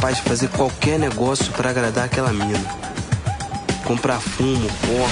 capaz 0.00 0.16
de 0.16 0.22
fazer 0.22 0.48
qualquer 0.48 0.98
negócio 0.98 1.52
para 1.52 1.68
agradar 1.68 2.06
aquela 2.06 2.32
mina. 2.32 2.58
Comprar 3.84 4.18
fumo, 4.18 4.66
pó. 4.66 5.06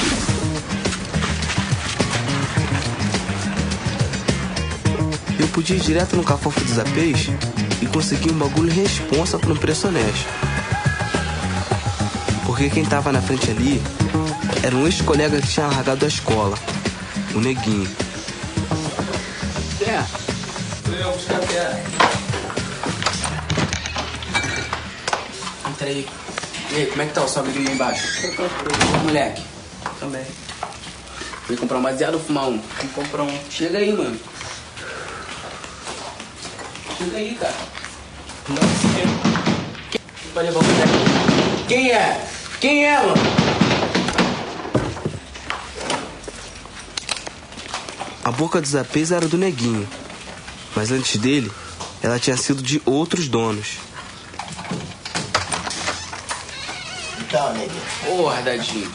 Eu 5.38 5.46
podia 5.48 5.76
ir 5.76 5.80
direto 5.80 6.16
no 6.16 6.24
cafofo 6.24 6.58
dos 6.64 6.78
APs 6.78 7.28
e 7.82 7.86
conseguir 7.86 8.30
um 8.30 8.38
bagulho 8.38 8.72
responsa 8.72 9.38
por 9.38 9.52
um 9.52 9.56
preço 9.56 9.88
honesto. 9.88 10.26
Porque 12.46 12.70
quem 12.70 12.86
tava 12.86 13.12
na 13.12 13.20
frente 13.20 13.50
ali 13.50 13.82
era 14.62 14.74
um 14.74 14.86
ex-colega 14.86 15.38
que 15.38 15.48
tinha 15.48 15.66
largado 15.66 16.06
a 16.06 16.08
escola, 16.08 16.56
o 17.34 17.40
Neguinho. 17.40 18.07
Aí. 25.88 26.06
E 26.70 26.76
aí, 26.76 26.86
como 26.86 27.00
é 27.00 27.06
que 27.06 27.14
tá 27.14 27.24
o 27.24 27.28
seu 27.28 27.40
amiguinho 27.40 27.68
aí 27.68 27.74
embaixo? 27.74 28.06
Moleque. 29.04 29.42
Também. 29.98 30.24
Vem 31.48 31.56
comprar 31.56 31.78
um 31.78 31.82
baseado 31.82 32.14
ou 32.14 32.20
fumar 32.20 32.44
um? 32.44 32.60
Vamos 32.76 32.92
comprar 32.94 33.22
um. 33.22 33.38
Chega 33.48 33.78
aí, 33.78 33.90
mano. 33.90 34.20
Chega 36.98 37.16
aí, 37.16 37.34
cara. 37.40 37.54
Não 38.50 38.56
sei. 38.56 39.06
Quem 39.90 40.32
vai 40.34 40.44
levar 40.44 40.60
o 40.60 40.62
moleque? 40.62 41.64
Quem 41.68 41.90
é? 41.90 42.28
Quem 42.60 42.84
é, 42.84 42.98
mano? 42.98 43.14
A 48.24 48.30
boca 48.30 48.60
dos 48.60 48.76
APs 48.76 49.10
era 49.10 49.26
do 49.26 49.38
Neguinho, 49.38 49.88
mas 50.76 50.90
antes 50.90 51.18
dele, 51.18 51.50
ela 52.02 52.18
tinha 52.18 52.36
sido 52.36 52.62
de 52.62 52.82
outros 52.84 53.26
donos. 53.26 53.87
Então, 57.28 57.52
neguinho. 57.52 57.82
Porra, 58.06 58.40
Dadinho. 58.40 58.90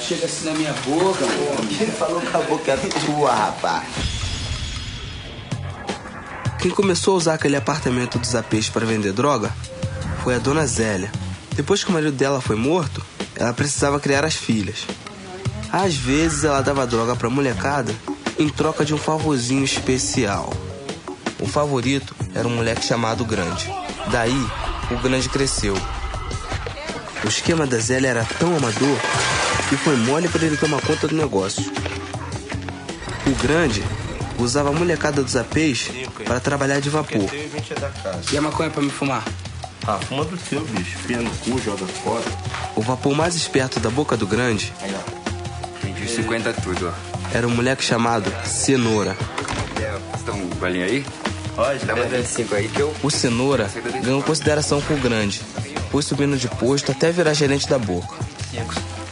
Chega 0.00 0.24
assim 0.24 0.46
na 0.46 0.54
minha 0.54 0.72
boca, 0.72 1.26
mano. 1.26 1.68
Quem 1.76 1.86
falou 1.88 2.22
que 2.22 2.34
a 2.34 2.40
boca 2.40 2.72
é 2.72 2.76
tua, 2.76 3.34
rapaz? 3.34 3.86
Quem 6.58 6.70
começou 6.70 7.12
a 7.14 7.16
usar 7.18 7.34
aquele 7.34 7.54
apartamento 7.54 8.18
dos 8.18 8.34
APs 8.34 8.70
para 8.70 8.86
vender 8.86 9.12
droga 9.12 9.52
foi 10.24 10.34
a 10.34 10.38
dona 10.38 10.66
Zélia. 10.66 11.12
Depois 11.54 11.84
que 11.84 11.90
o 11.90 11.92
marido 11.92 12.16
dela 12.16 12.40
foi 12.40 12.56
morto, 12.56 13.04
ela 13.34 13.52
precisava 13.52 14.00
criar 14.00 14.24
as 14.24 14.34
filhas. 14.34 14.86
Às 15.70 15.94
vezes 15.96 16.44
ela 16.44 16.62
dava 16.62 16.86
droga 16.86 17.14
pra 17.14 17.28
molecada 17.28 17.94
em 18.38 18.48
troca 18.48 18.86
de 18.86 18.94
um 18.94 18.98
favorzinho 18.98 19.64
especial. 19.64 20.50
O 21.38 21.46
favorito 21.46 22.16
era 22.34 22.48
um 22.48 22.56
moleque 22.56 22.86
chamado 22.86 23.22
Grande. 23.22 23.70
Daí, 24.10 24.46
o 24.90 24.96
Grande 25.02 25.28
cresceu. 25.28 25.76
O 27.24 27.28
esquema 27.28 27.66
da 27.66 27.78
Zélia 27.78 28.08
era 28.08 28.24
tão 28.38 28.56
amador 28.56 28.98
que 29.68 29.76
foi 29.76 29.96
mole 29.96 30.28
para 30.28 30.44
ele 30.44 30.56
tomar 30.56 30.80
conta 30.82 31.08
do 31.08 31.16
negócio. 31.16 31.64
O 33.26 33.30
Grande 33.42 33.82
usava 34.38 34.68
a 34.68 34.72
molecada 34.72 35.22
dos 35.22 35.34
APs 35.36 35.88
para 36.24 36.38
trabalhar 36.40 36.80
de 36.80 36.88
vapor. 36.88 37.28
e 37.34 37.46
20 37.48 37.72
é 37.72 37.74
da 37.76 37.88
casa. 37.88 38.38
A 38.38 38.40
maconha 38.40 38.70
pra 38.70 38.82
me 38.82 38.90
fumar? 38.90 39.24
Ah, 39.86 39.98
fuma 39.98 40.24
do 40.24 40.36
seu, 40.38 40.60
bicho. 40.66 40.98
Fia 40.98 41.18
no 41.18 41.30
cu, 41.30 41.60
joga 41.60 41.86
fora. 41.86 42.24
O 42.76 42.82
vapor 42.82 43.14
mais 43.14 43.34
esperto 43.34 43.78
da 43.80 43.88
boca 43.90 44.16
do 44.16 44.26
Grande 44.26 44.72
Vendi 45.82 46.08
50 46.08 46.52
tudo, 46.54 46.92
ó. 46.92 47.36
era 47.36 47.46
um 47.46 47.50
moleque 47.50 47.82
chamado 47.84 48.32
Cenoura. 48.44 49.16
Um 50.28 50.48
golinho 50.58 50.84
aí? 50.84 51.06
Pode, 51.54 51.84
Dá 51.86 51.94
pede. 51.94 52.16
25 52.16 52.54
aí 52.54 52.68
que 52.68 52.80
eu... 52.80 52.92
O 53.02 53.10
Cenoura 53.10 53.70
ganhou 54.02 54.22
consideração 54.22 54.80
com 54.82 54.94
o 54.94 54.98
Grande, 54.98 55.40
foi 55.96 56.02
subindo 56.02 56.36
de 56.36 56.46
posto 56.46 56.92
até 56.92 57.10
virar 57.10 57.32
gerente 57.32 57.66
da 57.66 57.78
boca. 57.78 58.14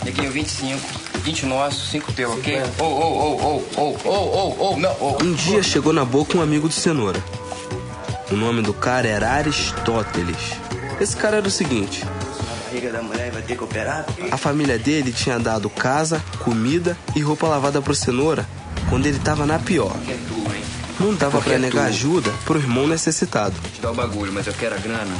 Neguinho, 0.04 0.30
25. 0.30 0.78
20 1.22 1.46
nosso, 1.46 1.86
5 1.86 2.12
teu, 2.12 2.30
ok? 2.32 2.60
Ô, 2.78 2.84
ô, 2.84 2.88
ô, 2.88 3.64
ô, 3.74 3.98
ô, 4.04 4.10
ô, 4.10 4.72
ô, 4.72 4.76
não, 4.76 4.90
ô. 5.00 5.16
Um 5.22 5.32
dia 5.32 5.62
chegou 5.62 5.94
na 5.94 6.04
boca 6.04 6.36
um 6.36 6.42
amigo 6.42 6.68
do 6.68 6.74
Cenoura. 6.74 7.24
O 8.30 8.36
nome 8.36 8.60
do 8.60 8.74
cara 8.74 9.08
era 9.08 9.30
Aristóteles. 9.30 10.36
Esse 11.00 11.16
cara 11.16 11.38
era 11.38 11.48
o 11.48 11.50
seguinte: 11.50 12.04
A 12.04 12.64
barriga 12.66 12.92
da 12.92 13.02
mulher 13.02 13.30
vai 13.32 13.40
ter 13.40 13.56
que 13.56 13.64
operar? 13.64 14.04
a 14.30 14.36
família 14.36 14.78
dele 14.78 15.10
tinha 15.10 15.38
dado 15.38 15.70
casa, 15.70 16.22
comida 16.40 16.94
e 17.16 17.22
roupa 17.22 17.48
lavada 17.48 17.80
pro 17.80 17.94
Cenoura 17.94 18.46
quando 18.90 19.06
ele 19.06 19.18
tava 19.20 19.46
na 19.46 19.58
pior. 19.58 19.96
É? 20.06 20.18
Não 21.00 21.14
dava 21.14 21.40
pra 21.40 21.54
é 21.54 21.58
negar 21.58 21.84
tu. 21.84 21.88
ajuda 21.88 22.30
pro 22.44 22.58
irmão 22.58 22.86
necessitado. 22.86 23.54
Te 23.72 23.80
dá 23.80 23.90
o 23.90 23.94
bagulho, 23.94 24.30
mas 24.34 24.46
eu 24.46 24.52
quero 24.52 24.74
a 24.74 24.78
grana 24.78 25.16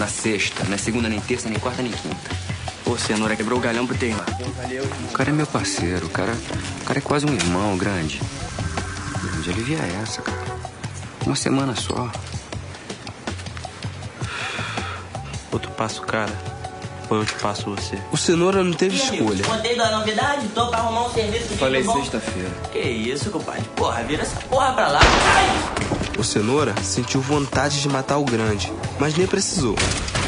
na 0.00 0.08
sexta, 0.08 0.64
não 0.64 0.74
é 0.74 0.78
segunda, 0.78 1.10
nem 1.10 1.20
terça, 1.20 1.50
nem 1.50 1.58
quarta, 1.58 1.82
nem 1.82 1.92
quinta. 1.92 2.30
Ô, 2.86 2.96
cenoura, 2.96 3.36
quebrou 3.36 3.58
o 3.58 3.60
galhão 3.60 3.86
pro 3.86 3.96
teu 3.96 4.08
irmão. 4.08 4.24
O 5.10 5.12
cara 5.12 5.28
é 5.28 5.32
meu 5.32 5.46
parceiro, 5.46 6.06
o 6.06 6.08
cara, 6.08 6.32
o 6.80 6.84
cara 6.86 6.98
é 6.98 7.02
quase 7.02 7.26
um 7.26 7.34
irmão 7.34 7.76
grande. 7.76 8.18
Grande 9.22 9.50
alivia 9.50 9.78
essa, 10.02 10.22
cara. 10.22 10.38
Uma 11.26 11.36
semana 11.36 11.76
só. 11.76 12.10
Outro 15.52 15.70
passo, 15.72 16.00
cara. 16.00 16.32
Ou 17.10 17.18
eu 17.18 17.26
te 17.26 17.34
passo 17.34 17.74
você. 17.74 17.98
O 18.10 18.16
Cenoura 18.16 18.64
não 18.64 18.72
teve 18.72 18.96
escolha. 18.96 19.44
Contei 19.44 19.76
da 19.76 19.98
novidade, 19.98 20.48
tô 20.54 20.68
pra 20.68 20.78
arrumar 20.78 21.08
um 21.08 21.12
serviço 21.12 21.48
de 21.48 21.56
Falei 21.56 21.84
sexta-feira. 21.84 22.50
Que 22.72 22.78
isso, 22.78 23.30
compadre? 23.30 23.64
Porra, 23.76 24.02
vira 24.04 24.22
essa 24.22 24.40
porra 24.48 24.72
pra 24.72 24.88
lá. 24.88 25.00
Ai! 25.00 25.79
O 26.20 26.22
Cenoura 26.22 26.74
sentiu 26.82 27.18
vontade 27.18 27.80
de 27.80 27.88
matar 27.88 28.18
o 28.18 28.26
Grande, 28.26 28.70
mas 28.98 29.16
nem 29.16 29.26
precisou. 29.26 29.74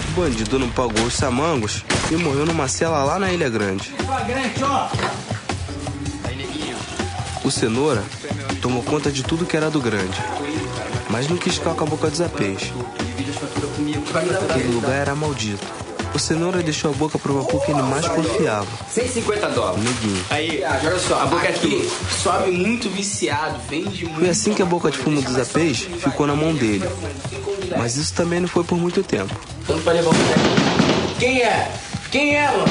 O 0.08 0.12
bandido 0.18 0.58
não 0.58 0.70
pagou 0.70 1.04
os 1.04 1.12
samangos 1.12 1.84
e 2.10 2.16
morreu 2.16 2.46
numa 2.46 2.66
cela 2.66 3.04
lá 3.04 3.18
na 3.18 3.30
Ilha 3.30 3.50
Grande. 3.50 3.94
O 7.44 7.50
Cenoura 7.50 8.02
tomou 8.62 8.82
conta 8.82 9.12
de 9.12 9.22
tudo 9.22 9.44
que 9.44 9.54
era 9.54 9.68
do 9.68 9.82
Grande, 9.82 10.18
mas 11.10 11.28
não 11.28 11.36
quis 11.36 11.56
ficar 11.56 11.74
com 11.74 11.84
a 11.84 11.86
boca 11.86 12.08
dos 12.08 12.22
apês. 12.22 12.72
Aquele 14.48 14.72
lugar 14.72 14.94
era 14.94 15.14
maldito. 15.14 15.81
O 16.14 16.18
Cenoura 16.18 16.62
deixou 16.62 16.90
a 16.90 16.94
boca 16.94 17.18
pro 17.18 17.40
vapor 17.40 17.64
que 17.64 17.70
ele 17.72 17.82
mais 17.82 18.06
confiava, 18.06 18.66
150 18.90 19.48
o 19.48 19.52
dólares. 19.54 19.82
Neguinho. 19.82 20.24
Aí, 20.28 20.62
olha 20.62 20.98
só, 20.98 21.20
A 21.22 21.26
boca 21.26 21.46
é 21.46 21.50
aqui 21.50 21.90
sobe 22.22 22.50
muito 22.50 22.90
viciado, 22.90 23.58
vende 23.68 24.04
muito. 24.04 24.18
Foi 24.20 24.28
assim 24.28 24.52
que 24.52 24.60
a 24.62 24.66
boca 24.66 24.90
de 24.90 24.98
fumo 24.98 25.22
dos 25.22 25.38
apês 25.38 25.78
ficou 25.78 26.26
na 26.26 26.36
mão 26.36 26.54
dele. 26.54 26.86
Mas 27.78 27.96
isso 27.96 28.12
também 28.12 28.40
não 28.40 28.48
foi 28.48 28.62
por 28.62 28.76
muito 28.76 29.02
tempo. 29.02 29.34
Quando 29.66 29.82
pra 29.82 29.94
levar 29.94 30.10
o 30.10 30.14
moleque? 30.14 30.40
Quem 31.18 31.40
é? 31.42 31.72
Quem 32.10 32.36
é, 32.36 32.46
mano? 32.50 32.64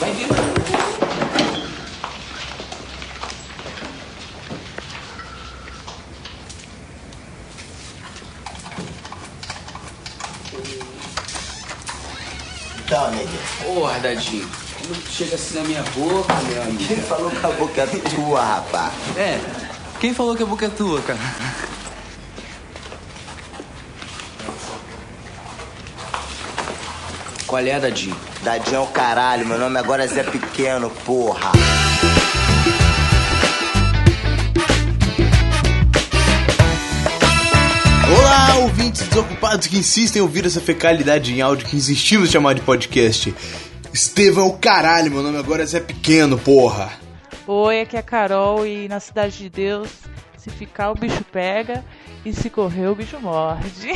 Vai 0.00 0.12
vir. 0.12 0.28
Então, 12.84 13.10
neguinho. 13.10 13.38
Porra, 13.68 13.98
Dadinho. 14.00 14.48
Chega 15.10 15.34
assim 15.34 15.58
na 15.58 15.64
minha 15.64 15.82
boca, 15.94 16.32
meu 16.50 16.62
amigo. 16.62 16.86
Quem 16.86 16.96
falou 16.96 17.30
que 17.30 17.44
a 17.44 17.50
boca 17.50 17.82
é 17.82 17.86
tua, 17.86 18.42
rapaz? 18.42 18.94
É, 19.14 19.38
quem 20.00 20.14
falou 20.14 20.34
que 20.34 20.42
a 20.42 20.46
boca 20.46 20.64
é 20.64 20.68
tua, 20.70 21.02
cara? 21.02 21.18
Qual 27.46 27.62
é, 27.62 27.78
Dadinho? 27.78 28.16
Dadinho 28.42 28.76
é 28.76 28.80
o 28.80 28.86
caralho, 28.86 29.46
meu 29.46 29.58
nome 29.58 29.78
agora 29.78 30.02
é 30.02 30.06
Zé 30.06 30.22
Pequeno, 30.22 30.88
porra. 31.04 31.52
Olá, 38.16 38.56
ouvintes 38.60 39.06
desocupados 39.06 39.66
que 39.66 39.76
insistem 39.76 40.20
em 40.20 40.22
ouvir 40.22 40.46
essa 40.46 40.62
fecalidade 40.62 41.34
em 41.34 41.42
áudio 41.42 41.66
que 41.66 41.76
insistimos 41.76 42.30
em 42.30 42.32
chamar 42.32 42.54
de 42.54 42.62
podcast. 42.62 43.34
Estevão 43.92 44.44
é 44.44 44.48
o 44.48 44.52
caralho, 44.52 45.10
meu 45.10 45.22
nome 45.22 45.38
agora 45.38 45.62
é 45.62 45.66
Zé 45.66 45.80
Pequeno, 45.80 46.38
porra. 46.38 46.90
Oi, 47.46 47.80
aqui 47.80 47.96
é 47.96 48.00
a 48.00 48.02
Carol 48.02 48.66
e 48.66 48.88
na 48.88 49.00
Cidade 49.00 49.38
de 49.38 49.48
Deus, 49.48 49.88
se 50.36 50.50
ficar 50.50 50.90
o 50.90 50.94
bicho 50.94 51.24
pega 51.24 51.84
e 52.24 52.32
se 52.32 52.50
correr 52.50 52.88
o 52.88 52.94
bicho 52.94 53.18
morde. 53.20 53.88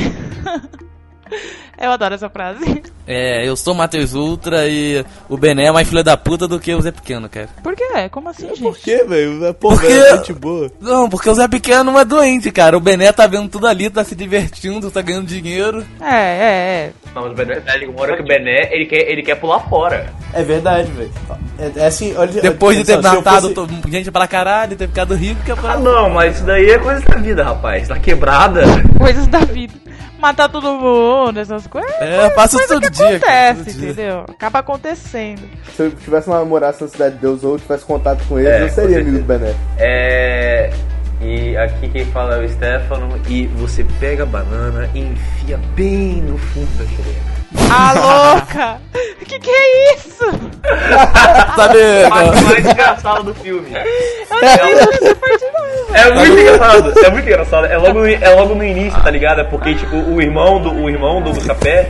Eu 1.78 1.90
adoro 1.90 2.14
essa 2.14 2.28
frase. 2.30 2.82
É, 3.06 3.46
eu 3.48 3.56
sou 3.56 3.74
o 3.74 3.76
Matheus 3.76 4.14
Ultra 4.14 4.68
e 4.68 5.04
o 5.28 5.36
Bené 5.36 5.64
é 5.66 5.72
mais 5.72 5.88
filho 5.88 6.04
da 6.04 6.16
puta 6.16 6.46
do 6.46 6.60
que 6.60 6.72
o 6.72 6.80
Zé 6.80 6.92
Pequeno, 6.92 7.28
cara. 7.28 7.48
Por 7.62 7.74
quê? 7.74 8.08
Como 8.10 8.28
assim, 8.28 8.46
gente? 8.48 8.62
Por 8.62 8.78
quê, 8.78 9.04
velho? 9.04 9.52
Porra, 9.54 9.76
Porque- 9.78 9.92
é 9.92 10.16
gente 10.18 10.32
boa. 10.32 10.70
Não, 10.80 11.08
porque 11.08 11.28
o 11.28 11.34
Zé 11.34 11.48
Pequeno 11.48 11.84
não 11.84 11.98
é 11.98 12.04
doente, 12.04 12.50
cara. 12.52 12.76
O 12.76 12.80
Bené 12.80 13.10
tá 13.12 13.26
vendo 13.26 13.48
tudo 13.48 13.66
ali, 13.66 13.90
tá 13.90 14.04
se 14.04 14.14
divertindo, 14.14 14.88
tá 14.90 15.02
ganhando 15.02 15.26
dinheiro. 15.26 15.84
É, 16.00 16.14
é, 16.14 16.14
é. 16.14 16.92
Não, 17.14 17.22
mas 17.22 17.32
o 17.32 17.34
Bené, 17.34 17.62
ele 17.74 17.86
mora 17.88 18.14
que 18.16 18.22
o 18.22 18.26
Bené, 18.26 18.68
ele 18.72 18.86
quer, 18.86 19.10
ele 19.10 19.22
quer 19.22 19.34
pular 19.34 19.60
fora. 19.68 20.12
É 20.32 20.42
verdade, 20.44 20.90
velho. 20.92 21.10
É, 21.58 21.80
é 21.80 21.86
assim, 21.86 22.14
olha... 22.16 22.40
Depois 22.40 22.78
de 22.78 22.84
ter 22.84 22.94
eu 22.94 23.02
matado 23.02 23.52
fosse- 23.52 23.90
gente 23.90 24.10
pra 24.12 24.28
caralho, 24.28 24.76
ter 24.76 24.86
ficado 24.86 25.14
rico, 25.14 25.42
que 25.44 25.50
é 25.50 25.56
pra... 25.56 25.72
Ah, 25.72 25.78
não, 25.78 26.08
mas 26.08 26.36
isso 26.36 26.44
daí 26.44 26.70
é 26.70 26.78
coisa 26.78 27.00
da 27.00 27.16
vida, 27.16 27.42
rapaz. 27.42 27.88
Tá 27.88 27.98
quebrada. 27.98 28.62
Coisas 28.96 29.26
da 29.26 29.40
vida. 29.40 29.74
matar 30.18 30.48
todo 30.48 30.72
mundo, 30.74 31.40
essas 31.40 31.66
coisas. 31.66 31.90
É, 32.00 32.26
eu 32.26 32.30
faço 32.30 32.56
todo 32.68 32.80
que 32.80 32.91
dia, 32.92 33.16
Acontece, 33.16 33.64
todo 33.64 33.72
dia. 33.74 33.90
entendeu? 33.90 34.20
Acaba 34.28 34.58
acontecendo. 34.60 35.42
Se 35.74 35.82
eu 35.82 35.90
tivesse 35.90 36.28
uma 36.28 36.38
namorasse 36.38 36.82
na 36.82 36.88
Cidade 36.88 37.14
de 37.16 37.20
Deus 37.22 37.42
ou 37.44 37.58
tivesse 37.58 37.84
contato 37.84 38.22
com 38.28 38.38
eles, 38.38 38.50
É, 38.52 38.62
eu 38.62 38.68
seria 38.68 39.00
amigo 39.00 39.18
do 39.18 39.24
Bené. 39.24 39.54
É. 39.78 40.72
E 41.20 41.56
aqui 41.56 41.88
quem 41.88 42.04
fala 42.06 42.36
é 42.36 42.44
o 42.44 42.48
Stefano. 42.48 43.08
E 43.28 43.46
você 43.46 43.84
pega 44.00 44.24
a 44.24 44.26
banana 44.26 44.88
e 44.94 45.00
enfia 45.00 45.56
bem 45.76 46.20
no 46.22 46.36
fundo 46.38 46.66
da 46.78 46.84
xereca. 46.84 47.41
Ah, 47.70 47.92
louca! 48.34 48.78
que 49.26 49.38
que 49.38 49.50
é 49.50 49.94
isso? 49.94 50.24
Sabe, 51.56 51.78
A 52.06 52.10
parte 52.10 52.44
mais 52.44 52.66
engraçada 52.66 53.22
do 53.22 53.34
filme. 53.34 53.68
Eu 53.70 54.74
não 54.74 54.86
vi 54.86 55.04
essa 55.04 55.14
parte 55.16 55.44
não. 55.52 55.96
É 55.96 56.14
muito 56.14 56.40
engraçado, 56.40 57.04
é 57.04 57.10
muito 57.10 57.26
engraçado. 57.28 57.66
É 57.66 57.76
logo, 57.76 58.00
no- 58.00 58.06
é 58.06 58.34
logo 58.34 58.54
no 58.54 58.64
início, 58.64 59.00
tá 59.02 59.10
ligado? 59.10 59.40
É 59.40 59.44
porque, 59.44 59.74
tipo, 59.74 59.96
o 59.96 60.20
irmão 60.22 60.60
do, 60.60 60.72
o 60.72 60.88
irmão 60.88 61.20
do 61.22 61.32
Buscapé. 61.32 61.88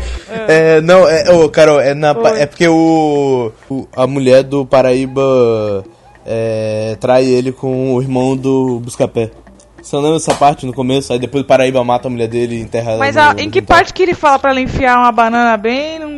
É, 0.48 0.80
não, 0.80 1.08
é, 1.08 1.30
ô, 1.30 1.48
Carol, 1.48 1.80
é, 1.80 1.94
na, 1.94 2.10
é 2.36 2.46
porque 2.46 2.66
o, 2.66 3.52
o- 3.70 3.86
a 3.94 4.06
mulher 4.06 4.42
do 4.42 4.64
Paraíba 4.66 5.84
é, 6.26 6.96
trai 7.00 7.24
ele 7.26 7.52
com 7.52 7.94
o 7.94 8.02
irmão 8.02 8.36
do 8.36 8.80
Buscapé. 8.80 9.30
Você 9.82 9.96
não 9.96 10.02
lembra 10.02 10.18
dessa 10.18 10.34
parte 10.34 10.64
no 10.64 10.72
começo? 10.72 11.12
Aí 11.12 11.18
depois 11.18 11.42
o 11.42 11.46
Paraíba 11.46 11.82
mata 11.82 12.06
a 12.06 12.10
mulher 12.10 12.28
dele 12.28 12.56
e 12.56 12.60
enterra 12.60 12.92
ela 12.92 12.98
Mas 13.00 13.16
no- 13.16 13.22
a- 13.22 13.34
no 13.34 13.40
em 13.40 13.50
que 13.50 13.60
parte 13.60 13.92
que 13.92 14.02
ele 14.02 14.14
fala 14.14 14.38
pra 14.38 14.50
ela 14.50 14.60
enfiar 14.60 14.98
uma 14.98 15.10
banana 15.12 15.56
bem? 15.56 15.98
Não... 15.98 16.11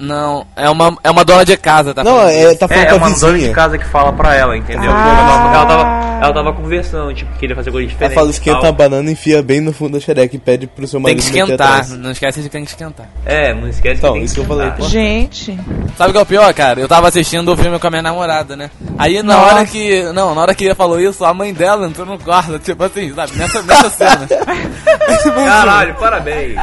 Não, 0.00 0.46
é 0.54 0.70
uma, 0.70 0.96
é 1.02 1.10
uma 1.10 1.24
dona 1.24 1.44
de 1.44 1.56
casa, 1.56 1.92
tá? 1.92 2.04
Não, 2.04 2.20
é, 2.28 2.54
tá 2.54 2.68
falando 2.68 2.84
É, 2.84 2.86
é 2.86 2.88
com 2.90 2.94
a 2.94 2.98
uma 2.98 3.10
dona 3.18 3.32
de 3.32 3.38
vizinha. 3.38 3.52
casa 3.54 3.76
que 3.78 3.84
fala 3.86 4.12
pra 4.12 4.34
ela, 4.34 4.56
entendeu? 4.56 4.90
Ah. 4.92 4.94
Ela, 4.94 5.26
tava, 5.26 5.54
ela, 5.56 5.66
tava, 5.66 6.24
ela 6.24 6.34
tava 6.34 6.52
conversando, 6.52 7.12
tipo, 7.14 7.36
queria 7.36 7.56
fazer 7.56 7.70
coisa 7.72 7.84
Ela 7.86 7.92
diferente. 7.92 8.14
fala, 8.14 8.26
e 8.28 8.30
esquenta 8.30 8.60
tal. 8.60 8.68
a 8.70 8.72
banana 8.72 9.08
e 9.08 9.12
enfia 9.14 9.42
bem 9.42 9.60
no 9.60 9.72
fundo 9.72 9.94
da 9.94 10.00
xereca 10.00 10.36
e 10.36 10.38
pede 10.38 10.66
pro 10.68 10.86
seu 10.86 10.98
Tem 11.00 11.02
marido 11.14 11.18
que 11.24 11.32
meter 11.32 11.42
esquentar, 11.42 11.88
não 11.98 12.10
esquece 12.12 12.38
de 12.40 12.44
que 12.48 12.52
tem 12.52 12.64
que 12.64 12.70
esquentar. 12.70 13.06
É, 13.26 13.52
não 13.52 13.68
esquece 13.68 13.98
Então, 13.98 14.12
que 14.12 14.18
tem 14.18 14.24
isso 14.24 14.34
que 14.34 14.40
eu 14.40 14.44
falei. 14.44 14.68
esquentar. 14.68 14.88
Gente, 14.90 15.58
Sabe 15.96 16.10
o 16.10 16.12
que 16.12 16.18
é 16.18 16.22
o 16.22 16.26
pior, 16.26 16.54
cara? 16.54 16.80
Eu 16.80 16.86
tava 16.86 17.08
assistindo 17.08 17.52
o 17.52 17.56
filme 17.56 17.76
com 17.78 17.86
a 17.86 17.90
minha 17.90 18.02
namorada, 18.02 18.54
né? 18.56 18.70
Aí 18.96 19.20
na 19.22 19.34
Nossa. 19.36 19.54
hora 19.56 19.66
que. 19.66 20.02
Não, 20.12 20.32
na 20.34 20.42
hora 20.42 20.54
que 20.54 20.64
ele 20.64 20.74
falou 20.76 21.00
isso, 21.00 21.24
a 21.24 21.34
mãe 21.34 21.52
dela 21.52 21.86
entrou 21.88 22.06
no 22.06 22.16
quarto, 22.18 22.56
tipo 22.60 22.84
assim, 22.84 23.12
sabe? 23.14 23.32
Nessa, 23.36 23.62
nessa 23.62 23.90
cena. 23.90 24.28
Caralho, 25.44 25.94
parabéns. 25.96 26.54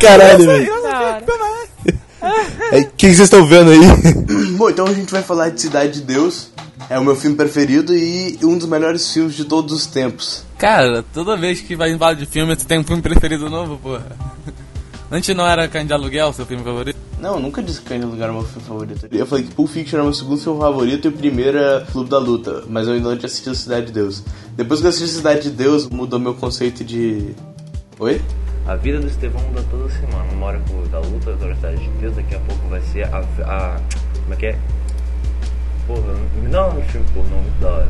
Caralho, 0.00 0.44
velho. 0.44 0.72
É, 2.72 2.80
O 2.80 2.90
que 2.96 3.06
vocês 3.06 3.20
estão 3.20 3.46
vendo 3.46 3.70
aí? 3.70 3.80
Bom, 4.56 4.70
então 4.70 4.86
a 4.86 4.92
gente 4.92 5.10
vai 5.10 5.22
falar 5.22 5.50
de 5.50 5.60
Cidade 5.60 5.94
de 5.94 6.02
Deus. 6.02 6.48
É 6.88 6.98
o 6.98 7.04
meu 7.04 7.16
filme 7.16 7.36
preferido 7.36 7.96
e 7.96 8.38
um 8.42 8.58
dos 8.58 8.68
melhores 8.68 9.10
filmes 9.12 9.34
de 9.34 9.44
todos 9.44 9.72
os 9.72 9.86
tempos. 9.86 10.44
Cara, 10.58 11.04
toda 11.14 11.36
vez 11.36 11.60
que 11.60 11.74
vai 11.74 11.90
em 11.90 11.98
falar 11.98 12.14
de 12.14 12.26
filme, 12.26 12.54
você 12.54 12.64
tem 12.64 12.78
um 12.78 12.84
filme 12.84 13.00
preferido 13.00 13.48
novo, 13.48 13.78
porra. 13.78 14.16
Antes 15.10 15.34
não 15.36 15.46
era 15.46 15.68
Cães 15.68 15.86
de 15.86 15.92
Aluguel, 15.92 16.32
seu 16.32 16.44
filme 16.44 16.64
favorito? 16.64 16.98
Não, 17.20 17.34
eu 17.34 17.40
nunca 17.40 17.62
disse 17.62 17.80
que 17.80 17.86
Cães 17.86 18.00
de 18.00 18.22
é 18.22 18.30
o 18.30 18.32
meu 18.32 18.42
filme 18.42 18.66
favorito. 18.66 19.06
Eu 19.10 19.26
falei 19.26 19.44
que 19.44 19.54
Pulp 19.54 19.70
Fiction 19.70 19.96
era 19.96 20.02
o 20.02 20.06
meu 20.06 20.14
segundo 20.14 20.40
filme 20.40 20.60
favorito 20.60 21.06
e 21.06 21.08
o 21.08 21.12
primeiro 21.12 21.56
era 21.56 21.86
Clube 21.90 22.10
da 22.10 22.18
Luta. 22.18 22.64
Mas 22.68 22.86
eu 22.86 22.94
ainda 22.94 23.08
não 23.10 23.16
tinha 23.16 23.26
assistido 23.26 23.54
Cidade 23.54 23.86
de 23.86 23.92
Deus. 23.92 24.22
Depois 24.56 24.80
que 24.80 24.86
eu 24.86 24.90
assisti 24.90 25.08
Cidade 25.14 25.42
de 25.42 25.50
Deus, 25.50 25.88
mudou 25.88 26.18
meu 26.18 26.34
conceito 26.34 26.82
de... 26.84 27.34
Oi? 27.98 28.20
A 28.66 28.76
vida 28.76 28.98
do 28.98 29.06
Estevão 29.06 29.42
muda 29.42 29.62
toda 29.70 29.90
semana. 29.90 30.32
Uma 30.32 30.46
hora 30.46 30.62
da 30.90 30.98
luta, 31.00 31.30
outra 31.30 31.54
cidade 31.54 31.82
de 31.82 31.88
Deus, 32.00 32.16
daqui 32.16 32.34
a 32.34 32.40
pouco 32.40 32.68
vai 32.68 32.80
ser 32.80 33.04
a. 33.04 33.18
a 33.18 33.80
como 34.22 34.32
é 34.32 34.36
que 34.36 34.46
é? 34.46 34.58
Porra, 35.86 36.14
me 36.42 36.48
dá 36.48 36.68
um 36.68 36.82
filme 36.82 37.06
pornô 37.12 37.36
muito 37.36 37.60
da 37.60 37.68
hora. 37.68 37.88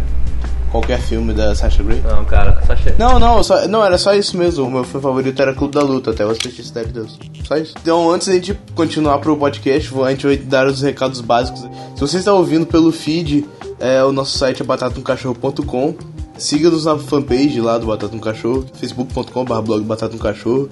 Qualquer 0.73 1.00
filme 1.00 1.32
da 1.32 1.55
Sasha 1.55 1.85
Grey? 1.85 2.00
Não, 2.00 2.25
cara, 2.25 2.61
Sasha. 2.67 2.97
Não, 2.99 3.21
não, 3.21 3.41
só, 3.44 3.69
não, 3.69 3.85
era 3.85 3.97
só 3.97 4.12
isso 4.12 4.37
mesmo. 4.37 4.67
O 4.67 4.71
meu 4.71 4.82
filme 4.82 5.00
favorito 5.00 5.41
era 5.41 5.55
Clube 5.55 5.73
da 5.73 5.82
Luta, 5.82 6.11
até 6.11 6.25
eu 6.25 6.31
assistir 6.31 6.65
Cidade 6.65 6.88
de 6.88 6.94
Deus. 6.94 7.17
Só 7.44 7.56
isso. 7.56 7.75
Então, 7.81 8.11
antes 8.11 8.26
da 8.26 8.35
gente 8.35 8.59
continuar 8.75 9.19
pro 9.19 9.37
podcast, 9.37 9.94
a 10.03 10.11
gente 10.11 10.26
vai 10.26 10.37
dar 10.37 10.67
os 10.67 10.82
recados 10.82 11.21
básicos. 11.21 11.61
Se 11.94 12.00
você 12.00 12.17
está 12.17 12.35
ouvindo 12.35 12.67
pelo 12.67 12.91
feed, 12.91 13.47
é, 13.79 14.03
o 14.03 14.11
nosso 14.11 14.37
site 14.37 14.62
é 14.62 14.65
batatumcachorro.com. 14.65 15.94
Siga-nos 16.36 16.84
na 16.84 16.98
fanpage 16.98 17.60
lá 17.60 17.78
do 17.78 17.86
Batata 17.86 18.14
no 18.14 18.20
Cachorro, 18.20 18.66
facebook.com.br 18.75 19.60
blog 19.62 19.84
Batata 19.84 20.12
no 20.12 20.19
Cachorro. 20.19 20.69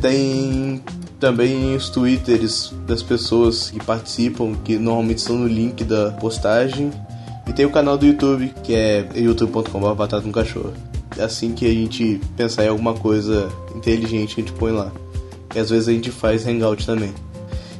Tem 0.00 0.82
também 1.20 1.76
os 1.76 1.88
twitters 1.88 2.74
das 2.84 3.00
pessoas 3.00 3.70
que 3.70 3.78
participam, 3.78 4.54
que 4.64 4.76
normalmente 4.76 5.18
estão 5.18 5.36
no 5.36 5.46
link 5.46 5.84
da 5.84 6.10
postagem. 6.10 6.90
E 7.46 7.52
tem 7.52 7.64
o 7.64 7.70
canal 7.70 7.96
do 7.96 8.04
YouTube, 8.04 8.52
que 8.64 8.74
é 8.74 9.08
youtube.com.br 9.14 9.94
batata 9.94 10.26
no 10.26 10.32
cachorro. 10.32 10.72
É 11.16 11.22
assim 11.22 11.52
que 11.52 11.66
a 11.66 11.72
gente 11.72 12.20
pensar 12.36 12.64
em 12.64 12.68
alguma 12.68 12.94
coisa 12.94 13.48
inteligente, 13.74 14.32
a 14.32 14.40
gente 14.40 14.52
põe 14.52 14.72
lá. 14.72 14.90
E 15.54 15.58
às 15.58 15.70
vezes 15.70 15.88
a 15.88 15.92
gente 15.92 16.10
faz 16.10 16.46
hangout 16.46 16.84
também. 16.84 17.12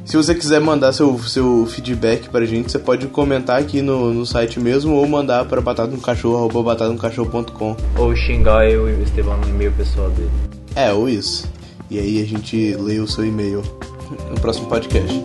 Se 0.05 0.17
você 0.17 0.35
quiser 0.35 0.59
mandar 0.59 0.91
seu, 0.91 1.17
seu 1.19 1.65
feedback 1.65 2.29
pra 2.29 2.45
gente, 2.45 2.71
você 2.71 2.77
pode 2.77 3.07
comentar 3.07 3.59
aqui 3.59 3.81
no, 3.81 4.13
no 4.13 4.25
site 4.25 4.59
mesmo 4.59 4.95
ou 4.95 5.07
mandar 5.07 5.45
para 5.45 5.61
batatanocachorro.com. 5.61 7.75
Ou 7.97 8.15
xingar 8.15 8.69
eu 8.69 8.89
e 8.89 8.93
o 8.93 9.03
Estevão 9.03 9.37
no 9.37 9.47
e-mail 9.47 9.71
pessoal 9.71 10.09
dele. 10.09 10.29
É, 10.75 10.91
ou 10.91 11.07
isso. 11.07 11.49
E 11.89 11.97
aí 11.97 12.21
a 12.21 12.25
gente 12.25 12.75
lê 12.75 12.99
o 12.99 13.07
seu 13.07 13.25
e-mail 13.25 13.63
no 14.29 14.39
próximo 14.41 14.67
podcast. 14.67 15.23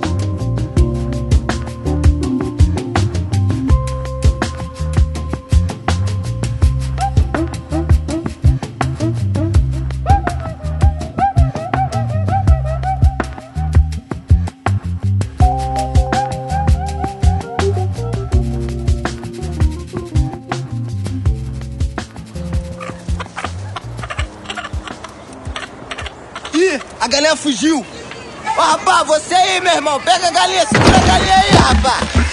Meu 29.60 29.72
irmão. 29.72 30.00
Pega 30.00 30.28
a 30.28 30.30
galinha, 30.30 30.66
segura 30.66 30.96
a 30.96 31.00
galinha 31.00 31.36
aí, 31.36 31.50
rapaz. 31.56 32.27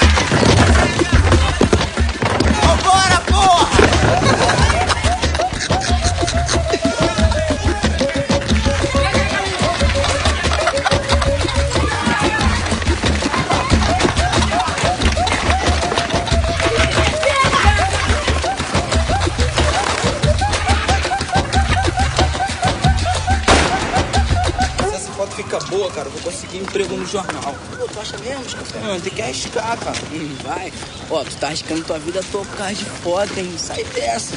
Jornal. 27.15 27.55
Pô, 27.77 27.87
tu 27.87 27.99
acha 28.01 28.17
mesmo, 28.17 28.45
Escafé? 28.45 28.79
Mano, 28.79 28.99
tem 28.99 29.13
que 29.13 29.21
arriscar, 29.21 29.77
cara. 29.77 29.97
Hum, 30.11 30.35
vai. 30.43 30.73
Ó, 31.09 31.23
tu 31.23 31.35
tá 31.37 31.47
arriscando 31.47 31.83
tua 31.83 31.97
vida 31.99 32.21
toda 32.29 32.45
por 32.45 32.57
causa 32.57 32.73
de 32.73 32.83
foto, 32.83 33.39
hein? 33.39 33.55
Sai 33.57 33.83
dessa. 33.85 34.35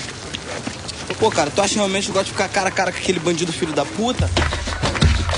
Pô, 1.19 1.29
cara, 1.31 1.51
tu 1.51 1.61
acha 1.61 1.75
realmente 1.75 2.05
que 2.05 2.11
eu 2.11 2.15
gosto 2.15 2.27
de 2.27 2.33
ficar 2.33 2.49
cara 2.49 2.69
a 2.69 2.71
cara 2.71 2.93
com 2.93 2.99
aquele 2.99 3.19
bandido 3.19 3.53
filho 3.53 3.73
da 3.73 3.85
puta? 3.85 4.31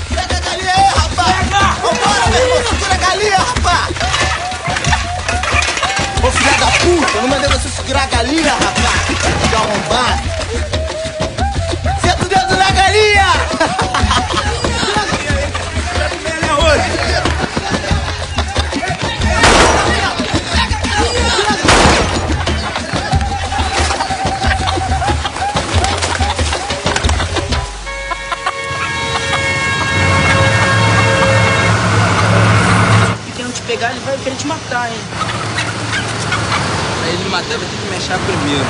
Pega 0.09 0.37
a 0.37 0.39
galinha 0.39 0.73
aí, 0.75 0.83
rapaz. 0.83 1.49
Vambora, 1.81 2.27
meu 2.29 2.41
irmão. 2.45 2.63
Segura 2.69 2.93
a 2.93 2.97
galinha, 2.97 3.37
rapaz. 3.37 3.95
Ô, 6.23 6.31
filha 6.31 6.57
da 6.59 6.67
puta. 6.67 7.17
Eu 7.17 7.21
não 7.23 7.29
mandei 7.29 7.49
você 7.49 7.69
segurar 7.69 8.03
a 8.03 8.07
galinha, 8.07 8.53
rapaz. 8.53 9.01
Que 9.49 9.55
arrombado. 9.55 10.21
Senta 12.01 12.23
o 12.23 12.29
dedo 12.29 12.55
na 12.55 12.71
galinha. 12.71 13.31
ele 34.21 34.23
querer 34.23 34.35
te 34.35 34.47
matar, 34.47 34.91
hein? 34.91 34.99
Pra 36.99 37.09
ele 37.09 37.23
me 37.23 37.29
matar, 37.29 37.57
vai 37.57 37.59
ter 37.59 37.77
que 37.77 37.85
me 37.89 37.97
achar 37.97 38.19
primeiro. 38.19 38.65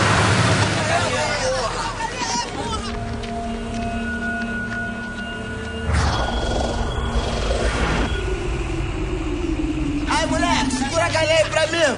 Aí, 10.10 10.26
moleque, 10.28 10.72
segura 10.72 11.06
a 11.06 11.10
galinha 11.10 11.36
aí 11.36 11.46
pra 11.46 11.68
mim. 11.68 11.98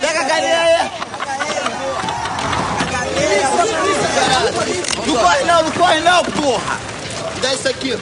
Pega 0.00 0.20
a 0.20 0.24
galinha 0.24 0.60
aí. 0.60 0.90
Não 5.06 5.16
corre 5.16 5.44
não, 5.44 5.62
não 5.62 5.70
corre 5.72 6.00
não, 6.00 6.24
porra. 6.24 6.80
Dá 7.40 7.54
isso 7.54 7.68
aqui. 7.68 7.98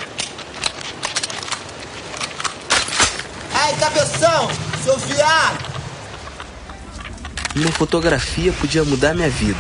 cabeção, 3.83 4.49
seu 4.85 4.97
viado! 4.97 5.73
Uma 7.55 7.71
fotografia 7.73 8.53
podia 8.53 8.83
mudar 8.85 9.15
minha 9.15 9.31
vida. 9.31 9.59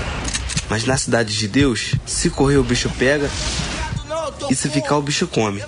Mas 0.68 0.84
na 0.84 0.96
cidade 0.96 1.36
de 1.36 1.46
Deus, 1.46 1.94
se 2.06 2.30
correr 2.30 2.56
o 2.56 2.64
bicho 2.64 2.90
pega 2.98 3.28
e 4.50 4.54
se 4.54 4.68
ficar 4.68 4.96
o 4.96 5.02
bicho 5.02 5.26
come. 5.26 5.60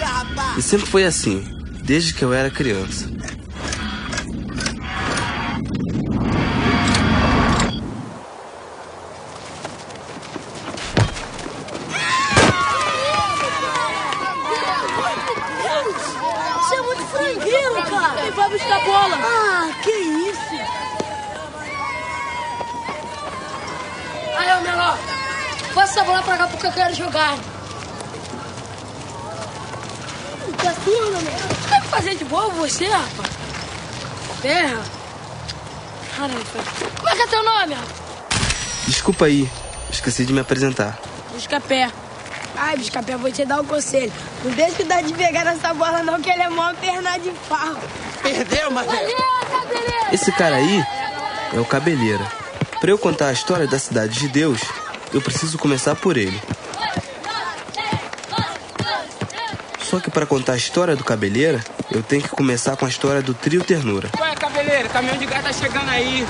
Rapaz! 0.00 0.58
E 0.58 0.62
sempre 0.62 0.86
foi 0.86 1.04
assim, 1.04 1.42
desde 1.82 2.12
que 2.12 2.24
eu 2.24 2.32
era 2.32 2.50
criança. 2.50 3.08
Você 16.58 16.74
é 16.74 16.82
muito 16.82 17.02
frangueiro, 17.06 17.74
cara. 17.90 18.26
E 18.26 18.30
vai 18.30 18.50
buscar 18.50 18.84
bola. 18.84 19.16
Ah, 19.16 19.70
que 19.82 19.90
isso. 19.90 20.54
Aí, 24.36 24.58
ô 24.58 24.60
menor. 24.62 24.98
Passa 25.74 26.00
essa 26.00 26.04
bola 26.04 26.22
pra 26.22 26.36
cá 26.36 26.46
porque 26.46 26.66
eu 26.66 26.72
quero 26.72 26.94
jogar. 26.94 27.36
Tá 30.62 30.70
assim, 30.70 30.90
meu 30.90 31.20
menor? 31.20 31.68
Quer 31.68 31.80
me 31.80 31.88
fazer 31.88 32.14
de 32.14 32.24
boa 32.24 32.48
você, 32.50 32.86
rapaz? 32.86 33.30
Terra. 34.40 34.82
Caramba. 36.16 36.44
Como 36.96 37.08
é 37.08 37.16
que 37.16 37.22
é 37.22 37.26
teu 37.26 37.44
nome, 37.44 37.74
rapaz? 37.74 38.04
Desculpa 39.14 39.26
aí, 39.26 39.48
esqueci 39.92 40.24
de 40.24 40.32
me 40.32 40.40
apresentar. 40.40 40.98
Busca-pé. 41.32 41.88
Ai, 42.56 42.76
Busca-pé, 42.76 43.16
vou 43.16 43.30
te 43.30 43.44
dar 43.44 43.60
um 43.60 43.64
conselho. 43.64 44.12
Não 44.42 44.50
deixa 44.50 44.74
que 44.74 44.82
dá 44.82 45.00
de 45.00 45.12
pegar 45.12 45.44
nessa 45.44 45.72
bola 45.72 46.02
não, 46.02 46.20
que 46.20 46.28
ele 46.28 46.42
é 46.42 46.48
mó 46.48 46.74
perna 46.74 47.16
de 47.18 47.30
pau. 47.48 47.76
Perdeu, 48.20 48.72
mas... 48.72 48.88
Esse 50.12 50.32
cara 50.32 50.56
aí 50.56 50.84
é 51.52 51.60
o 51.60 51.64
Cabeleira. 51.64 52.26
Para 52.80 52.90
eu 52.90 52.98
contar 52.98 53.28
a 53.28 53.32
história 53.32 53.68
da 53.68 53.78
cidade 53.78 54.18
de 54.18 54.26
Deus, 54.26 54.60
eu 55.12 55.22
preciso 55.22 55.58
começar 55.58 55.94
por 55.94 56.16
ele. 56.16 56.42
Só 59.78 60.00
que 60.00 60.10
para 60.10 60.26
contar 60.26 60.54
a 60.54 60.56
história 60.56 60.96
do 60.96 61.04
Cabeleira, 61.04 61.62
eu 61.92 62.02
tenho 62.02 62.22
que 62.22 62.30
começar 62.30 62.76
com 62.76 62.84
a 62.84 62.88
história 62.88 63.22
do 63.22 63.32
Trio 63.32 63.62
Ternura. 63.62 64.10
Ué, 64.18 64.34
cabeleiro, 64.74 64.88
caminhão 64.88 65.16
de 65.16 65.26
gás 65.26 65.44
tá 65.44 65.52
chegando 65.52 65.88
aí. 65.88 66.26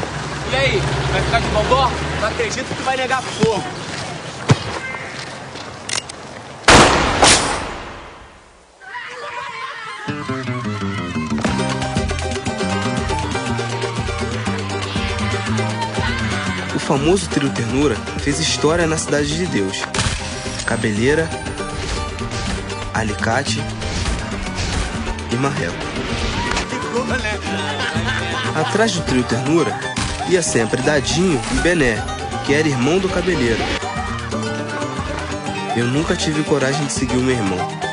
E 0.53 0.57
aí, 0.57 0.83
vai 1.13 1.23
ficar 1.23 1.41
de 1.41 1.49
bobó? 1.49 1.91
Não 2.21 2.29
acredito 2.29 2.67
que 2.77 2.83
vai 2.83 2.97
negar 2.97 3.23
fogo. 3.23 3.65
O 16.75 16.79
famoso 16.79 17.29
Trio 17.31 17.49
Ternura 17.51 17.97
fez 18.23 18.39
história 18.39 18.87
na 18.87 18.99
cidade 18.99 19.35
de 19.37 19.47
Deus. 19.47 19.83
Cabeleira, 20.67 21.29
Alicate 22.93 23.63
e 25.33 25.37
Marreco. 25.37 25.95
Atrás 28.55 28.93
do 28.93 29.03
Trio 29.03 29.25
Ternura 29.25 29.77
ia 30.29 30.41
sempre 30.41 30.81
Dadinho 30.81 31.41
e 31.53 31.55
Bené, 31.57 31.97
que 32.47 32.55
era 32.55 32.69
irmão 32.69 33.01
do 33.01 33.09
Cabeleira. 33.09 33.59
Eu 35.77 35.87
nunca 35.87 36.15
tive 36.15 36.45
coragem 36.45 36.87
de 36.87 36.93
seguir 36.93 37.17
o 37.17 37.21
meu 37.21 37.35
irmão. 37.35 37.84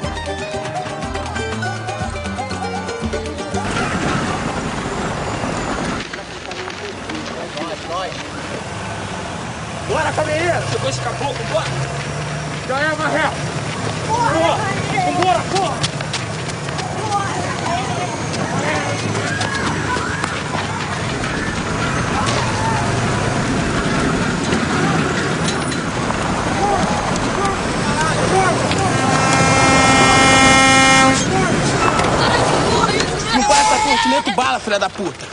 Puta! 35.01 35.25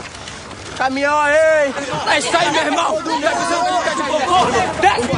Caminhão 0.77 1.19
aí! 1.19 1.35
É 1.35 2.19
isso 2.19 2.35
aí, 2.35 2.51
meu 2.51 2.63
irmão! 2.63 2.95
Tá 2.95 3.01
dizendo 3.01 3.65
que 3.77 3.83
tá 3.83 3.93
de 3.95 4.03
bobó? 4.03 4.45
Desce! 4.81 5.09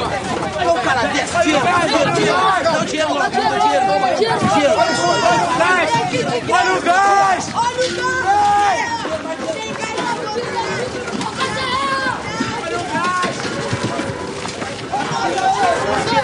Ô, 0.67 0.74
cara, 0.84 1.01
desce! 1.08 1.41
Tira! 1.43 1.60
Tira! 1.62 2.12
Tira! 2.13 2.36
Dá 2.63 2.79
o 2.81 2.86
dinheiro! 2.86 3.13
Dá 3.13 3.27
o 3.27 3.29
dinheiro! 3.29 4.46
Tira! 4.53 4.74
Olha 6.50 6.74
o 6.74 6.81
gás! 6.81 7.50
Olha 7.53 7.70
o 7.77 8.01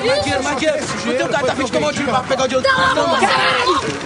Mais 0.05 0.23
dinheiro, 0.23 0.43
mais 0.43 0.57
dinheiro! 0.57 0.83
O 0.83 1.13
teu 1.15 1.29
cara 1.29 1.47
tá 1.47 1.53
vindo 1.53 1.69
tomar 1.69 1.87
o 1.87 1.91
dinheiro 1.91 2.11
pra 2.11 2.23
pegar 2.23 2.43
o 2.43 2.47
dinheiro! 2.47 2.69
Caralho! 2.69 3.19
Tira, 3.19 3.31
porra! 3.31 3.96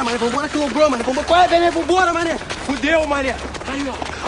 Bora, 0.00 0.12
mané, 0.12 0.18
vambora 0.18 0.48
que 0.48 0.56
lombrou, 0.56 0.88
mané. 0.88 1.02
Vambora, 1.02 1.26
qual 1.26 1.42
é, 1.42 1.48
mané? 1.48 1.70
Vambora, 1.70 2.12
mané. 2.14 2.38
Fudeu, 2.64 3.06
mané. 3.06 3.36
Aí, 3.68 3.86
ó. 3.86 4.20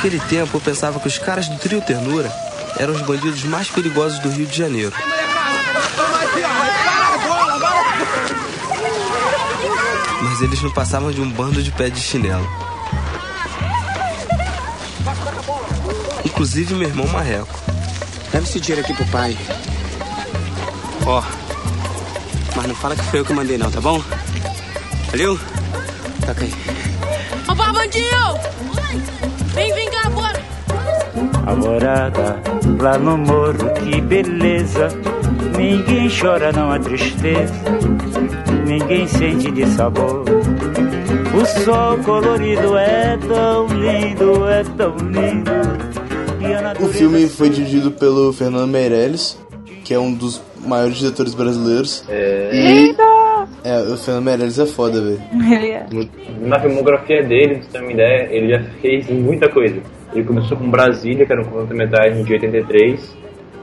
Naquele 0.00 0.19
tempo 0.30 0.56
eu 0.56 0.60
pensava 0.60 1.00
que 1.00 1.08
os 1.08 1.18
caras 1.18 1.48
do 1.48 1.58
Trio 1.58 1.82
Ternura 1.82 2.32
eram 2.78 2.94
os 2.94 3.02
bandidos 3.02 3.42
mais 3.42 3.68
perigosos 3.68 4.20
do 4.20 4.30
Rio 4.30 4.46
de 4.46 4.56
Janeiro. 4.56 4.92
Mas 10.22 10.40
eles 10.40 10.62
não 10.62 10.70
passavam 10.70 11.10
de 11.10 11.20
um 11.20 11.28
bando 11.28 11.60
de 11.60 11.72
pé 11.72 11.90
de 11.90 12.00
chinelo. 12.00 12.48
Inclusive 16.24 16.74
meu 16.74 16.88
irmão 16.88 17.08
Marreco. 17.08 17.58
Leva 18.32 18.46
esse 18.46 18.60
dinheiro 18.60 18.82
aqui 18.82 18.94
pro 18.94 19.06
pai. 19.06 19.36
Ó. 21.06 21.24
Mas 22.54 22.66
não 22.66 22.74
fala 22.76 22.94
que 22.94 23.02
foi 23.02 23.18
eu 23.18 23.24
que 23.24 23.32
mandei 23.32 23.58
não, 23.58 23.70
tá 23.70 23.80
bom? 23.80 24.00
Valeu? 25.10 25.36
Toca 26.24 26.44
aí. 26.44 26.54
Ô, 27.48 27.54
Barbandinho! 27.56 29.29
Alvorada 31.50 32.40
lá 32.80 32.96
no 32.96 33.18
morro, 33.18 33.72
que 33.74 34.00
beleza. 34.00 34.86
Ninguém 35.58 36.08
chora, 36.08 36.52
não 36.52 36.70
há 36.70 36.78
tristeza. 36.78 37.52
Ninguém 38.64 39.04
sente 39.08 39.50
de 39.50 39.66
sabor. 39.66 40.24
O 41.34 41.44
sol 41.64 41.98
colorido 41.98 42.76
é 42.76 43.18
tão 43.26 43.66
lindo, 43.66 44.48
é 44.48 44.62
tão 44.76 44.96
lindo. 44.96 45.50
O 46.80 46.86
filme 46.88 47.28
foi 47.28 47.50
dirigido 47.50 47.90
pelo 47.90 48.32
Fernando 48.32 48.68
Meirelles, 48.70 49.36
que 49.84 49.92
é 49.92 49.98
um 49.98 50.14
dos 50.14 50.40
maiores 50.64 50.98
diretores 50.98 51.34
brasileiros. 51.34 52.04
E. 52.08 52.94
É, 53.64 53.80
o 53.80 53.96
Fernando 53.96 54.24
Meirelles 54.24 54.58
é 54.58 54.66
foda, 54.66 55.00
velho. 55.00 55.20
Ele 55.52 55.70
é. 55.70 55.86
Na 56.42 56.60
filmografia 56.60 57.24
dele, 57.24 57.56
pra 57.56 57.62
você 57.62 57.70
ter 57.72 57.80
uma 57.82 57.92
ideia, 57.92 58.28
ele 58.30 58.48
já 58.50 58.62
fez 58.80 59.10
muita 59.10 59.48
coisa. 59.48 59.80
Ele 60.12 60.24
começou 60.24 60.56
com 60.56 60.70
Brasília, 60.70 61.24
que 61.24 61.32
era 61.32 61.40
um 61.40 61.44
curta-metragem 61.44 62.24
de 62.24 62.32
83. 62.32 63.16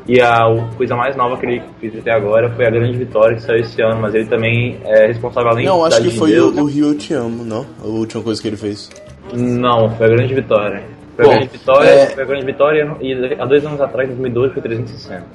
E 0.07 0.21
a 0.21 0.39
coisa 0.77 0.95
mais 0.95 1.17
nova 1.17 1.35
que 1.37 1.45
ele 1.45 1.61
fez 1.81 1.97
até 1.97 2.11
agora 2.13 2.49
foi 2.55 2.65
a 2.65 2.69
Grande 2.69 2.97
Vitória, 2.97 3.35
que 3.35 3.41
saiu 3.41 3.59
esse 3.59 3.81
ano, 3.81 3.99
mas 4.01 4.15
ele 4.15 4.25
também 4.25 4.77
é 4.85 5.07
responsável 5.07 5.49
além 5.51 5.65
Não, 5.65 5.83
acho 5.83 6.01
que 6.01 6.11
foi 6.11 6.39
o, 6.39 6.61
o 6.61 6.65
Rio 6.65 6.87
Eu 6.87 6.97
Te 6.97 7.13
Amo, 7.13 7.43
não? 7.43 7.65
A 7.83 7.87
última 7.87 8.23
coisa 8.23 8.41
que 8.41 8.47
ele 8.47 8.55
fez. 8.55 8.89
Não, 9.33 9.89
foi 9.97 10.05
a 10.05 10.09
Grande 10.09 10.33
Vitória. 10.33 10.83
Foi 11.17 11.25
Bom, 11.25 11.31
a 11.31 11.35
Grande 11.35 11.51
Vitória, 11.51 11.89
é- 11.89 12.05
foi 12.07 12.23
a 12.23 12.25
Grande 12.25 12.45
Vitória 12.45 12.95
e 13.01 13.35
há 13.37 13.45
dois 13.45 13.65
anos 13.65 13.81
atrás, 13.81 14.07
em 14.09 14.13
2012, 14.13 14.53
foi 14.53 14.61
360. 14.61 15.25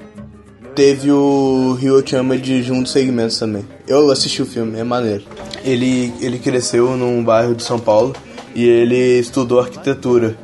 Teve 0.75 1.12
o 1.12 1.76
Rio 1.78 1.97
Eu 1.97 2.02
Te 2.02 2.16
Amo 2.16 2.35
de 2.38 2.62
Juntos 2.62 2.92
Segmentos 2.92 3.38
também. 3.38 3.62
Eu 3.87 4.11
assisti 4.11 4.40
o 4.40 4.47
filme, 4.47 4.78
é 4.78 4.85
maneiro. 4.85 5.25
Ele, 5.62 6.14
ele 6.19 6.38
cresceu 6.38 6.97
num 6.97 7.23
bairro 7.23 7.54
de 7.54 7.62
São 7.62 7.78
Paulo 7.78 8.14
e 8.54 8.66
ele 8.66 9.19
estudou 9.19 9.61
arquitetura. 9.61 10.35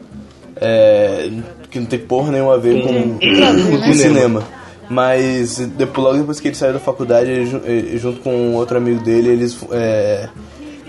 É, 0.60 1.30
que 1.70 1.78
não 1.78 1.86
tem 1.86 1.98
porra 1.98 2.32
nenhuma 2.32 2.54
a 2.54 2.58
ver 2.58 2.82
com, 2.82 3.18
com 3.18 3.92
cinema. 3.94 4.42
Mas 4.90 5.58
depois, 5.58 6.04
logo 6.06 6.18
depois 6.18 6.40
que 6.40 6.48
ele 6.48 6.54
saiu 6.54 6.72
da 6.72 6.78
faculdade, 6.78 7.30
ele, 7.30 7.46
ju- 7.46 7.60
ele, 7.64 7.98
junto 7.98 8.20
com 8.20 8.54
outro 8.54 8.78
amigo 8.78 9.02
dele, 9.04 9.28
eles, 9.28 9.58
é, 9.70 10.28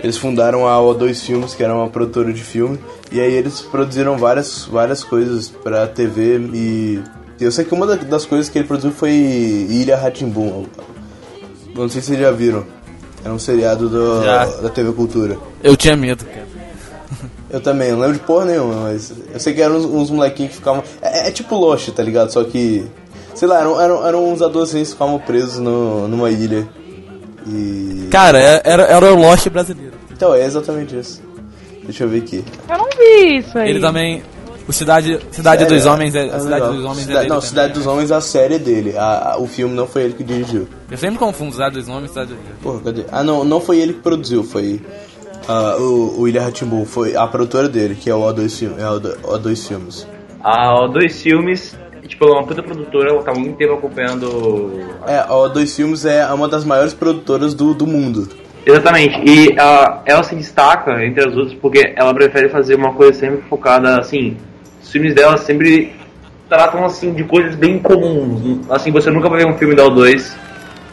eles 0.02 0.16
fundaram 0.16 0.66
a 0.66 0.76
O2 0.78 1.14
Filmes, 1.22 1.54
que 1.54 1.62
era 1.62 1.74
uma 1.74 1.88
produtora 1.88 2.32
de 2.32 2.42
filme. 2.42 2.78
E 3.12 3.20
aí 3.20 3.32
eles 3.34 3.60
produziram 3.60 4.16
várias, 4.16 4.64
várias 4.64 5.04
coisas 5.04 5.48
pra 5.48 5.86
TV 5.86 6.38
e... 6.54 7.00
Eu 7.38 7.50
sei 7.52 7.64
que 7.64 7.74
uma 7.74 7.86
da- 7.86 7.94
das 7.96 8.24
coisas 8.26 8.48
que 8.48 8.58
ele 8.58 8.66
produziu 8.68 8.90
foi 8.90 9.10
Ilha 9.12 9.96
Ratimbum. 9.96 10.64
Não 11.74 11.88
sei 11.88 12.00
se 12.00 12.08
vocês 12.08 12.20
já 12.20 12.30
viram. 12.30 12.64
Era 13.24 13.32
um 13.34 13.38
seriado 13.38 13.88
do, 13.88 14.20
da 14.62 14.68
TV 14.70 14.92
Cultura. 14.92 15.36
Eu 15.62 15.76
tinha 15.76 15.94
medo, 15.96 16.24
cara. 16.24 16.46
Eu 17.50 17.60
também, 17.60 17.90
não 17.90 17.98
lembro 18.00 18.14
de 18.18 18.20
porra 18.24 18.44
nenhuma, 18.46 18.74
mas 18.82 19.12
eu 19.32 19.40
sei 19.40 19.52
que 19.54 19.60
eram 19.60 19.76
uns, 19.76 19.84
uns 19.84 20.10
molequinhos 20.10 20.50
que 20.52 20.58
ficavam. 20.58 20.82
É, 21.02 21.28
é 21.28 21.30
tipo 21.32 21.54
Lost, 21.56 21.88
tá 21.90 22.02
ligado? 22.02 22.30
Só 22.32 22.44
que. 22.44 22.84
Sei 23.34 23.48
lá, 23.48 23.60
eram, 23.60 23.80
eram, 23.80 24.06
eram 24.06 24.32
uns 24.32 24.40
adolescentes 24.42 24.88
que 24.88 24.92
ficavam 24.94 25.18
presos 25.18 25.58
no, 25.58 26.06
numa 26.08 26.30
ilha. 26.30 26.68
E. 27.46 28.08
Cara, 28.10 28.38
é- 28.40 28.62
era, 28.64 28.82
era 28.84 29.12
o 29.12 29.16
Lost 29.20 29.48
brasileiro. 29.48 29.94
Então, 30.12 30.34
é 30.34 30.44
exatamente 30.44 30.96
isso. 30.98 31.22
Deixa 31.84 32.04
eu 32.04 32.08
ver 32.08 32.18
aqui. 32.18 32.44
Eu 32.68 32.78
não 32.78 32.88
vi 32.96 33.38
isso 33.38 33.58
aí. 33.58 33.70
Ele 33.70 33.80
também. 33.80 34.22
O 34.68 34.72
Cidade, 34.72 35.18
Cidade 35.32 35.62
Sério? 35.62 35.76
dos 35.78 35.86
Homens 35.86 36.14
é. 36.14 36.20
A 36.20 36.38
Cidade 36.38 36.46
legal. 36.50 36.72
dos 36.74 36.84
Homens 36.84 36.98
é 36.98 37.02
Cidade- 37.02 37.18
dele 37.18 37.28
Não, 37.28 37.36
também. 37.36 37.48
Cidade 37.48 37.72
dos 37.72 37.86
Homens, 37.86 38.12
a 38.12 38.20
série 38.20 38.54
é 38.54 38.58
dele. 38.58 38.96
A, 38.96 39.32
a- 39.32 39.38
o 39.40 39.46
filme 39.48 39.74
não 39.74 39.86
foi 39.88 40.02
ele 40.02 40.12
que 40.14 40.22
dirigiu. 40.22 40.68
Eu 40.88 40.96
sempre 40.98 41.18
confundo 41.18 41.52
Cidade 41.52 41.74
dos 41.76 41.88
Homens 41.88 42.04
e 42.04 42.08
Cidade 42.10 42.34
dos 42.34 42.38
Porra, 42.62 42.80
cadê? 42.84 43.04
Ah, 43.10 43.24
não, 43.24 43.42
não 43.44 43.60
foi 43.60 43.78
ele 43.80 43.94
que 43.94 44.00
produziu, 44.00 44.44
foi. 44.44 44.80
Ah, 45.48 45.76
o, 45.78 46.20
o 46.20 46.28
Ilha 46.28 46.42
Ratimbu, 46.42 46.84
foi 46.84 47.16
a 47.16 47.26
produtora 47.26 47.68
dele, 47.68 47.94
que 47.94 48.10
é 48.10 48.14
o 48.14 48.20
O2, 48.20 48.58
Film, 48.58 48.78
é 48.78 48.88
o 48.90 49.00
O2 49.00 49.68
Filmes. 49.68 50.06
A 50.42 50.74
O2 50.74 51.10
Filmes, 51.10 51.76
tipo, 52.06 52.24
ela 52.24 52.36
é 52.36 52.38
uma 52.38 52.46
puta 52.46 52.62
produtora, 52.62 53.10
ela 53.10 53.22
tá 53.22 53.32
muito 53.32 53.56
tempo 53.56 53.74
acompanhando. 53.74 54.80
É, 55.06 55.18
a 55.18 55.28
O2 55.28 55.74
Filmes 55.74 56.04
é 56.04 56.26
uma 56.32 56.48
das 56.48 56.64
maiores 56.64 56.94
produtoras 56.94 57.54
do, 57.54 57.74
do 57.74 57.86
mundo. 57.86 58.28
Exatamente, 58.64 59.18
e 59.24 59.56
ah, 59.58 60.02
ela 60.04 60.22
se 60.22 60.34
destaca 60.34 61.04
entre 61.04 61.26
as 61.26 61.34
outras 61.34 61.54
porque 61.54 61.94
ela 61.96 62.12
prefere 62.12 62.48
fazer 62.50 62.74
uma 62.74 62.92
coisa 62.92 63.18
sempre 63.18 63.42
focada, 63.48 63.98
assim, 63.98 64.36
os 64.82 64.90
filmes 64.90 65.14
dela 65.14 65.38
sempre 65.38 65.92
tratam, 66.48 66.84
assim, 66.84 67.12
de 67.14 67.24
coisas 67.24 67.54
bem 67.54 67.78
comuns. 67.78 68.68
Assim, 68.68 68.90
você 68.90 69.10
nunca 69.10 69.28
vai 69.28 69.38
ver 69.38 69.46
um 69.46 69.56
filme 69.56 69.74
da 69.74 69.84
O2, 69.84 70.34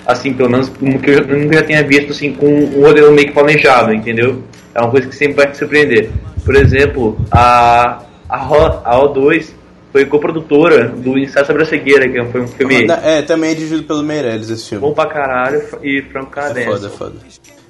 assim, 0.07 0.33
pelo 0.33 0.49
menos 0.49 0.71
um 0.81 0.97
que 0.97 1.11
eu 1.11 1.27
nunca 1.27 1.57
já 1.57 1.63
tenha 1.63 1.83
visto, 1.83 2.11
assim, 2.13 2.33
com 2.33 2.47
um 2.47 2.81
roteiro 2.81 3.11
meio 3.11 3.27
que 3.27 3.33
planejado, 3.33 3.93
entendeu? 3.93 4.41
É 4.73 4.79
uma 4.81 4.89
coisa 4.89 5.07
que 5.07 5.15
sempre 5.15 5.35
vai 5.35 5.51
te 5.51 5.57
surpreender. 5.57 6.09
Por 6.45 6.55
exemplo, 6.55 7.17
a, 7.29 8.03
a, 8.29 8.37
Ro- 8.37 8.81
a 8.85 8.95
O2 9.01 9.49
foi 9.91 10.05
coprodutora 10.05 10.87
do 10.89 11.17
Ensaio 11.17 11.45
sobre 11.45 11.63
a 11.63 11.65
Cegueira, 11.65 12.07
que 12.09 12.23
foi 12.31 12.41
um 12.41 12.47
filme 12.47 12.87
É, 13.03 13.21
também 13.21 13.51
é 13.51 13.53
dirigido 13.53 13.83
pelo 13.83 14.01
Meirelles 14.03 14.49
esse 14.49 14.69
filme. 14.69 14.81
bom 14.87 14.93
pra 14.93 15.07
caralho 15.07 15.61
e 15.83 16.01
franco 16.11 16.27
É 16.31 16.33
canadense. 16.41 16.67
foda, 16.67 16.87
é 16.87 16.89
foda. 16.89 17.13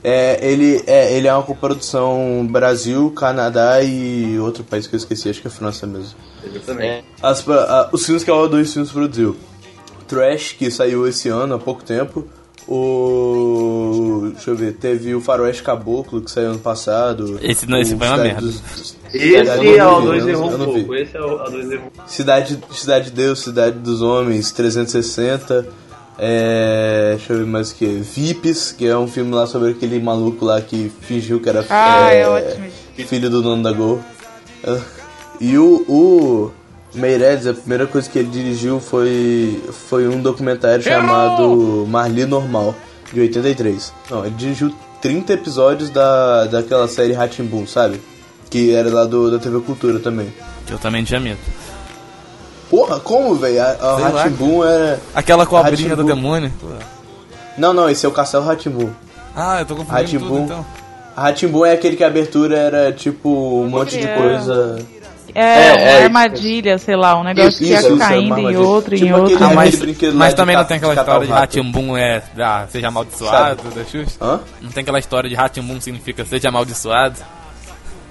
É, 0.03 0.37
ele, 0.41 0.81
é, 0.85 1.13
ele 1.17 1.27
é 1.27 1.33
uma 1.33 1.41
coprodução 1.43 2.47
Brasil, 2.49 3.11
Canadá 3.11 3.81
e 3.81 4.37
outro 4.39 4.63
país 4.63 4.85
que 4.87 4.95
eu 4.95 4.97
esqueci, 4.97 5.29
acho 5.29 5.41
que 5.41 5.47
é 5.47 5.49
França 5.49 5.87
mesmo. 5.87 6.15
Exatamente. 6.45 7.03
As, 7.21 7.41
pra- 7.41 7.63
a- 7.63 7.89
os 7.91 8.05
filmes 8.05 8.23
que 8.23 8.29
a 8.29 8.33
O2 8.33 8.71
Filmes 8.73 8.91
produziu. 8.91 9.35
Trash, 10.07 10.53
que 10.53 10.71
saiu 10.71 11.07
esse 11.07 11.29
ano, 11.29 11.55
há 11.55 11.59
pouco 11.59 11.83
tempo. 11.83 12.25
O. 12.67 14.29
Deixa 14.33 14.51
eu 14.51 14.55
ver, 14.55 14.73
teve 14.73 15.15
o 15.15 15.21
Faroeste 15.21 15.63
Caboclo, 15.63 16.21
que 16.21 16.29
saiu 16.31 16.49
ano 16.51 16.59
passado. 16.59 17.39
Esse 17.41 17.65
não, 17.67 17.77
esse 17.79 17.95
foi 17.95 18.07
uma 18.07 18.17
merda. 18.17 18.41
dos- 18.41 18.95
Esse 19.13 19.37
Cidade- 19.39 19.67
é 19.77 19.85
o 19.85 19.89
não 19.89 20.01
vi, 20.01 20.07
2 20.07 20.23
eu 20.23 20.29
errou 20.29 20.51
um 20.53 20.57
pouco. 20.65 20.95
Esse 20.95 21.15
é 21.17 21.21
o 21.21 21.39
A2 21.39 21.71
errou. 21.71 21.91
Cidade, 22.05 22.59
Cidade 22.71 23.05
de 23.05 23.11
Deus, 23.11 23.39
Cidade 23.39 23.79
dos 23.79 24.01
Homens, 24.01 24.51
360. 24.51 25.65
É, 26.19 27.13
deixa 27.15 27.33
eu 27.33 27.37
ver 27.39 27.45
mais 27.45 27.71
o 27.71 27.75
que. 27.75 27.85
Vips, 27.85 28.71
que 28.71 28.85
é 28.85 28.97
um 28.97 29.07
filme 29.07 29.31
lá 29.33 29.45
sobre 29.47 29.69
aquele 29.71 29.99
maluco 30.01 30.43
lá 30.43 30.59
que 30.61 30.91
fingiu 31.01 31.39
que 31.39 31.47
era 31.47 31.63
Ah, 31.69 32.11
é 32.11 32.27
ótimo. 32.27 32.65
filho 33.07 33.29
do 33.29 33.41
dono 33.41 33.63
da 33.63 33.71
Gol. 33.71 33.99
E 35.39 35.55
o, 35.55 35.85
o 35.87 36.51
Meirelles, 36.97 37.47
a 37.47 37.53
primeira 37.53 37.87
coisa 37.87 38.09
que 38.09 38.19
ele 38.19 38.29
dirigiu 38.29 38.79
foi, 38.79 39.61
foi 39.87 40.07
um 40.07 40.21
documentário 40.21 40.83
chamado 40.83 41.85
Marli 41.87 42.25
Normal, 42.25 42.75
de 43.13 43.21
83. 43.21 43.93
Não, 44.09 44.25
ele 44.25 44.35
dirigiu 44.35 44.73
30 45.01 45.33
episódios 45.33 45.89
da, 45.89 46.45
daquela 46.45 46.87
série 46.87 47.13
Ratimbun, 47.13 47.65
sabe? 47.67 48.01
Que 48.49 48.73
era 48.73 48.89
lá 48.93 49.05
do, 49.05 49.31
da 49.31 49.39
TV 49.39 49.59
Cultura 49.61 49.99
também. 49.99 50.33
Eu 50.69 50.77
também 50.77 51.03
tinha 51.03 51.19
medo. 51.19 51.39
Porra, 52.69 52.99
como, 52.99 53.35
velho? 53.35 53.61
A, 53.61 53.97
Ratimbun 54.09 54.63
era. 54.63 54.99
Aquela 55.15 55.45
cobrinha 55.45 55.95
do 55.95 56.03
demônio. 56.03 56.51
Não, 57.57 57.73
não, 57.73 57.89
esse 57.89 58.05
é 58.05 58.09
o 58.09 58.11
Castelo 58.11 58.43
Ratimbun. 58.43 58.89
Ah, 59.35 59.59
eu 59.59 59.65
tô 59.65 59.75
confundindo 59.75 60.25
tudo 60.25 60.39
então. 60.39 60.65
Ratimbun 61.15 61.65
é 61.65 61.73
aquele 61.73 61.95
que 61.95 62.03
a 62.03 62.07
abertura 62.07 62.57
era 62.57 62.91
tipo 62.91 63.29
um 63.29 63.69
monte 63.69 63.97
de 63.97 64.07
coisa. 64.07 64.79
É, 65.39 65.67
É, 65.67 65.73
uma 65.73 65.81
é, 65.83 66.03
armadilha, 66.05 66.77
sei 66.79 66.95
lá, 66.95 67.19
um 67.19 67.23
negócio 67.23 67.49
Isso, 67.49 67.57
que 67.59 67.65
ia 67.65 67.77
isso, 67.79 67.87
isso, 67.89 67.97
caindo 67.99 68.33
uma 68.39 68.51
em 68.51 68.55
outro, 68.57 68.95
em 68.95 68.97
Tipo 68.97 69.17
outro. 69.19 69.35
aquele- 69.35 69.51
Ah, 69.51 69.53
mas, 69.53 69.79
mas 70.15 70.29
de 70.29 70.35
também 70.35 70.55
não 70.57 70.65
tem 70.65 70.77
aquela 70.77 70.95
história 70.95 71.25
de 71.27 71.31
rato. 71.31 71.39
Ratimbum 71.41 71.95
é 71.95 72.23
ah, 72.39 72.65
seja 72.71 72.87
amaldiçoado 72.87 73.69
da 73.69 73.83
Xuxa? 73.85 74.17
Hã? 74.19 74.39
Não 74.61 74.71
tem 74.71 74.81
aquela 74.81 74.97
história 74.97 75.29
de 75.29 75.35
Ratimbum 75.35 75.79
significa 75.79 76.25
seja 76.25 76.49
amaldiçoado? 76.49 77.19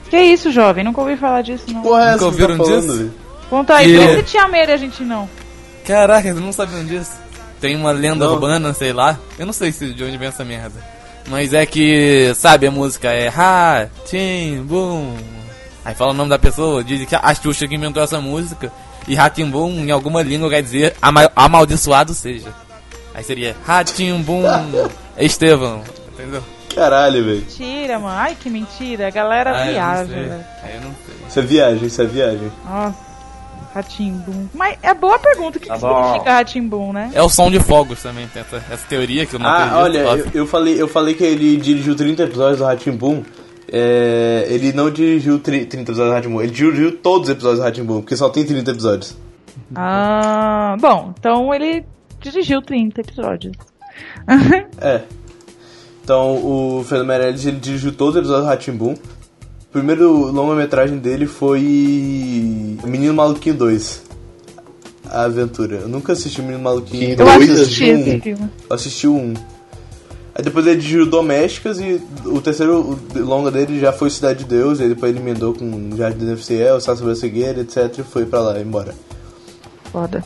Que 0.09 0.19
isso, 0.21 0.53
jovem? 0.53 0.85
Nunca 0.85 1.01
ouvi 1.01 1.17
falar 1.17 1.43
disso, 1.43 1.65
não. 1.69 1.83
Porra, 1.83 1.99
é 2.03 2.05
Nunca 2.05 2.11
essa 2.11 2.19
tá 2.21 2.27
ouviram 2.27 2.57
falando, 2.59 2.81
disso? 2.81 3.11
Conta 3.51 3.75
aí, 3.75 3.91
E- 3.93 3.99
por 3.99 4.07
que 4.07 4.15
você 4.15 4.23
tinha 4.23 4.47
medo 4.47 4.71
a 4.73 4.77
gente 4.77 5.03
não? 5.03 5.29
Caraca, 5.85 6.29
eu 6.29 6.35
não 6.37 6.53
sabiam 6.53 6.85
disso. 6.85 7.13
Tem 7.61 7.75
uma 7.75 7.91
lenda 7.91 8.25
Não. 8.25 8.35
urbana, 8.35 8.73
sei 8.73 8.93
lá. 8.93 9.19
Eu 9.37 9.47
não 9.47 9.53
sei 9.53 9.73
se 9.73 9.93
de 9.93 10.05
onde 10.05 10.17
vem 10.17 10.29
essa 10.29 10.45
merda. 10.45 10.81
Mas 11.29 11.53
é 11.53 11.67
que, 11.67 12.33
sabe, 12.37 12.69
a 12.69 12.71
música 12.71 13.09
é 13.11 13.27
Ratimbum. 13.29 15.17
Aí 15.87 15.95
fala 15.95 16.11
o 16.11 16.15
nome 16.15 16.29
da 16.31 16.39
pessoa, 16.39 16.83
diz 16.83 17.09
que 17.09 17.15
a 17.15 17.33
Xuxa 17.35 17.69
que 17.69 17.77
inventou 17.77 18.03
essa 18.03 18.21
música. 18.21 18.73
E 19.07 19.15
Ratimbum, 19.15 19.71
em 19.85 19.91
alguma 19.93 20.21
língua, 20.21 20.51
quer 20.51 20.61
dizer 20.61 20.97
ama- 21.01 21.31
amaldiçoado 21.37 22.13
seja. 22.13 22.53
Aí 23.15 23.23
seria 23.23 23.55
Ratimbum 23.65 24.43
Estevão. 25.17 25.83
Entendeu? 26.13 26.43
Caralho, 26.75 27.25
velho. 27.25 27.37
Mentira, 27.41 27.99
mano. 28.01 28.19
Ai, 28.19 28.37
que 28.39 28.51
mentira. 28.51 29.07
A 29.07 29.11
galera 29.11 29.51
Ah, 29.57 29.71
viaja, 29.71 30.05
velho. 30.13 30.45
Aí 30.63 30.75
eu 30.75 30.81
não 30.81 30.91
sei. 31.07 31.15
Isso 31.29 31.39
é 31.39 31.43
viagem, 31.43 31.87
isso 31.87 32.03
é 32.03 32.05
viagem. 32.05 32.53
Nossa. 32.69 33.07
Ratimbum. 33.75 34.49
Mas 34.55 34.77
é 34.83 34.93
boa 34.95 35.19
pergunta. 35.19 35.59
O 35.59 35.61
que, 35.61 35.69
Tá 35.69 35.75
que 35.75 35.81
significa 35.81 36.33
Ratimbum, 36.33 36.93
né? 36.93 37.11
É 37.15 37.23
o 37.23 37.29
som 37.29 37.51
de 37.51 37.61
fogos 37.61 38.03
também, 38.03 38.27
tem 38.29 38.43
essa, 38.43 38.57
essa 38.73 38.87
teoria 38.89 39.25
que 39.27 39.37
eu 39.37 39.39
não 39.39 39.47
Ah, 39.47 39.57
acredito. 39.81 39.83
olha, 39.83 39.99
eu, 39.99 40.31
eu 40.35 40.47
falei, 40.47 40.81
eu 40.83 40.89
falei 40.89 41.15
que 41.15 41.23
ele 41.25 41.57
dirigiu 41.59 41.95
30 41.95 42.25
episódios 42.25 42.59
do 42.59 42.65
Ratimbun. 42.65 43.23
É, 43.71 44.47
ele 44.49 44.73
não 44.73 44.91
dirigiu 44.91 45.39
tri- 45.41 45.67
30 45.67 45.91
episódios 45.91 46.11
do 46.13 46.15
Ratimbun, 46.15 46.41
ele 46.43 46.53
dirigiu 46.53 46.97
todos 46.99 47.29
os 47.29 47.33
episódios 47.35 47.59
do 47.61 47.65
Ratimbun, 47.65 48.01
porque 48.01 48.17
só 48.17 48.29
tem 48.29 48.45
30 48.45 48.71
episódios. 48.71 49.17
Ah, 49.75 50.77
bom. 50.81 51.13
Então 51.19 51.53
ele 51.53 51.85
dirigiu 52.21 52.63
30 52.63 53.01
episódios. 53.01 53.57
É. 54.81 55.03
Então, 56.05 56.35
o 56.37 56.85
Fernando 56.85 57.09
Meirelles, 57.09 57.47
ele 57.47 57.59
dirigiu 57.59 57.91
todos 57.93 58.15
os 58.15 58.21
episódios 58.21 58.45
do 58.45 58.49
Ratimbun. 58.49 58.93
O 58.93 59.73
primeiro 59.73 60.31
longa-metragem 60.31 60.99
dele 60.99 61.27
foi 61.27 61.59
Menino 62.85 63.15
Maluquinho 63.15 63.57
2. 63.57 64.03
A 65.11 65.23
Aventura. 65.23 65.77
Eu 65.77 65.89
nunca 65.89 66.13
assisti 66.13 66.41
Menino 66.43 66.61
Maluquinho 66.63 67.11
Eu 67.13 67.17
2, 67.17 67.51
assisti 67.51 67.85
um. 67.85 67.99
esse 67.99 68.21
filme. 68.21 68.51
Eu 68.69 68.77
assisti 68.77 69.09
1. 69.09 69.35
Aí 70.39 70.45
depois 70.45 70.67
ele 70.67 70.77
dirigiu 70.77 71.07
Domésticas 71.07 71.81
e 71.81 71.99
o 72.27 72.41
terceiro 72.43 72.99
longa 73.15 73.51
dele 73.51 73.81
já 73.81 73.91
foi 73.93 74.11
Cidade 74.11 74.41
de 74.41 74.45
Deus, 74.45 74.81
aí 74.81 74.89
depois 74.91 75.11
ele 75.11 75.21
emendou 75.21 75.55
com 75.55 75.97
Jardim 75.97 76.27
da 76.27 76.37
Fiel, 76.37 76.79
Sá 76.79 76.95
sobre 76.95 77.13
a 77.13 77.17
Cegueira, 77.17 77.61
etc. 77.63 77.91
e 77.99 78.03
foi 78.03 78.27
pra 78.27 78.41
lá, 78.41 78.61
embora. 78.61 78.95
Foda. 79.91 80.23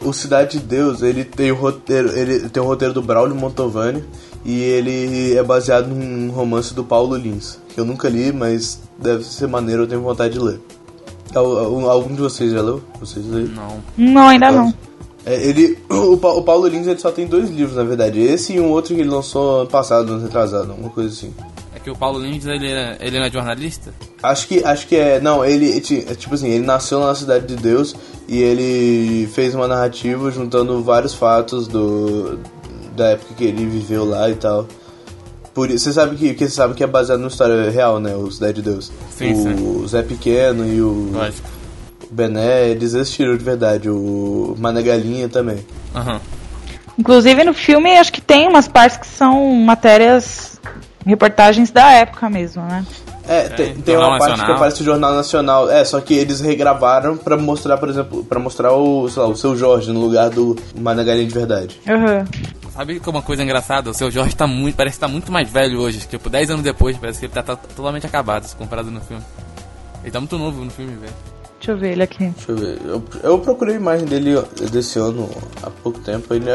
O 0.00 0.12
Cidade 0.12 0.58
de 0.60 0.64
Deus, 0.64 1.02
ele 1.02 1.24
tem 1.24 1.50
o 1.50 1.56
roteiro, 1.56 2.08
ele 2.16 2.48
tem 2.48 2.62
o 2.62 2.66
roteiro 2.66 2.94
do 2.94 3.02
Braulio 3.02 3.34
Montovani 3.34 4.04
e 4.44 4.60
ele 4.62 5.34
é 5.36 5.42
baseado 5.42 5.88
num 5.88 6.30
romance 6.30 6.72
do 6.72 6.84
Paulo 6.84 7.16
Lins, 7.16 7.58
que 7.74 7.80
eu 7.80 7.84
nunca 7.84 8.08
li, 8.08 8.32
mas 8.32 8.80
deve 8.96 9.24
ser 9.24 9.48
maneiro, 9.48 9.82
eu 9.82 9.86
tenho 9.88 10.02
vontade 10.02 10.34
de 10.34 10.38
ler. 10.40 10.60
Al- 11.34 11.58
al- 11.58 11.90
Algum 11.90 12.14
de 12.14 12.20
vocês 12.22 12.52
já 12.52 12.62
leu? 12.62 12.80
Vocês 13.00 13.26
leram? 13.26 13.48
Não. 13.48 13.82
Não, 13.96 14.28
ainda 14.28 14.52
não. 14.52 14.72
É, 15.26 15.34
ele, 15.46 15.78
o, 15.90 16.12
o 16.14 16.42
Paulo 16.42 16.66
Lins 16.68 16.86
ele 16.86 16.98
só 16.98 17.10
tem 17.10 17.26
dois 17.26 17.50
livros, 17.50 17.76
na 17.76 17.84
verdade. 17.84 18.20
Esse 18.20 18.54
e 18.54 18.60
um 18.60 18.70
outro 18.70 18.94
que 18.94 19.00
ele 19.00 19.10
lançou 19.10 19.60
ano 19.62 19.70
passado, 19.70 20.12
ano 20.12 20.22
retrasado, 20.22 20.70
alguma 20.70 20.90
coisa 20.90 21.10
assim. 21.10 21.34
É 21.74 21.78
que 21.78 21.90
o 21.90 21.96
Paulo 21.96 22.18
Lins, 22.18 22.46
ele, 22.46 22.66
é- 22.66 22.96
ele 23.00 23.18
não 23.18 23.26
é 23.26 23.30
jornalista? 23.30 23.92
Acho 24.22 24.48
que, 24.48 24.64
acho 24.64 24.86
que 24.86 24.96
é. 24.96 25.20
Não, 25.20 25.44
ele. 25.44 25.76
é 25.76 26.14
Tipo 26.14 26.34
assim, 26.34 26.48
ele 26.48 26.64
nasceu 26.64 27.00
na 27.00 27.14
Cidade 27.14 27.46
de 27.46 27.56
Deus 27.56 27.94
e 28.26 28.40
ele 28.42 29.26
fez 29.28 29.54
uma 29.54 29.68
narrativa 29.68 30.30
juntando 30.30 30.82
vários 30.82 31.14
fatos 31.14 31.68
do, 31.68 32.38
da 32.96 33.10
época 33.10 33.34
que 33.34 33.44
ele 33.44 33.66
viveu 33.66 34.04
lá 34.04 34.30
e 34.30 34.34
tal. 34.34 34.66
Por, 35.52 35.70
isso- 35.70 35.84
você 35.84 35.92
sabe 35.92 36.16
que, 36.16 36.34
que 36.34 36.44
você 36.48 36.54
sabe 36.54 36.74
que 36.74 36.82
é 36.84 36.86
baseado 36.86 37.18
numa 37.18 37.28
história 37.28 37.68
real, 37.70 38.00
né? 38.00 38.14
O 38.14 38.30
Cidade 38.30 38.54
de 38.54 38.70
Deus. 38.70 38.90
Sim, 39.10 39.34
o 39.64 39.86
Zé 39.86 40.02
Pequeno 40.02 40.66
e 40.66 40.80
o. 40.80 41.10
Lógico. 41.12 41.48
Bené, 42.10 42.68
eles 42.68 42.94
existiram 42.94 43.36
de 43.36 43.44
verdade. 43.44 43.88
O 43.90 44.54
Mané 44.58 44.82
Galinha 44.82 45.28
também. 45.28 45.58
Aham. 45.94 46.20
Inclusive 46.98 47.44
no 47.44 47.54
filme 47.54 47.96
acho 47.96 48.12
que 48.12 48.20
tem 48.20 48.48
umas 48.48 48.66
partes 48.66 48.98
que 48.98 49.06
são 49.06 49.52
matérias, 49.54 50.60
reportagens 51.06 51.70
da 51.70 51.92
época 51.92 52.28
mesmo, 52.28 52.62
né? 52.64 52.84
É, 53.28 53.42
tem, 53.50 53.74
tem 53.74 53.94
Jornal 53.94 54.10
uma 54.10 54.18
parte 54.18 54.30
Nacional. 54.30 54.46
que 54.46 54.52
aparece 54.52 54.80
o 54.80 54.84
Jornal 54.84 55.14
Nacional. 55.14 55.70
É, 55.70 55.84
só 55.84 56.00
que 56.00 56.14
eles 56.14 56.40
regravaram 56.40 57.16
pra 57.16 57.36
mostrar, 57.36 57.76
por 57.76 57.88
exemplo, 57.90 58.24
pra 58.24 58.38
mostrar 58.40 58.72
o, 58.72 59.08
sei 59.08 59.22
lá, 59.22 59.28
o 59.28 59.36
seu 59.36 59.54
Jorge 59.54 59.92
no 59.92 60.00
lugar 60.00 60.30
do 60.30 60.56
Mané 60.74 61.04
Galinha 61.04 61.26
de 61.26 61.34
verdade. 61.34 61.80
Uhum. 61.86 62.24
Sabe 62.72 62.98
que 62.98 63.08
é 63.08 63.12
uma 63.12 63.22
coisa 63.22 63.42
engraçada? 63.42 63.90
O 63.90 63.94
seu 63.94 64.10
Jorge 64.10 64.34
tá 64.34 64.46
muito, 64.46 64.76
parece 64.76 64.96
que 64.96 65.00
tá 65.00 65.08
muito 65.08 65.30
mais 65.30 65.50
velho 65.50 65.78
hoje. 65.78 65.98
Tipo, 66.08 66.30
10 66.30 66.50
anos 66.50 66.62
depois, 66.62 66.96
parece 66.96 67.18
que 67.20 67.26
ele 67.26 67.32
tá, 67.32 67.42
tá 67.42 67.54
totalmente 67.54 68.06
acabado 68.06 68.44
se 68.44 68.56
comparado 68.56 68.90
no 68.90 69.00
filme. 69.02 69.22
Ele 70.02 70.10
tá 70.10 70.20
muito 70.20 70.38
novo 70.38 70.64
no 70.64 70.70
filme, 70.70 70.96
velho. 70.96 71.12
Deixa 71.58 71.72
eu 71.72 71.78
ver 71.78 71.92
ele 71.92 72.02
aqui. 72.02 72.24
Deixa 72.24 72.52
eu 72.52 72.56
ver. 72.56 72.78
Eu, 72.84 73.04
eu 73.22 73.38
procurei 73.40 73.74
a 73.74 73.78
imagem 73.78 74.06
dele 74.06 74.40
desse 74.70 74.98
ano 74.98 75.28
há 75.62 75.70
pouco 75.70 75.98
tempo. 76.00 76.32
Ele, 76.32 76.46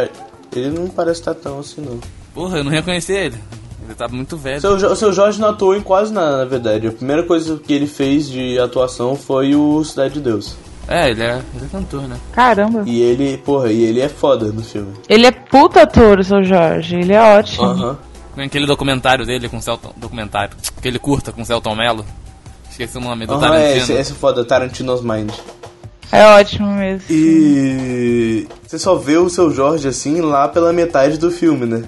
ele 0.56 0.70
não 0.70 0.88
parece 0.88 1.20
estar 1.20 1.34
tão 1.34 1.60
assim, 1.60 1.82
não. 1.82 2.00
Porra, 2.34 2.60
eu 2.60 2.64
não 2.64 2.72
reconheci 2.72 3.12
ele. 3.12 3.38
Ele 3.86 3.96
tá 3.96 4.08
muito 4.08 4.38
velho. 4.38 4.62
Seu, 4.62 4.96
seu 4.96 5.12
Jorge 5.12 5.42
não 5.42 5.50
atuou 5.50 5.76
em 5.76 5.82
quase 5.82 6.12
nada, 6.14 6.38
na 6.38 6.46
verdade. 6.46 6.88
A 6.88 6.92
primeira 6.92 7.24
coisa 7.24 7.58
que 7.58 7.74
ele 7.74 7.86
fez 7.86 8.30
de 8.30 8.58
atuação 8.58 9.16
foi 9.16 9.54
o 9.56 9.84
Cidade 9.84 10.16
de 10.16 10.22
Deus. 10.22 10.56
É, 10.88 11.12
ele 11.12 11.22
é, 11.22 11.42
ele 11.56 11.66
é 11.66 11.68
cantor, 11.70 12.02
né? 12.08 12.18
Caramba. 12.32 12.84
E 12.86 13.02
ele, 13.02 13.38
porra, 13.38 13.72
e 13.72 13.84
ele 13.84 14.00
é 14.00 14.10
foda 14.10 14.48
no 14.48 14.64
filme. 14.64 14.94
Ele 15.08 15.26
é 15.26 15.32
puta 15.32 15.84
ator, 15.84 16.20
o 16.20 16.24
seu 16.24 16.44
Jorge. 16.44 16.96
Ele 16.96 17.14
é 17.14 17.22
ótimo. 17.22 17.66
Aham. 17.66 17.98
Tem 18.36 18.46
aquele 18.46 18.66
documentário 18.66 19.26
dele 19.26 19.48
com 19.48 19.58
o 19.58 19.62
Celton... 19.62 19.94
Documentário. 19.96 20.58
Que 20.82 20.88
ele 20.88 20.98
curta 20.98 21.32
com 21.32 21.42
o 21.42 21.46
Celton 21.46 21.76
Mello. 21.76 22.04
Esqueci 22.74 22.98
o 22.98 23.02
nome, 23.02 23.28
do 23.28 23.36
é, 23.36 23.40
Tarantino. 23.40 23.78
esse, 23.78 23.94
esse 23.94 24.12
é 24.14 24.16
foda, 24.16 24.44
Tarantino's 24.44 25.04
Mind. 25.04 25.32
É 26.12 26.26
ótimo 26.26 26.72
mesmo. 26.74 27.06
E 27.08 28.48
você 28.66 28.80
só 28.80 28.96
vê 28.96 29.16
o 29.16 29.30
seu 29.30 29.52
Jorge 29.52 29.88
assim 29.88 30.22
lá 30.22 30.48
pela 30.48 30.74
metade 30.74 31.20
do 31.20 31.30
filme, 31.30 31.68
né? 31.68 31.84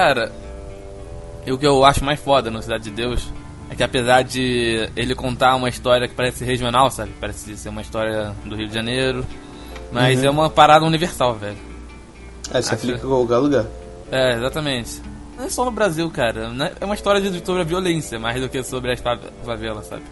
Cara, 0.00 0.32
o 1.46 1.58
que 1.58 1.66
eu 1.66 1.84
acho 1.84 2.02
mais 2.02 2.18
foda 2.18 2.50
no 2.50 2.62
Cidade 2.62 2.84
de 2.84 2.90
Deus 2.90 3.30
é 3.68 3.74
que 3.74 3.82
apesar 3.82 4.22
de 4.22 4.88
ele 4.96 5.14
contar 5.14 5.54
uma 5.56 5.68
história 5.68 6.08
que 6.08 6.14
parece 6.14 6.42
regional, 6.42 6.90
sabe? 6.90 7.12
Parece 7.20 7.54
ser 7.54 7.68
uma 7.68 7.82
história 7.82 8.34
do 8.46 8.56
Rio 8.56 8.66
de 8.66 8.72
Janeiro, 8.72 9.26
mas 9.92 10.20
Uhum. 10.20 10.24
é 10.24 10.30
uma 10.30 10.48
parada 10.48 10.86
universal, 10.86 11.34
velho. 11.34 11.58
É, 12.50 12.62
se 12.62 12.72
Acho- 12.72 12.74
aplica 12.76 13.06
em 13.06 13.10
qualquer 13.10 13.36
lugar. 13.36 13.66
É, 14.10 14.36
exatamente. 14.36 15.02
Não 15.36 15.44
é 15.44 15.48
só 15.50 15.66
no 15.66 15.70
Brasil, 15.70 16.10
cara. 16.10 16.48
né? 16.48 16.72
É 16.80 16.84
uma 16.86 16.94
história 16.94 17.20
de, 17.20 17.44
sobre 17.44 17.60
a 17.60 17.64
violência, 17.66 18.18
mais 18.18 18.40
do 18.40 18.48
que 18.48 18.62
sobre 18.62 18.92
as 18.92 19.00
fave- 19.00 19.28
favelas, 19.44 19.84
sabe? 19.86 20.02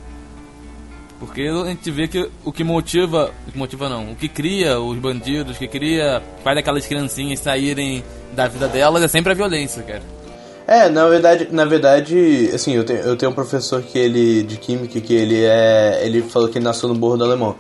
Porque 1.19 1.43
a 1.43 1.67
gente 1.69 1.91
vê 1.91 2.07
que 2.07 2.29
o 2.45 2.53
que 2.53 2.63
motiva. 2.63 3.33
O 3.47 3.53
que 3.53 3.59
motiva 3.59 3.89
não. 3.89 4.13
O 4.13 4.15
que 4.15 4.29
cria 4.29 4.79
os 4.81 4.97
bandidos, 4.99 5.57
o 5.57 5.59
que 5.59 5.67
cria. 5.67 6.23
faz 6.45 6.57
aquelas 6.59 6.87
criancinhas 6.87 7.41
saírem 7.41 8.05
da 8.33 8.47
vida 8.47 8.69
delas 8.69 9.03
é 9.03 9.09
sempre 9.09 9.33
a 9.33 9.35
violência, 9.35 9.83
cara. 9.83 10.03
É, 10.67 10.89
na 10.91 11.09
verdade, 11.09 11.49
na 11.51 11.65
verdade, 11.65 12.51
assim, 12.55 12.75
eu 12.75 12.85
tenho, 12.85 13.01
eu 13.01 13.17
tenho 13.17 13.33
um 13.33 13.35
professor 13.35 13.81
que 13.83 13.99
ele 13.99 14.43
de 14.43 14.59
química 14.59 15.01
que 15.01 15.15
ele 15.15 15.43
é, 15.43 16.01
ele 16.05 16.21
falou 16.23 16.49
que 16.49 16.59
ele 16.59 16.65
nasceu 16.67 16.89
no 16.91 16.95
Morro 16.95 17.17
do 17.17 17.25
Alemão. 17.25 17.57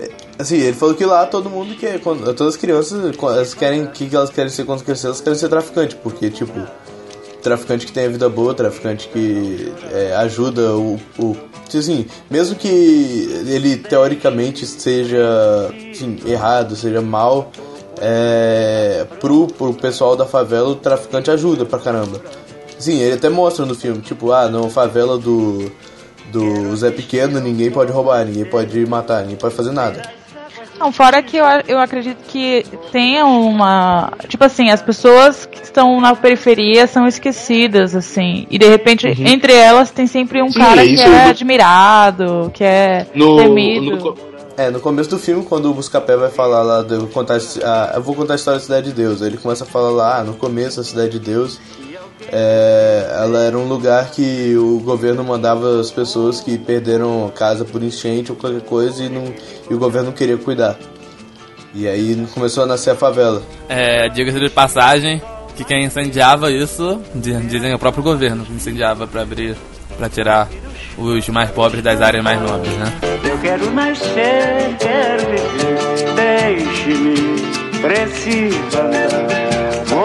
É, 0.00 0.10
Assim, 0.40 0.56
ele 0.56 0.72
falou 0.74 0.94
que 0.94 1.04
lá 1.04 1.24
todo 1.26 1.48
mundo 1.48 1.74
quando- 2.02 2.24
todas 2.34 2.54
as 2.54 2.56
crianças, 2.60 3.16
elas 3.22 3.54
querem, 3.54 3.86
que 3.86 4.08
que 4.08 4.14
elas 4.16 4.30
querem 4.30 4.50
ser 4.50 4.64
quando 4.64 4.84
crescer, 4.84 5.06
elas 5.06 5.20
querem 5.20 5.38
ser 5.38 5.48
traficante, 5.48 5.96
porque 5.96 6.30
tipo, 6.30 6.52
traficante 7.48 7.86
que 7.86 7.92
tem 7.92 8.04
a 8.04 8.08
vida 8.08 8.28
boa, 8.28 8.52
traficante 8.52 9.08
que 9.08 9.72
é, 9.90 10.14
ajuda 10.16 10.74
o, 10.76 11.00
o 11.18 11.36
assim, 11.74 12.06
mesmo 12.30 12.56
que 12.56 12.68
ele 13.46 13.76
teoricamente 13.76 14.66
seja 14.66 15.70
assim, 15.90 16.18
errado, 16.26 16.76
seja 16.76 17.00
mal, 17.00 17.50
é, 18.00 19.06
pro, 19.18 19.46
pro 19.46 19.72
pessoal 19.72 20.14
da 20.14 20.26
favela 20.26 20.68
o 20.68 20.74
traficante 20.76 21.30
ajuda 21.30 21.64
pra 21.64 21.78
caramba. 21.78 22.20
Sim, 22.78 23.00
ele 23.00 23.14
até 23.14 23.28
mostra 23.28 23.64
no 23.64 23.74
filme, 23.74 24.00
tipo, 24.00 24.30
ah, 24.30 24.48
não, 24.48 24.70
favela 24.70 25.18
do, 25.18 25.72
do 26.30 26.76
Zé 26.76 26.90
Pequeno, 26.90 27.40
ninguém 27.40 27.70
pode 27.70 27.90
roubar, 27.90 28.24
ninguém 28.24 28.44
pode 28.44 28.86
matar, 28.86 29.22
ninguém 29.22 29.36
pode 29.36 29.54
fazer 29.54 29.72
nada. 29.72 30.17
Não, 30.78 30.92
fora 30.92 31.22
que 31.22 31.36
eu, 31.36 31.44
eu 31.66 31.78
acredito 31.78 32.18
que 32.28 32.64
tenha 32.92 33.26
uma. 33.26 34.12
Tipo 34.28 34.44
assim, 34.44 34.70
as 34.70 34.80
pessoas 34.80 35.44
que 35.46 35.62
estão 35.62 36.00
na 36.00 36.14
periferia 36.14 36.86
são 36.86 37.06
esquecidas, 37.06 37.94
assim. 37.96 38.46
E 38.50 38.58
de 38.58 38.68
repente, 38.68 39.06
Uhum. 39.06 39.26
entre 39.26 39.52
elas, 39.52 39.90
tem 39.90 40.06
sempre 40.06 40.42
um 40.42 40.50
Sim, 40.50 40.58
cara 40.60 40.84
é 40.84 40.88
que 40.88 41.00
é 41.00 41.24
admirado, 41.24 42.50
que 42.54 42.62
é 42.64 43.06
temido. 43.12 43.96
no 43.96 44.28
é, 44.58 44.70
no 44.72 44.80
começo 44.80 45.08
do 45.08 45.20
filme, 45.20 45.44
quando 45.44 45.70
o 45.70 45.74
Buscapé 45.74 46.16
vai 46.16 46.30
falar 46.30 46.62
lá, 46.64 46.82
vou 46.82 47.06
contar, 47.06 47.36
a, 47.36 47.92
eu 47.94 48.02
vou 48.02 48.12
contar 48.12 48.32
a 48.32 48.36
história 48.36 48.58
da 48.58 48.64
Cidade 48.64 48.86
de 48.86 48.92
Deus, 48.92 49.22
ele 49.22 49.36
começa 49.36 49.62
a 49.62 49.66
falar 49.66 49.90
lá, 49.90 50.18
ah, 50.18 50.24
no 50.24 50.34
começo 50.34 50.80
a 50.80 50.84
Cidade 50.84 51.10
de 51.10 51.20
Deus, 51.20 51.60
é, 52.32 53.10
ela 53.22 53.42
era 53.44 53.56
um 53.58 53.66
lugar 53.68 54.10
que 54.10 54.54
o 54.56 54.80
governo 54.80 55.22
mandava 55.24 55.80
as 55.80 55.90
pessoas 55.90 56.40
que 56.40 56.58
perderam 56.58 57.30
casa 57.34 57.64
por 57.64 57.82
enchente 57.82 58.30
ou 58.32 58.36
qualquer 58.36 58.60
coisa 58.62 59.02
e, 59.04 59.08
não, 59.08 59.24
e 59.70 59.74
o 59.74 59.78
governo 59.78 60.08
não 60.08 60.14
queria 60.16 60.36
cuidar. 60.36 60.76
E 61.74 61.86
aí 61.86 62.26
começou 62.34 62.64
a 62.64 62.66
nascer 62.66 62.90
a 62.90 62.96
favela. 62.96 63.42
É, 63.68 64.08
diga-se 64.08 64.40
de 64.40 64.48
passagem 64.50 65.20
que 65.56 65.64
quem 65.64 65.84
incendiava 65.84 66.50
isso, 66.50 67.00
di- 67.14 67.36
dizem 67.46 67.74
o 67.74 67.78
próprio 67.78 68.02
governo 68.02 68.44
que 68.44 68.52
incendiava 68.52 69.06
pra 69.06 69.22
abrir, 69.22 69.56
pra 69.96 70.08
tirar 70.08 70.48
os 70.96 71.28
mais 71.28 71.50
pobres 71.50 71.82
das 71.82 72.00
áreas 72.00 72.22
mais 72.24 72.40
nobres, 72.40 72.72
né? 72.76 72.92
Eu 73.22 73.38
quero 73.38 73.70
nascer, 73.72 74.76
quero 74.80 75.26
viver. 75.30 76.14
Deixe-me, 76.16 77.80
preciso 77.80 78.78
andar. 78.80 79.37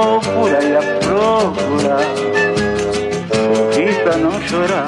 Vou 0.04 0.20
por 0.20 0.54
aí 0.54 0.76
a 0.76 0.82
procurar. 1.00 2.04
Sorrir 3.32 4.04
pra 4.04 4.18
não 4.18 4.42
chorar. 4.42 4.86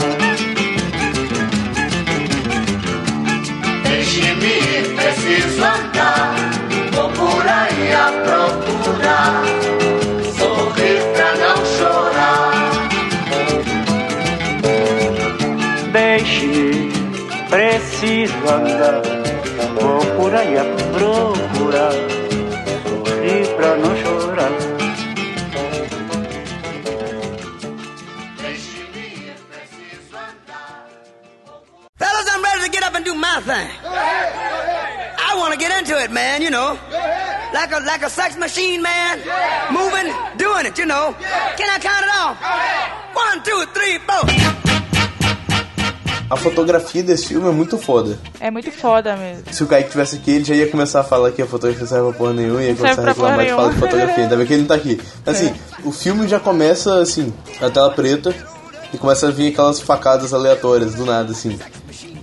Deixe-me 3.83 4.45
ir, 4.45 4.93
preciso 4.93 5.63
andar. 5.63 6.35
Vou 6.91 7.09
por 7.11 7.47
aí 7.47 7.93
a 7.93 8.11
procurar. 8.25 9.41
Sorrir 10.37 10.99
pra 11.15 11.29
não 11.37 11.65
chorar. 11.77 12.51
Deixe-me, 15.93 16.91
preciso 17.49 18.49
andar. 18.49 19.01
Vou 19.79 20.05
por 20.17 20.35
aí 20.35 20.57
a 20.57 20.65
procurar. 20.91 21.93
Sorrir 22.83 23.47
pra 23.55 23.75
não 23.77 23.95
chorar. 23.95 24.74
Up 32.85 32.95
and 32.95 33.03
do 33.03 33.15
my 33.15 33.41
thing. 33.41 33.69
I 33.83 35.35
want 35.37 35.53
to 35.53 35.59
get 35.59 35.71
into 35.79 35.97
it, 36.01 36.11
man, 36.11 36.41
you 36.41 36.51
know. 36.51 36.77
Like 37.53 37.71
a 37.71 37.79
like 37.79 38.03
a 38.03 38.09
sex 38.09 38.37
machine, 38.37 38.81
man. 38.81 39.19
Moving, 39.71 40.13
doing 40.37 40.65
it, 40.67 40.77
you 40.77 40.85
know. 40.85 41.15
Can 41.57 41.69
I 41.69 41.79
count 41.79 42.03
it 42.05 42.11
off? 42.21 42.37
One, 43.13 43.43
two, 43.43 43.65
three, 43.73 43.97
four. 43.99 44.25
A 46.27 46.35
fotografia 46.35 47.03
desse 47.03 47.27
filme 47.27 47.47
é 47.47 47.51
muito 47.51 47.77
foda. 47.77 48.19
É 48.39 48.49
muito 48.49 48.71
foda 48.71 49.15
mesmo. 49.15 49.43
Se 49.51 49.63
o 49.63 49.67
Kaique 49.67 49.91
tivesse 49.91 50.15
aqui, 50.15 50.31
ele 50.31 50.43
já 50.43 50.55
ia 50.55 50.69
começar 50.69 51.01
a 51.01 51.03
falar 51.03 51.31
que 51.31 51.41
a 51.41 51.45
fotografia 51.45 51.81
não 51.81 51.87
serve 51.87 52.09
pra 52.09 52.17
porra 52.17 52.33
nenhuma 52.33 52.63
e 52.63 52.69
ia 52.69 52.75
começar 52.75 53.01
a 53.01 53.05
reclamar 53.05 53.45
de 53.45 53.51
fala 53.51 53.73
de 53.73 53.79
fotografia. 53.79 54.23
Ainda 54.23 54.35
bem 54.35 54.45
que 54.45 54.53
ele 54.53 54.61
não 54.61 54.67
tá 54.67 54.75
aqui. 54.75 54.99
Assim, 55.25 55.53
o 55.83 55.91
filme 55.91 56.27
já 56.27 56.39
começa 56.39 56.99
assim, 56.99 57.31
a 57.61 57.69
tela 57.69 57.91
preta, 57.91 58.35
e 58.91 58.97
começa 58.97 59.27
a 59.27 59.31
vir 59.31 59.53
aquelas 59.53 59.79
facadas 59.79 60.33
aleatórias 60.33 60.95
do 60.95 61.05
nada, 61.05 61.31
assim. 61.31 61.59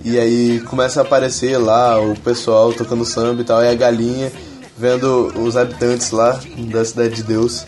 E 0.03 0.19
aí 0.19 0.59
começa 0.61 0.99
a 0.99 1.03
aparecer 1.03 1.57
lá 1.57 1.99
o 1.99 2.15
pessoal 2.19 2.73
tocando 2.73 3.05
samba 3.05 3.41
e 3.41 3.45
tal, 3.45 3.63
e 3.63 3.69
a 3.69 3.75
galinha 3.75 4.31
vendo 4.77 5.31
os 5.39 5.55
habitantes 5.55 6.11
lá 6.11 6.39
da 6.57 6.83
Cidade 6.83 7.15
de 7.15 7.23
Deus 7.23 7.65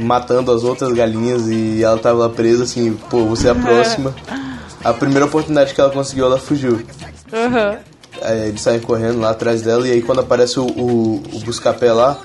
matando 0.00 0.52
as 0.52 0.62
outras 0.62 0.92
galinhas 0.92 1.48
e 1.48 1.82
ela 1.82 1.98
tava 1.98 2.18
lá 2.20 2.28
presa 2.28 2.64
assim, 2.64 2.94
pô, 3.10 3.24
você 3.24 3.48
é 3.48 3.50
a 3.50 3.54
próxima. 3.54 4.14
A 4.84 4.92
primeira 4.92 5.24
oportunidade 5.24 5.74
que 5.74 5.80
ela 5.80 5.90
conseguiu, 5.90 6.26
ela 6.26 6.38
fugiu. 6.38 6.82
Aham. 7.32 7.78
Aí 8.22 8.48
eles 8.48 8.60
saem 8.60 8.80
correndo 8.80 9.20
lá 9.20 9.30
atrás 9.30 9.62
dela 9.62 9.86
e 9.86 9.92
aí 9.92 10.02
quando 10.02 10.20
aparece 10.20 10.58
o, 10.58 10.64
o, 10.64 11.22
o 11.32 11.40
Buscapé 11.40 11.92
lá, 11.92 12.18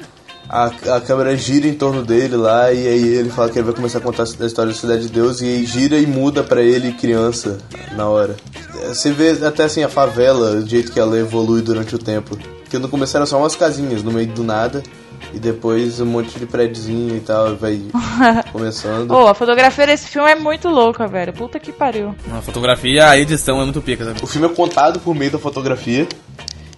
a, 0.47 0.65
a 0.65 1.01
câmera 1.01 1.35
gira 1.35 1.67
em 1.67 1.73
torno 1.73 2.03
dele 2.03 2.35
lá 2.35 2.71
e 2.71 2.87
aí 2.87 3.07
ele 3.15 3.29
fala 3.29 3.49
que 3.49 3.57
ele 3.57 3.65
vai 3.65 3.75
começar 3.75 3.97
a 3.97 4.01
contar 4.01 4.23
a 4.23 4.45
história 4.45 4.71
da 4.71 4.77
Cidade 4.77 5.03
de 5.03 5.09
Deus 5.09 5.41
e 5.41 5.45
aí 5.45 5.65
gira 5.65 5.97
e 5.97 6.05
muda 6.05 6.43
pra 6.43 6.61
ele 6.61 6.93
criança 6.93 7.57
na 7.95 8.07
hora. 8.07 8.35
Você 8.87 9.11
vê 9.11 9.31
até 9.45 9.63
assim 9.63 9.83
a 9.83 9.89
favela, 9.89 10.51
o 10.55 10.67
jeito 10.67 10.91
que 10.91 10.99
ela 10.99 11.17
evolui 11.17 11.61
durante 11.61 11.95
o 11.95 11.99
tempo. 11.99 12.37
Porque 12.63 12.79
no 12.79 12.89
começo 12.89 13.15
eram 13.15 13.25
só 13.25 13.37
umas 13.37 13.55
casinhas 13.55 14.01
no 14.03 14.11
meio 14.11 14.27
do 14.27 14.43
nada 14.43 14.81
e 15.33 15.39
depois 15.39 15.99
um 15.99 16.05
monte 16.05 16.37
de 16.37 16.45
prédiozinho 16.45 17.15
e 17.15 17.19
tal, 17.19 17.55
vai 17.55 17.81
começando. 18.51 19.11
Ô, 19.11 19.27
a 19.27 19.33
fotografia 19.33 19.85
desse 19.85 20.07
filme 20.07 20.29
é 20.29 20.35
muito 20.35 20.67
louca, 20.67 21.07
velho. 21.07 21.33
Puta 21.33 21.59
que 21.59 21.71
pariu. 21.71 22.15
A 22.31 22.41
fotografia, 22.41 23.09
a 23.09 23.17
edição 23.17 23.61
é 23.61 23.63
muito 23.63 23.81
pica 23.81 24.03
também. 24.03 24.23
O 24.23 24.27
filme 24.27 24.47
é 24.47 24.49
contado 24.49 24.99
por 24.99 25.15
meio 25.15 25.31
da 25.31 25.39
fotografia. 25.39 26.07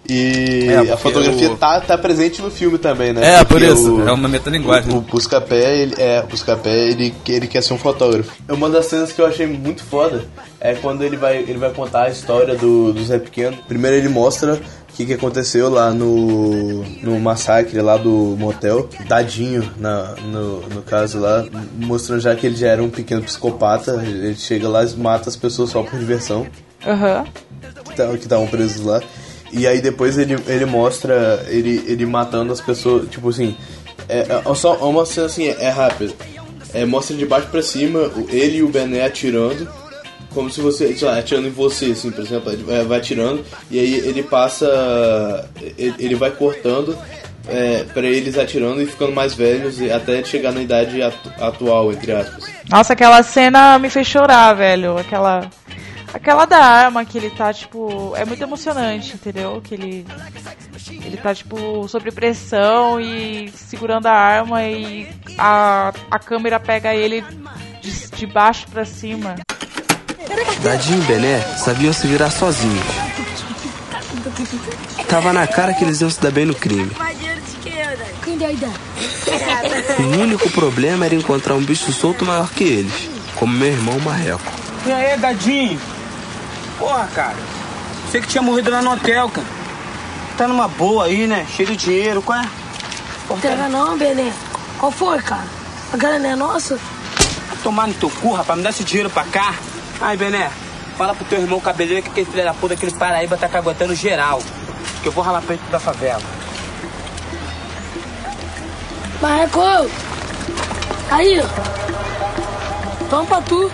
E 0.08 0.68
É, 0.70 0.92
a 0.92 0.98
fotografia 0.98 1.52
o- 1.52 1.56
tá, 1.58 1.80
tá 1.80 1.98
presente 1.98 2.42
no 2.42 2.52
filme 2.52 2.78
também, 2.78 3.14
né? 3.14 3.36
É, 3.36 3.44
por 3.46 3.60
Porque 3.60 3.66
isso, 3.74 4.02
é 4.02 4.12
uma 4.12 4.28
metalinguagem. 4.28 4.92
O, 4.94 4.98
o 4.98 5.02
Buscapé, 5.02 5.78
ele, 5.82 5.96
é, 5.98 6.22
o 6.22 6.28
Buscapé, 6.28 6.88
ele, 6.90 7.14
ele 7.28 7.48
quer 7.48 7.64
ser 7.64 7.74
um 7.74 7.78
fotógrafo. 7.78 8.32
Uma 8.50 8.70
das 8.70 8.88
cenas 8.88 9.14
que 9.14 9.22
eu 9.22 9.26
achei 9.26 9.48
muito 9.48 9.82
foda 9.84 10.26
é 10.60 10.74
quando 10.74 11.04
ele 11.04 11.16
vai, 11.16 11.38
ele 11.38 11.58
vai 11.58 11.70
contar 11.72 12.04
a 12.04 12.10
história 12.10 12.56
do, 12.56 12.92
do 12.92 13.04
Zé 13.06 13.18
Pequeno. 13.18 13.58
Primeiro 13.66 13.96
ele 13.96 14.10
mostra 14.10 14.56
o 14.56 14.94
que, 14.94 15.06
que 15.06 15.14
aconteceu 15.14 15.70
lá 15.70 15.92
no, 15.92 16.84
no 17.02 17.18
massacre 17.20 17.80
lá 17.82 17.96
do 17.96 18.36
motel. 18.38 18.90
Dadinho, 19.08 19.72
na, 19.78 20.16
no, 20.26 20.60
no 20.68 20.82
caso 20.82 21.18
lá, 21.18 21.46
mostrando 21.78 22.20
já 22.20 22.36
que 22.36 22.46
ele 22.46 22.58
já 22.58 22.68
era 22.68 22.84
um 22.84 22.90
pequeno 22.90 23.22
psicopata. 23.24 24.04
Ele 24.06 24.36
chega 24.36 24.68
lá 24.68 24.84
e 24.84 24.94
mata 24.98 25.30
as 25.30 25.36
pessoas 25.38 25.70
só 25.70 25.82
por 25.82 25.98
diversão 25.98 26.46
Aham. 26.86 27.24
tá- 27.96 28.08
que 28.10 28.16
estavam 28.24 28.48
presos 28.48 28.86
lá. 28.86 29.02
E 29.56 29.68
aí 29.68 29.80
depois 29.82 30.18
ele, 30.18 30.36
ele 30.48 30.66
mostra 30.66 31.46
ele, 31.48 31.84
ele 31.88 32.06
matando 32.06 32.52
as 32.52 32.60
pessoas, 32.60 33.08
tipo 33.10 33.30
assim, 33.30 33.56
é, 34.10 34.26
é 34.46 34.56
só 34.56 34.74
é 34.76 34.84
uma 34.84 35.06
cena 35.06 35.28
assim, 35.28 35.48
é, 35.48 35.70
rápida. 35.70 36.14
É, 36.74 36.86
mostra 36.86 37.16
de 37.16 37.26
baixo 37.26 37.48
pra 37.48 37.62
cima 37.62 38.12
ele 38.30 38.58
e 38.58 38.64
o 38.64 38.68
Bené 38.68 39.06
atirando, 39.06 39.70
como 40.34 40.50
se 40.50 40.60
você, 40.60 40.96
sei 40.96 41.08
lá, 41.08 41.20
atirando 41.20 41.48
em 41.48 41.52
você, 41.52 41.86
assim, 41.92 42.10
por 42.10 42.24
exemplo, 42.24 42.52
ele 42.52 42.64
vai- 42.64 42.98
atirando, 42.98 43.46
e 43.70 43.80
aí 43.80 43.94
ele 44.00 44.24
passa, 44.24 45.48
ele, 45.78 45.94
ele 46.00 46.16
vai 46.16 46.32
cortando 46.32 46.98
é, 47.48 47.84
para 47.94 48.08
eles 48.08 48.38
atirando 48.40 48.82
e 48.82 48.88
ficando 48.88 49.12
mais 49.12 49.34
velhos 49.36 49.80
até 49.92 50.24
chegar 50.24 50.52
na 50.52 50.62
idade 50.64 51.00
atu- 51.02 51.32
atual, 51.40 51.92
entre 51.92 52.12
aspas. 52.14 52.46
Nossa, 52.70 52.94
aquela 52.94 53.22
cena 53.22 53.78
me 53.78 53.90
fez 53.90 54.08
chorar, 54.08 54.54
velho. 54.54 54.98
Aquela. 54.98 55.48
Aquela 56.14 56.46
da 56.46 56.60
arma 56.60 57.04
que 57.04 57.18
ele 57.18 57.32
tá, 57.32 57.52
tipo. 57.52 58.14
É 58.16 58.24
muito 58.24 58.42
emocionante, 58.44 59.16
entendeu? 59.16 59.60
Que 59.62 59.74
ele. 59.74 60.06
Ele 60.90 61.18
tá, 61.18 61.34
tipo, 61.34 61.88
sob 61.88 62.12
pressão 62.12 63.02
e 63.02 63.52
segurando 63.56 64.06
a 64.06 64.14
arma 64.14 64.64
e 64.64 65.10
a, 65.38 65.92
a 66.12 66.20
câmera 66.20 66.60
pega 66.60 66.94
ele 66.94 67.24
de, 67.82 68.10
de 68.12 68.28
baixo 68.28 68.68
pra 68.70 68.86
cima. 68.86 69.36
Dadinho 70.62 71.02
e 71.02 71.06
Bené 71.06 71.42
sabiam 71.58 71.92
se 71.92 72.06
virar 72.08 72.30
sozinhos. 72.30 72.86
Tava 75.08 75.34
na 75.34 75.48
cara 75.48 75.74
que 75.74 75.84
eles 75.84 76.00
iam 76.02 76.10
se 76.10 76.22
dar 76.22 76.32
bem 76.32 76.46
no 76.46 76.56
crime. 76.56 76.92
O 80.00 80.22
único 80.22 80.50
problema 80.52 81.06
era 81.06 81.16
encontrar 81.16 81.56
um 81.56 81.64
bicho 81.64 81.92
solto 81.92 82.26
maior 82.26 82.50
que 82.50 82.64
eles, 82.64 83.10
como 83.36 83.54
meu 83.54 83.70
irmão 83.70 84.00
Marreco. 84.00 84.52
E 84.86 84.92
aí, 84.92 85.18
Dadinho? 85.18 85.80
Porra, 86.78 87.08
cara. 87.14 87.36
Você 88.10 88.22
que 88.22 88.28
tinha 88.28 88.42
morrido 88.42 88.70
lá 88.70 88.82
no 88.82 88.92
hotel, 88.94 89.30
cara. 89.30 89.48
Tá 90.38 90.48
numa 90.48 90.68
boa 90.68 91.06
aí, 91.06 91.28
né? 91.28 91.46
Cheio 91.50 91.70
de 91.70 91.76
dinheiro, 91.76 92.22
qual 92.22 92.40
é? 92.40 92.50
Não 93.30 93.38
entrega 93.38 93.70
não, 93.70 93.98
Benê. 93.98 94.32
Qual 94.80 94.92
foi, 94.92 95.22
cara? 95.22 95.46
A 95.94 95.98
grana 95.98 96.28
é 96.28 96.36
nossa? 96.36 96.80
Tomar 97.62 97.88
no 97.88 97.94
teu 97.94 98.10
cu, 98.10 98.34
rapaz, 98.34 98.58
me 98.58 98.64
dá 98.64 98.70
esse 98.72 98.84
dinheiro 98.84 99.10
pra 99.10 99.24
cá. 99.24 99.54
Ai, 100.02 100.18
Bené, 100.18 100.52
fala 100.98 101.14
pro 101.16 101.24
teu 101.26 101.40
irmão 101.40 101.60
cabeleiro 101.60 102.04
que 102.04 102.10
aquele 102.10 102.26
filho 102.26 102.44
da 102.44 102.54
puta, 102.54 102.74
aquele 102.74 102.92
Paraíba 102.92 103.38
tá 103.38 103.48
caguetando 103.48 103.96
geral. 103.96 104.42
Que 105.02 105.08
eu 105.08 105.12
vou 105.12 105.24
ralar 105.24 105.42
pra 105.42 105.54
ele 105.56 105.64
da 105.72 105.80
favela. 105.80 106.22
Marreco! 109.22 109.90
Aí, 111.12 111.40
ó. 111.40 111.46
Vamos 113.10 113.28
pra 113.28 113.42
tu. 113.42 113.72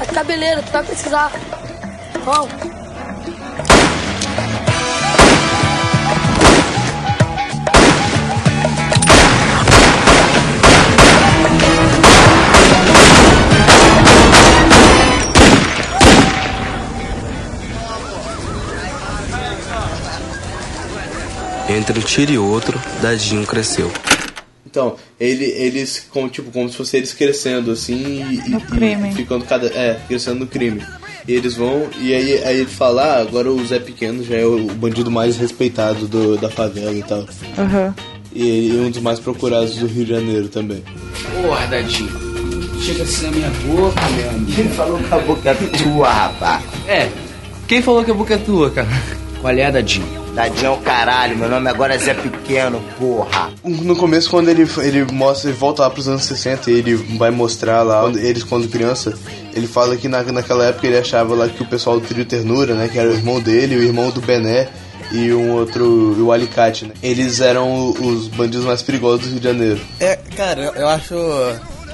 A 0.00 0.06
cabeleira, 0.06 0.62
tu 0.62 0.72
vai 0.72 0.82
precisar. 0.82 1.32
Entre 21.68 21.98
um 21.98 22.02
tiro 22.02 22.32
e 22.32 22.38
outro, 22.38 22.80
Dadinho 23.00 23.46
cresceu. 23.46 23.90
Então, 24.66 24.96
ele, 25.18 25.44
eles, 25.44 26.06
como, 26.10 26.28
tipo, 26.28 26.50
como 26.50 26.68
se 26.68 26.76
fosse 26.76 26.96
eles 26.96 27.12
crescendo, 27.14 27.70
assim, 27.70 28.22
e, 28.44 28.50
No 28.50 28.58
e- 28.58 28.62
crime. 28.62 29.10
e 29.10 29.14
ficando 29.14 29.44
cada. 29.44 29.66
É, 29.68 29.98
crescendo 30.06 30.40
no 30.40 30.46
crime. 30.46 30.82
E 31.26 31.32
eles 31.32 31.54
vão, 31.54 31.88
e 31.98 32.12
aí, 32.14 32.44
aí 32.44 32.60
ele 32.60 32.66
fala, 32.66 33.02
ah, 33.02 33.20
agora 33.20 33.50
o 33.50 33.64
Zé 33.64 33.78
Pequeno 33.78 34.22
já 34.22 34.36
é 34.36 34.44
o 34.44 34.66
bandido 34.66 35.10
mais 35.10 35.38
respeitado 35.38 36.06
do, 36.06 36.36
da 36.36 36.50
favela 36.50 36.92
e 36.92 37.02
tal. 37.02 37.24
Aham. 37.56 37.94
E 38.32 38.46
ele 38.46 38.78
é 38.78 38.80
um 38.82 38.90
dos 38.90 39.00
mais 39.00 39.18
procurados 39.18 39.76
do 39.76 39.86
Rio 39.86 40.04
de 40.04 40.10
Janeiro 40.10 40.48
também. 40.48 40.82
Porra, 41.40 41.66
Dadinho. 41.66 42.10
Chega 42.80 43.04
assim 43.04 43.26
na 43.26 43.30
minha 43.32 43.50
boca, 43.50 44.00
meu 44.10 44.30
amigo. 44.30 44.52
Quem 44.52 44.68
falou 44.70 44.98
que 44.98 45.14
a 45.14 45.18
boca 45.18 45.50
é 45.50 45.54
tua, 45.54 46.12
rapaz? 46.12 46.64
É, 46.86 47.08
quem 47.66 47.80
falou 47.80 48.04
que 48.04 48.10
a 48.10 48.14
boca 48.14 48.34
é 48.34 48.38
tua, 48.38 48.70
cara? 48.70 48.88
Qual 49.40 49.52
é, 49.54 49.70
Dadinho? 49.70 50.23
Dadinho 50.34 50.66
é 50.66 50.70
o 50.70 50.76
caralho, 50.78 51.36
meu 51.38 51.48
nome 51.48 51.68
agora 51.70 51.94
é 51.94 51.98
Zé 51.98 52.12
Pequeno, 52.12 52.82
porra. 52.98 53.50
No 53.62 53.94
começo, 53.94 54.28
quando 54.28 54.48
ele, 54.48 54.68
ele 54.78 55.04
mostra, 55.12 55.48
ele 55.50 55.56
volta 55.56 55.82
lá 55.82 55.90
pros 55.90 56.08
anos 56.08 56.24
60 56.24 56.70
e 56.70 56.74
ele 56.74 56.94
vai 56.96 57.30
mostrar 57.30 57.82
lá, 57.82 58.00
quando- 58.00 58.18
eles 58.18 58.42
quando 58.42 58.68
criança, 58.68 59.16
ele 59.54 59.68
fala 59.68 59.96
que 59.96 60.08
na, 60.08 60.22
naquela 60.24 60.64
época 60.66 60.86
ele 60.88 60.98
achava 60.98 61.34
lá 61.36 61.48
que 61.48 61.62
o 61.62 61.66
pessoal 61.66 62.00
do 62.00 62.06
Trio 62.06 62.24
Ternura, 62.24 62.74
né, 62.74 62.88
que 62.88 62.98
era 62.98 63.08
o 63.08 63.12
irmão 63.12 63.40
dele, 63.40 63.76
o 63.76 63.82
irmão 63.82 64.10
do 64.10 64.20
Bené 64.20 64.68
e 65.12 65.32
um 65.32 65.52
outro, 65.52 65.84
o 66.24 66.32
Alicate, 66.32 66.86
né, 66.86 66.94
eles 67.00 67.40
eram 67.40 67.90
os 67.90 68.26
bandidos 68.26 68.66
mais 68.66 68.82
perigosos 68.82 69.20
do 69.20 69.30
Rio 69.30 69.38
de 69.40 69.44
Janeiro. 69.44 69.80
É, 70.00 70.16
cara, 70.36 70.60
eu, 70.62 70.72
eu 70.74 70.88
acho 70.88 71.14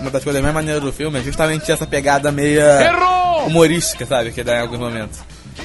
uma 0.00 0.10
das 0.10 0.24
coisas 0.24 0.40
mais 0.40 0.54
maneiras 0.54 0.82
do 0.82 0.90
filme 0.92 1.18
é 1.18 1.22
justamente 1.22 1.70
essa 1.70 1.86
pegada 1.86 2.32
meia 2.32 2.86
Errou! 2.86 3.48
humorística, 3.48 4.06
sabe? 4.06 4.30
Que 4.32 4.42
dá 4.42 4.56
em 4.56 4.60
alguns 4.62 4.78
momentos. 4.78 5.18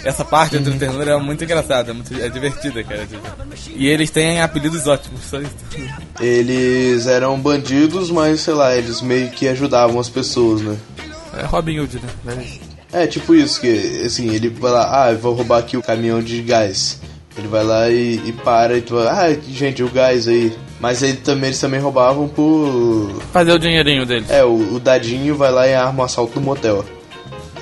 Essa 0.06 0.24
parte 0.24 0.60
do 0.60 0.72
ternura 0.78 1.14
é 1.14 1.18
muito 1.18 1.44
engraçada, 1.44 1.90
é, 1.90 1.94
muito, 1.94 2.14
é 2.14 2.30
divertida, 2.30 2.84
cara. 2.84 3.08
tipo. 3.08 3.22
E 3.76 3.88
eles 3.88 4.12
têm 4.12 4.40
apelidos 4.40 4.86
ótimos, 4.86 5.22
só 5.24 5.42
isso. 5.42 5.56
Eles 6.22 7.08
eram 7.08 7.40
bandidos, 7.40 8.12
mas 8.12 8.42
sei 8.42 8.54
lá, 8.54 8.76
eles 8.76 9.02
meio 9.02 9.32
que 9.32 9.48
ajudavam 9.48 10.00
as 10.00 10.08
pessoas, 10.08 10.62
né? 10.62 10.78
É 11.36 11.46
Robin 11.46 11.80
Hood, 11.80 12.00
né? 12.24 12.46
É, 12.94 13.08
tipo 13.08 13.34
isso, 13.34 13.60
que 13.60 14.04
assim, 14.06 14.30
ele 14.30 14.48
vai 14.48 14.72
lá, 14.72 15.06
ah, 15.06 15.12
eu 15.12 15.18
vou 15.18 15.34
roubar 15.34 15.58
aqui 15.58 15.76
o 15.76 15.82
caminhão 15.82 16.22
de 16.22 16.40
gás. 16.44 17.02
Ele 17.38 17.48
vai 17.48 17.64
lá 17.64 17.90
e, 17.90 18.22
e 18.26 18.32
para 18.32 18.78
e 18.78 18.82
tu 18.82 18.96
fala, 18.96 19.12
ah, 19.12 19.34
gente, 19.34 19.84
o 19.84 19.90
gás 19.90 20.28
aí. 20.28 20.56
Mas 20.80 21.02
ele 21.02 21.18
também, 21.18 21.50
eles 21.50 21.60
também 21.60 21.80
roubavam 21.80 22.28
por. 22.28 23.22
Fazer 23.34 23.54
o 23.54 23.60
dinheirinho 23.60 24.06
deles. 24.06 24.30
É, 24.30 24.46
o, 24.46 24.76
o 24.76 24.80
Dadinho 24.80 25.36
vai 25.36 25.52
lá 25.52 25.68
e 25.68 25.74
arma 25.74 26.04
o 26.04 26.06
assalto 26.06 26.36
do 26.36 26.42
motel. 26.42 26.86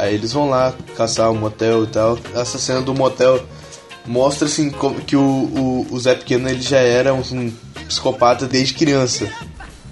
Aí 0.03 0.15
eles 0.15 0.33
vão 0.33 0.49
lá 0.49 0.73
caçar 0.97 1.31
o 1.31 1.35
motel 1.35 1.85
e 1.85 1.87
tal. 1.87 2.19
Essa 2.35 2.57
cena 2.57 2.81
do 2.81 2.93
motel 2.93 3.41
mostra 4.05 4.47
assim 4.47 4.69
que 5.07 5.15
o, 5.15 5.21
o, 5.21 5.87
o 5.89 5.99
Zé 5.99 6.13
Pequeno 6.13 6.49
ele 6.49 6.61
já 6.61 6.79
era 6.79 7.13
um, 7.13 7.21
um 7.31 7.53
psicopata 7.87 8.45
desde 8.45 8.73
criança. 8.73 9.29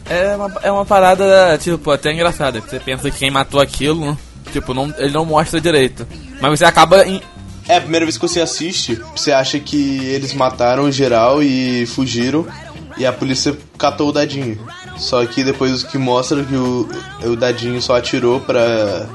É 0.10 0.36
uma, 0.36 0.54
é 0.64 0.72
uma 0.72 0.86
parada, 0.86 1.58
tipo, 1.58 1.90
até 1.92 2.12
engraçada. 2.12 2.60
Você 2.60 2.78
pensa 2.78 3.10
que 3.10 3.20
quem 3.20 3.32
matou 3.32 3.62
aquilo, 3.62 4.18
tipo, 4.52 4.74
não, 4.74 4.94
ele 4.98 5.14
não 5.14 5.26
mostra 5.26 5.62
direito. 5.62 6.06
Mas 6.42 6.60
você 6.60 6.66
acaba 6.66 7.06
em, 7.06 7.22
É, 7.70 7.78
a 7.78 7.82
primeira 7.82 8.06
vez 8.06 8.18
que 8.18 8.28
você 8.28 8.42
assiste, 8.42 9.02
você 9.16 9.32
acha 9.32 9.60
que 9.60 10.06
eles 10.08 10.34
mataram 10.34 10.84
o 10.84 10.92
geral 10.92 11.42
e 11.42 11.86
fugiram. 11.86 12.46
E 12.98 13.06
a 13.06 13.14
polícia 13.14 13.58
catou 13.78 14.10
o 14.10 14.12
dadinho. 14.12 14.60
Só 14.98 15.26
que 15.26 15.42
depois 15.42 15.84
que 15.84 15.98
mostra 15.98 16.44
que 16.44 16.56
o, 16.56 16.90
o 17.24 17.36
dadinho 17.38 17.82
só 17.82 17.96
atirou 17.96 18.42
pra. 18.42 19.08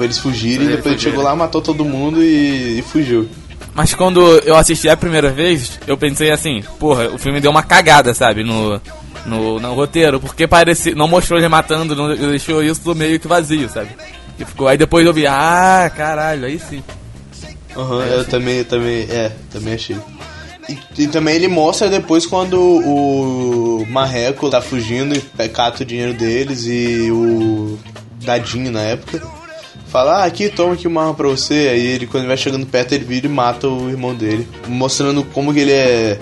Pra 0.00 0.06
eles 0.06 0.18
fugirem, 0.18 0.64
Pra 0.64 0.72
e 0.72 0.76
depois 0.76 0.94
ele 0.94 1.02
chegou 1.02 1.22
lá, 1.22 1.36
matou 1.36 1.60
todo 1.60 1.84
mundo 1.84 2.22
e, 2.22 2.78
e 2.78 2.82
fugiu. 2.82 3.28
Mas 3.74 3.92
quando 3.92 4.22
eu 4.46 4.56
assisti 4.56 4.88
a 4.88 4.96
primeira 4.96 5.30
vez, 5.30 5.78
eu 5.86 5.94
pensei 5.94 6.30
assim, 6.30 6.62
porra, 6.78 7.08
o 7.08 7.18
filme 7.18 7.38
deu 7.38 7.50
uma 7.50 7.62
cagada, 7.62 8.14
sabe, 8.14 8.42
no, 8.42 8.80
no, 9.26 9.60
no 9.60 9.74
roteiro, 9.74 10.18
porque 10.18 10.46
parecia, 10.46 10.94
não 10.94 11.06
mostrou 11.06 11.38
ele 11.38 11.48
matando, 11.48 11.94
não 11.94 12.16
deixou 12.16 12.62
isso 12.62 12.94
meio 12.94 13.20
que 13.20 13.28
vazio, 13.28 13.68
sabe? 13.68 13.90
E 14.38 14.44
ficou, 14.46 14.68
aí 14.68 14.78
depois 14.78 15.04
eu 15.04 15.12
vi, 15.12 15.26
ah, 15.26 15.92
caralho, 15.94 16.46
aí 16.46 16.58
sim. 16.58 16.82
Aham, 17.76 18.02
eu 18.02 18.24
também, 18.24 18.56
eu 18.56 18.64
também, 18.64 19.02
é, 19.02 19.32
também 19.52 19.74
achei. 19.74 19.98
E, 20.66 20.78
e 21.02 21.08
também 21.08 21.34
ele 21.34 21.48
mostra 21.48 21.90
depois 21.90 22.24
quando 22.24 22.58
o 22.58 23.84
Marreco 23.86 24.48
tá 24.48 24.62
fugindo 24.62 25.14
e 25.14 25.48
cata 25.50 25.82
o 25.82 25.86
dinheiro 25.86 26.14
deles 26.14 26.64
e 26.64 27.10
o 27.10 27.78
Dadinho 28.24 28.72
na 28.72 28.80
época 28.80 29.39
fala, 29.90 30.22
ah, 30.22 30.24
aqui, 30.24 30.48
toma 30.48 30.74
aqui 30.74 30.86
uma 30.86 31.02
arma 31.02 31.14
pra 31.14 31.28
você. 31.28 31.68
Aí 31.72 31.86
ele, 31.86 32.06
quando 32.06 32.22
ele 32.22 32.28
vai 32.28 32.36
chegando 32.36 32.66
perto, 32.66 32.92
ele 32.92 33.04
vira 33.04 33.26
e 33.26 33.28
mata 33.28 33.68
o 33.68 33.90
irmão 33.90 34.14
dele. 34.14 34.48
Mostrando 34.66 35.24
como 35.24 35.52
que 35.52 35.60
ele 35.60 35.72
é. 35.72 36.18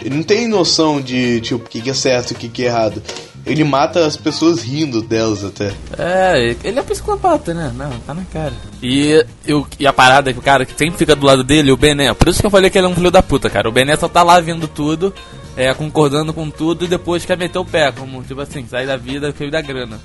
Ele 0.00 0.16
não 0.16 0.22
tem 0.22 0.48
noção 0.48 1.00
de, 1.00 1.40
tipo, 1.40 1.64
o 1.64 1.68
que, 1.68 1.80
que 1.80 1.90
é 1.90 1.94
certo 1.94 2.32
e 2.32 2.34
o 2.34 2.36
que, 2.36 2.48
que 2.48 2.64
é 2.64 2.66
errado. 2.66 3.02
Ele 3.46 3.62
mata 3.62 4.06
as 4.06 4.16
pessoas 4.16 4.62
rindo 4.62 5.02
delas 5.02 5.44
até. 5.44 5.72
É, 5.98 6.56
ele 6.64 6.78
é 6.78 6.82
psicopata, 6.82 7.52
né? 7.52 7.70
Não, 7.74 7.90
tá 8.00 8.14
na 8.14 8.24
cara. 8.24 8.54
E, 8.82 9.22
eu, 9.46 9.66
e 9.78 9.86
a 9.86 9.92
parada 9.92 10.30
é 10.30 10.32
que 10.32 10.38
o 10.38 10.42
cara 10.42 10.64
que 10.64 10.76
sempre 10.76 10.96
fica 10.96 11.14
do 11.14 11.26
lado 11.26 11.44
dele, 11.44 11.70
o 11.70 11.76
Bené. 11.76 12.12
Por 12.14 12.28
isso 12.28 12.40
que 12.40 12.46
eu 12.46 12.50
falei 12.50 12.70
que 12.70 12.78
ele 12.78 12.86
é 12.86 12.90
um 12.90 12.94
filho 12.94 13.10
da 13.10 13.22
puta, 13.22 13.50
cara. 13.50 13.68
O 13.68 13.72
Bené 13.72 13.96
só 13.96 14.08
tá 14.08 14.22
lá 14.22 14.40
vendo 14.40 14.66
tudo, 14.66 15.12
é, 15.56 15.72
concordando 15.74 16.32
com 16.32 16.48
tudo 16.48 16.86
e 16.86 16.88
depois 16.88 17.26
quer 17.26 17.36
meter 17.36 17.58
o 17.58 17.64
pé, 17.66 17.92
como, 17.92 18.22
tipo 18.22 18.40
assim, 18.40 18.66
sair 18.66 18.86
da 18.86 18.96
vida, 18.96 19.32
feio 19.32 19.50
da 19.50 19.60
grana. 19.60 20.00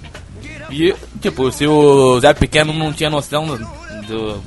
E, 0.72 0.94
tipo, 1.22 1.52
se 1.52 1.66
o 1.68 2.20
Zé 2.20 2.34
Pequeno 2.34 2.74
não 2.74 2.94
tinha 2.94 3.10
noção 3.10 3.46
do, 3.48 3.58
do- 3.58 4.44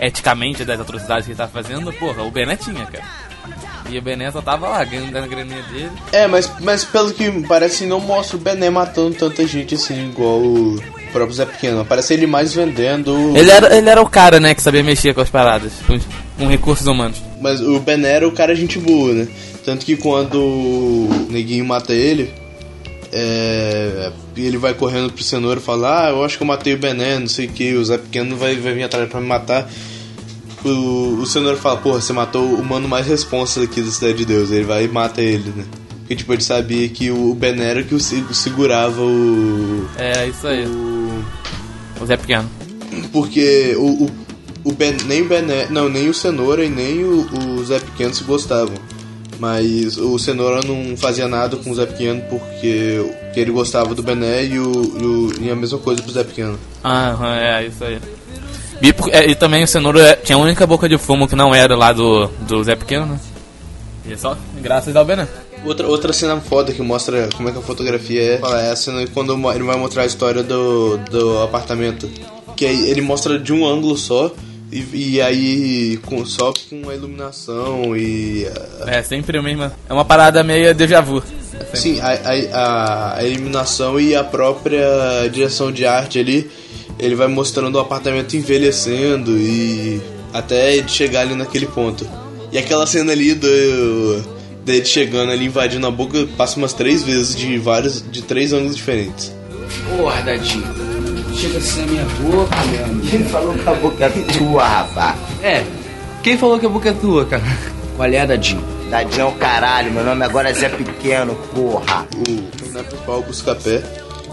eticamente 0.00 0.64
das 0.64 0.80
atrocidades 0.80 1.24
que 1.26 1.32
ele 1.32 1.38
tava 1.38 1.50
fazendo, 1.52 1.92
porra, 1.92 2.22
o 2.22 2.30
Bené 2.30 2.56
tinha, 2.56 2.84
cara. 2.86 3.04
E 3.90 3.98
o 3.98 4.02
Bené 4.02 4.30
só 4.30 4.40
tava 4.40 4.68
lá, 4.68 4.82
ganhando 4.82 5.16
a 5.16 5.26
graninha 5.26 5.62
dele. 5.64 5.90
É, 6.10 6.26
mas, 6.26 6.50
mas 6.60 6.84
pelo 6.84 7.12
que 7.12 7.30
parece, 7.46 7.84
não 7.86 8.00
mostra 8.00 8.36
o 8.36 8.40
Bené 8.40 8.70
matando 8.70 9.14
tanta 9.14 9.46
gente 9.46 9.74
assim, 9.74 10.08
igual 10.08 10.38
o 10.40 10.80
próprio 11.12 11.34
Zé 11.36 11.44
Pequeno. 11.44 11.84
Parece 11.84 12.14
ele 12.14 12.26
mais 12.26 12.54
vendendo. 12.54 13.36
Ele 13.36 13.50
era, 13.50 13.76
ele 13.76 13.88
era 13.88 14.00
o 14.00 14.08
cara, 14.08 14.40
né, 14.40 14.54
que 14.54 14.62
sabia 14.62 14.82
mexer 14.82 15.14
com 15.14 15.20
as 15.20 15.28
paradas, 15.30 15.72
com, 15.86 15.98
com 16.38 16.48
recursos 16.48 16.86
humanos. 16.86 17.22
Mas 17.40 17.60
o 17.60 17.78
Bené 17.78 18.08
era 18.12 18.26
o 18.26 18.32
cara 18.32 18.54
gente 18.54 18.78
boa, 18.78 19.12
né? 19.12 19.28
Tanto 19.64 19.84
que 19.84 19.96
quando 19.96 20.40
o 20.40 21.26
neguinho 21.30 21.64
mata 21.64 21.92
ele, 21.92 22.32
é, 23.16 24.10
ele 24.36 24.56
vai 24.58 24.74
correndo 24.74 25.12
pro 25.12 25.22
cenoura 25.22 25.60
e 25.60 25.62
fala: 25.62 26.06
Ah, 26.06 26.10
eu 26.10 26.24
acho 26.24 26.36
que 26.36 26.42
eu 26.42 26.46
matei 26.46 26.74
o 26.74 26.78
Bené, 26.78 27.18
não 27.20 27.28
sei 27.28 27.46
o 27.46 27.50
que. 27.50 27.72
O 27.74 27.84
Zé 27.84 27.96
Pequeno 27.96 28.36
vai, 28.36 28.56
vai 28.56 28.74
vir 28.74 28.82
atrás 28.82 29.08
pra 29.08 29.20
me 29.20 29.26
matar. 29.28 29.70
O, 30.64 31.20
o 31.20 31.26
cenoura 31.26 31.56
fala: 31.56 31.76
Porra, 31.76 32.00
você 32.00 32.12
matou 32.12 32.42
o 32.54 32.64
mano 32.64 32.88
mais 32.88 33.06
responsa 33.06 33.62
aqui 33.62 33.80
da 33.80 33.90
Cidade 33.90 34.18
de 34.18 34.24
Deus. 34.24 34.50
Ele 34.50 34.64
vai 34.64 34.84
e 34.84 34.88
mata 34.88 35.22
ele, 35.22 35.52
né? 35.54 35.64
Porque 36.00 36.16
tipo, 36.16 36.32
ele 36.32 36.42
sabia 36.42 36.88
que 36.88 37.10
o 37.10 37.34
Bené 37.34 37.64
era 37.70 37.82
que 37.82 37.94
o 37.94 38.00
se- 38.00 38.24
segurava 38.32 39.00
o. 39.00 39.86
É, 39.96 40.26
isso 40.26 40.46
aí. 40.46 40.66
O 40.66 42.04
Zé 42.06 42.16
Pequeno. 42.16 42.50
Porque 43.12 43.74
o, 43.78 44.04
o, 44.04 44.10
o 44.64 44.72
ben, 44.72 44.96
nem 45.06 45.22
o 45.22 45.28
Bené, 45.28 45.66
não, 45.70 45.88
nem 45.88 46.08
o 46.08 46.14
Cenoura 46.14 46.64
e 46.64 46.68
nem 46.68 47.04
o, 47.04 47.26
o 47.58 47.64
Zé 47.64 47.78
Pequeno 47.78 48.12
se 48.12 48.24
gostavam. 48.24 48.74
Mas 49.38 49.96
o 49.96 50.18
Cenoura 50.18 50.60
não 50.66 50.96
fazia 50.96 51.26
nada 51.26 51.56
com 51.56 51.70
o 51.70 51.74
Zé 51.74 51.86
Pequeno 51.86 52.22
porque, 52.30 53.04
ele 53.36 53.50
gostava 53.50 53.94
do 53.94 54.02
Bené 54.02 54.44
e, 54.44 54.58
o, 54.58 54.72
e, 54.72 55.04
o- 55.04 55.42
e 55.46 55.50
a 55.50 55.56
mesma 55.56 55.78
coisa 55.78 56.00
pro 56.02 56.12
Zé 56.12 56.22
Pequeno. 56.22 56.58
Ah, 56.82 57.16
é, 57.40 57.66
isso 57.66 57.82
aí. 57.84 57.98
E, 58.82 58.94
é, 59.10 59.30
e 59.30 59.34
também 59.34 59.64
o 59.64 59.66
Cenoura 59.66 60.00
é- 60.02 60.16
tinha 60.16 60.36
a 60.36 60.40
única 60.40 60.66
boca 60.66 60.88
de 60.88 60.96
fumo 60.98 61.26
que 61.26 61.34
não 61.34 61.54
era 61.54 61.74
lá 61.76 61.92
do, 61.92 62.26
do 62.46 62.62
Zé 62.62 62.76
Pequeno, 62.76 63.06
né? 63.06 63.20
E 64.06 64.16
só 64.16 64.36
graças 64.60 64.94
ao 64.94 65.04
Bené. 65.04 65.26
Outra, 65.64 65.86
outra 65.88 66.12
cena 66.12 66.38
foda 66.40 66.72
que 66.72 66.82
mostra 66.82 67.28
como 67.34 67.48
é 67.48 67.52
que 67.52 67.58
a 67.58 67.62
fotografia 67.62 68.20
é, 68.22 68.40
é 68.66 68.70
a 68.70 68.76
cena 68.76 69.04
quando 69.14 69.32
ele 69.50 69.64
vai 69.64 69.76
mostrar 69.78 70.02
a 70.02 70.06
história 70.06 70.42
do, 70.42 70.98
do 71.10 71.42
apartamento. 71.42 72.08
Que 72.54 72.66
ele 72.66 73.00
mostra 73.00 73.38
de 73.38 73.52
um 73.52 73.66
ângulo 73.66 73.96
só, 73.96 74.30
e, 74.74 75.12
e 75.12 75.22
aí 75.22 75.96
com, 75.98 76.26
só 76.26 76.52
com 76.68 76.90
a 76.90 76.94
iluminação 76.94 77.96
e. 77.96 78.44
É 78.86 79.02
sempre 79.04 79.38
a 79.38 79.42
mesma. 79.42 79.72
É 79.88 79.92
uma 79.92 80.04
parada 80.04 80.42
meio 80.42 80.74
déjà 80.74 81.00
vu. 81.00 81.22
Sim, 81.72 82.00
a, 82.00 82.08
a, 82.08 83.18
a, 83.18 83.24
iluminação 83.24 84.00
e 84.00 84.16
a 84.16 84.24
própria 84.24 85.28
direção 85.30 85.70
de 85.70 85.86
arte 85.86 86.18
ali, 86.18 86.50
ele 86.98 87.14
vai 87.14 87.28
mostrando 87.28 87.76
o 87.76 87.78
apartamento 87.78 88.36
envelhecendo 88.36 89.38
e 89.38 90.02
até 90.32 90.74
ele 90.74 90.88
chegar 90.88 91.20
ali 91.20 91.36
naquele 91.36 91.66
ponto. 91.66 92.08
E 92.50 92.58
aquela 92.58 92.86
cena 92.86 93.12
ali 93.12 93.34
do 93.34 94.34
dele 94.64 94.84
chegando 94.84 95.30
ali 95.30 95.44
invadindo 95.44 95.86
a 95.86 95.90
boca 95.90 96.26
passa 96.36 96.56
umas 96.56 96.72
três 96.72 97.02
vezes 97.02 97.36
de 97.36 97.58
vários 97.58 98.02
de 98.10 98.22
três 98.22 98.52
ângulos 98.52 98.74
diferentes. 98.74 99.32
Porra, 99.96 100.20
Dadinho. 100.22 100.93
Chega 101.34 101.58
assim 101.58 101.80
na 101.80 101.86
minha 101.86 102.04
boca, 102.04 102.56
meu 102.70 102.84
amigo. 102.84 103.06
Quem 103.08 103.24
falou 103.24 103.54
que 103.54 103.68
a 103.68 103.74
boca 103.74 104.04
é 104.04 104.08
tua, 104.08 104.64
rapaz? 104.66 105.16
É. 105.42 105.64
Quem 106.22 106.38
falou 106.38 106.58
que 106.58 106.66
a 106.66 106.68
boca 106.68 106.88
é 106.88 106.92
tua, 106.92 107.26
cara? 107.26 107.42
Qual 107.96 108.08
é, 108.08 108.26
Dadinho? 108.26 108.62
Dadinho 108.90 109.22
é 109.22 109.24
o 109.24 109.32
caralho, 109.32 109.92
meu 109.92 110.04
nome 110.04 110.24
agora 110.24 110.50
é 110.50 110.52
Zé 110.52 110.68
Pequeno, 110.68 111.34
porra. 111.54 112.06
O 112.16 112.56
personagem 112.56 112.88
principal 112.88 113.16
é 113.16 113.18
o 113.18 113.22
Buscapé 113.22 113.82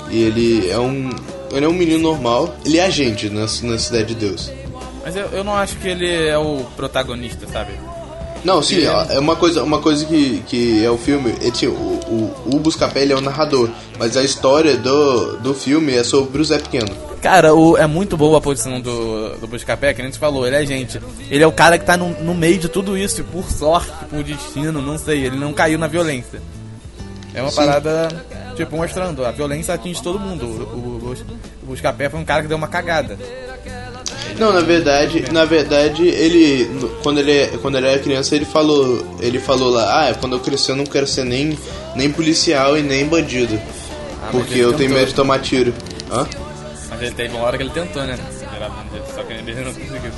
e 0.10 0.24
ele 0.24 0.70
é 0.70 0.80
um 0.80 1.10
ele 1.52 1.66
é 1.66 1.68
um 1.68 1.74
menino 1.74 2.00
normal, 2.00 2.56
ele 2.66 2.78
é 2.78 2.86
agente 2.86 3.30
na, 3.30 3.42
na 3.42 3.78
cidade 3.78 4.06
de 4.06 4.16
Deus. 4.16 4.52
Mas 5.04 5.16
eu, 5.16 5.26
eu 5.28 5.44
não 5.44 5.56
acho 5.56 5.76
que 5.78 5.88
ele 5.88 6.10
é 6.10 6.38
o 6.38 6.64
protagonista, 6.76 7.46
sabe? 7.48 7.74
Não, 8.44 8.62
sim, 8.62 8.78
Ele- 8.78 8.88
ó, 8.88 9.04
é 9.04 9.20
uma 9.20 9.36
coisa, 9.36 9.64
uma 9.64 9.80
coisa 9.80 10.06
que, 10.06 10.42
que 10.48 10.84
é 10.84 10.90
o 10.90 10.98
filme. 10.98 11.34
É, 11.42 11.52
tipo, 11.52 11.74
o, 11.74 12.34
o, 12.46 12.56
o 12.56 12.60
Buscapé 12.60 13.06
é 13.06 13.16
o 13.16 13.22
narrador, 13.22 13.70
mas 14.00 14.18
a 14.18 14.24
história 14.24 14.78
do, 14.78 15.38
do 15.38 15.54
filme 15.54 15.94
é 15.96 16.04
sobre 16.04 16.42
o 16.42 16.46
Zé 16.46 16.58
Pequeno. 16.58 16.90
Cara, 17.22 17.54
o, 17.54 17.78
é 17.78 17.86
muito 17.86 18.18
boa 18.18 18.40
a 18.40 18.42
posição 18.42 18.82
do, 18.82 19.38
do 19.38 19.48
Buscapé, 19.48 19.94
que 19.94 20.02
a 20.02 20.06
gente 20.06 20.18
falou, 20.18 20.48
ele 20.48 20.56
é 20.56 20.66
gente. 20.66 21.00
Ele 21.30 21.44
é 21.44 21.48
o 21.48 21.52
cara 21.52 21.78
que 21.78 21.86
tá 21.86 21.96
no, 21.96 22.10
no 22.24 22.34
meio 22.34 22.58
de 22.58 22.68
tudo 22.68 22.98
isso, 22.98 23.22
e 23.22 23.24
por 23.24 23.44
sorte, 23.52 23.92
por 24.10 24.24
destino, 24.24 24.82
não 24.82 24.98
sei, 24.98 25.26
ele 25.26 25.36
não 25.38 25.54
caiu 25.54 25.78
na 25.78 25.86
violência. 25.86 26.42
É 27.34 27.42
uma 27.42 27.52
Sim. 27.52 27.58
parada, 27.58 28.08
tipo, 28.56 28.76
mostrando, 28.76 29.24
a 29.24 29.32
violência 29.32 29.74
atinge 29.74 30.02
todo 30.02 30.20
mundo. 30.20 30.46
O, 30.46 31.08
o, 31.08 31.16
o 31.64 31.66
Buscapé 31.68 32.10
foi 32.10 32.20
um 32.20 32.26
cara 32.26 32.42
que 32.42 32.48
deu 32.48 32.58
uma 32.58 32.68
cagada. 32.68 33.18
Não, 34.40 34.52
na 34.54 34.62
verdade, 34.62 35.26
na 35.32 35.46
verdade, 35.46 36.08
ele 36.08 36.70
quando 37.04 37.20
ele 37.20 37.32
é- 37.32 37.48
quando 37.62 37.78
ele 37.78 37.88
era 37.88 38.00
criança, 38.00 38.36
ele 38.36 38.46
falou, 38.46 39.06
ele 39.20 39.40
falou 39.40 39.70
lá, 39.70 40.10
ah, 40.10 40.14
quando 40.16 40.36
eu 40.36 40.40
crescer 40.40 40.72
eu 40.72 40.76
não 40.76 40.86
quero 40.86 41.06
ser 41.08 41.24
nem 41.26 41.58
nem 41.96 42.12
policial 42.12 42.78
e 42.78 42.82
nem 42.82 43.06
bandido, 43.06 43.60
mas 44.22 44.32
porque 44.32 44.54
eu 44.60 44.68
tenho 44.74 44.78
tentou. 44.90 44.96
medo 44.98 45.08
de 45.10 45.14
tomar 45.14 45.40
tiro. 45.40 45.74
Hã? 46.12 46.26
Mas 46.90 47.02
ele 47.02 47.12
teve 47.12 47.36
uma 47.36 47.46
hora 47.46 47.58
que 47.58 47.64
ele 47.64 47.70
tentou, 47.72 48.04
né? 48.04 48.18
Só 49.16 49.24
que 49.24 49.34
ele 49.34 49.54
não 49.56 49.74
conseguiu. 49.74 50.12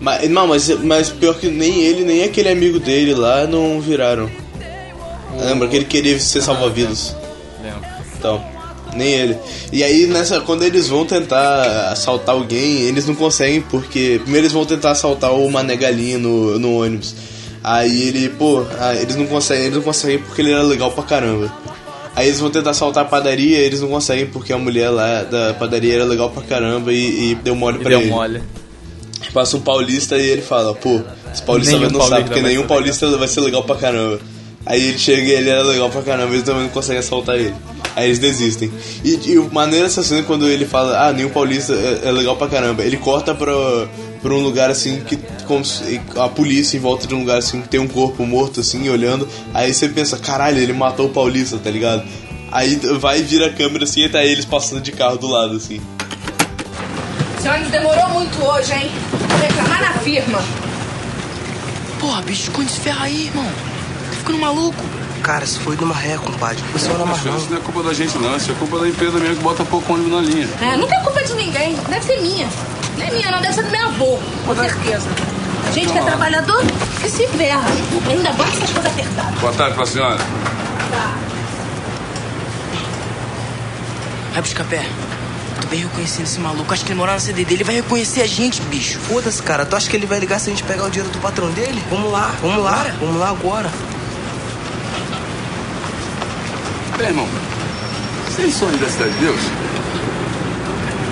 Mas 0.00 0.28
não, 0.30 0.46
mas 0.46 0.68
mas 0.82 1.10
pior 1.10 1.34
que 1.34 1.48
nem 1.48 1.82
ele 1.82 2.04
nem 2.04 2.24
aquele 2.24 2.48
amigo 2.48 2.78
dele 2.80 3.14
lá 3.14 3.46
não 3.46 3.80
viraram. 3.80 4.28
Lembra 5.38 5.68
que 5.68 5.76
ele 5.76 5.84
queria 5.86 6.18
ser 6.18 6.42
salva-vidas? 6.42 7.16
Lembro. 7.62 7.80
Então, 8.18 8.44
nem 8.94 9.08
ele. 9.12 9.36
E 9.72 9.82
aí, 9.82 10.06
nessa, 10.06 10.40
quando 10.40 10.62
eles 10.62 10.88
vão 10.88 11.04
tentar 11.04 11.90
assaltar 11.90 12.34
alguém, 12.34 12.82
eles 12.82 13.06
não 13.06 13.14
conseguem, 13.14 13.60
porque 13.60 14.20
primeiro 14.22 14.44
eles 14.46 14.52
vão 14.52 14.64
tentar 14.64 14.90
assaltar 14.92 15.32
o 15.32 15.50
Mané 15.50 15.76
Galinha 15.76 16.18
no, 16.18 16.58
no 16.58 16.76
ônibus. 16.82 17.14
Aí 17.64 18.08
ele, 18.08 18.28
pô, 18.28 18.64
ah, 18.78 18.94
eles 18.94 19.14
não 19.16 19.26
conseguem, 19.26 19.64
eles 19.64 19.76
não 19.76 19.82
conseguem 19.82 20.18
porque 20.18 20.42
ele 20.42 20.52
era 20.52 20.62
legal 20.62 20.90
pra 20.90 21.04
caramba. 21.04 21.52
Aí 22.14 22.26
eles 22.26 22.40
vão 22.40 22.50
tentar 22.50 22.70
assaltar 22.70 23.04
a 23.04 23.06
padaria, 23.08 23.58
eles 23.58 23.80
não 23.80 23.88
conseguem 23.88 24.26
porque 24.26 24.52
a 24.52 24.58
mulher 24.58 24.90
lá 24.90 25.22
da 25.22 25.54
padaria 25.54 25.94
era 25.94 26.04
legal 26.04 26.28
pra 26.30 26.42
caramba 26.42 26.92
e, 26.92 27.30
e 27.30 27.34
deu 27.36 27.54
mole 27.54 27.78
E 27.78 27.80
pra 27.80 27.90
deu 27.90 28.00
ele. 28.00 28.10
mole. 28.10 28.42
Passa 29.32 29.56
um 29.56 29.60
paulista 29.60 30.18
e 30.18 30.28
ele 30.28 30.42
fala, 30.42 30.74
pô, 30.74 31.00
esse 31.32 31.42
paulista 31.42 31.72
Nenhum 31.72 31.90
não 31.90 31.98
paulista 32.00 32.16
sabe, 32.16 32.24
porque 32.28 32.42
nenhum 32.42 32.62
ser 32.62 32.68
paulista 32.68 33.16
vai 33.16 33.28
ser 33.28 33.40
legal 33.40 33.62
pra 33.62 33.76
caramba. 33.76 34.20
Aí 34.66 34.88
ele 34.88 34.98
chega 34.98 35.22
e 35.22 35.30
ele 35.30 35.48
era 35.48 35.62
legal 35.62 35.88
pra 35.88 36.02
caramba, 36.02 36.34
eles 36.34 36.42
também 36.44 36.62
não 36.64 36.68
conseguem 36.68 36.98
assaltar 36.98 37.36
ele. 37.36 37.54
Aí 37.96 38.06
eles 38.06 38.18
desistem. 38.18 38.72
E, 39.04 39.18
e 39.32 39.38
o 39.38 39.52
maneiro 39.52 39.84
dessa 39.84 40.02
cena 40.02 40.20
é 40.20 40.22
quando 40.24 40.48
ele 40.48 40.64
fala, 40.64 41.08
ah, 41.08 41.12
nenhum 41.12 41.28
paulista 41.30 41.72
é, 41.74 42.08
é 42.08 42.12
legal 42.12 42.36
pra 42.36 42.48
caramba. 42.48 42.82
Ele 42.82 42.96
corta 42.96 43.34
pra, 43.34 43.52
pra 44.22 44.32
um 44.32 44.40
lugar 44.40 44.70
assim 44.70 45.00
que. 45.00 45.18
Como 45.46 45.64
se- 45.64 46.00
a 46.16 46.28
polícia 46.28 46.76
em 46.76 46.80
volta 46.80 47.06
de 47.06 47.14
um 47.14 47.18
lugar 47.20 47.36
assim 47.38 47.60
que 47.60 47.68
tem 47.68 47.80
um 47.80 47.88
corpo 47.88 48.24
morto 48.24 48.60
assim, 48.60 48.88
olhando. 48.88 49.28
Aí 49.52 49.74
você 49.74 49.88
pensa, 49.88 50.16
caralho, 50.16 50.58
ele 50.58 50.72
matou 50.72 51.06
o 51.06 51.10
paulista, 51.10 51.58
tá 51.58 51.68
ligado? 51.70 52.02
Aí 52.50 52.76
vai 53.00 53.18
e 53.18 53.22
vira 53.22 53.46
a 53.46 53.52
câmera 53.52 53.84
assim 53.84 54.02
e 54.04 54.08
tá 54.08 54.22
eles 54.24 54.44
passando 54.44 54.80
de 54.80 54.92
carro 54.92 55.16
do 55.18 55.26
lado 55.26 55.56
assim. 55.56 55.80
Ônibus 57.44 57.70
demorou 57.72 58.08
muito 58.10 58.40
hoje, 58.44 58.72
hein? 58.72 58.90
Vou 59.28 59.38
reclamar 59.38 59.80
na 59.82 59.92
firma. 60.00 60.38
Porra, 61.98 62.22
bicho, 62.22 62.42
esconde 62.42 62.70
esse 62.70 62.80
ferro 62.80 63.02
aí, 63.02 63.26
irmão. 63.26 63.44
Tá 63.44 64.16
ficando 64.16 64.38
maluco. 64.38 64.82
Cara, 65.22 65.46
se 65.46 65.58
foi 65.60 65.76
numa 65.76 65.94
ré, 65.94 66.18
compadre. 66.18 66.60
Não 66.62 66.72
funciona 66.72 67.04
mais 67.06 67.24
não. 67.24 67.36
Isso 67.36 67.48
não 67.48 67.56
é 67.56 67.60
culpa 67.60 67.82
da 67.84 67.94
gente, 67.94 68.18
não. 68.18 68.36
Isso 68.36 68.50
é 68.50 68.54
culpa 68.54 68.78
da 68.80 68.88
empresa 68.88 69.18
mesmo 69.20 69.36
que 69.36 69.42
bota 69.42 69.64
pouco 69.64 69.92
ônibus 69.94 70.12
na 70.12 70.20
linha. 70.20 70.48
É, 70.60 70.76
não 70.76 70.88
tem 70.88 71.00
culpa 71.02 71.22
de 71.22 71.34
ninguém. 71.34 71.76
Deve 71.88 72.04
ser 72.04 72.20
minha. 72.20 72.48
Não 72.98 73.06
é 73.06 73.10
minha, 73.10 73.30
não, 73.30 73.40
deve 73.40 73.54
ser 73.54 73.62
do 73.62 73.70
meu 73.70 73.86
avô, 73.86 74.18
com 74.44 74.54
certeza. 74.54 75.08
A 75.68 75.70
gente 75.70 75.92
que 75.92 75.98
é 75.98 76.02
trabalhador 76.02 76.62
que 77.00 77.08
se 77.08 77.26
ferra. 77.28 77.62
Ainda 78.10 78.32
bota 78.32 78.50
essas 78.50 78.70
coisas 78.70 78.92
apertadas. 78.92 79.40
Boa 79.40 79.52
tarde 79.52 79.74
pra 79.76 79.86
senhora. 79.86 80.18
Vai 84.32 84.42
buscar 84.42 84.64
pé. 84.64 84.84
Tô 85.60 85.68
bem 85.68 85.80
reconhecendo 85.80 86.24
esse 86.24 86.40
maluco. 86.40 86.72
Acho 86.74 86.84
que 86.84 86.90
ele 86.90 86.98
morar 86.98 87.12
na 87.12 87.20
CD 87.20 87.44
dele. 87.44 87.58
Ele 87.58 87.64
vai 87.64 87.74
reconhecer 87.76 88.22
a 88.22 88.26
gente, 88.26 88.60
bicho. 88.62 88.98
Foda-se, 88.98 89.40
cara. 89.42 89.64
Tu 89.64 89.76
acha 89.76 89.88
que 89.88 89.96
ele 89.96 90.06
vai 90.06 90.18
ligar 90.18 90.40
se 90.40 90.50
a 90.50 90.52
gente 90.52 90.64
pegar 90.64 90.84
o 90.84 90.90
dinheiro 90.90 91.12
do 91.12 91.20
patrão 91.20 91.50
dele? 91.52 91.82
Vamos 91.88 92.10
lá, 92.10 92.34
vamos 92.40 92.64
lá, 92.64 92.86
vamos 92.98 93.16
lá 93.20 93.28
agora. 93.28 93.70
Bem, 97.02 97.10
irmão, 97.10 97.26
vocês 98.28 98.54
são 98.54 98.68
aí 98.68 98.76
da 98.76 98.88
Cidade 98.88 99.10
de 99.14 99.18
Deus? 99.18 99.40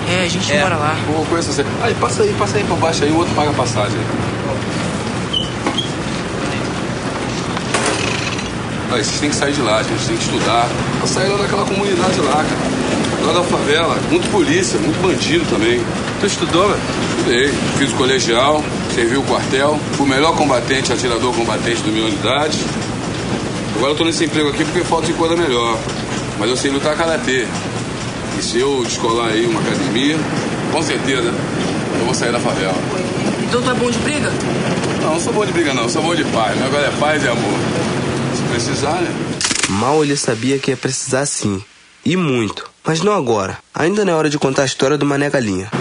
É, 0.09 0.23
a 0.23 0.27
gente 0.29 0.53
mora 0.53 0.77
lá. 0.77 0.95
Pô, 1.05 1.25
conheço 1.25 1.51
você. 1.51 1.65
Aí, 1.81 1.93
passa 1.95 2.23
aí, 2.23 2.33
passa 2.39 2.57
aí 2.57 2.63
por 2.63 2.77
baixo 2.77 3.03
aí, 3.03 3.11
o 3.11 3.17
outro 3.17 3.35
paga 3.35 3.49
a 3.49 3.53
passagem. 3.53 3.99
Aí, 8.89 9.03
vocês 9.03 9.19
têm 9.19 9.29
que 9.31 9.35
sair 9.35 9.51
de 9.51 9.61
lá, 9.61 9.83
gente. 9.83 10.07
Tem 10.07 10.15
que 10.15 10.23
estudar. 10.23 10.69
Pra 10.97 11.07
sair 11.07 11.27
lá 11.27 11.39
daquela 11.39 11.65
comunidade 11.65 12.21
lá, 12.21 12.35
cara. 12.35 13.27
Lá 13.27 13.33
da 13.33 13.43
favela. 13.43 13.97
Muito 14.09 14.31
polícia, 14.31 14.79
muito 14.79 15.01
bandido 15.01 15.43
também. 15.49 15.83
Tu 16.21 16.25
estudou, 16.25 16.69
velho? 16.69 16.81
Estudei. 17.17 17.53
Fiz 17.77 17.91
o 17.91 17.95
colegial, 17.97 18.63
servi 18.95 19.17
o 19.17 19.23
quartel. 19.23 19.77
Fui 19.97 20.05
o 20.05 20.09
melhor 20.09 20.37
combatente, 20.37 20.93
atirador 20.93 21.35
combatente 21.35 21.81
da 21.81 21.91
minha 21.91 22.05
unidade. 22.05 22.57
Agora 23.81 23.93
eu 23.93 23.97
tô 23.97 24.05
nesse 24.05 24.25
emprego 24.25 24.47
aqui 24.49 24.63
porque 24.63 24.83
falta 24.83 25.07
de 25.07 25.13
coisa 25.13 25.35
melhor. 25.35 25.75
Mas 26.37 26.47
eu 26.51 26.55
sei 26.55 26.69
lutar 26.69 26.95
karatê. 26.95 27.47
E 28.37 28.43
se 28.43 28.59
eu 28.59 28.83
descolar 28.83 29.29
aí 29.29 29.47
uma 29.47 29.59
academia, 29.59 30.19
com 30.71 30.83
certeza 30.83 31.33
eu 31.99 32.05
vou 32.05 32.13
sair 32.13 32.31
da 32.31 32.39
favela. 32.39 32.75
Então 33.43 33.59
tu 33.59 33.71
é 33.71 33.73
bom 33.73 33.89
de 33.89 33.97
briga? 33.97 34.31
Não, 35.01 35.13
não 35.13 35.19
sou 35.19 35.33
bom 35.33 35.43
de 35.43 35.51
briga 35.51 35.73
não, 35.73 35.89
sou 35.89 36.03
bom 36.03 36.13
de 36.13 36.23
paz. 36.25 36.55
Meu 36.57 36.67
agora 36.67 36.85
é 36.85 36.91
paz 36.99 37.23
e 37.23 37.27
amor. 37.27 37.59
Se 38.35 38.43
precisar, 38.51 39.01
né? 39.01 39.11
Mal 39.69 40.03
ele 40.03 40.15
sabia 40.15 40.59
que 40.59 40.69
ia 40.69 40.77
precisar 40.77 41.25
sim. 41.25 41.59
E 42.05 42.15
muito. 42.15 42.69
Mas 42.85 43.01
não 43.01 43.15
agora. 43.15 43.57
Ainda 43.73 44.05
não 44.05 44.13
é 44.13 44.15
hora 44.15 44.29
de 44.29 44.37
contar 44.37 44.61
a 44.61 44.65
história 44.65 44.95
do 44.95 45.07
Mané 45.07 45.27
Galinha. 45.27 45.71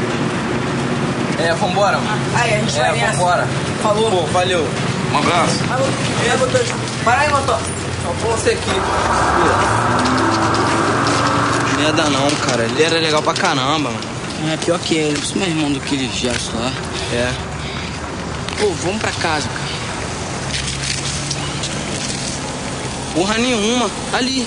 É, 1.39 1.53
vambora. 1.53 2.01
Aí, 2.35 2.55
a 2.55 2.59
gente 2.61 2.73
vai 2.73 2.93
nessa. 2.93 3.13
vambora. 3.13 3.47
Falou. 3.83 4.11
Pô, 4.11 4.23
valeu. 4.33 4.67
Um 5.13 5.19
abraço. 5.19 5.59
Falou. 5.65 5.89
É. 6.25 7.05
Para 7.05 7.21
aí, 7.21 7.31
motor. 7.31 7.61
Só 8.03 8.13
você 8.13 8.51
aqui. 8.51 8.71
Não 11.75 11.83
ia 11.83 11.93
dar 11.93 12.11
não, 12.11 12.31
cara. 12.47 12.65
Ele 12.65 12.83
era 12.83 12.99
legal 12.99 13.23
pra 13.23 13.35
caramba, 13.35 13.91
mano. 13.91 14.01
É 14.53 14.57
pior 14.57 14.79
que 14.79 14.95
ele. 14.95 15.19
Isso 15.19 15.35
é 15.35 15.39
meu 15.39 15.49
irmão 15.49 15.73
do 15.73 15.81
que 15.81 16.09
gesto 16.09 16.57
lá. 16.57 16.73
É. 17.13 17.33
Pô, 18.59 18.69
vamos 18.83 19.01
pra 19.01 19.13
casa, 19.13 19.49
cara. 19.49 19.71
Porra 23.15 23.39
nenhuma. 23.39 23.91
Ali. 24.13 24.47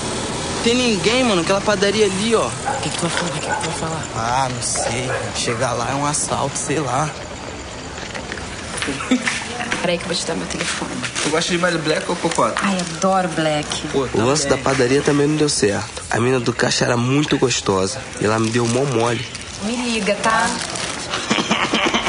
Tem 0.62 0.74
ninguém, 0.74 1.22
mano. 1.24 1.42
Aquela 1.42 1.60
padaria 1.60 2.06
ali, 2.06 2.34
ó. 2.34 2.46
O 2.46 2.80
que, 2.82 2.90
que 2.90 2.96
tu 2.96 3.02
vai 3.02 3.10
falar? 3.10 3.30
O 3.30 3.32
que, 3.32 3.40
que 3.40 3.46
tu 3.46 3.70
vai 3.70 3.78
falar? 3.78 4.02
Ah, 4.16 4.48
não 4.52 4.62
sei. 4.62 5.10
Chegar 5.36 5.72
lá 5.72 5.90
é 5.90 5.94
um 5.94 6.06
assalto, 6.06 6.56
sei 6.56 6.80
lá. 6.80 7.08
Peraí 9.84 9.98
que 9.98 10.04
eu 10.04 10.08
vou 10.08 10.16
te 10.16 10.24
dar 10.24 10.34
meu 10.34 10.46
telefone. 10.46 10.90
Tu 11.22 11.28
gosta 11.28 11.52
de 11.52 11.58
mais 11.58 11.76
black 11.76 12.08
ou 12.08 12.16
cocota? 12.16 12.54
Ai, 12.62 12.78
adoro 12.80 13.28
black. 13.28 13.86
O 13.92 14.08
lance 14.18 14.48
da 14.48 14.56
padaria 14.56 15.02
também 15.02 15.26
não 15.26 15.36
deu 15.36 15.50
certo. 15.50 16.02
A 16.10 16.18
mina 16.18 16.40
do 16.40 16.54
caixa 16.54 16.86
era 16.86 16.96
muito 16.96 17.36
gostosa. 17.36 18.00
E 18.18 18.24
ela 18.24 18.38
me 18.38 18.48
deu 18.48 18.66
mó 18.66 18.86
mole. 18.86 19.28
Me 19.62 19.76
liga, 19.76 20.14
tá? 20.22 20.48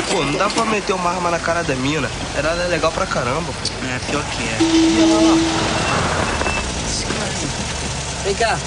Pô, 0.09 0.23
não 0.23 0.37
dá 0.37 0.49
pra 0.49 0.63
meter 0.63 0.93
uma 0.93 1.09
arma 1.09 1.29
na 1.29 1.37
cara 1.37 1.63
da 1.63 1.75
mina. 1.75 2.09
Era 2.37 2.51
ela 2.51 2.63
é 2.63 2.67
legal 2.67 2.93
pra 2.93 3.05
caramba. 3.05 3.51
É, 3.83 3.99
pior 4.09 4.23
que 4.23 4.43
é. 4.43 4.57
Vem 8.23 8.35
cá. 8.35 8.57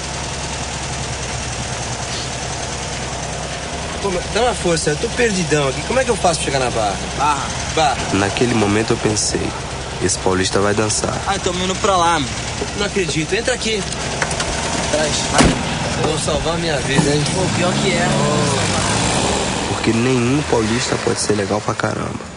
Dá 4.33 4.41
uma 4.41 4.53
força, 4.53 4.91
eu 4.91 4.97
tô 4.97 5.09
perdidão 5.09 5.67
aqui. 5.67 5.81
Como 5.81 5.99
é 5.99 6.05
que 6.05 6.09
eu 6.09 6.15
faço 6.15 6.39
pra 6.39 6.45
chegar 6.45 6.59
na 6.59 6.71
barra? 6.71 6.95
Barra. 7.17 7.47
Barra. 7.75 7.97
Naquele 8.13 8.53
momento 8.53 8.93
eu 8.93 8.97
pensei, 8.97 9.45
esse 10.01 10.17
paulista 10.19 10.59
vai 10.61 10.73
dançar. 10.73 11.17
Ai, 11.27 11.37
tô 11.39 11.51
indo 11.51 11.75
pra 11.75 11.97
lá, 11.97 12.13
mano. 12.13 12.29
Não 12.77 12.85
acredito, 12.85 13.33
entra 13.33 13.53
aqui. 13.53 13.83
Traz. 14.91 15.13
Eu 16.01 16.07
vou 16.07 16.17
salvar 16.17 16.55
a 16.55 16.57
minha 16.57 16.77
vida, 16.77 17.13
hein? 17.13 17.23
Pô, 17.35 17.41
pior 17.57 17.73
que 17.73 17.91
é. 17.91 18.07
Porque 19.67 19.91
nenhum 19.91 20.41
paulista 20.49 20.95
pode 21.03 21.19
ser 21.19 21.33
legal 21.33 21.59
pra 21.59 21.73
caramba. 21.73 22.29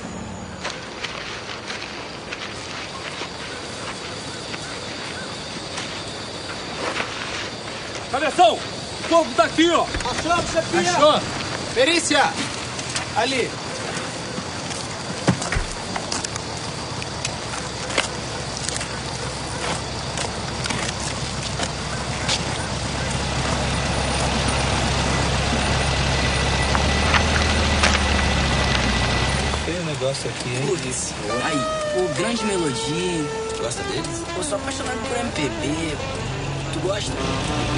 Cabeção! 8.10 8.54
O 8.54 9.08
fogo 9.08 9.30
tá 9.36 9.44
aqui, 9.44 9.70
ó! 9.70 9.84
Achou, 9.84 10.44
chefia! 10.52 10.90
Achou? 10.90 11.41
Perícia! 11.74 12.30
Ali. 13.16 13.50
Um 29.68 29.84
negócio 29.84 30.28
aqui, 30.30 30.50
hein? 30.50 30.66
Putz, 30.66 31.14
aí, 31.44 31.58
pô, 31.94 32.14
grande 32.20 32.44
melodia. 32.44 33.24
Gosta 33.58 33.82
deles? 33.84 34.22
Pô, 34.34 34.42
sou 34.42 34.58
apaixonado 34.58 34.98
por 35.08 35.16
MPB. 35.16 35.96
Tu 36.72 36.78
gosta? 36.80 37.12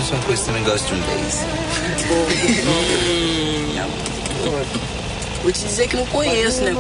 Isso 0.01 0.13
é 0.13 0.17
uma 0.17 0.25
coisa 0.25 0.43
que 0.43 0.47
também 0.47 0.65
gosta 0.65 0.87
de 0.89 0.95
um 0.95 1.01
bass. 1.01 1.45
Vou 5.43 5.53
te 5.53 5.61
dizer 5.61 5.89
que 5.89 5.97
não 5.97 6.07
conheço, 6.07 6.63
né? 6.63 6.73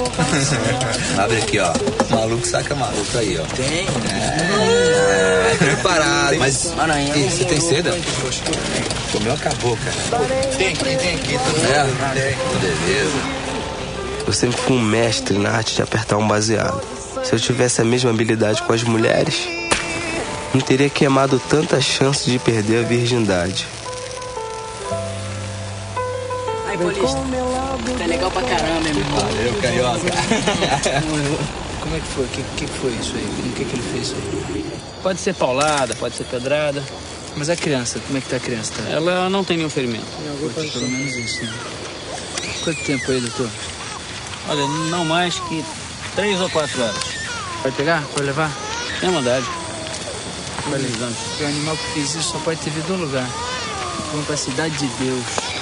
Abre 1.22 1.36
aqui, 1.36 1.58
ó. 1.58 1.70
Maluco 2.10 2.46
saca 2.46 2.74
maluco 2.74 3.18
aí, 3.18 3.38
ó. 3.38 3.42
Tem. 3.54 3.86
É, 3.86 5.54
preparado. 5.58 6.38
Mas, 6.38 6.72
Maranhão. 6.74 7.14
Ih, 7.14 7.28
você 7.30 7.44
tem 7.44 7.60
seda? 7.60 7.94
O 9.14 9.20
meu 9.20 9.34
acabou, 9.34 9.76
cara. 9.76 10.24
Tem 10.56 10.68
aqui, 10.68 10.84
tem 10.96 11.14
aqui. 11.14 11.34
Tá 11.34 11.68
É? 11.68 11.84
Tem. 12.14 12.36
Beleza. 12.60 13.44
Eu 14.26 14.32
sempre 14.32 14.56
fui 14.56 14.76
um 14.76 14.80
mestre 14.80 15.36
na 15.36 15.50
arte 15.50 15.74
de 15.76 15.82
apertar 15.82 16.16
um 16.16 16.26
baseado. 16.26 16.80
Se 17.22 17.34
eu 17.34 17.38
tivesse 17.38 17.82
a 17.82 17.84
mesma 17.84 18.10
habilidade 18.10 18.62
com 18.62 18.72
as 18.72 18.82
mulheres, 18.82 19.46
não 20.54 20.60
teria 20.60 20.88
queimado 20.88 21.40
tanta 21.48 21.80
chance 21.80 22.30
de 22.30 22.38
perder 22.38 22.84
a 22.84 22.88
virgindade. 22.88 23.66
Aí, 26.66 26.78
Paulista. 26.78 27.18
Tá 27.98 28.06
legal 28.06 28.30
pra 28.30 28.42
caramba, 28.42 28.88
hein, 28.88 28.94
meu 28.94 29.04
irmão? 29.04 29.20
Valeu, 29.20 29.54
carioca. 29.60 30.00
Como 31.80 31.96
é 31.96 32.00
que 32.00 32.06
foi? 32.06 32.24
O 32.24 32.28
que, 32.28 32.42
que 32.42 32.66
foi 32.66 32.90
isso 32.92 33.14
aí? 33.16 33.24
O 33.24 33.52
que, 33.52 33.64
que 33.64 33.74
ele 33.74 33.82
fez 33.82 34.06
isso 34.06 34.14
aí? 34.14 34.64
Pode 35.02 35.20
ser 35.20 35.34
paulada, 35.34 35.94
pode 35.96 36.16
ser 36.16 36.24
pedrada. 36.24 36.82
Mas 37.36 37.50
a 37.50 37.56
criança, 37.56 37.98
como 38.06 38.16
é 38.16 38.20
que 38.20 38.28
tá 38.28 38.36
a 38.36 38.40
criança? 38.40 38.72
Tá? 38.74 38.88
Ela 38.90 39.28
não 39.28 39.42
tem 39.42 39.56
nenhum 39.56 39.68
ferimento. 39.68 40.06
Putz, 40.54 40.70
pelo 40.70 40.88
menos 40.88 41.14
isso, 41.16 41.42
né? 41.44 41.52
Quanto 42.62 42.84
tempo 42.84 43.10
aí, 43.10 43.20
doutor? 43.20 43.50
Olha, 44.48 44.66
não 44.90 45.04
mais 45.04 45.34
que 45.40 45.64
três 46.14 46.40
ou 46.40 46.48
quatro 46.50 46.80
horas. 46.80 47.04
Vai 47.62 47.72
pegar? 47.72 48.04
Vai 48.14 48.26
levar? 48.26 48.52
Tem 49.00 49.10
maldade. 49.10 49.46
O 51.40 51.46
animal 51.46 51.76
que 51.76 51.92
fez 51.92 52.14
isso 52.14 52.32
só 52.32 52.38
pode 52.38 52.60
ter 52.60 52.70
vindo 52.70 52.94
um 52.94 53.04
lugar. 53.04 53.28
Vamos 54.10 54.26
pra 54.26 54.36
cidade 54.36 54.76
de 54.76 54.86
Deus. 55.04 55.53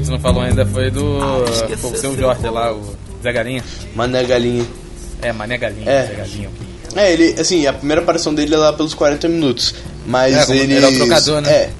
Que 0.00 0.02
a 0.02 0.04
gente 0.06 0.10
não 0.12 0.20
falou 0.20 0.42
ainda 0.42 0.64
foi 0.66 0.90
do. 0.90 1.18
Ah, 1.22 1.76
foi 1.76 1.90
o 1.92 1.96
seu 1.96 2.16
Jorge 2.16 2.48
lá, 2.48 2.72
o 2.72 2.82
Zé 3.22 3.32
Galinha. 3.32 3.64
Mané 3.94 4.24
Galinha. 4.24 4.64
É, 5.22 5.32
Mané 5.32 5.58
Galinha, 5.58 5.90
É. 5.90 6.06
Zé 6.06 6.14
Galinha. 6.14 6.50
É, 6.96 7.12
ele, 7.12 7.34
assim, 7.40 7.66
a 7.66 7.72
primeira 7.72 8.00
aparição 8.00 8.32
dele 8.34 8.54
é 8.54 8.58
lá 8.58 8.72
pelos 8.72 8.94
40 8.94 9.28
minutos. 9.28 9.74
Mas 10.06 10.34
É, 10.36 10.46
como- 10.46 10.58
ele. 10.58 10.74
era 10.74 10.88
o 10.88 10.94
trocador, 10.96 11.40
né? 11.42 11.50
É. 11.52 11.70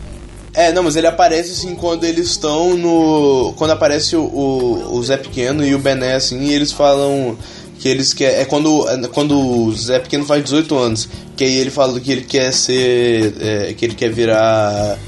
É, 0.54 0.72
não, 0.72 0.82
mas 0.82 0.96
ele 0.96 1.06
aparece 1.06 1.52
assim 1.52 1.74
quando 1.74 2.04
eles 2.04 2.30
estão 2.30 2.76
no. 2.76 3.54
Quando 3.56 3.70
aparece 3.70 4.16
o, 4.16 4.22
o, 4.22 4.96
o 4.96 5.02
Zé 5.04 5.16
Pequeno 5.16 5.64
e 5.64 5.74
o 5.74 5.78
Bené, 5.78 6.14
assim, 6.14 6.40
e 6.44 6.52
eles 6.52 6.72
falam 6.72 7.38
que 7.78 7.88
eles 7.88 8.12
quer 8.12 8.40
É 8.40 8.44
quando, 8.44 8.88
é 8.88 9.06
quando 9.08 9.38
o 9.38 9.72
Zé 9.72 10.00
Pequeno 10.00 10.24
faz 10.26 10.42
18 10.42 10.76
anos. 10.76 11.08
Que 11.36 11.44
aí 11.44 11.56
ele 11.58 11.70
fala 11.70 11.98
que 12.00 12.10
ele 12.10 12.22
quer 12.22 12.52
ser. 12.52 13.34
é, 13.40 13.72
que 13.74 13.84
ele 13.84 13.94
quer 13.94 14.10
virar. 14.10 14.98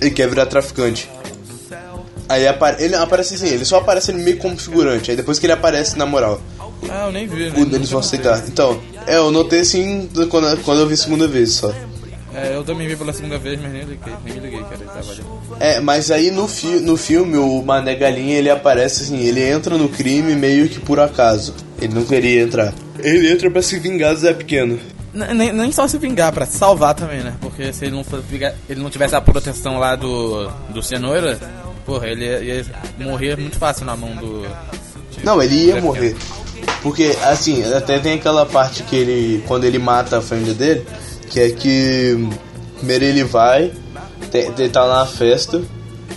Ele 0.00 0.10
quer 0.10 0.28
virar 0.28 0.46
traficante. 0.46 1.08
Aí 2.28 2.46
apa- 2.46 2.76
ele 2.78 2.94
aparece 2.94 3.34
assim, 3.34 3.48
ele 3.48 3.64
só 3.64 3.78
aparece 3.78 4.12
meio 4.12 4.38
como 4.38 4.56
figurante. 4.56 5.10
Aí 5.10 5.16
depois 5.16 5.38
que 5.38 5.46
ele 5.46 5.52
aparece 5.52 5.96
na 5.98 6.06
moral. 6.06 6.40
Ah, 6.88 7.06
eu 7.06 7.12
nem 7.12 7.26
vi, 7.26 7.50
né? 7.50 7.52
Eles 7.72 7.90
vão 7.90 8.00
aceitar. 8.00 8.42
Então, 8.46 8.80
é, 9.06 9.16
eu 9.16 9.30
notei 9.30 9.60
assim 9.60 10.08
quando, 10.30 10.56
quando 10.62 10.80
eu 10.80 10.86
vi 10.86 10.94
a 10.94 10.96
segunda 10.96 11.26
vez 11.28 11.52
só. 11.54 11.72
É, 12.34 12.56
eu 12.56 12.64
também 12.64 12.88
vi 12.88 12.96
pela 12.96 13.12
segunda 13.12 13.38
vez, 13.38 13.60
mas 13.60 13.72
nem 13.72 13.82
liguei, 13.82 14.12
nem 14.24 14.34
me 14.34 14.40
liguei, 14.40 14.60
cara, 14.64 14.74
ele 14.74 14.84
tava 14.86 15.12
ali. 15.12 15.22
É, 15.60 15.78
mas 15.80 16.10
aí 16.10 16.30
no, 16.32 16.48
fi 16.48 16.66
no 16.80 16.96
filme 16.96 17.36
o 17.36 17.62
Mané 17.62 17.94
Galinha 17.94 18.36
ele 18.38 18.50
aparece 18.50 19.04
assim, 19.04 19.20
ele 19.20 19.40
entra 19.40 19.78
no 19.78 19.88
crime 19.88 20.34
meio 20.34 20.68
que 20.68 20.80
por 20.80 20.98
acaso. 20.98 21.54
Ele 21.80 21.94
não 21.94 22.04
queria 22.04 22.42
entrar. 22.42 22.74
Ele 22.98 23.30
entra 23.30 23.48
pra 23.50 23.62
se 23.62 23.78
vingar 23.78 24.14
do 24.14 24.20
Zé 24.20 24.32
Pequeno. 24.32 24.80
Nem, 25.14 25.52
nem 25.52 25.70
só 25.70 25.86
se 25.86 25.96
vingar, 25.96 26.32
pra 26.32 26.44
se 26.44 26.58
salvar 26.58 26.92
também, 26.94 27.20
né? 27.20 27.34
Porque 27.40 27.72
se 27.72 27.84
ele 27.84 27.94
não, 27.94 28.02
for 28.02 28.20
vingar- 28.20 28.54
ele 28.68 28.80
não 28.80 28.90
tivesse 28.90 29.14
a 29.14 29.20
proteção 29.20 29.78
lá 29.78 29.94
do, 29.94 30.50
do 30.70 30.82
Cenoura, 30.82 31.38
porra, 31.84 32.08
ele 32.08 32.24
ia, 32.24 32.40
ia 32.40 32.64
morrer 32.98 33.36
muito 33.36 33.56
fácil 33.56 33.84
na 33.86 33.96
mão 33.96 34.14
do. 34.16 34.46
Não, 35.22 35.42
ele 35.42 35.66
ia 35.66 35.80
morrer. 35.80 36.16
Porque, 36.82 37.16
assim, 37.22 37.62
até 37.72 37.98
tem 37.98 38.14
aquela 38.14 38.44
parte 38.44 38.82
que 38.82 38.96
ele. 38.96 39.44
Quando 39.46 39.64
ele 39.64 39.78
mata 39.78 40.18
a 40.18 40.22
família 40.22 40.54
dele, 40.54 40.86
que 41.28 41.40
é 41.40 41.50
que. 41.50 42.28
Primeiro 42.78 43.04
ele 43.04 43.24
vai, 43.24 43.72
ele 44.32 44.68
tá 44.68 44.84
lá 44.84 45.00
na 45.00 45.06
festa 45.06 45.62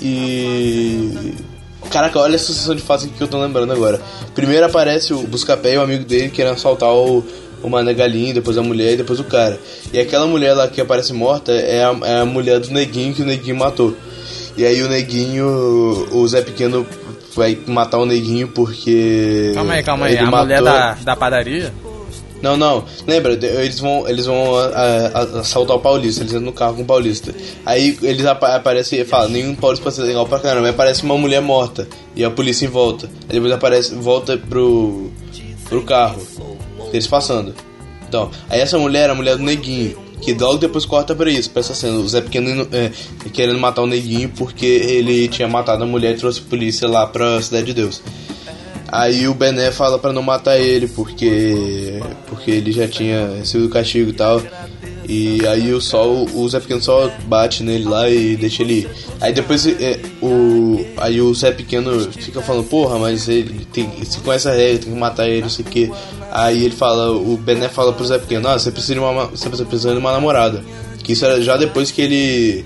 e. 0.02 1.36
Caraca, 1.90 2.20
olha 2.20 2.36
a 2.36 2.40
sucessão 2.40 2.76
de 2.76 2.82
fatos 2.82 3.06
que 3.06 3.22
eu 3.22 3.28
tô 3.28 3.40
lembrando 3.40 3.72
agora. 3.72 4.02
Primeiro 4.36 4.66
aparece 4.66 5.14
o 5.14 5.22
Buscapé 5.26 5.76
e 5.76 5.78
o 5.78 5.82
amigo 5.82 6.04
dele 6.04 6.30
querendo 6.30 6.56
assaltar 6.56 6.90
o, 6.90 7.24
o 7.64 7.70
Mané 7.70 7.94
Galinha, 7.94 8.34
depois 8.34 8.58
a 8.58 8.62
mulher 8.62 8.94
e 8.94 8.98
depois 8.98 9.20
o 9.20 9.24
cara. 9.24 9.58
E 9.94 10.00
aquela 10.00 10.28
mulher 10.28 10.54
lá 10.54 10.68
que 10.68 10.82
aparece 10.82 11.14
morta 11.14 11.54
é 11.54 11.86
a, 11.86 11.96
é 12.04 12.20
a 12.20 12.26
mulher 12.26 12.60
do 12.60 12.70
neguinho 12.72 13.14
que 13.14 13.22
o 13.22 13.26
neguinho 13.26 13.56
matou. 13.56 13.96
E 14.58 14.66
aí 14.66 14.82
o 14.82 14.90
neguinho, 14.90 15.48
o 16.12 16.28
Zé 16.28 16.42
Pequeno 16.42 16.86
vai 17.36 17.58
matar 17.68 18.00
o 18.00 18.06
neguinho 18.06 18.48
porque. 18.48 19.52
Calma 19.54 19.74
aí, 19.74 19.84
calma 19.84 20.06
aí. 20.08 20.18
A 20.18 20.26
mulher 20.26 20.62
matou- 20.62 20.80
da, 20.80 20.94
da 20.96 21.16
padaria? 21.16 21.72
Não, 22.42 22.56
não. 22.56 22.84
Lembra, 23.06 23.34
eles 23.34 23.80
vão, 23.80 24.08
eles 24.08 24.26
vão 24.26 24.58
ah, 24.58 25.12
ah, 25.14 25.40
assaltar 25.40 25.76
o 25.76 25.80
Paulista, 25.80 26.22
eles 26.22 26.34
entram 26.34 26.46
no 26.46 26.54
carro 26.54 26.76
com 26.76 26.82
o 26.84 26.86
Paulista. 26.86 27.34
Aí 27.66 27.98
eles 28.02 28.26
apa 28.26 28.56
aparecem 28.56 29.00
e 29.00 29.06
falam, 29.06 29.30
nenhum 29.30 29.56
Paulista 29.56 29.84
pode 29.84 29.96
ser 29.96 30.04
legal 30.04 30.26
pra 30.28 30.40
caramba. 30.40 30.68
Aí 30.68 30.72
aparece 30.74 31.04
uma 31.04 31.18
mulher 31.18 31.42
morta 31.42 31.88
e 32.16 32.24
a 32.24 32.30
polícia 32.30 32.66
em 32.66 32.70
volta. 32.70 33.08
Aí 33.28 33.36
depois 33.36 33.52
aparece, 33.52 33.94
volta 33.96 34.38
pro, 34.38 35.12
pro 35.68 35.84
carro, 35.84 36.22
eles 36.92 37.08
passando. 37.08 37.54
Então, 38.08 38.32
aí 38.50 38.60
essa 38.60 38.78
mulher 38.78 39.04
era 39.04 39.14
a 39.14 39.16
mulher 39.16 39.36
do 39.36 39.44
Neguinho. 39.44 40.07
Que 40.22 40.34
logo 40.34 40.58
depois 40.58 40.86
corta 40.86 41.16
pra 41.16 41.30
isso, 41.30 41.50
pra 41.50 41.60
essa 41.60 41.76
cena. 41.76 41.98
O 41.98 42.08
Zé 42.08 42.22
Pequeno 42.22 42.68
é, 42.72 42.92
querendo 43.32 43.60
matar 43.60 43.84
o 43.84 43.88
Neguinho 43.88 44.30
porque 44.30 44.66
ele 44.66 45.28
tinha 45.28 45.48
matado 45.48 45.84
a 45.84 45.88
mulher 45.88 46.16
e 46.16 46.18
trouxe 46.18 46.42
a 46.42 46.50
polícia 46.50 46.88
lá 46.88 47.06
pra 47.06 47.42
Cidade 47.42 47.68
de 47.68 47.74
Deus. 47.74 48.02
Aí 48.90 49.28
o 49.28 49.34
Bené 49.34 49.70
fala 49.72 50.00
pra 50.00 50.14
não 50.14 50.24
matar 50.24 50.58
ele 50.58 50.88
porque 50.88 52.02
porque 52.28 52.52
ele 52.52 52.72
já 52.72 52.88
tinha 52.88 53.36
recebido 53.38 53.68
o 53.68 53.72
castigo 53.72 54.10
e 54.10 54.14
tal. 54.14 54.42
E 55.08 55.46
aí 55.48 55.74
o 55.74 55.80
sol, 55.80 56.28
o 56.34 56.50
Zé 56.50 56.60
Pequeno 56.60 56.82
só 56.82 57.10
bate 57.26 57.64
nele 57.64 57.86
lá 57.86 58.10
e 58.10 58.36
deixa 58.36 58.62
ele. 58.62 58.88
Aí 59.22 59.32
depois 59.32 59.66
é, 59.66 60.00
o 60.22 60.86
aí 60.98 61.22
o 61.22 61.34
Zé 61.34 61.52
Pequeno 61.52 62.12
fica 62.12 62.42
falando, 62.42 62.66
porra, 62.66 63.00
mas 63.00 63.30
ele 63.30 63.66
tem 63.72 63.90
se 64.04 64.20
conhece 64.20 64.50
a 64.50 64.52
regra, 64.52 64.80
tem 64.80 64.94
que 64.94 65.00
matar 65.00 65.28
ele, 65.28 65.44
não 65.44 65.50
sei 65.50 65.64
o 65.64 65.68
que. 65.68 65.92
Aí 66.30 66.66
ele 66.66 66.76
fala, 66.76 67.12
o 67.12 67.38
Bené 67.38 67.70
fala 67.70 67.94
pro 67.94 68.06
Zé 68.06 68.20
Pequeno, 68.20 68.50
ah, 68.50 68.60
você 68.60 68.70
precisa 68.70 68.96
de 68.96 69.00
uma 69.00 69.28
você 69.28 69.50
precisa 69.50 69.94
de 69.94 69.98
uma 69.98 70.12
namorada. 70.12 70.64
Que 71.04 71.14
isso 71.14 71.24
era 71.24 71.42
já 71.42 71.56
depois 71.56 71.90
que 71.90 72.02
ele 72.02 72.66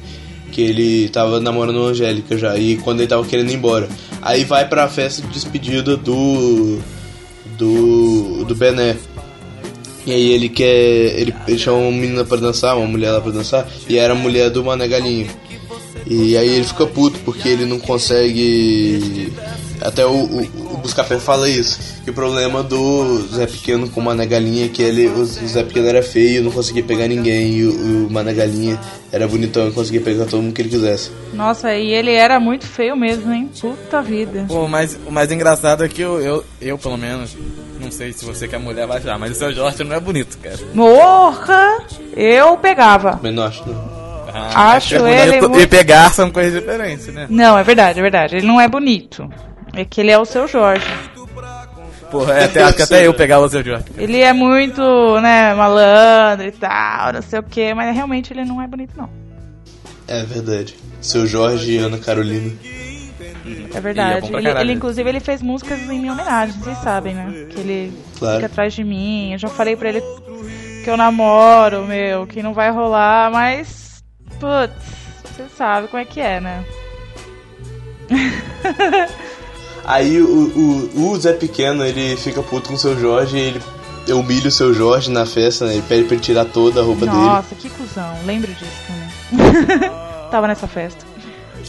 que 0.51 0.61
ele 0.61 1.09
tava 1.09 1.39
namorando 1.39 1.79
a 1.79 1.89
Angélica 1.89 2.37
já, 2.37 2.57
e 2.57 2.77
quando 2.77 2.99
ele 2.99 3.07
tava 3.07 3.25
querendo 3.25 3.49
ir 3.51 3.55
embora. 3.55 3.87
Aí 4.21 4.43
vai 4.43 4.67
pra 4.67 4.87
festa 4.87 5.21
de 5.21 5.29
despedida 5.29 5.97
do. 5.97 6.79
do. 7.57 8.45
do 8.45 8.55
Bené. 8.55 8.97
E 10.05 10.11
aí 10.11 10.31
ele 10.31 10.49
quer. 10.49 10.65
Ele, 11.19 11.33
ele 11.47 11.57
chama 11.57 11.77
uma 11.77 11.91
menina 11.91 12.23
pra 12.23 12.37
dançar, 12.37 12.77
uma 12.77 12.87
mulher 12.87 13.11
lá 13.11 13.21
pra 13.21 13.31
dançar, 13.31 13.67
e 13.87 13.97
era 13.97 14.13
a 14.13 14.15
mulher 14.15 14.49
do 14.49 14.63
Mané 14.63 14.87
Galinha. 14.87 15.27
E 16.07 16.35
aí 16.35 16.49
ele 16.49 16.63
fica 16.63 16.85
puto 16.85 17.19
porque 17.19 17.47
ele 17.47 17.65
não 17.65 17.79
consegue. 17.79 19.31
Até 19.81 20.05
o, 20.05 20.11
o, 20.11 20.73
o 20.73 20.77
Buscapé 20.77 21.19
fala 21.19 21.49
isso. 21.49 21.79
Que 22.03 22.11
o 22.11 22.13
problema 22.13 22.61
do 22.61 23.19
Zé 23.33 23.47
Pequeno 23.47 23.89
com 23.89 23.99
o 23.99 24.03
Mané 24.03 24.25
Galinha 24.25 24.65
é 24.65 24.69
que 24.69 24.81
ele, 24.81 25.07
o 25.07 25.25
Zé 25.25 25.63
Pequeno 25.63 25.87
era 25.87 26.03
feio, 26.03 26.43
não 26.43 26.51
conseguia 26.51 26.83
pegar 26.83 27.07
ninguém. 27.07 27.51
E 27.53 27.65
o, 27.65 28.07
o 28.07 28.11
Mané 28.11 28.33
Galinha 28.33 28.79
era 29.11 29.27
bonitão 29.27 29.67
e 29.67 29.71
conseguia 29.71 30.01
pegar 30.01 30.25
todo 30.25 30.41
mundo 30.41 30.53
que 30.53 30.61
ele 30.61 30.69
quisesse. 30.69 31.11
Nossa, 31.33 31.75
e 31.75 31.91
ele 31.91 32.11
era 32.11 32.39
muito 32.39 32.65
feio 32.67 32.95
mesmo, 32.95 33.31
hein? 33.31 33.49
Puta 33.59 34.01
vida. 34.01 34.45
Pô, 34.47 34.67
mas 34.67 34.99
o 35.05 35.11
mais 35.11 35.31
engraçado 35.31 35.83
é 35.83 35.89
que 35.89 36.01
eu, 36.01 36.19
eu, 36.19 36.43
eu, 36.61 36.77
pelo 36.77 36.97
menos, 36.97 37.35
não 37.91 37.97
sei 37.97 38.13
se 38.13 38.23
você 38.23 38.47
que 38.47 38.55
é 38.55 38.57
mulher 38.57 38.87
vai 38.87 38.99
achar, 38.99 39.19
mas 39.19 39.31
o 39.31 39.35
seu 39.35 39.51
Jorge 39.51 39.83
não 39.83 39.93
é 39.95 39.99
bonito, 39.99 40.37
cara. 40.37 40.57
Morra! 40.73 41.79
Eu 42.15 42.57
pegava. 42.57 43.19
Mas 43.21 43.33
não 43.35 43.43
acho, 43.43 43.67
não. 43.67 43.91
Ah, 44.33 44.71
Acho 44.75 44.97
ser 44.97 45.09
ele 45.27 45.41
muito- 45.41 45.59
E 45.59 45.67
pegar 45.67 46.09
são 46.13 46.31
coisas 46.31 46.53
diferentes, 46.57 47.07
né? 47.07 47.27
Não, 47.29 47.57
é 47.57 47.63
verdade, 47.63 47.99
é 47.99 48.01
verdade. 48.01 48.37
Ele 48.37 48.47
não 48.47 48.61
é 48.61 48.67
bonito. 48.69 49.29
É 49.73 49.83
que 49.83 49.99
ele 49.99 50.09
é 50.09 50.17
o 50.17 50.23
seu 50.23 50.47
Jorge. 50.47 50.85
Porra, 52.09 52.33
é, 52.35 52.43
até, 52.45 52.63
acho 52.63 52.75
que 52.77 52.81
até 52.81 53.05
eu 53.07 53.13
pegava 53.13 53.45
o 53.45 53.49
seu 53.49 53.61
Jorge. 53.63 53.85
Ele 53.97 54.21
é 54.21 54.31
muito, 54.31 54.81
né, 55.21 55.53
malandro 55.53 56.47
e 56.47 56.51
tal, 56.51 57.11
não 57.13 57.21
sei 57.21 57.39
o 57.39 57.43
que, 57.43 57.73
mas 57.73 57.93
realmente 57.93 58.31
ele 58.31 58.45
não 58.45 58.61
é 58.61 58.67
bonito, 58.67 58.93
não. 58.97 59.09
É 60.07 60.23
verdade. 60.23 60.75
Seu 61.01 61.27
Jorge 61.27 61.73
e 61.73 61.77
Ana 61.77 61.97
Carolina. 61.97 62.51
É 63.73 63.79
verdade. 63.81 64.21
bom 64.21 64.27
pra 64.29 64.39
Ele, 64.39 64.49
ele, 64.61 64.73
inclusive, 64.73 65.09
ele 65.09 65.19
fez 65.19 65.41
músicas 65.41 65.79
em 65.79 65.99
minha 65.99 66.13
homenagem, 66.13 66.59
vocês 66.59 66.77
sabem, 66.79 67.13
né? 67.15 67.47
Que 67.49 67.59
ele 67.59 67.93
Claro. 68.19 68.35
fica 68.35 68.45
atrás 68.47 68.73
de 68.73 68.83
mim. 68.83 69.31
Eu 69.33 69.39
já 69.39 69.47
falei 69.47 69.75
pra 69.75 69.89
ele 69.89 70.01
que 70.83 70.89
eu 70.89 70.95
namoro, 70.97 71.85
meu, 71.85 72.25
que 72.27 72.41
não 72.43 72.53
vai 72.53 72.69
rolar, 72.71 73.31
mas. 73.31 74.03
Putz, 74.39 74.73
você 75.23 75.45
sabe 75.55 75.87
como 75.87 76.01
é 76.01 76.05
que 76.05 76.19
é, 76.19 76.39
né? 76.39 76.63
Aí 79.85 80.21
o, 80.21 80.27
o, 80.95 81.11
o 81.11 81.19
Zé 81.19 81.33
Pequeno, 81.33 81.83
ele 81.83 82.15
fica 82.15 82.41
puto 82.43 82.69
com 82.69 82.75
o 82.75 82.77
seu 82.77 82.99
Jorge 82.99 83.35
e 83.37 83.39
ele 83.39 83.61
humilha 84.13 84.47
o 84.47 84.51
seu 84.51 84.73
Jorge 84.73 85.09
na 85.09 85.25
festa, 85.25 85.65
né? 85.65 85.73
Ele 85.73 85.83
pede 85.87 86.03
pra 86.03 86.15
ele 86.15 86.23
tirar 86.23 86.45
toda 86.45 86.81
a 86.81 86.83
roupa 86.83 87.05
dele. 87.05 87.17
Nossa, 87.17 87.55
que 87.55 87.69
cuzão. 87.69 88.15
Lembro 88.25 88.51
disso 88.53 88.71
também. 88.87 89.89
Tava 90.29 90.47
nessa 90.47 90.67
festa. 90.67 91.03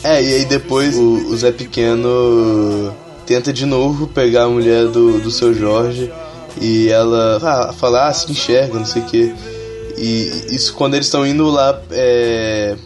É, 0.02 0.22
e 0.22 0.34
aí 0.34 0.44
depois 0.44 0.96
o, 0.96 1.28
o 1.28 1.36
Zé 1.36 1.52
Pequeno 1.52 2.92
tenta 3.26 3.52
de 3.52 3.64
novo 3.64 4.06
pegar 4.06 4.44
a 4.44 4.48
mulher 4.48 4.86
do, 4.88 5.20
do 5.20 5.30
seu 5.30 5.54
Jorge 5.54 6.12
e 6.60 6.88
ela 6.88 7.38
ah, 7.42 7.72
fala, 7.72 8.08
ah, 8.08 8.12
se 8.12 8.30
enxerga, 8.30 8.78
não 8.78 8.86
sei 8.86 9.02
o 9.02 9.04
que. 9.06 9.34
E 9.96 10.54
isso 10.54 10.74
quando 10.74 10.94
eles 10.94 11.06
estão 11.06 11.26
indo 11.26 11.48
lá 11.50 11.80
é, 11.90 12.76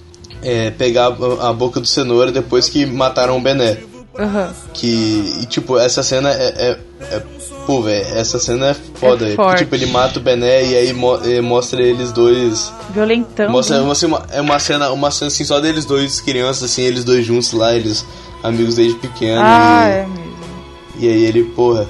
é, 0.42 0.70
pegar 0.70 1.06
a, 1.06 1.48
a 1.48 1.52
boca 1.52 1.80
do 1.80 1.86
cenoura 1.86 2.30
depois 2.30 2.68
que 2.68 2.84
mataram 2.86 3.36
o 3.36 3.40
Bené. 3.40 3.78
Aham. 4.18 4.54
Que, 4.72 5.40
e, 5.42 5.46
tipo, 5.46 5.78
essa 5.78 6.02
cena 6.02 6.30
é. 6.30 6.54
é, 6.56 6.78
é- 7.16 7.22
pô, 7.66 7.82
velho, 7.82 8.06
essa 8.16 8.38
cena 8.38 8.68
é 8.68 8.74
foda. 8.74 9.28
É 9.28 9.34
porque, 9.34 9.56
tipo, 9.56 9.74
ele 9.74 9.86
mata 9.86 10.18
o 10.18 10.22
Bené 10.22 10.64
e 10.64 10.76
aí 10.76 10.92
mo- 10.92 11.18
mostra 11.42 11.82
eles 11.82 12.12
dois. 12.12 12.72
Violentão. 12.90 13.50
Mostra, 13.50 13.82
mostra 13.82 14.08
uma, 14.08 14.22
é 14.30 14.40
uma 14.40 14.58
cena, 14.58 14.90
uma 14.92 15.10
cena 15.10 15.28
assim, 15.28 15.44
só 15.44 15.58
deles 15.60 15.84
dois, 15.84 16.20
crianças, 16.20 16.62
assim, 16.70 16.82
eles 16.82 17.04
dois 17.04 17.26
juntos 17.26 17.52
lá, 17.52 17.74
eles 17.74 18.06
amigos 18.42 18.76
desde 18.76 18.96
pequeno. 18.98 19.40
Ah, 19.42 19.84
e, 19.86 19.90
é 19.92 20.06
mesmo. 20.06 20.24
e 21.00 21.08
aí 21.08 21.24
ele, 21.24 21.42
porra. 21.44 21.86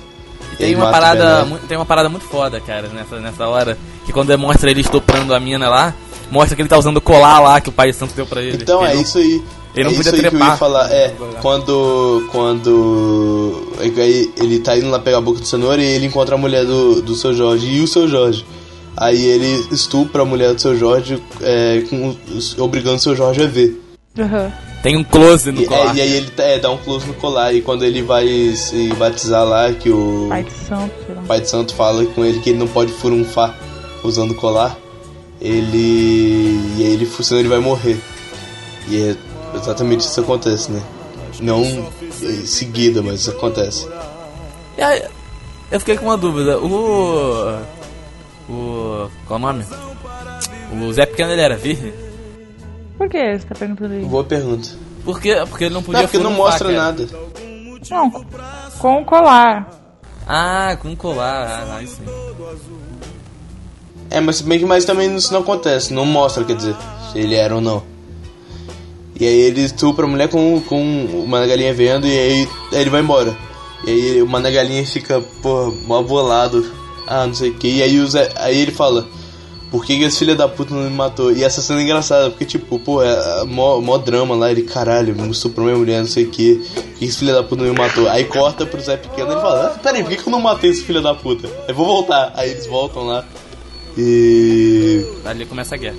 e 0.54 0.56
Tem 0.56 0.66
aí 0.68 0.74
uma, 0.74 0.86
mata 0.86 0.96
o 0.96 1.00
parada, 1.00 1.24
Bené. 1.36 1.44
mu- 1.44 1.58
tem 1.68 1.76
uma 1.76 1.86
parada 1.86 2.08
muito 2.08 2.24
foda, 2.26 2.58
cara, 2.60 2.88
nessa, 2.88 3.20
nessa 3.20 3.46
hora. 3.46 3.76
Que 4.04 4.12
quando 4.12 4.28
demonstra 4.28 4.70
ele 4.70 4.80
estuprando 4.80 5.34
a 5.34 5.40
mina 5.40 5.68
lá, 5.68 5.92
mostra 6.30 6.54
que 6.56 6.62
ele 6.62 6.68
tá 6.68 6.78
usando 6.78 6.96
o 6.98 7.00
colar 7.00 7.40
lá 7.40 7.60
que 7.60 7.68
o 7.68 7.72
pai 7.72 7.92
santo 7.92 8.14
deu 8.14 8.24
pra 8.26 8.40
ele. 8.40 8.56
Então 8.62 8.82
Ele 8.82 8.92
é 8.92 8.94
não- 8.94 9.02
isso 9.02 9.18
aí. 9.18 9.42
Ele 9.76 9.84
não 9.84 9.92
é 9.92 9.94
podia 9.96 10.00
isso 10.00 10.14
aí 10.14 10.20
que 10.20 10.26
eu 10.26 10.30
trepar. 10.30 10.48
ia 10.50 10.56
falar. 10.56 10.90
É, 10.92 11.14
quando. 11.42 12.28
Quando. 12.32 13.68
Aí 13.78 14.30
ele 14.38 14.58
tá 14.60 14.76
indo 14.76 14.88
lá 14.90 14.98
pegar 14.98 15.18
a 15.18 15.20
boca 15.20 15.38
do 15.40 15.46
cenoura 15.46 15.82
e 15.82 15.84
ele 15.86 16.06
encontra 16.06 16.34
a 16.34 16.38
mulher 16.38 16.64
do, 16.64 17.02
do 17.02 17.14
seu 17.14 17.34
Jorge 17.34 17.66
e 17.66 17.80
o 17.80 17.86
seu 17.86 18.08
Jorge. 18.08 18.44
Aí 18.96 19.22
ele 19.26 19.66
estupra 19.70 20.22
a 20.22 20.24
mulher 20.24 20.54
do 20.54 20.60
seu 20.60 20.74
Jorge, 20.76 21.22
é, 21.42 21.82
com, 21.90 22.16
obrigando 22.58 22.96
o 22.96 23.00
seu 23.00 23.14
Jorge 23.14 23.42
a 23.42 23.46
ver. 23.46 23.78
Aham. 24.18 24.50
Tem 24.82 24.96
um 24.96 25.04
close 25.04 25.50
no 25.52 25.60
E, 25.62 25.66
colar. 25.66 25.94
é, 25.94 25.98
e 25.98 26.00
aí 26.00 26.12
ele 26.16 26.32
é, 26.38 26.58
dá 26.58 26.70
um 26.70 26.78
close 26.78 27.06
no 27.06 27.12
colar. 27.14 27.52
E 27.52 27.60
quando 27.60 27.84
ele 27.84 28.00
vai 28.02 28.26
se 28.54 28.88
batizar 28.94 29.44
lá, 29.44 29.70
que 29.72 29.90
o 29.90 30.26
Pai 30.30 30.44
de 30.44 30.52
santo. 30.52 30.92
pai 31.26 31.40
de 31.40 31.50
santo 31.50 31.74
fala 31.74 32.04
com 32.06 32.24
ele 32.24 32.38
que 32.40 32.50
ele 32.50 32.58
não 32.58 32.68
pode 32.68 32.92
furunfar 32.92 33.58
usando 34.04 34.32
colar, 34.34 34.78
ele. 35.40 36.58
E 36.78 36.84
aí 36.84 36.92
ele, 36.94 37.06
senão 37.20 37.40
ele 37.40 37.48
vai 37.48 37.58
morrer. 37.58 37.98
E 38.88 38.96
é 39.02 39.16
exatamente 39.54 40.00
isso 40.00 40.20
acontece, 40.20 40.70
né? 40.70 40.82
Não 41.40 41.62
em 41.62 42.46
seguida, 42.46 43.02
mas 43.02 43.20
isso 43.20 43.30
acontece. 43.30 43.88
E 44.76 44.82
aí, 44.82 45.02
eu 45.70 45.80
fiquei 45.80 45.96
com 45.96 46.06
uma 46.06 46.16
dúvida. 46.16 46.58
O. 46.58 47.58
O. 48.48 49.08
Qual 49.26 49.38
o 49.38 49.42
nome? 49.42 49.64
O 50.72 50.92
Zé 50.92 51.06
Pequeno 51.06 51.32
ele 51.32 51.42
era 51.42 51.56
virgem? 51.56 51.92
Por 52.96 53.08
que 53.08 53.38
você 53.38 53.46
tá 53.46 53.54
perguntando 53.54 53.94
isso? 53.94 54.08
Boa 54.08 54.24
pergunta. 54.24 54.68
Por 55.04 55.20
quê? 55.20 55.34
Porque 55.48 55.64
ele 55.64 55.74
não 55.74 55.82
podia 55.82 56.02
Não, 56.02 56.08
porque 56.08 56.22
não 56.22 56.32
mostra 56.32 56.68
cara. 56.68 56.82
nada. 56.82 57.08
Não, 57.90 58.10
com 58.78 59.02
o 59.02 59.04
colar. 59.04 59.70
Ah, 60.26 60.76
com 60.80 60.96
colar, 60.96 61.46
ah, 61.68 61.76
aí 61.76 61.86
sim. 61.86 62.02
É, 64.10 64.20
mas 64.20 64.40
bem 64.40 64.58
que 64.58 64.64
mais 64.64 64.84
também 64.84 65.14
isso 65.14 65.32
não 65.32 65.40
acontece, 65.40 65.94
não 65.94 66.04
mostra, 66.04 66.42
quer 66.44 66.56
dizer, 66.56 66.74
se 67.12 67.18
ele 67.18 67.36
era 67.36 67.54
ou 67.54 67.60
não. 67.60 67.82
E 69.18 69.26
aí 69.26 69.40
ele 69.40 69.62
estupra 69.62 70.04
a 70.04 70.08
mulher 70.08 70.28
com, 70.28 70.60
com 70.60 70.82
uma 71.24 71.46
galinha 71.46 71.72
vendo 71.72 72.06
e 72.06 72.10
aí, 72.18 72.48
aí 72.72 72.80
ele 72.80 72.90
vai 72.90 73.00
embora. 73.00 73.36
E 73.86 73.90
aí 73.90 74.22
o 74.22 74.26
Mané 74.26 74.50
Galinha 74.50 74.84
fica, 74.86 75.20
porra, 75.42 75.72
mó 75.86 76.02
bolado. 76.02 76.64
Ah, 77.06 77.26
não 77.26 77.34
sei 77.34 77.50
o 77.50 77.54
que. 77.54 77.68
E 77.68 77.82
aí, 77.82 78.06
Zé- 78.06 78.32
aí 78.36 78.58
ele 78.60 78.72
fala, 78.72 79.06
por 79.70 79.84
que, 79.84 79.96
que 79.96 80.04
esse 80.04 80.18
filho 80.18 80.34
da 80.36 80.48
puta 80.48 80.74
não 80.74 80.82
me 80.82 80.90
matou? 80.90 81.30
E 81.32 81.44
essa 81.44 81.62
cena 81.62 81.80
é 81.80 81.84
engraçada, 81.84 82.30
porque 82.30 82.44
tipo, 82.44 82.78
pô, 82.78 83.02
é, 83.02 83.08
é 83.42 83.44
mó, 83.44 83.80
mó 83.80 83.96
drama 83.96 84.34
lá, 84.34 84.50
ele, 84.50 84.62
caralho, 84.62 85.14
me 85.14 85.30
estuprou 85.30 85.66
minha 85.66 85.78
mulher, 85.78 86.00
não 86.00 86.08
sei 86.08 86.24
o 86.24 86.30
que. 86.30 86.56
Por 86.74 86.82
que 86.98 87.04
esse 87.04 87.18
filho 87.18 87.32
da 87.32 87.42
puta 87.42 87.62
não 87.62 87.70
me 87.72 87.78
matou? 87.78 88.08
Aí 88.08 88.24
corta 88.24 88.66
pro 88.66 88.80
Zé 88.80 88.96
Pequeno 88.96 89.28
e 89.28 89.32
ele 89.32 89.40
fala, 89.40 89.66
ah, 89.74 89.78
peraí, 89.78 90.02
por 90.02 90.10
que, 90.10 90.16
que 90.16 90.28
eu 90.28 90.32
não 90.32 90.40
matei 90.40 90.70
esse 90.70 90.82
filho 90.82 91.00
da 91.00 91.14
puta? 91.14 91.48
Eu 91.68 91.74
vou 91.74 91.86
voltar. 91.86 92.32
Aí 92.34 92.50
eles 92.50 92.66
voltam 92.66 93.04
lá. 93.06 93.24
E. 93.96 95.04
Ali 95.24 95.46
começa 95.46 95.74
a 95.74 95.78
guerra. 95.78 95.96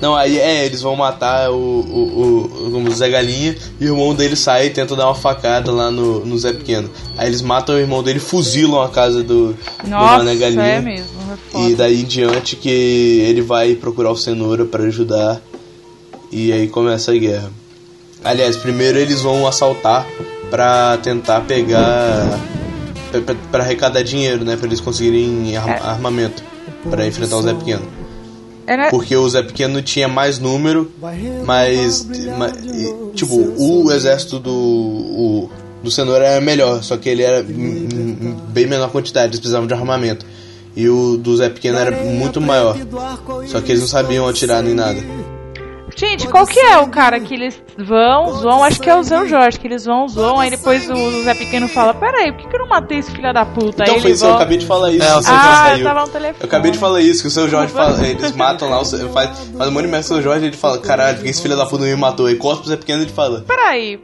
Não, 0.00 0.14
aí 0.16 0.38
é, 0.38 0.64
eles 0.64 0.80
vão 0.80 0.96
matar 0.96 1.50
o, 1.50 1.54
o, 1.54 2.70
o, 2.72 2.88
o 2.88 2.90
Zé 2.90 3.10
Galinha 3.10 3.54
e 3.78 3.84
o 3.84 3.88
irmão 3.88 4.14
dele 4.14 4.34
sai 4.34 4.66
e 4.66 4.70
tenta 4.70 4.96
dar 4.96 5.06
uma 5.06 5.14
facada 5.14 5.70
lá 5.70 5.90
no, 5.90 6.24
no 6.24 6.38
Zé 6.38 6.52
Pequeno. 6.54 6.88
Aí 7.18 7.26
eles 7.28 7.42
matam 7.42 7.74
o 7.74 7.78
irmão 7.78 8.02
dele, 8.02 8.18
fuzilam 8.18 8.80
a 8.80 8.88
casa 8.88 9.22
do, 9.22 9.52
do 9.52 9.88
Nossa, 9.88 10.18
Mané 10.18 10.36
Galinha. 10.36 10.62
é 10.62 10.80
mesmo. 10.80 11.06
é. 11.54 11.68
E 11.68 11.74
daí 11.74 12.00
em 12.00 12.04
diante 12.04 12.56
que 12.56 12.68
ele 12.70 13.42
vai 13.42 13.74
procurar 13.74 14.10
o 14.10 14.16
Cenoura 14.16 14.64
pra 14.64 14.84
ajudar. 14.84 15.40
E 16.32 16.50
aí 16.52 16.66
começa 16.68 17.12
a 17.12 17.16
guerra. 17.16 17.50
Aliás, 18.24 18.56
primeiro 18.56 18.98
eles 18.98 19.20
vão 19.20 19.46
assaltar 19.46 20.06
pra 20.48 20.96
tentar 21.02 21.40
pegar. 21.42 22.38
pra 23.50 23.62
arrecadar 23.64 24.02
dinheiro, 24.02 24.44
né? 24.44 24.56
Pra 24.56 24.66
eles 24.66 24.80
conseguirem 24.80 25.54
É. 25.54 25.58
armamento 25.58 26.42
pra 26.88 27.06
enfrentar 27.06 27.36
o 27.36 27.42
Zé 27.42 27.52
Pequeno. 27.52 27.82
Era... 28.72 28.88
Porque 28.90 29.16
o 29.16 29.28
Zé 29.28 29.42
Pequeno 29.42 29.82
tinha 29.82 30.06
mais 30.06 30.38
número, 30.38 30.90
mas. 31.44 32.06
ma- 32.38 32.48
e, 32.48 33.12
tipo, 33.14 33.34
o 33.58 33.90
exército 33.92 34.38
do. 34.38 34.52
O, 34.52 35.50
do 35.82 35.90
Cenoura 35.90 36.24
era 36.26 36.40
melhor, 36.40 36.82
só 36.84 36.96
que 36.96 37.08
ele 37.08 37.22
era 37.22 37.40
em- 37.40 37.88
em 37.88 38.36
bem 38.50 38.66
menor 38.66 38.90
quantidade, 38.90 39.26
eles 39.28 39.40
precisavam 39.40 39.66
de 39.66 39.74
armamento. 39.74 40.24
E 40.76 40.88
o 40.88 41.16
do 41.16 41.36
Zé 41.36 41.48
Pequeno 41.48 41.78
era 41.78 41.90
muito 42.04 42.40
maior. 42.40 42.76
Só 43.48 43.60
que 43.60 43.72
eles 43.72 43.80
não 43.80 43.88
sabiam 43.88 44.28
atirar 44.28 44.62
nem 44.62 44.72
nada. 44.74 45.00
Gente, 45.96 46.28
qual 46.28 46.46
que 46.46 46.58
é 46.58 46.78
o 46.78 46.88
cara 46.88 47.18
que 47.20 47.34
eles 47.34 47.60
vão, 47.76 48.32
zoam? 48.34 48.62
Acho 48.64 48.80
que 48.80 48.88
é 48.88 48.96
o 48.96 49.02
Zé 49.02 49.26
Jorge, 49.26 49.58
que 49.58 49.66
eles 49.66 49.84
vão, 49.84 50.08
zoam, 50.08 50.38
aí 50.40 50.50
depois 50.50 50.88
o 50.88 51.22
Zé 51.22 51.34
Pequeno 51.34 51.68
fala, 51.68 51.92
peraí, 51.94 52.32
por 52.32 52.42
que, 52.42 52.48
que 52.48 52.56
eu 52.56 52.60
não 52.60 52.68
matei 52.68 52.98
esse 52.98 53.10
filho 53.10 53.32
da 53.32 53.44
puta? 53.44 53.82
Então 53.82 53.94
aí 53.96 54.00
foi 54.00 54.10
isso, 54.12 54.24
eu 54.24 54.28
volta- 54.28 54.42
acabei 54.42 54.58
de 54.58 54.66
falar 54.66 54.90
isso. 54.90 55.02
É, 55.04 55.08
o 55.08 55.16
Ah, 55.16 55.18
eu 55.18 55.22
saiu. 55.22 55.84
tava 55.84 56.00
no 56.02 56.08
telefone. 56.08 56.36
Eu 56.40 56.46
acabei 56.46 56.70
de 56.70 56.78
falar 56.78 57.00
isso, 57.00 57.22
que 57.22 57.28
o 57.28 57.30
seu 57.30 57.48
Jorge 57.48 57.72
fala, 57.72 57.90
eles 58.06 58.32
matam 58.36 58.70
lá, 58.70 58.80
o 58.80 58.84
seu- 58.84 59.08
faz, 59.10 59.30
faz 59.56 59.68
um 59.68 59.72
monte 59.72 59.84
de 59.84 59.88
merda 59.90 60.06
com 60.08 60.12
o 60.12 60.16
seu 60.16 60.22
Jorge 60.22 60.44
e 60.44 60.48
ele 60.48 60.56
fala, 60.56 60.78
caralho, 60.78 61.16
por 61.18 61.24
que 61.24 61.30
esse 61.30 61.42
filho 61.42 61.56
da 61.56 61.66
puta 61.66 61.84
não 61.84 61.90
me 61.90 61.96
matou? 61.96 62.26
Aí 62.26 62.36
cospe 62.36 62.62
pro 62.62 62.70
Zé 62.70 62.76
Pequeno 62.76 63.00
e 63.02 63.04
ele 63.06 63.12
fala, 63.12 63.40
Peraí, 63.46 63.98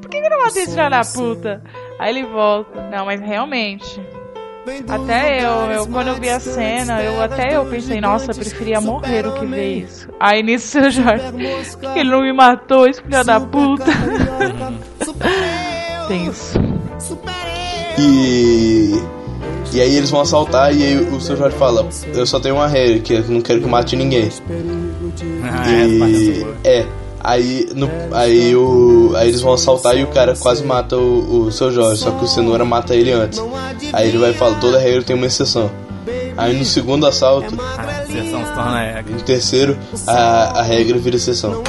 por 0.00 0.08
que, 0.10 0.20
que 0.20 0.26
eu 0.26 0.30
não 0.30 0.44
matei 0.44 0.62
esse 0.62 0.72
filho 0.74 0.90
da 0.90 1.02
puta? 1.04 1.62
Aí 1.98 2.10
ele 2.16 2.24
volta. 2.26 2.88
Não, 2.90 3.04
mas 3.06 3.20
realmente. 3.20 4.00
Até 4.88 5.44
eu, 5.44 5.70
eu, 5.70 5.86
quando 5.86 6.08
eu 6.08 6.14
vi 6.16 6.28
a 6.28 6.38
cena, 6.38 7.02
eu 7.02 7.22
até 7.22 7.56
eu 7.56 7.64
pensei, 7.66 8.00
nossa, 8.00 8.30
eu 8.30 8.34
preferia 8.34 8.80
morrer 8.80 9.22
do 9.22 9.32
que 9.32 9.46
ver 9.46 9.78
isso. 9.84 10.08
Aí 10.18 10.42
nisso, 10.42 10.68
seu 10.80 10.90
Jorge, 10.90 11.24
que 11.80 11.98
ele 11.98 12.10
não 12.10 12.22
me 12.22 12.32
matou, 12.32 12.86
esse 12.86 13.02
filho 13.02 13.24
da 13.24 13.40
puta? 13.40 13.86
Tenso. 16.08 16.58
E. 17.98 19.02
E 19.72 19.80
aí 19.80 19.96
eles 19.96 20.10
vão 20.10 20.20
assaltar 20.20 20.74
e 20.74 20.82
aí 20.82 20.96
o 20.96 21.20
seu 21.20 21.36
Jorge 21.36 21.56
fala, 21.56 21.86
eu 22.12 22.26
só 22.26 22.40
tenho 22.40 22.56
uma 22.56 22.66
regra, 22.66 22.98
que 22.98 23.14
eu 23.14 23.24
não 23.28 23.40
quero 23.40 23.60
que 23.60 23.68
mate 23.68 23.94
ninguém. 23.94 24.28
Ah, 25.44 25.70
e 25.70 26.44
é. 26.64 26.86
Aí, 27.22 27.68
no, 27.74 27.88
aí, 28.12 28.56
o, 28.56 29.12
aí 29.14 29.28
eles 29.28 29.40
vão 29.42 29.52
assaltar 29.52 29.96
e 29.96 30.02
o 30.02 30.08
cara 30.08 30.34
quase 30.34 30.64
mata 30.64 30.96
o, 30.96 31.44
o 31.46 31.52
seu 31.52 31.70
Jorge, 31.70 32.00
só 32.00 32.10
que 32.12 32.24
o 32.24 32.28
Cenoura 32.28 32.64
mata 32.64 32.94
ele 32.94 33.12
antes. 33.12 33.42
Aí 33.92 34.08
ele 34.08 34.18
vai 34.18 34.32
falar, 34.32 34.58
toda 34.58 34.78
regra 34.78 35.02
tem 35.02 35.14
uma 35.14 35.26
exceção. 35.26 35.70
Aí 36.36 36.56
no 36.56 36.64
segundo 36.64 37.06
assalto, 37.06 37.54
A 37.76 38.02
exceção 38.02 38.44
se 38.44 38.52
torna 38.54 38.80
regra. 38.80 39.12
no 39.14 39.20
terceiro, 39.22 39.78
a, 40.06 40.60
a 40.60 40.62
regra 40.62 40.98
vira 40.98 41.16
exceção. 41.16 41.62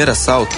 Primeiro 0.00 0.12
assalto, 0.12 0.56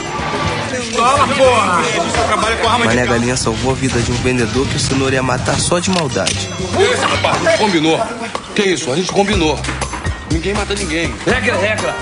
Mané 2.84 3.06
Galinha 3.06 3.36
salvou 3.36 3.72
a 3.72 3.74
vida 3.74 4.00
de 4.00 4.12
um 4.12 4.14
vendedor 4.16 4.66
que 4.68 4.76
o 4.76 4.78
Cenoura 4.78 5.16
ia 5.16 5.22
matar 5.22 5.58
só 5.58 5.80
de 5.80 5.90
maldade. 5.90 6.48
Esse 6.78 7.04
rapaz, 7.04 7.44
a 7.44 7.50
gente 7.50 7.58
combinou. 7.58 8.00
Que 8.54 8.62
isso? 8.62 8.92
A 8.92 8.96
gente 8.96 9.10
combinou. 9.10 9.58
Ninguém 10.30 10.54
mata 10.54 10.74
ninguém. 10.76 11.12
Regra, 11.26 11.56
regra. 11.56 11.94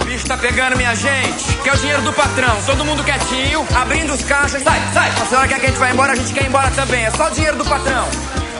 O 0.00 0.04
bicho 0.04 0.26
tá 0.26 0.36
pegando 0.36 0.76
minha 0.76 0.94
gente. 0.94 1.56
Quer 1.64 1.74
o 1.74 1.78
dinheiro 1.78 2.02
do 2.02 2.12
patrão. 2.12 2.56
Todo 2.64 2.84
mundo 2.84 3.02
quietinho, 3.02 3.66
abrindo 3.74 4.12
os 4.12 4.22
caixas. 4.22 4.62
Sai, 4.62 4.80
sai. 4.92 5.10
A 5.10 5.26
senhora 5.26 5.48
quer 5.48 5.58
que 5.58 5.66
a 5.66 5.68
gente 5.70 5.78
vá 5.78 5.90
embora, 5.90 6.12
a 6.12 6.16
gente 6.16 6.32
quer 6.32 6.44
ir 6.44 6.46
embora 6.48 6.70
também. 6.70 7.04
É 7.04 7.10
só 7.10 7.26
o 7.26 7.30
dinheiro 7.30 7.56
do 7.56 7.64
patrão. 7.64 8.06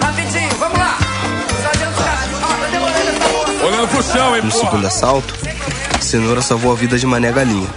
Rapidinho, 0.03 0.51
vamos 0.59 0.78
lá. 0.78 0.99
Sai 1.62 1.72
dentro 1.76 1.95
dos 1.95 2.05
caixas. 2.05 2.28
Ó, 2.43 2.47
tá 2.49 2.66
demorando 2.72 3.09
essa 3.09 3.28
porra. 3.28 3.66
Olhando 3.66 3.89
pro 3.89 4.03
chão, 4.03 4.37
hein, 4.37 4.43
No 4.43 4.51
porra. 4.51 4.64
segundo 4.64 4.87
assalto, 4.87 5.35
Cenoura 6.15 6.41
salvou 6.41 6.71
a 6.71 6.77
vida 6.77 6.97
de 6.97 7.05
Mané 7.09 7.33
Galinha. 7.33 7.69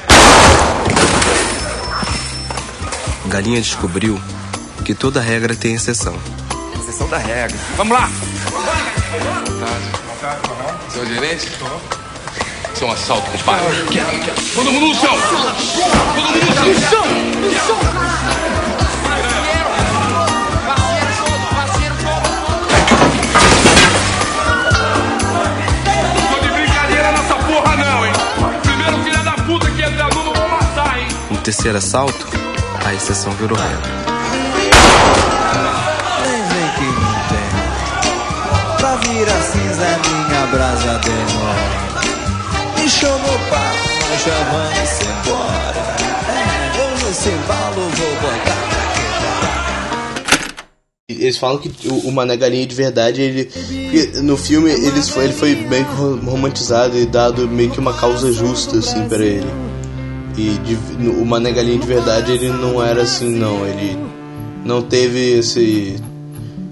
Galinha 3.26 3.60
descobriu 3.60 4.22
que 4.86 4.94
toda 4.94 5.20
regra 5.20 5.56
tem 5.56 5.74
exceção. 5.74 6.16
Exceção 6.80 7.10
da 7.10 7.18
regra. 7.18 7.58
Vamos 7.76 7.98
lá. 7.98 8.08
Seu 10.94 11.04
gerente? 11.08 11.48
Isso 12.76 12.84
é 12.84 12.86
um 12.86 12.92
assalto, 12.92 13.32
compadre. 13.32 13.66
Todo 14.54 14.72
mundo 14.72 14.88
no 14.90 14.94
chão! 14.94 15.18
Todo 16.16 16.32
mundo 16.32 16.46
no 16.68 16.80
chão! 16.80 17.06
Tô 18.78 18.87
terceiro 31.48 31.78
assalto, 31.78 32.28
a 32.86 32.94
exceção 32.94 33.32
virou 33.32 33.58
regra. 33.58 33.90
Quem 36.24 36.42
vem 36.44 36.70
quem 36.76 36.92
não 36.92 37.16
tem? 37.30 37.48
Pra 38.78 38.96
virar 38.98 39.42
cinza 39.44 40.00
minha 40.28 40.46
brasa 40.48 41.00
demora. 41.00 41.78
Me 42.78 42.90
chamou 42.90 43.40
pra 43.48 43.72
já 44.26 44.38
vamos 44.52 45.02
embora. 45.04 45.84
É, 46.28 46.82
eu 46.82 47.08
nesse 47.08 47.30
embalo 47.30 47.82
vou 47.96 48.16
botar 48.22 48.58
Eles 51.10 51.38
falam 51.38 51.60
que 51.60 51.72
o, 51.88 52.12
Mané 52.12 52.36
Galinha 52.36 52.66
de 52.68 52.76
verdade, 52.76 53.22
ele. 53.22 53.50
no 54.22 54.36
filme 54.36 54.70
eles 54.70 55.08
foi, 55.08 55.24
ele 55.24 55.34
foi 55.34 55.56
bem 55.56 55.84
ro- 55.84 56.20
romantizado 56.26 56.98
e 56.98 57.06
dado 57.06 57.48
meio 57.48 57.72
que 57.72 57.80
uma 57.80 57.94
causa 57.94 58.34
justa, 58.34 58.80
assim, 58.80 59.08
pra 59.08 59.24
ele. 59.24 59.67
E 60.38 60.52
de- 60.60 61.10
o 61.10 61.26
Mané 61.26 61.52
Galinha 61.52 61.80
de 61.80 61.88
verdade, 61.88 62.32
ele 62.32 62.50
não 62.50 62.82
era 62.84 63.02
assim, 63.02 63.30
não. 63.30 63.66
Ele 63.66 63.98
não 64.64 64.82
teve 64.82 65.32
esse. 65.40 65.96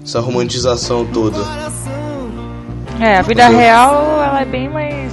essa 0.04 0.20
romantização 0.20 1.04
toda. 1.06 1.38
É, 3.00 3.18
a 3.18 3.22
vida 3.22 3.48
real, 3.48 4.22
ela 4.22 4.40
é 4.40 4.44
bem 4.44 4.68
mais 4.70 5.12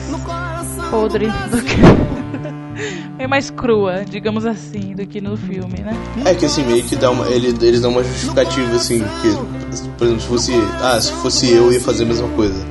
podre 0.89 1.26
do 1.51 1.62
que... 1.62 1.76
bem 3.18 3.28
mais 3.28 3.49
crua, 3.49 4.06
digamos 4.10 4.45
assim, 4.45 4.93
do 4.95 5.06
que 5.06 5.20
no 5.20 5.36
filme, 5.36 5.80
né? 5.82 5.93
É 6.24 6.34
que 6.34 6.45
assim, 6.45 6.64
meio 6.64 6.84
que 6.84 6.95
dá 6.95 7.12
uma, 7.12 7.26
ele, 7.28 7.47
eles 7.66 7.82
dão 7.82 7.91
uma 7.91 8.04
justificativa, 8.04 8.74
assim, 8.76 8.99
que, 9.22 9.89
por 9.97 10.06
exemplo, 10.06 10.22
se 10.22 10.28
fosse. 10.28 10.54
Ah, 10.82 11.01
se 11.01 11.12
fosse 11.14 11.51
eu, 11.51 11.74
ia 11.74 11.82
fazer 11.82 12.04
a 12.04 12.08
mesma 12.08 12.28
coisa. 12.30 12.64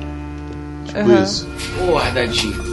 Tipo 0.85 0.99
Aham. 0.99 1.23
isso. 1.23 1.47
Porra, 1.85 2.09
Dadinho. 2.11 2.72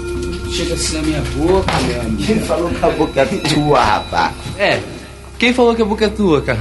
Chega 0.51 0.75
assim 0.75 0.97
na 0.97 1.03
minha 1.03 1.21
boca, 1.21 1.73
meu 1.87 2.01
amigo. 2.01 2.23
Quem 2.25 2.41
falou 2.41 2.71
que 2.71 2.85
a 2.85 2.91
boca 2.91 3.21
é 3.21 3.25
tua, 3.27 3.85
rapaz? 3.85 4.35
É. 4.59 4.81
Quem 5.39 5.55
falou 5.55 5.75
que 5.75 5.83
a 5.83 5.85
boca 5.85 6.05
é 6.05 6.09
tua, 6.09 6.43
cara? 6.43 6.59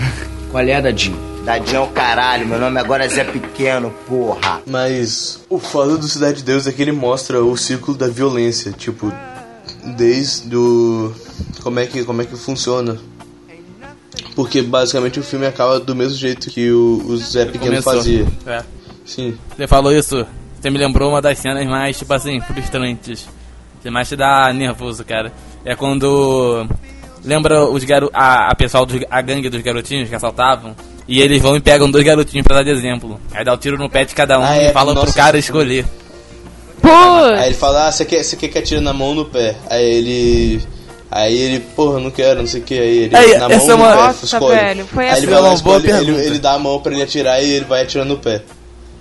Qual 0.52 0.64
é, 0.64 0.82
Dadinho? 0.82 1.18
Dadinho 1.44 1.78
é 1.78 1.80
o 1.80 1.88
caralho, 1.88 2.48
meu 2.48 2.60
nome 2.60 2.80
agora 2.80 3.06
é 3.06 3.10
Zé 3.10 3.24
Pequeno, 3.24 3.92
porra. 4.08 4.62
Mas 4.68 5.42
o 5.50 5.58
foda 5.58 5.98
do 5.98 6.08
Cidade 6.08 6.38
de 6.38 6.44
Deus 6.44 6.68
é 6.68 6.72
que 6.72 6.82
ele 6.82 6.92
mostra 6.92 7.44
o 7.44 7.58
ciclo 7.58 7.96
da 7.96 8.08
violência, 8.08 8.72
tipo, 8.72 9.12
desde 9.98 10.56
o 10.56 11.14
como 11.64 11.80
é 11.80 11.88
que 11.88 12.04
como 12.04 12.22
é 12.22 12.26
que 12.26 12.36
funciona. 12.36 12.98
Porque 14.36 14.62
basicamente 14.62 15.20
o 15.20 15.24
filme 15.24 15.46
acaba 15.46 15.80
do 15.80 15.96
mesmo 15.96 16.16
jeito 16.16 16.50
que 16.50 16.72
o, 16.72 17.04
o 17.08 17.18
Zé 17.18 17.46
Pequeno 17.46 17.82
Começou. 17.82 17.94
fazia. 17.94 18.28
É. 18.46 18.64
Sim. 19.06 19.38
Você 19.58 19.68
falou 19.68 19.92
isso, 19.92 20.26
você 20.60 20.70
me 20.70 20.78
lembrou 20.78 21.10
uma 21.10 21.22
das 21.22 21.40
cenas 21.40 21.66
mais, 21.66 21.98
tipo 21.98 22.14
assim, 22.14 22.40
frustrantes. 22.42 23.28
Que 23.82 23.90
mais 23.90 24.08
te 24.10 24.16
dá 24.16 24.52
nervoso, 24.54 25.04
cara. 25.06 25.32
É 25.66 25.76
quando. 25.76 26.68
Lembra 27.24 27.66
os 27.66 27.84
garo 27.84 28.10
a, 28.14 28.50
a 28.52 28.56
pessoal, 28.56 28.86
dos, 28.86 29.02
a 29.10 29.22
gangue 29.22 29.50
dos 29.50 29.62
garotinhos 29.62 30.08
que 30.10 30.16
assaltavam? 30.16 30.76
E 31.08 31.22
eles 31.22 31.42
vão 31.42 31.56
e 31.56 31.60
pegam 31.60 31.90
dois 31.90 32.06
garotinhos 32.06 32.46
pra 32.46 32.58
dar 32.58 32.64
de 32.64 32.70
exemplo. 32.72 33.20
Aí 33.34 33.44
dá 33.44 33.54
o 33.54 33.58
tiro 33.58 33.78
no 33.78 33.90
pé 33.90 34.06
de 34.06 34.14
cada 34.16 34.40
um 34.40 34.44
Ah, 34.44 34.58
e 34.58 34.66
é, 34.66 34.72
falam 34.72 34.96
pro 34.96 35.12
cara 35.14 35.34
sim. 35.34 35.40
escolher. 35.40 35.86
Aí 37.38 37.48
ele 37.48 37.56
fala, 37.56 37.88
ah, 37.88 37.92
você 37.92 38.06
quer, 38.06 38.24
você 38.24 38.36
quer 38.36 38.48
que 38.48 38.58
atire 38.58 38.80
na 38.82 38.94
mão 38.94 39.08
ou 39.10 39.16
no 39.16 39.26
pé? 39.26 39.56
Aí 39.70 39.84
ele. 39.84 40.62
Aí 41.12 41.36
ele, 41.38 41.60
porra, 41.76 42.00
não 42.00 42.12
quero, 42.12 42.40
não 42.42 42.48
sei 42.48 42.62
o 42.62 42.64
que. 42.64 42.74
Aí 42.78 42.98
ele, 43.06 43.16
Aí, 43.16 43.34
na 43.34 43.50
mão 43.50 43.52
essa 43.52 43.72
é 43.72 43.74
ou 43.74 43.78
no 43.80 43.84
uma- 43.86 44.14
pé, 44.14 44.16
escolhe. 44.24 44.56
velho, 44.56 44.86
foi 44.88 45.04
aí 45.06 45.10
essa- 45.10 45.18
ele 45.20 45.28
vai 45.28 45.42
lá, 45.42 45.48
é 45.48 45.52
uma 45.52 45.58
boa 45.62 45.78
escolhe, 45.78 45.94
ele, 45.98 46.06
pergunta. 46.06 46.26
ele 46.28 46.40
dá 46.40 46.54
a 46.54 46.60
mão 46.60 46.80
pra 46.80 46.94
ele 46.94 47.02
atirar 47.02 47.44
e 47.44 47.52
ele 47.52 47.66
vai 47.66 47.82
atirando 47.82 48.10
no 48.10 48.18
pé. 48.18 48.42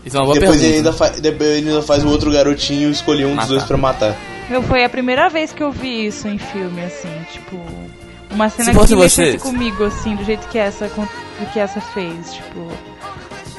Isso 0.05 0.17
é 0.17 0.21
uma 0.21 0.25
boa 0.27 0.35
depois 0.39 0.51
pergunta. 0.59 0.67
ele 0.67 0.77
ainda, 0.79 0.93
fa 0.93 1.09
depois 1.11 1.51
ele 1.51 1.69
ainda 1.69 1.83
faz 1.83 2.03
o 2.05 2.09
outro 2.09 2.31
garotinho 2.33 2.91
escolher 2.91 3.27
um 3.27 3.29
dos 3.29 3.37
Matar. 3.37 3.49
dois 3.49 3.63
pra 3.65 3.77
matar. 3.77 4.17
Meu, 4.49 4.63
foi 4.63 4.85
a 4.85 4.89
primeira 4.89 5.29
vez 5.29 5.53
que 5.53 5.63
eu 5.63 5.71
vi 5.71 6.07
isso 6.07 6.27
em 6.29 6.39
filme, 6.39 6.83
assim, 6.85 7.11
tipo. 7.33 7.61
Uma 8.31 8.49
cena 8.51 8.73
que 8.73 8.95
mexesse 8.97 9.39
comigo, 9.39 9.85
assim, 9.85 10.15
do 10.15 10.23
jeito 10.25 10.47
que 10.49 10.59
essa, 10.59 10.91
que 11.53 11.59
essa 11.59 11.81
fez, 11.81 12.35
tipo. 12.35 12.69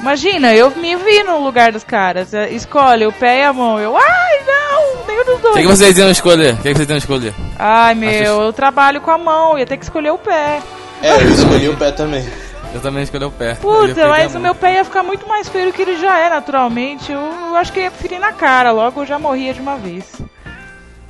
Imagina, 0.00 0.54
eu 0.54 0.70
me 0.76 0.96
vi 0.96 1.22
no 1.24 1.42
lugar 1.44 1.72
dos 1.72 1.84
caras. 1.84 2.32
eh, 2.32 2.50
Escolhe 2.52 3.04
o 3.06 3.12
pé 3.12 3.40
e 3.40 3.44
a 3.44 3.52
mão. 3.52 3.78
Eu, 3.78 3.96
ai, 3.96 4.38
não, 4.46 5.06
nenhum 5.06 5.24
dos 5.24 5.34
O 5.34 5.42
dois. 5.42 5.54
que, 5.56 5.60
que 5.62 5.66
vocês 5.68 5.98
iam 5.98 6.10
escolher? 6.10 6.54
O 6.54 6.56
que, 6.58 6.68
que 6.70 6.74
vocês 6.74 6.88
iam 6.88 6.96
escolher? 6.98 7.34
Ai, 7.58 7.94
meu, 7.94 8.40
eu 8.42 8.52
trabalho 8.52 9.00
com 9.00 9.10
a 9.10 9.18
mão, 9.18 9.58
ia 9.58 9.66
ter 9.66 9.76
que 9.76 9.84
escolher 9.84 10.10
o 10.10 10.18
pé. 10.18 10.62
É, 11.02 11.14
eu 11.16 11.28
escolhi 11.30 11.68
o 11.68 11.76
pé 11.76 11.92
também. 11.92 12.26
Eu 12.72 12.80
também 12.80 13.02
escolhi 13.02 13.24
o 13.24 13.30
pé. 13.30 13.54
Puta, 13.56 14.08
mas 14.08 14.34
o 14.34 14.38
meu 14.40 14.54
pé 14.54 14.74
ia 14.74 14.84
ficar 14.84 15.02
muito 15.02 15.26
mais 15.28 15.48
feio 15.48 15.66
do 15.66 15.72
que 15.72 15.82
ele 15.82 15.96
já 15.98 16.16
é 16.18 16.30
naturalmente. 16.30 17.10
Eu, 17.12 17.20
eu 17.20 17.56
acho 17.56 17.72
que 17.72 17.80
ia 17.80 17.90
preferir 17.90 18.20
na 18.20 18.32
cara, 18.32 18.70
logo 18.70 19.02
eu 19.02 19.06
já 19.06 19.18
morria 19.18 19.52
de 19.52 19.60
uma 19.60 19.76
vez. 19.76 20.04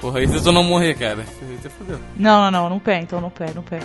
Porra, 0.01 0.23
e 0.23 0.29
se 0.29 0.43
tu 0.43 0.51
não 0.53 0.63
morrer, 0.63 0.95
cara? 0.95 1.25
Você 1.61 1.69
fodeu. 1.69 1.99
Não, 2.17 2.43
não, 2.45 2.51
não, 2.51 2.71
no 2.71 2.81
pé, 2.81 3.01
então 3.01 3.21
no 3.21 3.31
pé, 3.31 3.53
no 3.55 3.63
pé. 3.63 3.81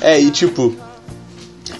É, 0.00 0.20
e 0.20 0.30
tipo, 0.30 0.74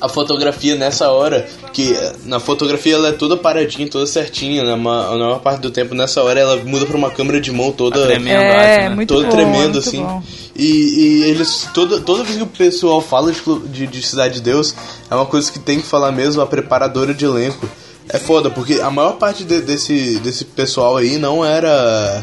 a 0.00 0.08
fotografia 0.08 0.74
nessa 0.76 1.10
hora, 1.10 1.46
que 1.72 1.94
na 2.24 2.38
fotografia 2.40 2.94
ela 2.94 3.08
é 3.08 3.12
toda 3.12 3.36
paradinha, 3.36 3.88
toda 3.88 4.06
certinha, 4.06 4.62
na, 4.62 4.76
na 4.76 4.76
maior 4.76 5.40
parte 5.40 5.60
do 5.60 5.70
tempo, 5.70 5.94
nessa 5.94 6.22
hora 6.22 6.38
ela 6.40 6.56
muda 6.64 6.86
pra 6.86 6.96
uma 6.96 7.10
câmera 7.10 7.40
de 7.40 7.50
mão 7.50 7.72
toda. 7.72 8.06
tremendo, 8.06 8.40
É, 8.40 8.76
acho, 8.76 8.88
né? 8.90 8.94
muito 8.94 9.08
Toda 9.12 9.26
bom, 9.26 9.30
tremendo, 9.30 9.72
muito 9.72 9.78
assim. 9.78 10.02
bom. 10.02 10.22
E, 10.54 10.64
e 10.64 11.22
eles, 11.30 11.68
toda, 11.74 12.00
toda 12.00 12.24
vez 12.24 12.36
que 12.36 12.42
o 12.42 12.46
pessoal 12.46 13.00
fala 13.00 13.32
de, 13.32 13.40
de, 13.68 13.86
de 13.86 14.02
Cidade 14.02 14.34
de 14.34 14.40
Deus, 14.42 14.74
é 15.10 15.14
uma 15.14 15.26
coisa 15.26 15.50
que 15.50 15.58
tem 15.58 15.80
que 15.80 15.86
falar 15.86 16.12
mesmo, 16.12 16.40
a 16.42 16.46
preparadora 16.46 17.12
de 17.12 17.24
elenco. 17.24 17.68
É 18.12 18.18
foda, 18.18 18.50
porque 18.50 18.74
a 18.80 18.90
maior 18.90 19.12
parte 19.12 19.44
de- 19.44 19.60
desse, 19.62 20.18
desse 20.20 20.44
pessoal 20.44 20.96
aí 20.96 21.16
não 21.18 21.44
era. 21.44 22.22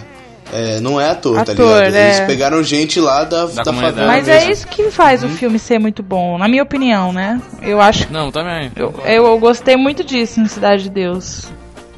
é, 0.53 0.79
não 0.79 0.99
é 1.01 1.09
ator, 1.09 1.35
tá 1.43 1.51
Ator, 1.53 1.55
ligado? 1.77 1.95
é. 1.95 2.05
Eles 2.07 2.19
pegaram 2.21 2.63
gente 2.63 2.99
lá 2.99 3.23
da, 3.23 3.45
da, 3.45 3.63
favela. 3.65 4.07
Mas 4.07 4.27
mesmo. 4.27 4.49
é 4.49 4.51
isso 4.51 4.67
que 4.67 4.89
faz 4.91 5.23
o 5.23 5.29
filme 5.29 5.57
ser 5.59 5.79
muito 5.79 6.01
bom, 6.03 6.37
na 6.37 6.47
minha 6.47 6.63
opinião, 6.63 7.11
né? 7.13 7.41
Eu 7.61 7.81
acho. 7.81 8.11
Não, 8.11 8.31
também. 8.31 8.71
Eu, 8.75 8.93
eu, 9.05 9.25
eu 9.25 9.39
gostei 9.39 9.75
muito 9.75 10.03
disso 10.03 10.39
em 10.39 10.47
Cidade 10.47 10.83
de 10.83 10.89
Deus. 10.89 11.47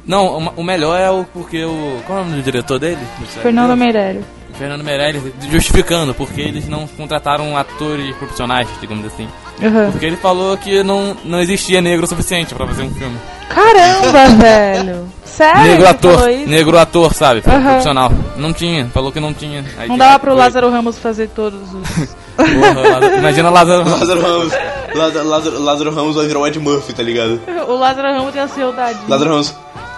Não, 0.06 0.26
o, 0.56 0.60
o 0.60 0.64
melhor 0.64 0.98
é 0.98 1.10
o 1.10 1.24
porque 1.24 1.64
o. 1.64 1.98
Qual 2.06 2.18
é 2.18 2.22
o 2.22 2.24
nome 2.24 2.36
do 2.38 2.42
diretor 2.42 2.78
dele? 2.78 2.98
Fernando 3.42 3.76
Meirelles. 3.76 4.24
Fernando 4.58 4.84
Meirelles 4.84 5.22
justificando 5.50 6.12
porque 6.12 6.40
eles 6.40 6.68
não 6.68 6.86
contrataram 6.86 7.56
atores 7.56 8.14
profissionais, 8.16 8.68
digamos 8.80 9.06
assim. 9.06 9.26
Uhum. 9.62 9.90
Porque 9.92 10.06
ele 10.06 10.16
falou 10.16 10.56
que 10.56 10.82
não, 10.82 11.16
não 11.24 11.40
existia 11.40 11.80
negro 11.80 12.04
o 12.04 12.08
suficiente 12.08 12.54
pra 12.54 12.66
fazer 12.66 12.82
um 12.82 12.90
filme. 12.94 13.16
Caramba, 13.48 14.26
velho! 14.42 15.08
Sério? 15.24 15.62
negro 15.62 15.88
ator, 15.88 16.26
negro 16.46 16.78
ator, 16.78 17.14
sabe? 17.14 17.42
Aham. 17.46 17.62
Profissional. 17.62 18.12
Não 18.36 18.52
tinha, 18.52 18.86
falou 18.92 19.10
que 19.10 19.18
não 19.20 19.32
tinha. 19.32 19.64
Aí 19.78 19.88
Não 19.88 19.96
dava 19.96 20.18
pro 20.18 20.32
foi- 20.32 20.40
Lázaro 20.40 20.70
Ramos 20.70 20.98
fazer 20.98 21.28
todos 21.28 21.60
os. 21.72 22.08
Porra, 22.36 22.80
Lázaro- 22.88 23.16
imagina 23.18 23.50
Lázaro 23.50 23.82
Ramos. 23.84 24.00
Lázaro 24.00 24.20
Ramos. 24.20 24.52
Lázaro, 24.94 25.28
Lázaro, 25.28 25.62
Lázaro 25.62 25.94
Ramos 25.94 26.16
vai 26.16 26.26
virar 26.26 26.38
o 26.40 26.46
Ed 26.46 26.58
Murphy, 26.58 26.92
tá 26.92 27.02
ligado? 27.02 27.40
o 27.68 27.74
Lázaro 27.76 28.08
Ramos 28.08 28.34
ia 28.34 28.46
ser 28.48 28.64
o 28.64 28.72
Dadinho. 28.72 29.08
Lázaro 29.08 29.30
Ramos. 29.30 29.54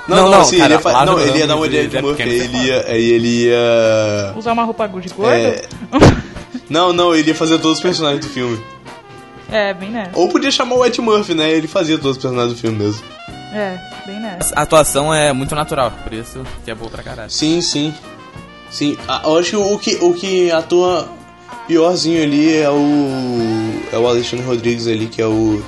Não, 0.06 0.16
Não, 0.18 0.30
não, 0.30 0.40
assim, 0.42 0.58
cara, 0.58 0.66
ele 0.68 0.74
ia, 0.74 0.80
fa- 0.80 0.92
Lázaro 0.92 1.12
não, 1.12 1.20
ele 1.20 1.38
ia 1.38 1.46
dar 1.46 1.56
uma 1.56 1.68
de 1.68 1.76
Ed 1.78 2.02
Murphy, 2.02 2.22
ele 2.22 2.58
ia, 2.66 2.84
aí 2.88 3.10
ele 3.12 3.44
ia... 3.46 4.34
Usar 4.36 4.52
uma 4.52 4.62
roupa 4.64 4.86
de 4.86 5.08
gordo? 5.08 5.32
É... 5.32 5.62
Não, 6.70 6.92
não, 6.94 7.14
ele 7.14 7.28
ia 7.28 7.34
fazer 7.34 7.58
todos 7.58 7.76
os 7.78 7.82
personagens 7.82 8.24
do 8.24 8.30
filme. 8.32 8.58
É, 9.50 9.74
bem 9.74 9.90
nessa. 9.90 10.10
Ou 10.14 10.28
podia 10.28 10.50
chamar 10.50 10.76
o 10.76 10.84
Ed 10.84 11.00
Murphy, 11.00 11.34
né? 11.34 11.50
Ele 11.50 11.68
fazia 11.68 11.96
todos 11.96 12.16
os 12.16 12.22
personagens 12.22 12.54
do 12.54 12.60
filme 12.60 12.78
mesmo. 12.78 13.02
É, 13.52 13.78
bem 14.06 14.20
nessa. 14.20 14.54
A 14.56 14.62
atuação 14.62 15.14
é 15.14 15.32
muito 15.32 15.54
natural, 15.54 15.92
por 16.02 16.12
isso 16.12 16.44
que 16.64 16.70
é 16.70 16.74
boa 16.74 16.90
pra 16.90 17.02
caralho. 17.02 17.30
Sim, 17.30 17.60
sim. 17.60 17.94
Sim, 18.70 18.96
eu 19.22 19.38
acho 19.38 19.50
que 19.50 19.56
o 19.56 19.78
que, 19.78 19.94
o 20.04 20.14
que 20.14 20.50
atua 20.50 21.08
piorzinho 21.66 22.22
ali 22.22 22.56
é 22.56 22.68
o. 22.68 23.82
É 23.92 23.98
o 23.98 24.08
Alexandre 24.08 24.44
Rodrigues 24.44 24.86
ali, 24.86 25.06
que 25.06 25.22
é 25.22 25.26
o. 25.26 25.62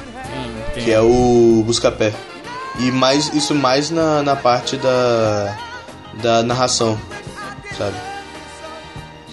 quem 0.74 0.84
Que 0.84 0.92
é 0.92 1.00
o 1.00 1.62
Buscapé. 1.64 2.12
E 2.78 2.90
mais, 2.90 3.32
isso 3.32 3.54
mais 3.54 3.90
na, 3.90 4.22
na 4.22 4.36
parte 4.36 4.76
da. 4.76 5.56
Da 6.14 6.42
narração, 6.42 6.98
sabe? 7.76 7.94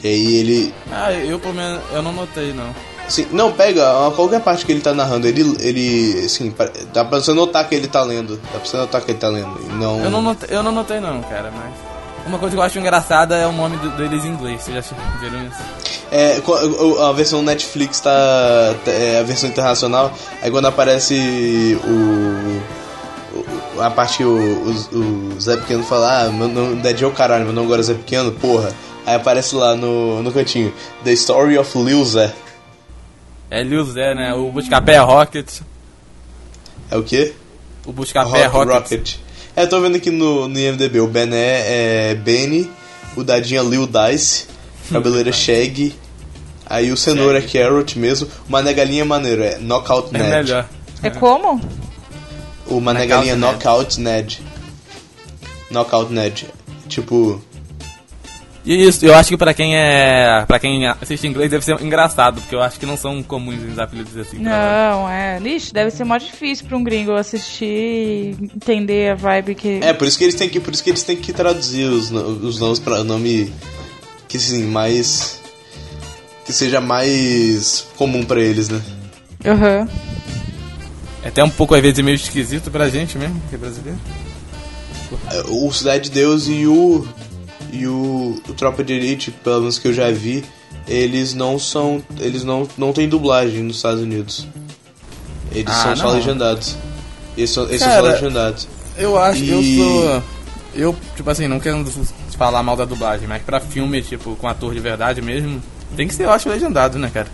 E 0.04 0.08
aí 0.08 0.36
ele. 0.36 0.74
Ah, 0.91 1.14
eu 1.14 1.39
pelo 1.39 1.54
menos 1.54 1.82
eu 1.94 2.02
não 2.02 2.12
notei 2.12 2.52
não. 2.52 2.76
Assim, 3.14 3.28
não, 3.32 3.51
pega 3.51 4.09
qualquer 4.16 4.41
parte 4.41 4.66
que 4.66 4.72
ele 4.72 4.82
tá 4.82 4.91
narrando, 4.91 5.28
ele. 5.28 5.55
ele 5.59 6.26
assim, 6.26 6.51
dá 6.91 7.05
pra 7.05 7.20
você 7.20 7.32
notar 7.32 7.70
que 7.70 7.76
ele 7.76 7.88
tá 7.88 8.01
lendo. 8.01 8.38
Dá 8.51 8.59
pra 8.59 8.66
você 8.66 8.76
notar 8.76 9.01
que 9.01 9.11
ele 9.11 9.20
tá 9.20 9.28
lendo. 9.28 9.55
Não... 9.78 10.03
Eu 10.03 10.09
não 10.09 10.22
notei, 10.24 10.57
eu 10.57 10.64
não 10.64 10.72
notei 10.72 10.99
não, 10.99 11.22
cara, 11.22 11.51
mas. 11.55 11.93
Uma 12.26 12.39
coisa 12.39 12.55
que 12.55 12.59
eu 12.59 12.64
acho 12.64 12.80
engraçada 12.80 13.36
é 13.36 13.45
o 13.45 13.51
nome 13.51 13.78
deles 13.89 14.26
em 14.26 14.30
inglês, 14.30 14.64
vocês 14.64 14.84
já 14.84 14.95
viram 15.20 15.45
isso? 15.45 15.57
É, 16.09 16.41
a 17.07 17.11
versão 17.11 17.43
Netflix 17.43 17.99
tá, 17.99 18.09
tá- 18.84 18.91
é 18.91 19.20
a 19.20 19.24
versão 19.24 19.47
internacional. 19.49 20.11
Aí 20.41 20.49
quando 20.49 20.66
aparece 20.66 21.78
o, 21.84 22.61
a 23.82 23.91
parte 23.91 24.18
que 24.18 24.24
o, 24.24 24.32
o, 24.32 24.97
o 24.97 25.41
Zé 25.41 25.57
Pequeno 25.57 25.84
fala, 25.84 26.24
ah, 26.24 26.30
meu 26.30 26.47
nome 26.47 26.82
é 26.82 27.05
o 27.05 27.11
caralho, 27.11 27.43
meu 27.43 27.53
nome 27.53 27.68
agora 27.68 27.82
é 27.82 27.84
Zé 27.84 27.93
Pequeno, 27.93 28.32
porra. 28.32 28.72
Aí 29.05 29.16
aparece 29.16 29.53
lá 29.55 29.76
no, 29.76 30.24
no 30.24 30.32
cantinho, 30.32 30.74
The 31.03 31.11
Story 31.11 31.57
of 31.57 31.78
Lil 31.78 32.03
Zé. 32.05 32.34
É 33.54 33.62
Lil 33.62 33.86
Zé, 33.86 34.16
né? 34.16 34.34
O 34.34 34.51
Buscapé 34.51 34.93
é 34.93 34.97
Rocket. 34.99 35.60
É 36.89 36.97
o 36.97 37.04
quê? 37.04 37.34
O 37.86 37.91
Buscapé 37.91 38.39
é 38.41 38.45
Rock- 38.47 38.72
Rocket. 38.72 38.91
Rocket. 38.91 39.16
É, 39.56 39.68
tô 39.68 39.80
vendo 39.80 39.95
aqui 39.95 40.10
no, 40.10 40.47
no 40.47 40.60
IMDB, 40.60 40.99
o 40.99 41.08
Bené 41.08 42.10
é 42.10 42.16
Benny, 42.16 42.68
o 43.16 43.24
Dadinho 43.24 43.62
é 43.62 43.64
Lil 43.64 43.86
Dice, 43.88 44.47
é 45.28 45.32
Shaggy, 45.32 45.93
aí 46.66 46.91
o 46.91 46.97
Cenoura 46.97 47.38
é 47.38 47.41
Carrot 47.43 47.99
mesmo, 47.99 48.28
o 48.49 48.51
Mané 48.51 48.74
Galinha 48.74 49.04
é 49.04 49.06
maneiro, 49.06 49.43
é 49.43 49.60
Knockout 49.60 50.10
É 50.16 50.18
Ned. 50.18 50.30
melhor. 50.49 50.68
É 51.04 51.12
como? 51.12 51.62
O 52.66 52.82
Mané 52.82 53.01
Knockout 53.06 53.08
Galinha 53.28 53.34
é. 53.34 53.36
Knockout 53.36 54.01
Ned. 54.01 54.41
Knockout 55.70 56.12
Ned. 56.12 56.47
Tipo, 56.88 57.39
E 58.66 58.86
isso, 58.88 59.05
eu 59.05 59.14
acho 59.14 59.28
que 59.30 59.36
pra 59.38 59.53
quem 59.53 59.76
é. 59.76 60.45
para 60.47 60.57
quem 60.57 60.88
assiste 60.88 61.28
inglês 61.28 61.51
deve 61.51 61.66
ser 61.66 61.82
engraçado, 61.82 62.39
porque 62.39 62.55
eu 62.55 62.61
acho 62.61 62.80
que 62.80 62.86
não 62.86 62.95
são 62.95 63.22
comuns 63.22 63.61
os 63.61 63.78
apelidos 63.78 64.16
assim. 64.18 64.39
pra- 64.39 64.91
Não, 64.91 65.09
é. 65.09 65.38
Lixo, 65.39 65.74
deve 65.74 65.91
ser 65.91 66.05
mó 66.05 66.18
difícil 66.18 66.66
pra 66.68 66.78
um 66.78 66.84
gringo 66.84 67.11
assistir 67.14 67.66
e 67.66 68.38
entender 68.55 69.11
a 69.11 69.16
vibe 69.16 69.55
que. 69.55 69.80
é, 69.84 69.91
por 69.91 70.07
isso 70.07 70.18
que 70.18 70.24
eles 70.24 70.36
têm 70.36 70.47
que, 70.47 70.61
por 70.61 70.74
isso 70.74 70.82
que 70.84 70.91
eles 70.91 71.03
têm 71.03 71.18
que 71.18 71.34
traduzir 71.34 71.86
os, 71.89 72.09
os 72.11 72.59
nomes 72.59 72.80
para 72.80 73.03
nome 73.03 73.51
que 74.30 74.38
assim, 74.38 74.64
mais 74.64 75.41
que 76.45 76.53
seja 76.53 76.80
mais 76.80 77.86
comum 77.97 78.24
pra 78.24 78.39
eles, 78.39 78.70
né? 78.70 78.82
Aham. 79.45 79.88
É 81.22 81.28
até 81.28 81.43
um 81.43 81.49
pouco 81.49 81.76
às 81.76 81.82
vezes 81.82 81.99
meio 82.03 82.16
esquisito 82.16 82.72
pra 82.72 82.88
gente 82.89 83.18
mesmo, 83.18 83.41
que 83.49 83.55
é 83.55 83.57
brasileiro. 83.57 83.99
É, 85.32 85.41
O 85.49 85.72
Cidade 85.74 86.05
de 86.05 86.11
Deus 86.11 86.47
e 86.47 86.66
o 86.66 87.05
e 87.74 87.88
o, 87.88 88.42
o 88.48 88.54
Tropa 88.54 88.84
de 88.84 88.94
Elite, 88.94 89.32
pelo 89.32 89.62
menos 89.62 89.80
que 89.80 89.88
eu 89.88 89.94
já 89.94 90.10
vi, 90.12 90.44
eles 90.88 91.34
não 91.34 91.58
são, 91.60 92.04
eles 92.20 92.44
não 92.44 92.68
não 92.78 92.94
têm 92.94 93.08
dublagem 93.10 93.64
nos 93.64 93.78
Estados 93.78 94.02
Unidos. 94.02 94.48
Eles 95.52 95.72
Ah, 95.74 95.84
são 95.84 95.96
só 95.96 96.04
não. 96.08 96.14
legendados. 96.16 96.76
Eles 97.38 97.50
são, 97.50 97.64
eles 97.68 97.80
são 97.82 97.90
só 97.90 98.02
Cara, 98.02 98.14
legendados. 98.14 98.68
Eu 98.98 99.18
acho, 99.18 99.44
eu 99.44 99.62
E- 99.62 99.78
sou. 99.78 100.24
Eu, 100.76 100.96
tipo 101.16 101.30
assim, 101.30 101.48
não 101.48 101.60
querendo 101.60 101.90
falar 102.38 102.64
mal 102.64 102.76
da 102.76 102.86
dublagem, 102.86 103.28
mas 103.28 103.42
pra 103.44 103.60
filme, 103.60 104.02
tipo, 104.02 104.36
com 104.36 104.48
ator 104.48 104.74
de 104.74 104.80
verdade 104.80 105.22
mesmo, 105.22 105.62
tem 105.96 106.08
que 106.08 106.16
ser, 106.16 106.24
eu 106.24 106.32
acho, 106.32 106.50
legendado, 106.50 106.98
né, 106.98 107.12
cara? 107.14 107.28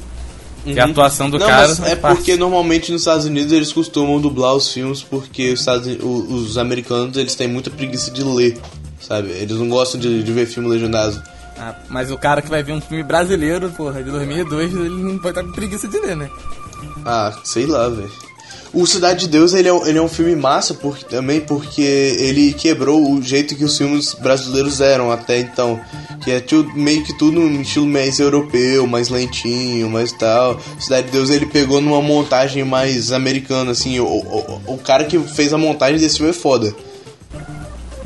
Que 0.66 0.78
a 0.78 0.84
Uhum. 0.84 0.92
atuação 0.92 1.30
do 1.30 1.40
Não, 1.40 1.48
cara. 1.48 1.72
é 1.86 1.96
porque 1.96 2.36
normalmente 2.36 2.92
nos 2.92 3.02
Estados 3.02 3.26
Unidos 3.26 3.54
eles 3.54 3.72
costumam 3.72 4.20
dublar 4.20 4.54
os 4.56 4.72
filmes 4.74 5.02
porque 5.02 5.54
os, 5.54 5.62
Estados 5.62 5.88
os 6.04 6.58
americanos 6.58 7.16
eles 7.16 7.34
têm 7.34 7.48
muita 7.48 7.70
preguiça 7.70 8.12
de 8.12 8.22
ler, 8.24 8.58
sabe? 9.10 9.30
Eles 9.32 9.58
não 9.58 9.68
gostam 9.68 10.00
de, 10.00 10.24
de 10.24 10.32
ver 10.32 10.46
filme 10.46 10.70
legendado. 10.70 11.22
Ah, 11.58 11.76
mas 11.90 12.10
o 12.10 12.18
cara 12.18 12.42
que 12.42 12.50
vai 12.50 12.64
ver 12.64 12.72
um 12.72 12.80
filme 12.80 13.04
brasileiro, 13.04 13.70
porra, 13.72 14.02
de 14.02 14.10
2002, 14.10 14.74
ele 14.74 14.90
não 14.90 15.18
pode 15.18 15.30
estar 15.38 15.44
com 15.44 15.52
preguiça 15.52 15.90
de 15.90 16.00
ler, 16.00 16.16
né? 16.16 16.30
Ah, 17.06 17.34
sei 17.44 17.66
lá, 17.66 17.90
velho. 17.90 18.10
O 18.72 18.86
Cidade 18.86 19.22
de 19.22 19.30
Deus 19.30 19.54
ele 19.56 19.68
é, 19.68 19.74
um- 19.74 19.86
ele 19.88 19.98
é 19.98 20.02
um 20.02 20.08
filme 20.08 20.36
massa 20.36 20.76
por, 20.76 21.02
também 21.04 21.42
porque 21.42 21.82
ele 21.82 22.54
quebrou 22.54 23.12
o 23.12 23.20
jeito 23.22 23.56
que 23.56 23.64
os 23.66 23.76
filmes 23.76 24.14
brasileiros 24.14 24.80
eram 24.80 25.12
até 25.12 25.40
então. 25.40 25.80
Que 26.24 26.32
é 26.32 26.40
tudo, 26.40 26.72
meio 26.76 27.04
que 27.04 27.18
tudo 27.18 27.40
um 27.42 27.62
estilo 27.62 27.88
mais 27.88 28.20
europeu, 28.20 28.86
mais 28.86 29.10
lentinho, 29.10 29.90
mais 29.90 30.12
tal. 30.12 30.62
Cidade 30.80 31.08
de 31.08 31.14
Deus 31.14 31.32
ele 31.32 31.48
pegou 31.48 31.82
numa 31.82 32.00
montagem 32.02 32.64
mais 32.64 33.12
americana, 33.12 33.72
assim. 33.72 34.00
O, 34.00 34.06
o, 34.06 34.62
o 34.68 34.78
cara 34.78 35.04
que 35.04 35.18
fez 35.18 35.52
a 35.52 35.58
montagem 35.58 35.98
desse 36.00 36.18
filme 36.18 36.30
é 36.30 36.34
foda. 36.34 36.72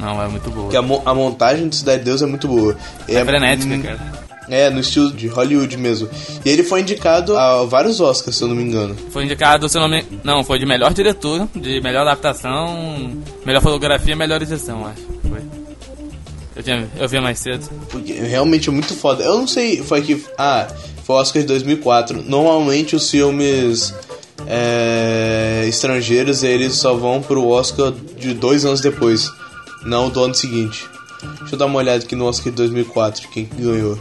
Não, 0.03 0.21
é 0.21 0.27
muito 0.27 0.49
boa. 0.49 0.63
Porque 0.65 0.77
a, 0.77 0.81
mo- 0.81 1.01
a 1.05 1.13
montagem 1.13 1.67
do 1.67 1.73
Cidade 1.75 1.99
de 1.99 2.05
Deus 2.05 2.21
é 2.21 2.25
muito 2.25 2.47
boa. 2.47 2.75
É 3.07 3.23
frenética, 3.23 3.73
hum, 3.73 3.81
cara. 3.81 4.23
É, 4.49 4.69
no 4.69 4.81
estilo 4.81 5.09
de 5.11 5.27
Hollywood 5.27 5.77
mesmo. 5.77 6.09
E 6.43 6.49
ele 6.49 6.63
foi 6.63 6.81
indicado 6.81 7.37
a 7.37 7.63
vários 7.63 8.01
Oscars, 8.01 8.35
se 8.35 8.43
eu 8.43 8.49
não 8.49 8.55
me 8.55 8.63
engano. 8.63 8.93
Foi 9.11 9.23
indicado, 9.23 9.69
se 9.69 9.77
eu 9.77 9.81
não 9.81 9.87
me... 9.87 10.03
Não, 10.21 10.43
foi 10.43 10.59
de 10.59 10.65
melhor 10.65 10.93
diretor, 10.93 11.47
de 11.55 11.79
melhor 11.79 12.01
adaptação, 12.01 13.13
melhor 13.45 13.61
fotografia, 13.61 14.13
melhor 14.17 14.41
edição, 14.41 14.85
acho. 14.85 15.01
Foi. 15.29 15.39
Eu, 16.57 16.61
tinha... 16.61 16.89
eu 16.99 17.07
vi 17.07 17.19
mais 17.21 17.39
cedo. 17.39 17.65
Porque 17.89 18.11
realmente 18.13 18.67
é 18.67 18.71
muito 18.73 18.93
foda. 18.93 19.23
Eu 19.23 19.37
não 19.37 19.47
sei, 19.47 19.81
foi 19.81 20.01
que. 20.01 20.21
Ah, 20.37 20.67
foi 21.05 21.15
o 21.15 21.19
Oscar 21.19 21.41
de 21.41 21.47
2004. 21.47 22.21
Normalmente 22.23 22.97
os 22.97 23.09
filmes 23.09 23.93
é, 24.45 25.65
estrangeiros 25.67 26.43
eles 26.43 26.73
só 26.75 26.93
vão 26.93 27.21
pro 27.21 27.47
Oscar 27.47 27.93
de 28.19 28.33
dois 28.33 28.65
anos 28.65 28.81
depois, 28.81 29.29
não 29.85 30.09
do 30.09 30.23
ano 30.23 30.33
seguinte. 30.35 30.87
Deixa 31.39 31.55
eu 31.55 31.59
dar 31.59 31.65
uma 31.65 31.77
olhada 31.79 32.03
aqui 32.03 32.15
no 32.15 32.25
Oscar 32.25 32.51
de 32.51 32.57
2004, 32.57 33.27
quem 33.29 33.45
que 33.45 33.61
ganhou. 33.61 33.97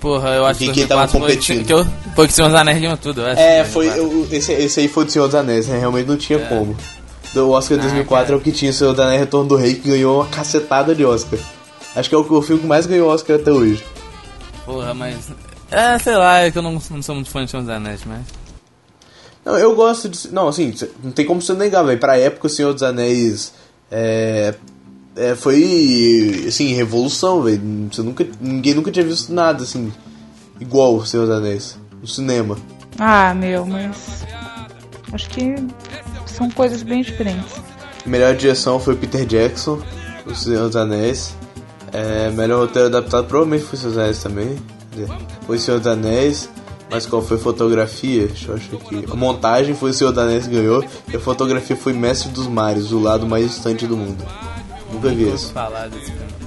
Porra, 0.00 0.30
eu 0.30 0.46
acho 0.46 0.60
que 0.60 0.72
quem 0.72 0.86
tava 0.86 1.06
2004 1.06 1.10
foi, 1.10 1.20
competindo? 1.20 1.66
que 1.66 2.14
foi 2.14 2.26
que 2.26 2.32
o 2.32 2.36
Senhor 2.36 2.48
dos 2.48 2.56
Anéis 2.58 2.80
ganhou 2.80 2.96
tudo, 2.96 3.22
eu 3.22 3.26
acho. 3.26 3.40
É, 3.40 3.64
foi. 3.64 3.88
eu- 3.88 4.28
esse, 4.30 4.52
esse 4.52 4.80
aí 4.80 4.88
foi 4.88 5.04
do 5.04 5.10
Senhor 5.10 5.26
dos 5.26 5.34
Anéis, 5.34 5.66
né? 5.66 5.78
Realmente 5.78 6.06
não 6.06 6.16
tinha 6.16 6.38
como. 6.38 6.76
Do 7.34 7.50
Oscar 7.50 7.76
de 7.76 7.82
2004 7.82 8.34
é 8.34 8.36
o 8.36 8.40
que 8.40 8.52
tinha, 8.52 8.70
o 8.70 8.74
Senhor 8.74 8.92
dos 8.92 9.00
Anéis 9.04 9.20
Retorno 9.20 9.48
do 9.48 9.56
Rei, 9.56 9.74
que 9.74 9.88
ganhou 9.90 10.20
uma 10.20 10.26
cacetada 10.28 10.94
de 10.94 11.04
Oscar. 11.04 11.38
Acho 11.94 12.08
que 12.08 12.14
é 12.14 12.18
o, 12.18 12.20
o 12.20 12.42
filme 12.42 12.62
que 12.62 12.68
mais 12.68 12.86
ganhou 12.86 13.08
Oscar 13.10 13.36
até 13.36 13.50
hoje. 13.50 13.84
Porra, 14.64 14.94
mas... 14.94 15.30
É, 15.70 15.98
sei 15.98 16.14
lá, 16.16 16.40
é 16.40 16.50
que 16.50 16.58
eu 16.58 16.62
não, 16.62 16.80
não 16.90 17.02
sou 17.02 17.14
muito 17.14 17.30
fã 17.30 17.44
de 17.44 17.50
Senhor 17.50 17.62
dos 17.62 17.70
Anéis, 17.72 18.02
mas... 18.06 18.20
Não, 19.44 19.56
eu 19.56 19.76
gosto 19.76 20.08
de. 20.08 20.32
Não, 20.32 20.48
assim, 20.48 20.74
não 21.04 21.12
tem 21.12 21.24
como 21.24 21.40
você 21.40 21.52
negar, 21.54 21.84
velho. 21.84 22.00
Pra 22.00 22.18
época, 22.18 22.48
o 22.48 22.50
Senhor 22.50 22.72
dos 22.72 22.82
Anéis. 22.82 23.52
É. 23.88 24.54
é, 25.16 25.34
foi. 25.34 26.44
Assim, 26.46 26.74
revolução, 26.74 27.42
velho. 27.42 27.60
Nunca. 27.98 28.26
Ninguém 28.40 28.74
nunca 28.74 28.90
tinha 28.92 29.04
visto 29.04 29.32
nada, 29.32 29.62
assim. 29.62 29.90
Igual 30.60 30.96
o 30.96 31.06
Senhor 31.06 31.26
dos 31.26 31.36
Anéis. 31.36 31.78
No 32.00 32.06
cinema. 32.06 32.56
Ah, 32.98 33.34
meu, 33.34 33.64
mas. 33.64 34.24
Acho 35.12 35.28
que 35.30 35.54
são 36.26 36.50
coisas 36.50 36.82
bem 36.82 37.02
diferentes. 37.02 37.54
Melhor 38.04 38.36
direção 38.36 38.78
foi 38.78 38.94
Peter 38.94 39.24
Jackson, 39.24 39.80
O 40.26 40.34
Senhor 40.34 40.66
dos 40.66 40.76
Anéis. 40.76 41.34
É, 41.92 42.30
melhor 42.30 42.60
roteiro 42.60 42.88
adaptado 42.88 43.26
provavelmente 43.26 43.64
foi 43.64 43.78
O 43.78 43.80
Senhor 43.80 43.92
dos 43.92 43.98
Anéis 43.98 44.22
também. 44.22 44.56
Foi 45.46 45.56
O 45.56 45.60
Senhor 45.60 45.78
dos 45.78 45.86
Anéis. 45.86 46.50
Mas 46.90 47.04
qual 47.04 47.20
foi 47.20 47.36
a 47.36 47.40
fotografia? 47.40 48.26
Deixa 48.28 48.52
eu 48.52 48.54
achar 48.54 48.76
aqui. 48.76 49.04
A 49.10 49.16
montagem 49.16 49.74
foi 49.74 49.90
O 49.90 49.94
Senhor 49.94 50.12
dos 50.12 50.22
Anéis 50.22 50.46
que 50.46 50.54
ganhou. 50.54 50.84
E 51.12 51.16
a 51.16 51.20
fotografia 51.20 51.74
foi 51.74 51.92
Mestre 51.92 52.30
dos 52.30 52.46
Mares, 52.46 52.92
o 52.92 53.00
lado 53.00 53.26
mais 53.26 53.46
distante 53.48 53.86
do 53.86 53.96
mundo. 53.96 54.24
Nunca 54.96 55.08
vi 55.10 55.28
isso. 55.32 55.52
falar 55.52 55.88
desse 55.88 56.06
filme. 56.06 56.46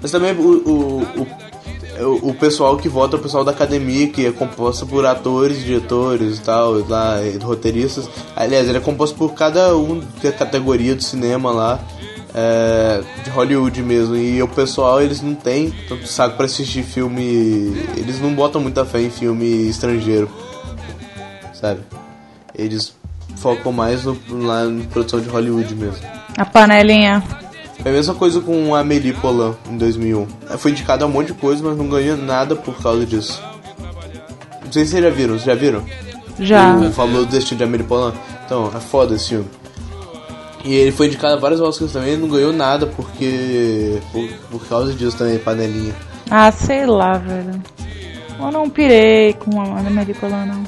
Mas 0.00 0.10
também 0.10 0.32
o, 0.32 0.42
o, 0.42 1.02
o, 1.02 1.26
o, 2.04 2.30
o 2.30 2.34
pessoal 2.34 2.76
que 2.76 2.88
vota 2.88 3.16
é 3.16 3.18
o 3.18 3.22
pessoal 3.22 3.44
da 3.44 3.50
academia, 3.50 4.08
que 4.08 4.26
é 4.26 4.32
composto 4.32 4.86
por 4.86 5.04
atores, 5.06 5.64
diretores 5.64 6.38
e 6.38 6.42
tal, 6.42 6.86
lá, 6.86 7.16
roteiristas. 7.42 8.08
Aliás, 8.34 8.68
ele 8.68 8.78
é 8.78 8.80
composto 8.80 9.16
por 9.16 9.34
cada 9.34 9.76
um 9.76 10.00
que 10.20 10.28
é 10.28 10.32
categoria 10.32 10.94
do 10.94 11.02
cinema 11.02 11.50
lá, 11.50 11.80
é, 12.34 13.02
de 13.24 13.30
Hollywood 13.30 13.82
mesmo. 13.82 14.14
E 14.16 14.42
o 14.42 14.48
pessoal, 14.48 15.00
eles 15.00 15.22
não 15.22 15.34
tem 15.34 15.70
tanto 15.88 16.06
saco 16.06 16.36
pra 16.36 16.46
assistir 16.46 16.82
filme. 16.82 17.74
Eles 17.96 18.20
não 18.20 18.34
botam 18.34 18.60
muita 18.60 18.84
fé 18.84 19.00
em 19.00 19.10
filme 19.10 19.68
estrangeiro, 19.68 20.30
sabe? 21.54 21.80
Eles 22.54 22.94
focam 23.36 23.72
mais 23.72 24.04
no, 24.04 24.16
lá 24.30 24.64
na 24.64 24.84
produção 24.84 25.20
de 25.20 25.28
Hollywood 25.28 25.74
mesmo. 25.74 26.06
A 26.36 26.44
panelinha. 26.44 27.22
É 27.84 27.88
a 27.88 27.92
mesma 27.92 28.14
coisa 28.14 28.40
com 28.40 28.74
a 28.74 28.80
Amélie 28.80 29.12
Poulain 29.12 29.54
em 29.70 29.76
2001. 29.76 30.26
Ela 30.48 30.58
foi 30.58 30.70
indicada 30.72 31.04
a 31.04 31.08
um 31.08 31.10
monte 31.10 31.28
de 31.28 31.34
coisa, 31.34 31.62
mas 31.64 31.76
não 31.76 31.88
ganhou 31.88 32.16
nada 32.16 32.56
por 32.56 32.74
causa 32.82 33.04
disso. 33.06 33.40
Não 34.64 34.72
sei 34.72 34.84
se 34.84 34.90
vocês 34.92 35.04
já 35.04 35.10
viram, 35.10 35.34
vocês 35.34 35.44
já 35.44 35.54
viram? 35.54 35.84
Já. 36.40 36.74
O 36.76 36.90
falou 36.92 37.24
do 37.24 37.30
destino 37.30 37.58
de 37.58 37.64
Amélie 37.64 37.86
Poulain. 37.86 38.12
Então, 38.44 38.70
é 38.74 38.80
foda 38.80 39.14
esse 39.14 39.28
filme. 39.30 39.46
E 40.64 40.74
ele 40.74 40.90
foi 40.90 41.06
indicado 41.06 41.34
a 41.34 41.38
vários 41.38 41.60
Oscars 41.60 41.92
também 41.92 42.14
e 42.14 42.16
não 42.16 42.28
ganhou 42.28 42.52
nada 42.52 42.86
porque. 42.86 44.00
Por, 44.12 44.28
por 44.50 44.66
causa 44.68 44.92
disso 44.92 45.16
também, 45.16 45.38
panelinha. 45.38 45.94
Ah, 46.28 46.50
sei 46.50 46.86
lá, 46.86 47.18
velho. 47.18 47.62
Eu 48.40 48.50
não 48.50 48.68
pirei 48.68 49.32
com 49.34 49.60
a 49.60 49.78
Americola, 49.78 50.44
não. 50.44 50.64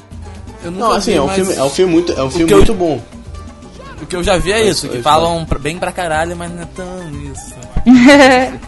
Eu 0.63 0.71
Não, 0.71 0.91
assim, 0.93 1.13
é 1.13 1.21
um 1.21 1.25
mas 1.27 1.35
filme, 1.35 1.53
é 1.53 1.63
um 1.63 1.69
filme 1.69 1.93
muito, 1.93 2.11
é 2.13 2.23
um 2.23 2.29
filme 2.31 2.47
que 2.47 2.53
eu- 2.53 2.57
muito 2.57 2.73
bom. 2.73 3.01
O 4.01 4.05
que 4.05 4.15
eu 4.15 4.23
já 4.23 4.37
vi 4.37 4.51
é 4.51 4.67
isso, 4.67 4.87
que 4.87 5.01
falam 5.01 5.45
bem 5.59 5.77
pra 5.77 5.91
caralho, 5.91 6.35
mas 6.35 6.51
não 6.51 6.61
é 6.61 6.67
tão 6.75 7.09
isso. 7.31 7.55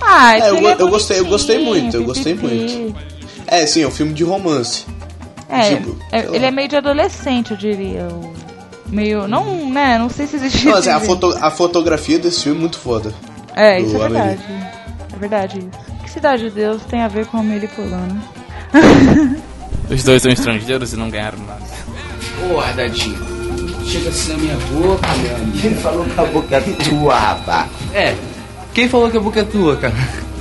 ah, 0.00 0.36
É, 0.36 0.50
eu, 0.50 0.56
eu 0.56 0.88
gostei, 0.88 1.20
eu 1.20 1.26
gostei 1.26 1.58
muito, 1.64 1.96
eu 1.96 2.04
gostei 2.04 2.34
muito. 2.34 2.94
É, 3.46 3.66
sim, 3.66 3.82
é 3.82 3.86
um 3.86 3.90
filme 3.90 4.12
de 4.12 4.24
romance. 4.24 4.84
É, 5.48 5.76
Tipo, 5.76 5.96
é, 6.10 6.20
ele 6.34 6.46
é 6.46 6.50
meio 6.50 6.68
de 6.68 6.76
adolescente, 6.76 7.52
eu 7.52 7.56
diria. 7.56 8.08
Meio. 8.86 9.28
Não, 9.28 9.70
né? 9.70 9.98
Não 9.98 10.08
sei 10.08 10.26
se 10.26 10.36
existe. 10.36 10.66
Não, 10.66 10.74
assim, 10.74 10.90
a, 10.90 11.00
foto, 11.00 11.36
a 11.40 11.50
fotografia 11.50 12.18
desse 12.18 12.42
filme 12.42 12.58
é 12.58 12.60
muito 12.60 12.78
foda. 12.78 13.12
É, 13.54 13.80
isso 13.80 13.94
é 13.96 13.98
verdade. 13.98 14.42
É 15.12 15.16
verdade 15.16 15.58
isso. 15.58 16.02
Que 16.02 16.10
Cidade 16.10 16.44
de 16.44 16.50
Deus 16.50 16.82
tem 16.84 17.00
a 17.02 17.08
ver 17.08 17.26
com 17.26 17.38
a 17.38 17.42
Melipolana? 17.42 18.22
Os 19.90 20.02
dois 20.02 20.22
são 20.22 20.32
estrangeiros 20.32 20.92
e 20.92 20.96
não 20.96 21.10
ganharam 21.10 21.38
nada. 21.38 21.62
Porra, 22.48 22.72
Dadinho. 22.72 23.33
Chega 23.86 24.08
assim 24.08 24.32
na 24.32 24.38
minha 24.38 24.56
boca, 24.56 25.08
meu 25.18 25.36
amigo. 25.36 25.66
Ele 25.66 25.74
falou 25.76 26.04
que 26.04 26.20
a 26.20 26.24
boca 26.24 26.56
é 26.56 26.60
tua, 26.60 27.14
rapaz. 27.18 27.70
É, 27.92 28.14
quem 28.72 28.88
falou 28.88 29.10
que 29.10 29.16
a 29.16 29.20
boca 29.20 29.40
é 29.40 29.44
tua, 29.44 29.76
cara? 29.76 29.94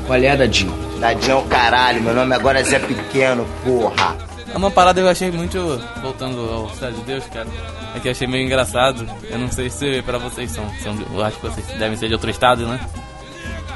Qual 0.08 0.20
é, 0.20 0.36
Dadinho? 0.36 0.74
Dadinho 1.00 1.32
é 1.32 1.36
o 1.36 1.42
caralho, 1.44 2.02
meu 2.02 2.14
nome 2.14 2.34
agora 2.36 2.60
é 2.60 2.64
Zé 2.64 2.80
Pequeno, 2.80 3.46
porra. 3.64 4.16
É 4.54 4.58
uma 4.58 4.70
parada 4.72 5.02
que 5.02 5.08
eu 5.08 5.12
achei 5.12 5.32
muito. 5.32 5.82
Voltando 6.02 6.40
ao 6.52 6.70
Cidade 6.76 6.96
de 6.98 7.02
Deus, 7.04 7.24
cara. 7.34 7.48
É 7.96 8.00
que 8.00 8.08
eu 8.08 8.12
achei 8.12 8.28
meio 8.28 8.46
engraçado. 8.46 9.08
Eu 9.30 9.40
não 9.40 9.52
sei 9.52 9.70
se 9.70 10.02
pra 10.04 10.18
vocês 10.20 10.52
são. 10.52 10.64
são 10.84 10.96
eu 11.14 11.24
acho 11.24 11.38
que 11.38 11.48
vocês 11.48 11.66
devem 11.80 11.98
ser 11.98 12.08
de 12.08 12.14
outro 12.14 12.30
estado, 12.30 12.66
né? 12.68 12.80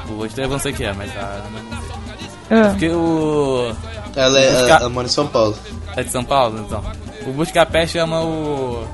O 0.08 0.12
outro 0.20 0.40
eu 0.40 0.48
não 0.48 0.58
sei 0.58 0.72
o 0.72 0.74
que 0.74 0.84
é, 0.84 0.92
mas 0.92 1.10
a 1.16 1.42
sei. 1.42 2.58
Ah. 2.58 2.68
Porque 2.70 2.88
o. 2.88 3.72
Ela, 4.14 4.38
é, 4.40 4.50
Busca- 4.52 4.76
ela 4.76 4.88
mora 4.88 5.06
em 5.06 5.10
São 5.10 5.26
Paulo. 5.26 5.56
É 5.96 6.02
de 6.04 6.10
São 6.10 6.24
Paulo, 6.24 6.60
então. 6.64 6.82
O 7.26 7.32
Buscapé 7.32 7.86
chama 7.86 8.20
o. 8.22 8.86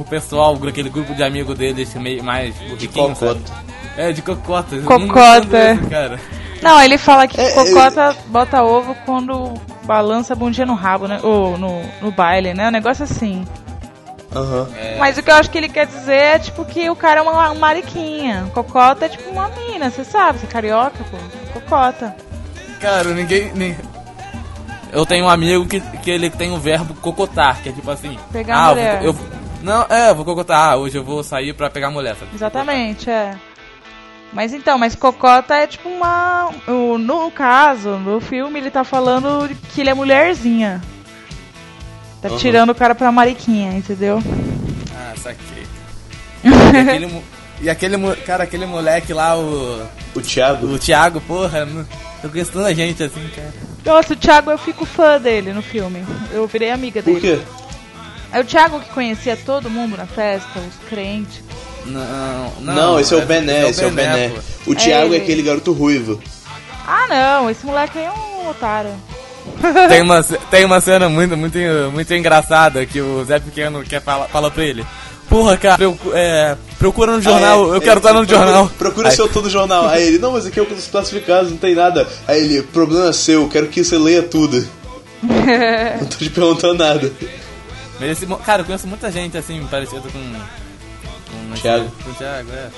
O 0.00 0.04
pessoal, 0.04 0.58
aquele 0.66 0.88
grupo 0.88 1.14
de 1.14 1.22
amigos 1.22 1.58
deles 1.58 1.94
meio 1.94 2.24
mais 2.24 2.56
riquinho, 2.58 3.14
sabe? 3.14 3.38
É, 3.98 4.10
de 4.12 4.22
cocota. 4.22 4.76
Não 4.76 4.84
Cocota. 4.84 5.38
entendo 5.44 5.80
isso, 5.82 5.90
cara. 5.90 6.20
Não, 6.62 6.80
ele 6.82 6.96
fala 6.96 7.28
que 7.28 7.38
É, 7.38 7.50
cocota 7.52 8.16
bota 8.28 8.62
ovo 8.62 8.96
quando 9.04 9.52
balança 9.84 10.32
a 10.32 10.36
bundinha 10.36 10.64
no 10.64 10.72
rabo, 10.74 11.06
né? 11.06 11.20
Ou 11.22 11.58
no, 11.58 11.82
no 12.00 12.10
baile, 12.10 12.54
né? 12.54 12.68
Um 12.68 12.70
negócio 12.70 13.04
assim. 13.04 13.44
Aham. 14.34 14.68
Mas 14.98 15.18
o 15.18 15.22
que 15.22 15.30
eu 15.30 15.34
acho 15.34 15.50
que 15.50 15.58
ele 15.58 15.68
quer 15.68 15.86
dizer 15.86 16.14
é, 16.14 16.38
tipo, 16.38 16.64
que 16.64 16.88
o 16.88 16.96
cara 16.96 17.20
é 17.20 17.22
uma, 17.22 17.32
uma 17.32 17.54
mariquinha. 17.54 18.50
Cocota 18.54 19.04
é 19.04 19.08
tipo 19.10 19.28
uma 19.28 19.48
mina, 19.48 19.90
você 19.90 20.02
sabe, 20.02 20.38
você 20.38 20.46
é 20.46 20.48
carioca, 20.48 21.04
pô. 21.10 21.18
Cocota. 21.60 22.16
Cara, 22.80 23.12
ninguém. 23.12 23.52
nem- 23.54 23.76
Eu 24.92 25.04
tenho 25.04 25.26
um 25.26 25.28
amigo 25.28 25.66
que, 25.66 25.78
que 25.78 26.10
ele 26.10 26.30
tem 26.30 26.52
o 26.52 26.58
verbo 26.58 26.94
cocotar, 26.94 27.60
que 27.62 27.68
é 27.68 27.72
tipo 27.72 27.90
assim. 27.90 28.18
Pegar 28.32 28.56
a 28.56 28.64
ah, 28.64 28.68
mulher. 28.70 29.04
Eu, 29.04 29.10
eu- 29.12 29.39
não, 29.62 29.86
é, 29.88 30.10
eu 30.10 30.14
vou 30.14 30.24
cocotar. 30.24 30.70
Ah, 30.70 30.76
hoje 30.76 30.96
eu 30.96 31.04
vou 31.04 31.22
sair 31.22 31.52
pra 31.52 31.70
pegar 31.70 31.90
mulher, 31.90 32.16
sabe? 32.16 32.30
Exatamente, 32.34 33.08
é. 33.10 33.36
Mas 34.32 34.52
então, 34.52 34.78
mas 34.78 34.94
cocota 34.94 35.54
é 35.54 35.66
tipo 35.66 35.88
uma. 35.88 36.50
No 36.98 37.30
caso, 37.30 37.90
no 37.98 38.20
filme, 38.20 38.60
ele 38.60 38.70
tá 38.70 38.84
falando 38.84 39.48
que 39.74 39.80
ele 39.80 39.90
é 39.90 39.94
mulherzinha. 39.94 40.80
Tá 42.22 42.28
Aham. 42.28 42.36
tirando 42.36 42.70
o 42.70 42.74
cara 42.74 42.94
pra 42.94 43.10
mariquinha, 43.10 43.72
entendeu? 43.72 44.22
Ah, 44.94 45.14
saquei. 45.16 45.66
E 46.42 46.78
aquele, 46.78 47.22
E 47.62 47.70
aquele, 47.70 48.16
cara, 48.24 48.44
aquele 48.44 48.66
moleque 48.66 49.12
lá, 49.12 49.36
o... 49.36 49.86
O 50.14 50.20
Thiago? 50.20 50.66
O 50.66 50.78
Thiago, 50.78 51.20
porra, 51.20 51.68
eu 52.22 52.30
conheço 52.30 52.52
tanta 52.52 52.74
gente 52.74 53.02
assim, 53.02 53.28
cara. 53.34 53.52
Nossa, 53.84 54.12
o 54.14 54.16
Thiago, 54.16 54.50
eu 54.50 54.58
fico 54.58 54.84
fã 54.86 55.20
dele 55.20 55.52
no 55.52 55.62
filme. 55.62 56.04
Eu 56.32 56.46
virei 56.46 56.70
amiga 56.70 57.02
dele. 57.02 57.20
Por 57.20 57.26
quê? 57.26 57.40
É 58.32 58.40
o 58.40 58.44
Thiago 58.44 58.80
que 58.80 58.88
conhecia 58.90 59.36
todo 59.36 59.68
mundo 59.70 59.96
na 59.96 60.06
festa, 60.06 60.58
os 60.60 60.88
crentes. 60.88 61.42
Não, 61.86 62.52
Não, 62.60 63.00
esse 63.00 63.14
é 63.14 63.16
o 63.16 63.24
Bené, 63.26 63.68
esse 63.68 63.82
é 63.82 63.86
o 63.86 63.90
Bené. 63.90 64.32
O 64.66 64.74
Thiago 64.74 65.12
é 65.12 65.16
ele. 65.16 65.24
aquele 65.24 65.42
garoto 65.42 65.72
ruivo. 65.72 66.20
Ah, 66.86 67.06
não, 67.08 67.50
esse 67.50 67.64
moleque 67.64 67.98
aí 67.98 68.04
é 68.04 68.10
um 68.10 68.48
otário. 68.50 68.90
Tem 69.88 70.02
uma, 70.02 70.22
tem 70.22 70.64
uma 70.64 70.80
cena 70.80 71.08
muito, 71.08 71.36
muito, 71.36 71.58
muito 71.92 72.14
engraçada 72.14 72.84
que 72.84 73.00
o 73.00 73.24
Zé 73.24 73.40
Pequeno 73.40 73.82
quer 73.82 74.00
fala, 74.02 74.28
fala 74.28 74.50
pra 74.50 74.62
ele. 74.62 74.84
Porra, 75.28 75.56
cara, 75.56 75.76
procu- 75.78 76.10
é, 76.14 76.56
procura 76.78 77.12
no 77.12 77.22
jornal, 77.22 77.70
Ah, 77.70 77.74
é, 77.74 77.76
eu 77.76 77.80
quero 77.80 77.94
é, 77.94 77.98
estar 77.98 78.12
no 78.12 78.26
procura- 78.26 78.44
jornal. 78.46 78.70
Procura 78.78 79.08
Aí- 79.08 79.16
seu 79.16 79.28
todo 79.28 79.48
jornal. 79.48 79.88
Aí 79.88 80.06
ele, 80.08 80.18
não, 80.18 80.32
mas 80.32 80.44
aqui 80.46 80.58
é 80.58 80.62
o 80.62 80.66
dos 80.66 80.86
classificados, 80.88 81.50
não 81.50 81.56
tem 81.56 81.74
nada. 81.74 82.06
Aí 82.28 82.42
ele, 82.44 82.62
problema 82.62 83.12
seu, 83.12 83.48
quero 83.48 83.68
que 83.68 83.82
você 83.82 83.96
leia 83.96 84.22
tudo. 84.22 84.66
Não 85.22 86.06
tô 86.06 86.16
te 86.16 86.30
perguntando 86.30 86.74
nada. 86.82 87.12
Mo- 88.26 88.36
cara, 88.38 88.62
eu 88.62 88.66
conheço 88.66 88.86
muita 88.86 89.10
gente 89.10 89.36
assim, 89.36 89.64
parecido 89.70 90.02
com. 90.02 90.18
com 90.18 91.52
esse- 91.54 91.62
Thiago. 91.62 91.90
Com 92.04 92.10
o 92.10 92.14
Thiago, 92.14 92.50
é. 92.52 92.68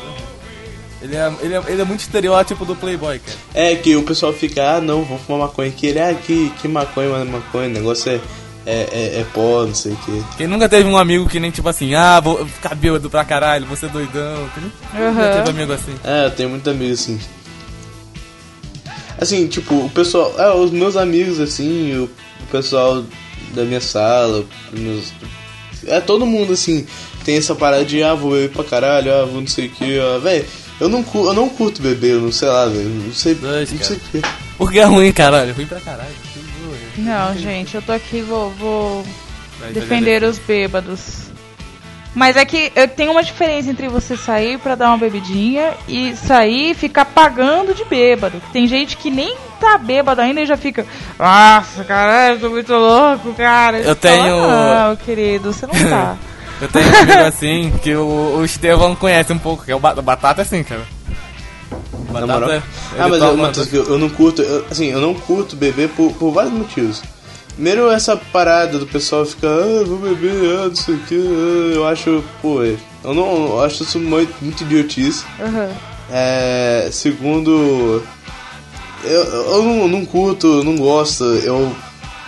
Ele 1.00 1.16
é, 1.16 1.32
ele, 1.42 1.54
é, 1.54 1.62
ele 1.66 1.82
é 1.82 1.84
muito 1.84 2.00
estereótipo 2.00 2.64
do 2.64 2.76
Playboy, 2.76 3.18
cara. 3.18 3.38
É 3.54 3.74
que 3.74 3.96
o 3.96 4.04
pessoal 4.04 4.32
fica, 4.32 4.76
ah 4.76 4.80
não, 4.80 5.02
vou 5.02 5.18
fumar 5.18 5.48
maconha 5.48 5.68
aqui. 5.68 5.88
Ele, 5.88 5.98
ah, 6.00 6.14
que, 6.14 6.50
que 6.60 6.68
maconha, 6.68 7.08
mano, 7.08 7.32
maconha, 7.32 7.66
o 7.68 7.72
negócio 7.72 8.12
é, 8.12 8.20
é, 8.64 8.88
é, 8.92 9.20
é 9.20 9.26
pó, 9.34 9.64
não 9.66 9.74
sei 9.74 9.92
o 9.92 9.96
que. 9.96 10.24
Quem 10.36 10.46
nunca 10.46 10.68
teve 10.68 10.88
um 10.88 10.96
amigo 10.96 11.28
que 11.28 11.40
nem 11.40 11.50
tipo 11.50 11.68
assim, 11.68 11.92
ah, 11.96 12.20
vou 12.20 12.46
ficar 12.46 12.76
bêbado 12.76 13.10
pra 13.10 13.24
caralho, 13.24 13.66
você 13.66 13.86
é 13.86 13.88
doidão. 13.88 14.48
Quem 14.54 14.62
nunca 14.62 15.20
Aham. 15.22 15.32
teve 15.38 15.50
amigo 15.50 15.72
assim? 15.72 15.94
É, 16.04 16.26
eu 16.26 16.30
tenho 16.30 16.50
muito 16.50 16.70
amigo 16.70 16.92
assim. 16.94 17.18
Assim, 19.18 19.46
tipo, 19.46 19.74
o 19.74 19.90
pessoal. 19.90 20.34
É, 20.38 20.54
os 20.54 20.70
meus 20.70 20.96
amigos, 20.96 21.38
assim, 21.40 21.96
o 21.98 22.10
pessoal 22.50 23.04
da 23.52 23.64
minha 23.64 23.80
sala, 23.80 24.44
meus. 24.72 25.12
É 25.86 26.00
todo 26.00 26.24
mundo 26.26 26.52
assim, 26.52 26.86
tem 27.24 27.36
essa 27.36 27.54
parada 27.54 27.84
de 27.84 28.02
ah, 28.02 28.14
vou 28.14 28.32
beber 28.32 28.50
pra 28.50 28.64
caralho, 28.64 29.12
ah, 29.12 29.24
vou 29.24 29.40
não 29.40 29.48
sei 29.48 29.66
o 29.66 29.70
que, 29.70 29.98
ah, 29.98 30.18
velho. 30.18 30.44
Eu 30.80 30.88
não, 30.88 31.02
cu- 31.02 31.26
eu 31.26 31.34
não 31.34 31.48
curto 31.48 31.80
beber, 31.82 32.12
eu 32.14 32.20
não 32.20 32.32
sei 32.32 32.48
lá, 32.48 32.66
velho. 32.66 32.88
Não 32.88 33.12
sei. 33.12 33.36
não 33.40 33.66
sei 33.66 33.96
o 33.96 34.00
que. 34.00 34.22
Porque 34.58 34.78
é 34.80 34.84
ruim, 34.84 35.12
caralho. 35.12 35.50
É 35.50 35.52
ruim 35.52 35.66
pra 35.66 35.80
caralho. 35.80 36.10
Não, 36.96 37.36
gente, 37.36 37.74
eu 37.74 37.82
tô 37.82 37.92
aqui, 37.92 38.20
vou, 38.20 38.50
vou 38.50 39.06
Vai, 39.60 39.72
defender 39.72 40.22
os 40.24 40.38
bêbados. 40.38 41.22
Mas 42.14 42.36
é 42.36 42.44
que 42.44 42.70
eu 42.76 42.86
tenho 42.88 43.12
uma 43.12 43.22
diferença 43.22 43.70
entre 43.70 43.88
você 43.88 44.16
sair 44.16 44.58
pra 44.58 44.74
dar 44.74 44.88
uma 44.88 44.98
bebidinha 44.98 45.72
e 45.88 46.14
sair 46.14 46.72
e 46.72 46.74
ficar 46.74 47.06
pagando 47.06 47.74
de 47.74 47.84
bêbado. 47.86 48.42
Tem 48.52 48.66
gente 48.66 48.96
que 48.98 49.10
nem 49.10 49.34
tá 49.62 49.78
bêbado 49.78 50.20
ainda 50.20 50.40
e 50.40 50.46
já 50.46 50.56
fica. 50.56 50.84
Nossa, 51.18 51.84
caralho, 51.84 52.34
eu 52.36 52.40
tô 52.40 52.50
muito 52.50 52.72
louco, 52.72 53.32
cara. 53.34 53.78
Eu 53.78 53.84
Você 53.94 53.94
tenho- 53.94 54.36
Fala, 54.42 54.88
não, 54.88 54.96
querido, 54.96 55.52
você 55.52 55.66
não 55.66 55.74
tá. 55.90 56.16
Eu 56.62 56.68
tenho 56.68 56.86
um 56.86 56.96
amigo 56.96 57.22
assim 57.24 57.72
que 57.82 57.92
o, 57.96 58.36
o 58.38 58.44
Estevão 58.44 58.94
conhece 58.94 59.32
um 59.32 59.38
pouco, 59.38 59.64
que 59.64 59.72
é 59.72 59.74
o 59.74 59.80
Ba- 59.80 59.94
Batata 60.00 60.42
assim, 60.42 60.62
cara. 60.62 60.82
Batata, 62.10 62.62
Ah, 62.98 63.08
mas 63.08 63.20
eu, 63.22 63.36
Matheus, 63.36 63.72
eu, 63.72 63.84
eu 63.84 63.98
não 63.98 64.08
curto, 64.08 64.42
eu- 64.42 64.64
assim, 64.70 64.86
eu 64.86 65.00
não 65.00 65.12
curto 65.14 65.56
beber 65.56 65.88
por, 65.88 66.12
por 66.12 66.30
vários 66.30 66.52
motivos. 66.52 67.02
Primeiro, 67.54 67.90
essa 67.90 68.16
parada 68.16 68.78
do 68.78 68.86
pessoal 68.86 69.24
ficar, 69.26 69.48
ah, 69.48 69.84
vou 69.84 69.98
beber, 69.98 70.30
ah, 70.60 70.68
não 70.68 70.74
sei 70.76 70.94
o 70.94 70.98
que, 70.98 71.72
eu 71.74 71.86
acho, 71.88 72.22
pô, 72.40 72.62
eu 72.62 72.78
não 73.02 73.46
eu 73.48 73.64
acho 73.64 73.82
isso 73.82 73.98
muito, 73.98 74.32
muito 74.40 74.62
idiotice. 74.62 75.24
Aham. 75.40 75.68
É, 76.12 76.88
segundo, 76.92 78.02
eu, 79.04 79.24
eu 79.24 79.62
não, 79.62 79.88
não 79.88 80.04
curto, 80.06 80.46
eu 80.46 80.64
não 80.64 80.76
gosto, 80.76 81.24
eu 81.24 81.74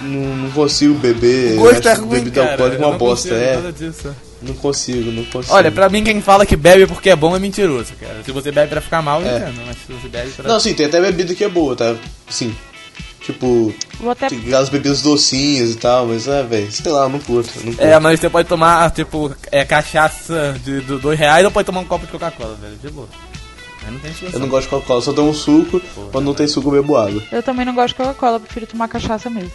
não, 0.01 0.11
não 0.37 0.51
consigo 0.51 0.95
beber. 0.95 1.59
O 1.59 1.62
gosto 1.62 1.89
é 1.89 1.95
ruim, 1.95 2.09
bebida 2.09 2.41
cara. 2.41 2.53
alcoólica 2.53 2.77
eu 2.77 2.87
uma 2.87 2.91
não 2.93 2.99
bosta, 2.99 3.35
é. 3.35 3.57
nada 3.57 3.72
disso. 3.72 4.14
Não 4.43 4.55
consigo, 4.55 5.11
não 5.11 5.25
consigo. 5.25 5.55
Olha, 5.55 5.70
pra 5.72 5.89
mim 5.89 6.05
quem 6.05 6.20
fala 6.20 6.45
que 6.45 6.55
bebe 6.55 6.87
porque 6.87 7.09
é 7.09 7.16
bom 7.16 7.35
é 7.35 7.39
mentiroso, 7.39 7.93
cara. 7.99 8.16
Se 8.25 8.31
você 8.31 8.53
bebe 8.53 8.68
pra 8.68 8.81
ficar 8.83 9.01
mal, 9.01 9.22
eu 9.22 9.29
É. 9.29 9.37
entendo. 9.39 9.61
Mas 9.66 9.77
se 9.87 9.93
você 9.93 10.09
bebe 10.09 10.31
pra... 10.33 10.49
Não, 10.49 10.61
sim, 10.61 10.75
tem 10.75 10.87
até 10.87 11.01
bebida 11.01 11.35
que 11.35 11.45
é 11.45 11.49
boa, 11.49 11.75
tá? 11.75 11.95
Sim. 12.29 12.55
Tipo, 13.22 13.72
Vou 13.99 14.11
até... 14.11 14.27
aquelas 14.27 14.68
bebidas 14.68 15.01
docinhas 15.01 15.70
e 15.70 15.77
tal, 15.77 16.05
mas 16.07 16.29
é, 16.29 16.43
velho, 16.43 16.70
sei 16.70 16.93
lá, 16.93 17.05
eu 17.05 17.09
não 17.09 17.18
curto. 17.20 17.51
eu 17.57 17.64
Não 17.64 17.72
curto. 17.72 17.83
É, 17.83 17.99
mas 17.99 18.20
você 18.20 18.29
pode 18.29 18.47
tomar, 18.47 18.91
tipo, 18.91 19.35
é, 19.51 19.64
cachaça 19.64 20.55
de, 20.62 20.83
de 20.83 20.99
dois 20.99 21.18
reais 21.18 21.43
ou 21.43 21.51
pode 21.51 21.64
tomar 21.64 21.81
um 21.81 21.87
copo 21.87 22.05
de 22.05 22.12
Coca-Cola, 22.12 22.55
velho. 22.61 22.77
De 22.83 22.91
boa. 22.91 23.09
Aí 23.87 23.93
não 23.93 24.01
tem 24.01 24.12
Eu 24.32 24.39
não 24.39 24.49
gosto 24.49 24.64
de 24.64 24.70
Coca-Cola, 24.70 25.01
só 25.01 25.12
tomo 25.12 25.35
suco. 25.35 25.80
Quando 26.11 26.24
não 26.26 26.35
tem 26.35 26.47
suco, 26.47 26.68
eu 26.68 26.82
bebo 26.82 26.97
água. 26.97 27.22
Eu 27.30 27.43
também 27.43 27.64
não 27.64 27.74
gosto 27.74 27.89
de 27.89 27.95
Coca-Cola, 27.97 28.37
eu 28.37 28.41
prefiro 28.41 28.66
tomar 28.66 28.89
cachaça 28.89 29.28
mesmo. 29.28 29.53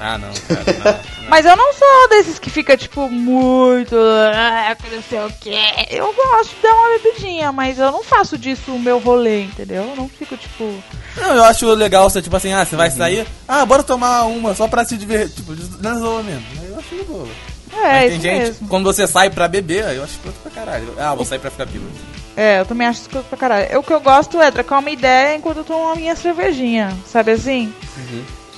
Ah, 0.00 0.16
não, 0.16 0.30
cara, 0.32 1.00
Mas 1.28 1.44
eu 1.44 1.56
não 1.56 1.72
sou 1.72 2.08
desses 2.08 2.38
que 2.38 2.48
fica, 2.48 2.76
tipo, 2.76 3.10
muito. 3.10 3.96
Ah, 4.32 4.76
não 4.92 5.02
sei 5.02 5.18
o 5.18 5.32
quê. 5.40 5.58
Eu 5.90 6.14
gosto 6.14 6.54
de 6.54 6.62
dar 6.62 6.72
uma 6.72 6.98
bebidinha, 6.98 7.50
mas 7.50 7.78
eu 7.78 7.90
não 7.90 8.04
faço 8.04 8.38
disso 8.38 8.72
o 8.72 8.78
meu 8.78 8.98
rolê, 9.00 9.42
entendeu? 9.42 9.82
Eu 9.84 9.96
não 9.96 10.08
fico, 10.08 10.36
tipo. 10.36 10.72
Não, 11.16 11.34
eu 11.34 11.44
acho 11.44 11.66
legal 11.74 12.08
você, 12.08 12.22
tipo 12.22 12.36
assim, 12.36 12.52
ah, 12.52 12.64
você 12.64 12.76
vai 12.76 12.90
sair, 12.90 13.26
ah, 13.46 13.66
bora 13.66 13.82
tomar 13.82 14.22
uma 14.24 14.54
só 14.54 14.68
pra 14.68 14.84
se 14.84 14.96
divertir, 14.96 15.34
tipo, 15.44 15.52
não 15.82 15.98
zoa 15.98 16.22
mesmo. 16.22 16.46
Aí 16.60 16.68
eu 16.68 16.78
acho 16.78 16.94
de 16.94 17.02
boa. 17.02 17.28
É, 17.72 17.82
Mas 17.82 18.00
tem 18.04 18.12
isso 18.12 18.22
gente, 18.22 18.38
mesmo. 18.38 18.68
quando 18.68 18.84
você 18.84 19.06
sai 19.06 19.30
pra 19.30 19.48
beber, 19.48 19.84
aí 19.84 19.96
eu 19.96 20.04
acho 20.04 20.16
pronto 20.18 20.36
pra 20.42 20.50
caralho. 20.50 20.94
Ah, 20.96 21.14
vou 21.14 21.24
sair 21.24 21.38
pra 21.38 21.50
ficar 21.50 21.66
bêbado. 21.66 21.90
É, 22.38 22.60
eu 22.60 22.64
também 22.64 22.86
acho 22.86 23.00
isso 23.00 23.10
coisa 23.10 23.26
pra 23.28 23.36
caralho. 23.36 23.66
Eu, 23.68 23.80
o 23.80 23.82
que 23.82 23.92
eu 23.92 23.98
gosto 23.98 24.40
é 24.40 24.48
trocar 24.48 24.78
uma 24.78 24.90
ideia 24.90 25.34
enquanto 25.34 25.56
eu 25.56 25.64
tomo 25.64 25.88
a 25.88 25.96
minha 25.96 26.14
cervejinha, 26.14 26.96
sabe 27.04 27.32
assim? 27.32 27.72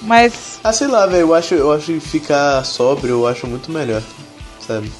Mas. 0.03 0.61
Ah, 0.62 0.70
sei 0.70 0.87
lá, 0.87 1.07
velho, 1.07 1.22
eu 1.22 1.35
acho, 1.35 1.55
eu 1.55 1.72
acho 1.72 1.87
que 1.87 1.99
ficar 1.99 2.62
sóbrio 2.62 3.12
eu 3.12 3.26
acho 3.26 3.47
muito 3.47 3.72
melhor, 3.72 4.03
sabe? 4.61 4.93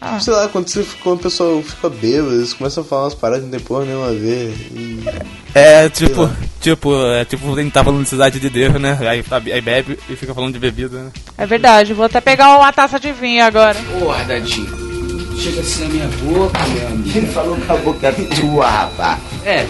Ah. 0.00 0.20
Sei 0.20 0.32
lá, 0.32 0.46
quando, 0.46 0.68
você, 0.68 0.86
quando 1.02 1.18
o 1.18 1.22
pessoal 1.24 1.60
fica 1.60 1.88
bêbado, 1.88 2.34
eles 2.34 2.52
começam 2.54 2.84
a 2.84 2.86
falar 2.86 3.02
umas 3.02 3.14
paradas 3.16 3.44
que 3.44 3.50
não 3.50 3.58
tem 3.58 3.66
porra 3.66 3.84
nenhuma 3.84 4.10
a 4.10 4.12
ver. 4.12 4.50
E... 4.70 5.04
É, 5.52 5.88
tipo, 5.88 6.30
tipo, 6.60 6.94
é 7.06 7.24
tipo, 7.24 7.52
a 7.52 7.60
gente 7.60 7.72
tá 7.72 7.82
falando 7.82 8.04
de 8.04 8.08
cidade 8.08 8.38
de 8.38 8.48
Deus, 8.48 8.80
né? 8.80 8.96
Aí, 9.08 9.24
tá- 9.24 9.38
aí 9.38 9.60
bebe 9.60 9.98
e 10.08 10.14
fica 10.14 10.32
falando 10.32 10.52
de 10.52 10.60
bebida, 10.60 11.02
né? 11.02 11.10
É 11.36 11.46
verdade, 11.46 11.94
vou 11.94 12.06
até 12.06 12.20
pegar 12.20 12.56
uma 12.56 12.72
taça 12.72 13.00
de 13.00 13.10
vinho 13.12 13.44
agora. 13.44 13.76
Porra, 13.98 14.22
Dadinho. 14.24 14.91
Chega 15.38 15.60
assim 15.60 15.84
na 15.84 15.88
minha 15.88 16.08
boca, 16.08 16.58
meu 16.68 16.86
amigo. 16.86 17.12
Quem 17.12 17.26
falou 17.26 17.56
que 17.56 17.72
a 17.72 17.76
boca 17.76 18.06
é 18.08 18.12
tua, 18.12 18.68
rapaz? 18.68 19.20
É, 19.44 19.66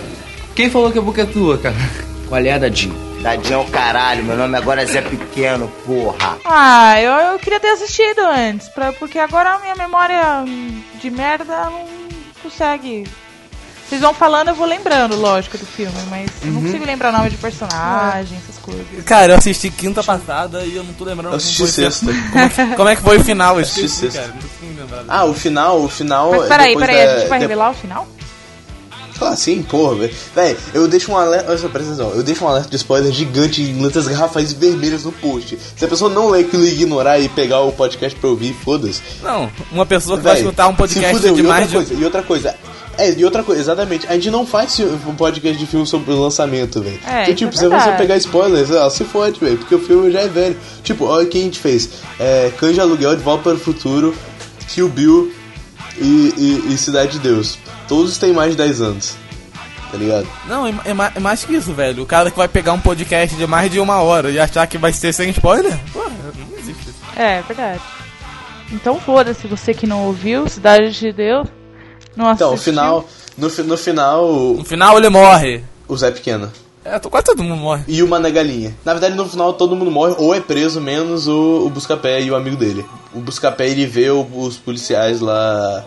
quem 0.54 0.68
falou 0.68 0.92
que 0.92 0.98
a 0.98 1.02
boca 1.02 1.22
é 1.22 1.26
tua, 1.26 1.56
cara? 1.58 1.74
Qual 2.28 2.40
é, 2.40 2.58
Dadinho? 2.58 2.94
Dadinho 3.22 3.54
é 3.54 3.58
o 3.58 3.64
caralho, 3.66 4.24
meu 4.24 4.36
nome 4.36 4.56
agora 4.58 4.82
é 4.82 4.86
Zé 4.86 5.00
Pequeno, 5.00 5.70
porra. 5.86 6.38
Ah, 6.44 7.00
eu, 7.00 7.12
eu 7.12 7.38
queria 7.38 7.60
ter 7.60 7.68
assistido 7.68 8.20
antes, 8.20 8.68
pra, 8.68 8.92
porque 8.92 9.18
agora 9.18 9.54
a 9.54 9.58
minha 9.60 9.76
memória 9.76 10.44
hum, 10.46 10.82
de 11.00 11.10
merda 11.10 11.70
não 11.70 11.86
consegue. 12.42 13.04
Vocês 13.92 14.00
vão 14.00 14.14
falando, 14.14 14.48
eu 14.48 14.54
vou 14.54 14.66
lembrando, 14.66 15.14
lógico, 15.20 15.58
do 15.58 15.66
filme, 15.66 15.92
mas 16.08 16.30
eu 16.42 16.50
não 16.50 16.60
Uhum. 16.60 16.66
consigo 16.66 16.86
lembrar 16.86 17.12
nome 17.12 17.28
de 17.28 17.36
personagem, 17.36 18.38
essas 18.42 18.56
coisas. 18.62 18.86
Cara, 19.04 19.34
eu 19.34 19.36
assisti 19.36 19.68
quinta 19.68 20.02
passada 20.02 20.64
e 20.64 20.74
eu 20.74 20.82
não 20.82 20.94
tô 20.94 21.04
lembrando 21.04 21.32
Eu 21.32 21.36
assisti 21.36 21.66
sexta. 21.66 22.06
Como 22.32 22.38
é, 22.42 22.48
que, 22.48 22.74
como 22.76 22.88
é 22.88 22.96
que 22.96 23.02
foi 23.02 23.18
o 23.18 23.22
final? 23.24 23.56
Eu 23.56 23.60
Assisti 23.62 23.86
sexta. 23.90 24.20
cara. 24.22 25.04
Ah, 25.06 25.24
o 25.26 25.34
final, 25.34 25.82
o 25.82 25.90
final. 25.90 26.30
Mas 26.30 26.48
peraí, 26.48 26.68
depois 26.68 26.86
peraí, 26.86 27.06
da- 27.06 27.12
a 27.12 27.18
gente 27.18 27.28
vai 27.28 27.38
de- 27.38 27.44
revelar 27.44 27.70
o 27.70 27.74
final? 27.74 28.08
Ah, 29.20 29.36
sim, 29.36 29.62
porra, 29.62 29.94
velho. 29.96 30.14
Véi, 30.34 30.56
eu 30.72 30.88
deixo 30.88 31.12
um 31.12 31.16
alerta. 31.18 31.50
Olha 31.50 31.58
só, 31.58 31.68
presta 31.68 31.92
atenção. 31.92 32.10
Eu 32.12 32.22
deixo 32.22 32.42
um 32.44 32.48
alerta 32.48 32.70
de 32.70 32.76
spoiler 32.76 33.12
gigante 33.12 33.60
em 33.62 33.80
letras 33.82 34.08
garrafais 34.08 34.52
vermelhas 34.54 35.04
no 35.04 35.12
post. 35.12 35.58
Se 35.76 35.84
a 35.84 35.88
pessoa 35.88 36.10
não 36.10 36.30
ler 36.30 36.46
aquilo 36.46 36.64
e 36.64 36.72
ignorar 36.72 37.18
e 37.20 37.28
pegar 37.28 37.60
o 37.60 37.70
podcast 37.72 38.18
pra 38.18 38.30
ouvir, 38.30 38.52
foda-se. 38.64 39.02
Não, 39.22 39.50
uma 39.70 39.84
pessoa 39.84 40.16
que 40.16 40.24
vai 40.24 40.38
escutar 40.38 40.66
um 40.66 40.70
se 40.72 40.76
podcast 40.78 41.14
fudeu. 41.14 41.34
de 41.34 41.40
e 41.40 41.42
outra 41.44 41.54
mais 41.58 41.68
de... 41.68 41.74
coisa, 41.76 41.94
E 41.94 42.04
outra 42.04 42.22
coisa. 42.22 42.56
É, 42.98 43.10
e 43.12 43.24
outra 43.24 43.42
coisa, 43.42 43.60
exatamente. 43.60 44.06
A 44.06 44.14
gente 44.14 44.30
não 44.30 44.46
faz 44.46 44.78
um 44.80 45.14
podcast 45.14 45.58
de 45.58 45.66
filme 45.66 45.86
sobre 45.86 46.12
o 46.12 46.20
lançamento, 46.20 46.82
velho. 46.82 47.00
É, 47.06 47.24
isso 47.24 47.34
tipo, 47.34 47.54
é 47.54 47.56
se 47.56 47.68
você 47.68 47.92
pegar 47.92 48.16
spoilers, 48.16 48.70
ela 48.70 48.90
se 48.90 49.04
fode, 49.04 49.40
velho. 49.40 49.58
Porque 49.58 49.74
o 49.74 49.78
filme 49.78 50.10
já 50.10 50.20
é 50.20 50.28
velho. 50.28 50.56
Tipo, 50.82 51.06
olha 51.06 51.24
o 51.24 51.28
que 51.28 51.38
a 51.38 51.42
gente 51.42 51.58
fez: 51.58 51.88
é, 52.18 52.50
de 52.50 52.80
Aluguel, 52.80 53.16
De 53.16 53.22
Volta 53.22 53.44
para 53.44 53.54
o 53.54 53.58
Futuro, 53.58 54.14
Kill 54.68 54.88
Bill 54.88 55.32
e, 55.98 56.34
e, 56.36 56.72
e 56.72 56.78
Cidade 56.78 57.12
de 57.12 57.18
Deus. 57.20 57.58
Todos 57.88 58.18
têm 58.18 58.32
mais 58.32 58.52
de 58.52 58.58
10 58.58 58.80
anos. 58.80 59.16
Tá 59.90 59.98
ligado? 59.98 60.26
Não, 60.48 60.66
é, 60.66 60.70
é 60.70 61.16
é 61.16 61.20
mais 61.20 61.44
que 61.44 61.54
isso, 61.54 61.72
velho. 61.74 62.02
O 62.02 62.06
cara 62.06 62.30
que 62.30 62.36
vai 62.36 62.48
pegar 62.48 62.72
um 62.72 62.80
podcast 62.80 63.36
de 63.36 63.46
mais 63.46 63.70
de 63.70 63.78
uma 63.78 64.00
hora 64.00 64.30
e 64.30 64.38
achar 64.38 64.66
que 64.66 64.78
vai 64.78 64.90
ser 64.90 65.12
sem 65.12 65.28
spoiler, 65.30 65.78
porra, 65.92 66.08
não 66.08 66.58
existe 66.58 66.88
isso. 66.88 66.98
É, 67.14 67.38
é 67.38 67.42
verdade. 67.42 67.82
Então 68.72 68.98
foda-se, 68.98 69.46
você 69.46 69.74
que 69.74 69.86
não 69.86 70.06
ouviu, 70.06 70.48
Cidade 70.48 70.98
de 70.98 71.12
Deus, 71.12 71.46
não 72.16 72.26
assistiu. 72.28 72.46
Então, 72.46 72.54
o 72.54 72.58
final. 72.58 73.04
No, 73.36 73.48
no 73.48 73.76
final. 73.76 74.28
No 74.58 74.64
final 74.64 74.96
ele 74.98 75.08
morre. 75.08 75.64
O 75.88 75.96
Zé 75.96 76.10
Pequeno. 76.10 76.50
É, 76.84 76.98
tô- 76.98 77.08
quase 77.08 77.26
todo 77.26 77.42
mundo 77.42 77.56
morre. 77.56 77.84
E 77.86 78.02
o 78.02 78.08
Mané 78.08 78.30
Galinha. 78.30 78.74
Na 78.84 78.92
verdade, 78.92 79.14
no 79.14 79.28
final 79.28 79.52
todo 79.52 79.76
mundo 79.76 79.90
morre 79.90 80.14
ou 80.18 80.34
é 80.34 80.40
preso, 80.40 80.80
menos 80.80 81.28
o, 81.28 81.64
o 81.66 81.70
Buscapé 81.70 82.20
e 82.20 82.30
o 82.30 82.34
amigo 82.34 82.56
dele. 82.56 82.84
O 83.14 83.20
Buscapé 83.20 83.68
ele 83.68 83.86
vê 83.86 84.10
o- 84.10 84.26
os 84.36 84.56
policiais 84.56 85.20
lá 85.20 85.84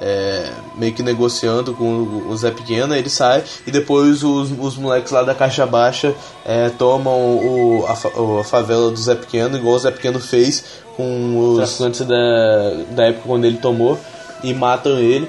é, 0.00 0.48
meio 0.76 0.92
que 0.94 1.02
negociando 1.02 1.74
com 1.74 2.02
o, 2.30 2.36
Zé 2.36 2.50
Pequeno, 2.52 2.94
ele 2.94 3.10
sai 3.10 3.42
e 3.66 3.70
depois 3.70 4.22
os, 4.22 4.50
os 4.58 4.76
moleques 4.76 5.10
lá 5.12 5.22
da 5.22 5.34
Caixa 5.34 5.66
Baixa 5.66 6.14
é, 6.46 6.68
tomam 6.70 7.12
o, 7.18 7.84
a, 7.86 8.40
a 8.40 8.44
favela 8.44 8.90
do 8.90 8.96
Zé 8.96 9.16
Pequeno, 9.16 9.56
igual 9.56 9.74
o 9.74 9.78
Zé 9.78 9.90
Pequeno 9.90 10.18
fez 10.20 10.64
com 10.96 11.36
os 11.50 11.56
traficantes 11.58 12.00
da, 12.06 12.70
da 12.92 13.04
época 13.06 13.24
quando 13.26 13.44
ele 13.44 13.58
tomou, 13.58 13.98
e 14.42 14.54
matam 14.54 14.98
ele. 14.98 15.28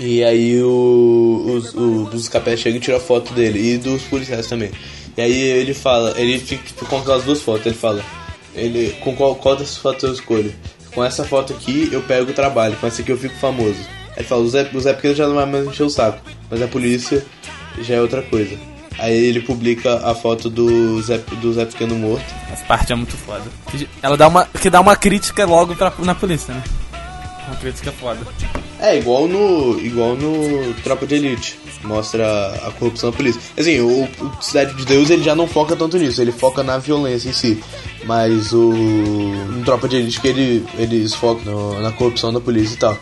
E 0.00 0.24
aí 0.24 0.58
o, 0.62 1.44
os, 1.46 1.74
o, 1.74 2.04
os 2.04 2.26
capés 2.26 2.58
chegam 2.58 2.78
e 2.78 2.80
tiram 2.80 2.98
foto 2.98 3.34
dele 3.34 3.74
e 3.74 3.76
dos 3.76 4.02
policiais 4.04 4.46
também. 4.46 4.70
E 5.14 5.20
aí 5.20 5.38
ele 5.38 5.74
fala, 5.74 6.14
ele 6.16 6.38
fica 6.38 6.64
fica 6.64 6.86
com 6.86 6.96
aquelas 6.96 7.24
duas 7.24 7.42
fotos, 7.42 7.66
ele 7.66 7.74
fala, 7.74 8.02
ele, 8.54 8.96
com 9.00 9.14
qual, 9.14 9.34
qual 9.34 9.56
dessas 9.56 9.76
fotos 9.76 10.04
eu 10.04 10.14
escolho? 10.14 10.54
Com 10.94 11.04
essa 11.04 11.22
foto 11.22 11.52
aqui 11.52 11.90
eu 11.92 12.00
pego 12.00 12.30
o 12.30 12.34
trabalho, 12.34 12.76
com 12.76 12.86
essa 12.86 13.02
aqui 13.02 13.12
eu 13.12 13.18
fico 13.18 13.34
famoso. 13.34 13.78
Aí 14.12 14.20
ele 14.20 14.24
fala, 14.24 14.40
o 14.40 14.48
Zé, 14.48 14.70
o 14.72 14.80
Zé 14.80 14.94
Pequeno 14.94 15.14
já 15.14 15.28
não 15.28 15.34
vai 15.34 15.44
mais 15.44 15.66
encher 15.66 15.82
o 15.82 15.90
saco, 15.90 16.18
mas 16.50 16.62
a 16.62 16.66
polícia 16.66 17.22
já 17.82 17.96
é 17.96 18.00
outra 18.00 18.22
coisa. 18.22 18.56
Aí 18.98 19.14
ele 19.14 19.40
publica 19.42 19.96
a 19.96 20.14
foto 20.14 20.48
do 20.48 21.02
Zé, 21.02 21.18
do 21.18 21.52
Zé 21.52 21.66
Pequeno 21.66 21.94
morto. 21.96 22.24
Essa 22.50 22.64
parte 22.64 22.90
é 22.90 22.96
muito 22.96 23.18
foda. 23.18 23.44
Ela 24.02 24.16
dá 24.16 24.28
uma, 24.28 24.46
que 24.46 24.70
dá 24.70 24.80
uma 24.80 24.96
crítica 24.96 25.44
logo 25.44 25.76
pra, 25.76 25.92
na 25.98 26.14
polícia, 26.14 26.54
né? 26.54 26.62
Uma 27.46 27.56
crítica 27.56 27.90
foda. 27.92 28.20
É, 28.78 28.96
igual 28.98 29.26
no. 29.28 29.78
igual 29.80 30.14
no 30.16 30.72
Tropa 30.82 31.06
de 31.06 31.16
Elite. 31.16 31.58
Mostra 31.82 32.24
a 32.66 32.70
corrupção 32.72 33.10
da 33.10 33.16
polícia. 33.16 33.40
Assim, 33.58 33.80
o, 33.80 34.04
o 34.04 34.42
Cidade 34.42 34.74
de 34.74 34.84
Deus 34.84 35.08
ele 35.10 35.22
já 35.22 35.34
não 35.34 35.46
foca 35.46 35.74
tanto 35.74 35.96
nisso, 35.98 36.20
ele 36.20 36.30
foca 36.32 36.62
na 36.62 36.76
violência 36.78 37.28
em 37.28 37.32
si. 37.32 37.62
Mas 38.04 38.52
o. 38.52 38.70
No 38.72 39.64
Tropa 39.64 39.88
de 39.88 39.96
Elite 39.96 40.20
que 40.20 40.28
ele, 40.28 40.66
eles 40.78 41.14
focam 41.14 41.44
no- 41.52 41.80
na 41.80 41.90
corrupção 41.92 42.32
da 42.32 42.40
polícia 42.40 42.74
e 42.74 42.78
tal. 42.78 42.98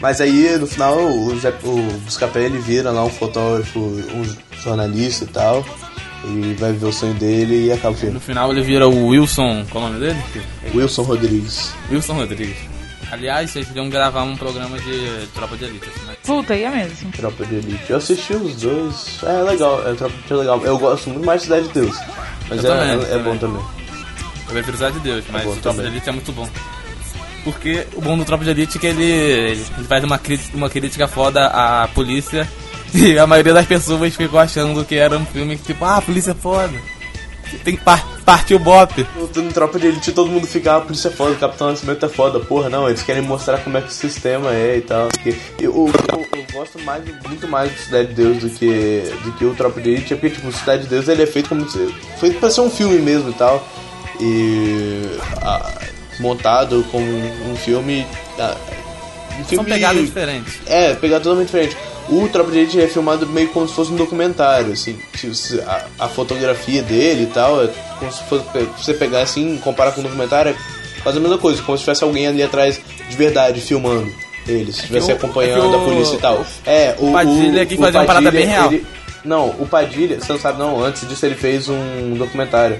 Mas 0.00 0.20
aí 0.20 0.56
no 0.58 0.66
final 0.66 0.98
o, 0.98 1.38
Zé, 1.38 1.54
o 1.64 1.76
Buscapé 2.04 2.44
ele 2.44 2.58
vira 2.58 2.90
lá 2.90 3.02
um 3.04 3.10
fotógrafo, 3.10 3.78
um 3.80 4.24
jornalista 4.62 5.24
e 5.24 5.28
tal. 5.28 5.64
E 6.24 6.54
vai 6.58 6.72
viver 6.72 6.86
o 6.86 6.92
sonho 6.92 7.14
dele 7.14 7.66
e 7.66 7.72
acaba 7.72 7.94
o 7.94 7.98
filme. 7.98 8.14
No 8.14 8.20
final 8.20 8.50
ele 8.50 8.60
vira 8.62 8.88
o 8.88 9.08
Wilson. 9.08 9.64
Qual 9.70 9.84
é 9.84 9.86
o 9.86 9.90
nome 9.92 10.04
dele? 10.06 10.18
Wilson 10.74 11.02
Rodrigues. 11.02 11.70
Wilson 11.90 12.14
Rodrigues. 12.14 12.56
Aliás, 13.10 13.50
vocês 13.50 13.66
podiam 13.68 13.88
gravar 13.88 14.22
um 14.24 14.36
programa 14.36 14.78
de 14.80 15.26
Tropa 15.34 15.56
de 15.56 15.64
Elite. 15.64 15.88
Assim, 15.94 16.06
né? 16.06 16.16
Puta, 16.24 16.56
ia 16.56 16.70
mesmo. 16.70 17.10
Tropa 17.12 17.44
de 17.46 17.54
Elite. 17.56 17.84
Eu 17.88 17.96
assisti 17.98 18.32
os 18.34 18.56
dois. 18.56 19.18
É 19.22 19.42
legal, 19.42 19.80
é 19.88 19.94
Tropa 19.94 20.12
de 20.14 20.18
Elite 20.18 20.32
é 20.32 20.36
legal. 20.36 20.60
Eu 20.64 20.78
gosto 20.78 21.10
muito 21.10 21.24
mais 21.24 21.40
de 21.42 21.46
Cidade 21.46 21.68
de 21.68 21.72
Deus. 21.74 21.96
Mas 22.48 22.64
Eu 22.64 22.72
é, 22.72 22.76
também, 22.76 22.90
é- 22.90 22.94
é 22.94 23.06
também. 23.08 23.22
bom 23.24 23.36
também. 23.38 23.62
Eu 24.48 24.52
prefiro 24.52 24.76
Cidade 24.76 24.94
de 24.96 25.00
Deus, 25.02 25.24
mas 25.30 25.44
bom 25.44 25.50
o 25.52 25.56
Tropa 25.56 25.82
de 25.82 25.88
Elite 25.88 26.08
é 26.08 26.12
muito 26.12 26.32
bom. 26.32 26.48
Porque 27.44 27.86
o 27.94 28.00
bom 28.00 28.18
do 28.18 28.24
Tropa 28.24 28.42
de 28.44 28.50
Elite 28.50 28.76
é 28.76 28.80
que 28.80 28.86
ele, 28.88 29.04
ele 29.04 29.64
faz 29.88 30.02
uma 30.02 30.18
crítica, 30.18 30.56
uma 30.56 30.68
crítica 30.68 31.06
foda 31.06 31.46
à 31.46 31.86
polícia 31.88 32.48
e 32.92 33.16
a 33.18 33.26
maioria 33.26 33.54
das 33.54 33.66
pessoas 33.66 34.14
ficou 34.16 34.40
achando 34.40 34.84
que 34.84 34.96
era 34.96 35.16
um 35.16 35.24
filme 35.26 35.56
que 35.56 35.62
tipo, 35.62 35.84
ah, 35.84 35.98
a 35.98 36.02
polícia 36.02 36.32
é 36.32 36.34
foda. 36.34 36.74
Tem 37.62 37.76
que 37.76 37.82
partir 37.84 38.15
o 38.54 38.58
bop. 38.58 39.06
No, 39.16 39.42
no 39.42 39.52
Tropa 39.52 39.78
de 39.78 39.86
Elite 39.86 40.12
todo 40.12 40.30
mundo 40.30 40.46
fica, 40.46 40.72
ah, 40.72 40.76
a 40.78 40.80
polícia 40.80 41.08
é 41.08 41.10
foda, 41.12 41.32
o 41.32 41.36
Capitão 41.36 41.70
Nascimento 41.70 42.04
é 42.04 42.08
foda. 42.08 42.40
Porra, 42.40 42.68
não, 42.68 42.88
eles 42.88 43.02
querem 43.02 43.22
mostrar 43.22 43.58
como 43.58 43.78
é 43.78 43.80
que 43.80 43.88
o 43.88 43.92
sistema 43.92 44.52
é 44.52 44.78
e 44.78 44.80
tal. 44.80 45.08
Porque 45.08 45.30
eu, 45.60 45.72
eu, 45.72 45.86
eu- 46.18 46.26
eu 46.38 46.46
gosto 46.52 46.78
mais, 46.80 47.02
muito 47.28 47.46
mais 47.48 47.70
do 47.72 47.78
Cidade 47.78 48.08
de 48.08 48.14
Deus 48.14 48.38
do 48.38 48.50
que, 48.50 49.12
do 49.24 49.32
que 49.32 49.44
o 49.44 49.54
Tropa 49.54 49.80
de 49.80 49.90
Elite, 49.90 50.14
porque 50.16 50.30
tipo, 50.30 50.48
o 50.48 50.52
Cidade 50.52 50.82
de 50.84 50.88
Deus 50.88 51.06
ele 51.08 51.22
é 51.22 51.26
feito 51.26 51.48
como 51.48 51.68
se- 51.70 51.94
feito 52.18 52.38
pra 52.40 52.50
ser 52.50 52.60
um 52.62 52.70
filme 52.70 52.98
mesmo 52.98 53.30
e 53.30 53.34
tal. 53.34 53.66
E 54.20 55.02
ah, 55.42 55.70
montado 56.20 56.84
como 56.90 57.04
um 57.06 57.56
filme. 57.56 58.06
ah, 58.38 58.56
um 59.32 59.36
São 59.40 59.44
filme 59.44 59.70
pegadas 59.70 60.02
diferentes. 60.06 60.54
É, 60.66 60.94
pegar 60.94 61.20
totalmente 61.20 61.46
diferente. 61.48 61.76
O 62.08 62.28
Tropa 62.28 62.50
de 62.50 62.58
Elite 62.58 62.80
é 62.80 62.86
filmado 62.86 63.26
meio 63.26 63.48
como 63.48 63.66
se 63.68 63.74
fosse 63.74 63.90
um 63.92 63.96
documentário, 63.96 64.72
assim. 64.72 64.96
Tipo, 65.16 65.34
se- 65.34 65.60
A, 65.60 65.84
a 66.00 66.08
fotografia 66.08 66.82
dele 66.82 67.24
e 67.24 67.26
tal, 67.26 67.62
é 67.64 67.68
como 67.98 68.12
se 68.12 68.22
fosse 68.24 68.44
você 68.78 68.94
pegar 68.94 69.22
assim, 69.22 69.58
comparar 69.58 69.92
com 69.92 70.00
um 70.00 70.04
documentário, 70.04 70.52
é 70.52 71.00
quase 71.02 71.18
a 71.18 71.20
mesma 71.20 71.38
coisa, 71.38 71.60
como 71.62 71.76
se 71.76 71.84
tivesse 71.84 72.04
alguém 72.04 72.26
ali 72.28 72.42
atrás 72.42 72.80
de 73.08 73.16
verdade 73.16 73.60
filmando 73.60 74.08
eles, 74.46 74.76
estivesse 74.76 75.10
o- 75.10 75.16
acompanhando 75.16 75.66
é 75.66 75.68
que 75.70 75.74
a 75.74 75.78
o- 75.78 75.84
polícia 75.84 76.14
e 76.14 76.18
tal. 76.18 76.46
É, 76.64 76.94
o, 76.98 77.08
o 77.08 77.12
Padilha 77.12 77.62
aqui 77.62 77.74
o 77.74 77.78
fazia 77.78 78.00
uma 78.00 78.06
parada 78.06 78.30
bem 78.30 78.46
real. 78.46 78.72
ele- 78.72 78.86
não, 79.24 79.48
o 79.58 79.66
Padilha, 79.66 80.20
você 80.20 80.32
não 80.32 80.38
sabe 80.40 80.58
não, 80.60 80.84
antes 80.84 81.08
disso 81.08 81.26
ele 81.26 81.34
fez 81.34 81.68
um 81.68 82.14
documentário. 82.16 82.78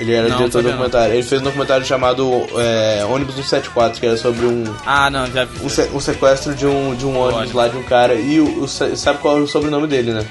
Ele 0.00 0.14
era 0.14 0.28
Não, 0.28 0.36
diretor 0.38 0.46
do 0.48 0.52
sabia 0.52 0.70
não. 0.70 0.78
documentário. 0.78 1.14
Ele 1.14 1.22
fez 1.22 1.40
um 1.40 1.44
documentário 1.44 1.84
chamado 1.84 2.46
é, 2.56 3.04
Ônibus 3.04 3.34
174, 3.34 4.00
que 4.00 4.06
era 4.06 4.16
sobre 4.16 4.46
um, 4.46 4.64
Ah, 4.86 5.10
não, 5.10 5.26
já 5.26 5.44
vi. 5.44 5.62
um, 5.64 5.68
se- 5.68 5.90
um 5.92 6.00
sequestro 6.00 6.54
de 6.54 6.66
um, 6.66 6.94
de 6.94 7.04
um 7.04 7.18
ônibus 7.18 7.52
lá 7.52 7.68
de 7.68 7.76
um 7.76 7.82
cara. 7.82 8.14
E 8.14 8.40
o, 8.40 8.62
o- 8.64 8.66
sabe 8.68 9.18
qual 9.18 9.38
é 9.38 9.40
o 9.42 9.46
sobrenome 9.46 9.86
dele, 9.86 10.12
né? 10.12 10.26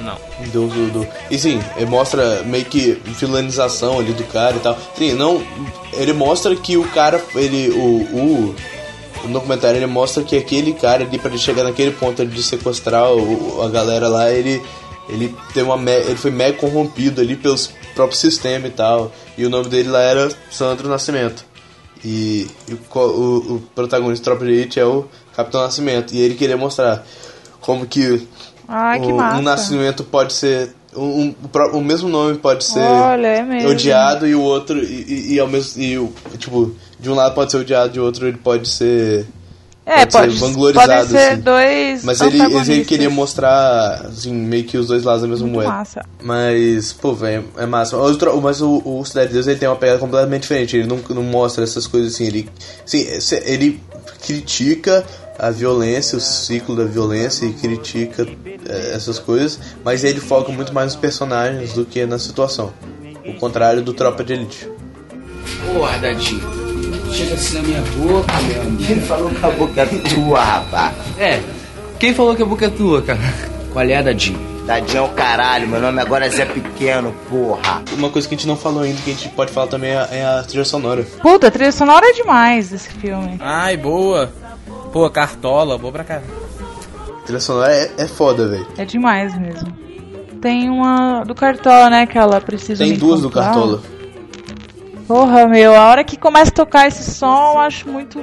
Não. 0.00 0.16
Do, 0.52 0.68
do, 0.68 0.90
do- 1.00 1.08
E 1.30 1.38
sim, 1.38 1.60
ele 1.76 1.86
mostra 1.86 2.42
meio 2.44 2.64
que 2.64 2.98
vilanização 3.04 3.98
ali 3.98 4.12
do 4.12 4.24
cara 4.24 4.56
e 4.56 4.60
tal. 4.60 4.78
Sim, 4.96 5.12
não. 5.12 5.42
Ele 5.92 6.12
mostra 6.12 6.54
que 6.56 6.76
o 6.76 6.84
cara, 6.88 7.22
ele. 7.34 7.68
O, 7.70 7.82
o, 8.16 8.54
o 9.24 9.28
documentário 9.28 9.76
ele 9.78 9.86
mostra 9.86 10.22
que 10.22 10.36
aquele 10.36 10.72
cara 10.72 11.04
ali, 11.04 11.18
pra 11.18 11.28
ele 11.30 11.38
chegar 11.38 11.64
naquele 11.64 11.90
ponto 11.90 12.24
de 12.24 12.42
sequestrar 12.42 13.12
o, 13.12 13.60
a 13.62 13.68
galera 13.68 14.08
lá, 14.08 14.30
ele. 14.30 14.62
Ele, 15.08 15.34
tem 15.54 15.62
uma, 15.62 15.76
me- 15.76 15.90
ele 15.90 16.16
foi 16.16 16.30
mega 16.30 16.58
corrompido 16.58 17.20
ali 17.22 17.34
pelos 17.34 17.70
próprios 17.98 18.20
sistemas 18.20 18.70
e 18.70 18.74
tal. 18.74 19.12
E 19.36 19.44
o 19.44 19.50
nome 19.50 19.68
dele 19.68 19.88
lá 19.88 20.00
era 20.00 20.28
Sandro 20.50 20.88
Nascimento. 20.88 21.44
E, 22.04 22.46
e 22.68 22.74
o, 22.74 22.78
o, 22.98 23.36
o 23.56 23.60
protagonista 23.74 24.22
do 24.22 24.24
Tropa 24.24 24.44
de 24.44 24.52
Elite 24.52 24.78
é 24.78 24.84
o 24.84 25.04
Capitão 25.34 25.60
Nascimento. 25.62 26.14
E 26.14 26.20
ele 26.20 26.34
queria 26.36 26.56
mostrar 26.56 27.04
como 27.60 27.84
que 27.86 28.26
Ai, 28.68 29.00
que 29.00 29.06
o- 29.12 29.16
massa. 29.16 29.38
um 29.38 29.42
nascimento 29.42 30.04
pode 30.04 30.32
ser. 30.32 30.74
Um, 30.96 31.02
um- 31.26 31.34
o 31.74 31.80
mesmo 31.80 32.08
nome 32.08 32.38
pode 32.38 32.64
ser 32.64 32.78
Olha, 32.80 33.26
é 33.26 33.66
odiado 33.66 34.26
e 34.26 34.34
o 34.34 34.40
outro. 34.40 34.78
E, 34.82 35.04
e, 35.30 35.34
e 35.34 35.40
ao 35.40 35.48
mesmo. 35.48 35.82
E, 35.82 36.38
tipo, 36.38 36.72
de 37.00 37.10
um 37.10 37.14
lado 37.14 37.34
pode 37.34 37.50
ser 37.50 37.58
odiado, 37.58 37.92
de 37.92 38.00
outro 38.00 38.26
ele 38.28 38.38
pode 38.38 38.68
ser. 38.68 39.26
É, 39.90 40.04
pode, 40.04 40.32
ser 40.34 40.38
vanglorizado. 40.38 40.92
podem 40.92 41.06
ser 41.08 41.32
assim. 41.32 41.40
dois 41.40 42.04
Mas 42.04 42.20
ele, 42.20 42.38
ele 42.42 42.84
queria 42.84 43.08
mostrar, 43.08 44.02
assim, 44.06 44.32
meio 44.32 44.64
que 44.64 44.76
os 44.76 44.86
dois 44.88 45.02
lados 45.02 45.22
da 45.22 45.28
mesma 45.28 45.46
Muito 45.46 45.54
moeda. 45.56 45.70
massa. 45.70 46.04
Mas, 46.22 46.92
pô, 46.92 47.14
velho, 47.14 47.44
é 47.56 47.64
massa. 47.64 47.96
Mas, 47.96 48.10
o 48.10 48.18
tro- 48.18 48.40
mas 48.42 48.60
o, 48.60 48.82
o 48.84 49.02
Cidade 49.04 49.28
de 49.28 49.34
Deus 49.34 49.46
ele 49.46 49.58
tem 49.58 49.66
uma 49.68 49.76
pegada 49.76 49.98
completamente 49.98 50.42
diferente. 50.42 50.76
Ele 50.76 50.86
não, 50.86 50.98
não 51.10 51.22
mostra 51.22 51.64
essas 51.64 51.86
coisas 51.86 52.12
assim. 52.14 52.26
Ele, 52.26 52.48
sim, 52.84 52.98
esse- 53.00 53.42
ele 53.46 53.80
critica 54.26 55.04
a 55.38 55.50
violência, 55.50 56.18
o 56.18 56.20
ciclo 56.20 56.76
da 56.76 56.84
violência 56.84 57.46
e 57.46 57.52
critica 57.54 58.26
eh, 58.66 58.92
essas 58.94 59.18
coisas. 59.18 59.58
Mas 59.82 60.04
ele 60.04 60.20
foca 60.20 60.52
muito 60.52 60.74
mais 60.74 60.88
nos 60.92 60.96
personagens 60.96 61.72
do 61.72 61.86
que 61.86 62.04
na 62.04 62.18
situação. 62.18 62.72
O 63.24 63.34
contrário 63.34 63.80
do 63.82 63.94
Tropa 63.94 64.22
de 64.22 64.34
Elite. 64.34 64.68
Porra, 65.72 65.96
Dadinho. 65.98 66.67
Chega 67.10 67.34
assim 67.34 67.56
na 67.56 67.62
minha 67.62 67.80
boca, 67.80 68.32
meu 68.42 68.62
amigo. 68.62 68.84
Quem 68.86 69.00
falou 69.00 69.30
que 69.30 69.44
a 69.44 69.50
boca 69.50 69.80
é 69.80 69.86
tua, 69.86 70.44
rapaz? 70.44 70.94
É, 71.18 71.40
quem 71.98 72.14
falou 72.14 72.36
que 72.36 72.42
a 72.42 72.46
boca 72.46 72.66
é 72.66 72.70
tua, 72.70 73.02
cara? 73.02 73.18
Qual 73.72 73.84
é, 73.84 74.02
Dadinho? 74.02 74.38
Dadinho 74.66 74.98
é 74.98 75.02
o 75.02 75.08
caralho, 75.08 75.66
meu 75.66 75.80
nome 75.80 76.00
agora 76.00 76.26
é 76.26 76.30
Zé 76.30 76.44
Pequeno, 76.44 77.14
porra. 77.30 77.82
Uma 77.92 78.10
coisa 78.10 78.28
que 78.28 78.34
a 78.34 78.38
gente 78.38 78.46
não 78.46 78.56
falou 78.56 78.82
ainda, 78.82 79.00
que 79.00 79.10
a 79.10 79.14
gente 79.14 79.28
pode 79.30 79.50
falar 79.50 79.66
também, 79.66 79.90
é 79.90 79.96
a, 79.96 80.08
é 80.12 80.24
a 80.38 80.42
trilha 80.42 80.64
sonora. 80.64 81.04
Puta, 81.22 81.48
a 81.48 81.50
trilha 81.50 81.72
sonora 81.72 82.06
é 82.06 82.12
demais 82.12 82.68
desse 82.70 82.90
filme. 82.90 83.38
Ai, 83.40 83.76
boa. 83.76 84.30
Pô, 84.92 85.08
cartola, 85.08 85.78
boa 85.78 85.92
pra 85.92 86.04
cá. 86.04 86.22
A 87.18 87.22
trilha 87.24 87.40
sonora 87.40 87.72
é, 87.72 87.90
é 87.98 88.06
foda, 88.06 88.46
velho. 88.46 88.66
É 88.76 88.84
demais 88.84 89.38
mesmo. 89.38 89.72
Tem 90.40 90.68
uma 90.70 91.24
do 91.24 91.34
Cartola, 91.34 91.90
né? 91.90 92.06
Que 92.06 92.16
ela 92.16 92.40
precisa 92.40 92.84
Tem 92.84 92.94
duas 92.94 93.20
do 93.22 93.26
encontrar. 93.26 93.46
Cartola. 93.46 93.82
Porra, 95.08 95.46
meu, 95.48 95.74
a 95.74 95.88
hora 95.88 96.04
que 96.04 96.16
começa 96.16 96.50
a 96.50 96.54
tocar 96.54 96.86
esse 96.86 97.10
som, 97.10 97.52
eu 97.54 97.58
acho 97.60 97.88
muito. 97.88 98.22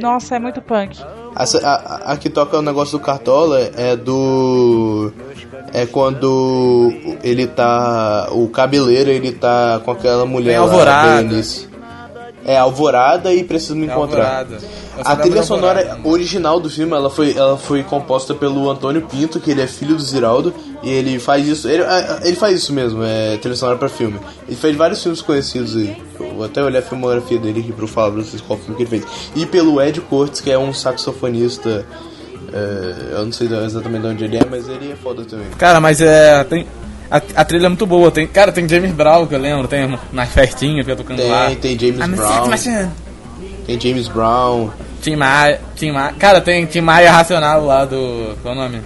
Nossa, 0.00 0.36
é 0.36 0.38
muito 0.38 0.62
punk. 0.62 0.98
Essa, 1.36 1.58
a, 1.58 1.74
a- 1.74 2.12
a 2.12 2.16
que 2.16 2.30
toca 2.30 2.56
o 2.58 2.62
negócio 2.62 2.98
do 2.98 3.04
Cartola 3.04 3.60
é 3.76 3.94
do. 3.96 5.12
É 5.74 5.84
quando 5.86 6.92
ele 7.22 7.46
tá. 7.46 8.28
O 8.30 8.48
cabeleiro 8.48 9.10
ele 9.10 9.32
tá 9.32 9.80
com 9.84 9.90
aquela 9.90 10.24
mulher 10.24 10.52
Tem 10.52 10.58
lá, 10.60 10.64
Alvorada. 10.64 11.22
Berenice. 11.22 11.68
É 12.44 12.56
Alvorada 12.56 13.32
e 13.34 13.44
Preciso 13.44 13.76
Me 13.76 13.86
É 13.86 13.90
Encontrar. 13.92 14.46
Só 14.48 14.56
A 15.04 15.16
trilha 15.16 15.42
sonora 15.42 15.80
Alvorada. 15.80 16.08
original 16.08 16.58
do 16.58 16.70
filme 16.70 16.92
ela 16.94 17.10
foi, 17.10 17.36
ela 17.36 17.56
foi 17.58 17.82
composta 17.82 18.34
pelo 18.34 18.70
Antônio 18.70 19.02
Pinto, 19.02 19.38
que 19.38 19.50
ele 19.50 19.60
é 19.60 19.66
filho 19.66 19.94
do 19.94 20.02
Ziraldo, 20.02 20.54
e 20.82 20.88
ele 20.90 21.18
faz 21.18 21.46
isso. 21.46 21.68
Ele, 21.68 21.82
é, 21.82 22.20
ele 22.24 22.36
faz 22.36 22.56
isso 22.56 22.72
mesmo, 22.72 23.02
é 23.02 23.36
trilha 23.36 23.54
sonora 23.56 23.78
pra 23.78 23.88
filme. 23.88 24.18
Ele 24.48 24.56
fez 24.56 24.74
vários 24.76 25.02
filmes 25.02 25.20
conhecidos 25.20 25.76
aí. 25.76 25.96
Eu 26.18 26.34
vou 26.34 26.44
até 26.44 26.62
olhar 26.62 26.78
a 26.78 26.82
filmografia 26.82 27.38
dele 27.38 27.60
aqui 27.60 27.72
pra 27.72 27.84
eu 27.84 27.88
falar 27.88 28.12
pra 28.12 28.22
vocês 28.22 28.40
qual 28.40 28.58
filme 28.58 28.74
que 28.76 28.82
ele 28.82 28.90
fez. 28.90 29.04
E 29.36 29.44
pelo 29.46 29.80
Ed 29.80 30.00
Cortes, 30.02 30.40
que 30.40 30.50
é 30.50 30.58
um 30.58 30.72
saxofonista. 30.72 31.84
é, 32.52 33.14
eu 33.16 33.24
não 33.24 33.32
sei 33.32 33.48
exatamente 33.48 34.02
de 34.02 34.08
onde 34.08 34.24
ele 34.24 34.36
é, 34.38 34.46
mas 34.50 34.68
ele 34.68 34.92
é 34.92 34.96
foda 34.96 35.24
também. 35.24 35.46
Cara, 35.58 35.80
mas 35.80 36.00
é. 36.00 36.42
Tem, 36.44 36.66
a, 37.10 37.16
a 37.16 37.44
trilha 37.44 37.66
é 37.66 37.68
muito 37.68 37.86
boa. 37.86 38.10
Tem, 38.10 38.26
cara, 38.26 38.52
tem 38.52 38.68
James 38.68 38.92
Brown 38.92 39.26
que 39.26 39.34
eu 39.34 39.38
lembro, 39.38 39.66
tem 39.66 39.98
nas 40.12 40.28
festinhas 40.28 40.86
que 40.86 40.92
eu 40.92 40.96
tocando 40.96 41.26
lá. 41.26 41.46
Tem, 41.46 41.76
tem 41.76 41.78
James 41.78 41.98
I'm 41.98 42.14
a 42.14 42.16
Brown. 42.16 42.90
Tem 43.66 43.80
James 43.80 44.08
Brown. 44.08 44.70
Tim 45.02 45.16
Maia, 45.16 45.60
Tim 45.74 45.92
Maia. 45.92 46.12
Cara, 46.18 46.40
tem 46.40 46.66
Tim 46.66 46.80
Maia 46.80 47.10
Racional 47.10 47.64
lá 47.64 47.84
do. 47.84 48.36
Qual 48.42 48.54
é 48.54 48.58
o 48.58 48.60
nome? 48.60 48.80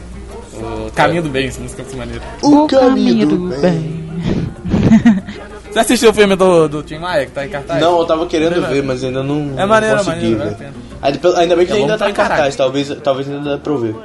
O 0.55 0.91
Caminho 0.93 1.23
do 1.23 1.29
Bem, 1.29 1.49
essa 1.49 1.61
música 1.61 1.83
é 1.83 1.85
muito 1.85 1.97
maneira. 1.99 2.23
O 2.43 2.67
caminho 2.67 3.27
do 3.27 3.61
bem. 3.61 4.05
Você 5.71 5.79
assistiu 5.81 6.11
o 6.11 6.15
filme 6.15 6.37
do, 6.37 6.69
do 6.69 6.83
Tim 6.85 6.99
Maia 6.99 7.27
que 7.27 7.33
tá 7.33 7.45
em 7.45 7.49
cartaz? 7.49 7.81
Não, 7.81 7.99
eu 7.99 8.05
tava 8.05 8.27
querendo 8.27 8.65
ver, 8.69 8.81
mas 8.85 9.03
ainda 9.03 9.25
não, 9.25 9.59
É 9.59 9.67
maneiro, 9.67 9.97
não 9.97 10.05
consegui 10.05 10.37
maneiro, 10.37 10.57
vale 11.01 11.37
ainda 11.37 11.57
bem 11.57 11.67
que 11.67 11.73
É 11.73 11.77
ainda 11.77 11.99
tá 11.99 12.09
em 12.09 12.13
cartaz, 12.13 12.55
talvez, 12.55 12.97
talvez 13.03 13.29
ainda 13.29 13.51
dá 13.51 13.59
pra 13.59 13.73
eu 13.73 13.79
ver. 13.79 13.97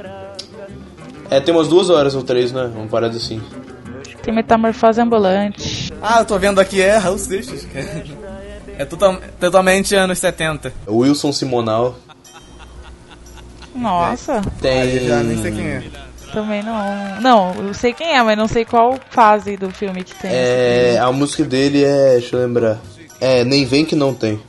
É, 1.30 1.38
tem 1.38 1.54
umas 1.54 1.68
duas 1.68 1.88
horas 1.88 2.16
ou 2.16 2.24
três, 2.24 2.50
né? 2.50 2.68
Uma 2.74 2.88
parada 2.88 3.16
assim. 3.16 3.40
Tem 4.22 4.34
metamorfose 4.34 5.00
ambulante. 5.00 5.92
Ah, 6.02 6.20
eu 6.20 6.24
tô 6.24 6.38
vendo 6.38 6.60
aqui, 6.60 6.80
é 6.82 6.96
Raul 6.96 7.18
Seixas. 7.18 7.64
cara. 7.64 8.04
É 8.78 8.84
total- 8.84 9.20
totalmente 9.38 9.94
anos 9.94 10.18
70. 10.18 10.72
Wilson 10.88 11.32
Simonal. 11.32 11.96
Nossa. 13.74 14.40
Tem. 14.60 14.80
Aí 14.80 15.06
já 15.08 15.22
nem 15.22 15.40
sei 15.40 15.52
quem 15.52 15.66
é. 15.68 15.82
Também 16.32 16.62
não. 16.62 17.20
Não, 17.20 17.54
eu 17.66 17.74
sei 17.74 17.92
quem 17.92 18.14
é, 18.16 18.22
mas 18.22 18.36
não 18.36 18.46
sei 18.48 18.64
qual 18.64 18.98
fase 19.10 19.56
do 19.56 19.70
filme 19.70 20.04
que 20.04 20.14
tem. 20.14 20.30
É, 20.32 20.98
a 21.00 21.10
música 21.12 21.44
dele 21.44 21.84
é. 21.84 22.12
Deixa 22.18 22.36
eu 22.36 22.40
lembrar. 22.46 22.78
É, 23.20 23.44
Nem 23.44 23.64
Vem 23.66 23.84
Que 23.84 23.94
Não 23.96 24.14
Tem. 24.14 24.40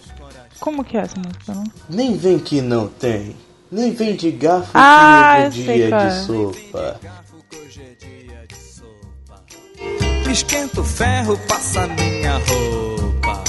Como 0.60 0.84
que 0.84 0.96
é 0.96 1.02
essa 1.02 1.16
música? 1.18 1.54
Não? 1.54 1.64
Nem 1.90 2.16
vem 2.16 2.38
que 2.38 2.62
não 2.62 2.88
tem. 2.88 3.36
Nem 3.72 3.92
vem 3.94 4.16
de 4.16 4.30
garfo 4.32 4.70
Ah, 4.76 5.48
que 5.52 5.62
é 5.62 5.74
dia 5.74 5.88
de 5.88 5.94
é. 5.94 6.10
sopa. 6.12 7.00
Esquenta 10.32 10.80
o 10.80 10.84
ferro, 10.86 11.38
passa 11.40 11.86
minha 11.88 12.38
roupa. 12.48 13.44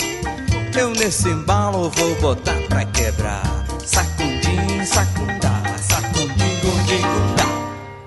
Eu 0.77 0.91
nesse 0.91 1.29
embalo 1.29 1.89
vou 1.91 2.15
botar 2.17 2.57
pra 2.69 2.85
quebrar. 2.87 3.65
Sacundim, 3.87 4.85
sacundá, 4.85 5.63
sacundim, 5.81 6.59
gundim, 6.61 7.01
gundá. 7.01 7.47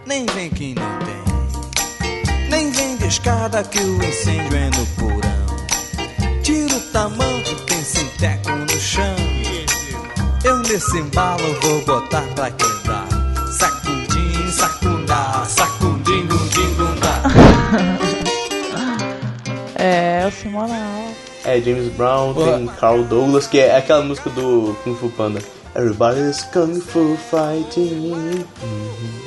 Nem 0.06 0.26
vem 0.26 0.50
que 0.50 0.76
não 0.76 1.00
tem. 1.00 2.50
Nem 2.50 2.70
vem 2.72 2.98
de 2.98 3.08
escada 3.08 3.64
que 3.64 3.80
o 3.80 4.04
incêndio 4.04 4.58
é 4.58 4.70
no 4.70 4.86
porão. 4.98 6.42
Tira 6.44 6.76
o 6.76 6.82
tamanho, 6.92 7.56
tem 7.68 7.82
sinteco 7.82 8.50
no 8.52 8.80
chão. 8.80 9.16
Eu 10.44 10.58
nesse 10.58 10.98
embalo 10.98 11.62
vou 11.62 11.82
botar 11.86 12.24
pra 12.36 12.52
quebrar. 12.52 13.25
É, 19.86 20.26
o 20.28 20.32
Simonal. 20.32 21.04
É, 21.44 21.62
James 21.62 21.94
Brown, 21.94 22.34
tem 22.34 22.66
Carl 22.80 23.04
Douglas, 23.04 23.46
que 23.46 23.60
é 23.60 23.78
aquela 23.78 24.02
música 24.02 24.30
do 24.32 24.76
Kung 24.84 24.96
Fu 24.96 25.10
Panda. 25.10 25.40
Everybody's 25.76 26.42
Kung 26.52 26.80
Fu 26.82 27.16
Fighting. 27.30 28.12
Uhum. 28.12 29.26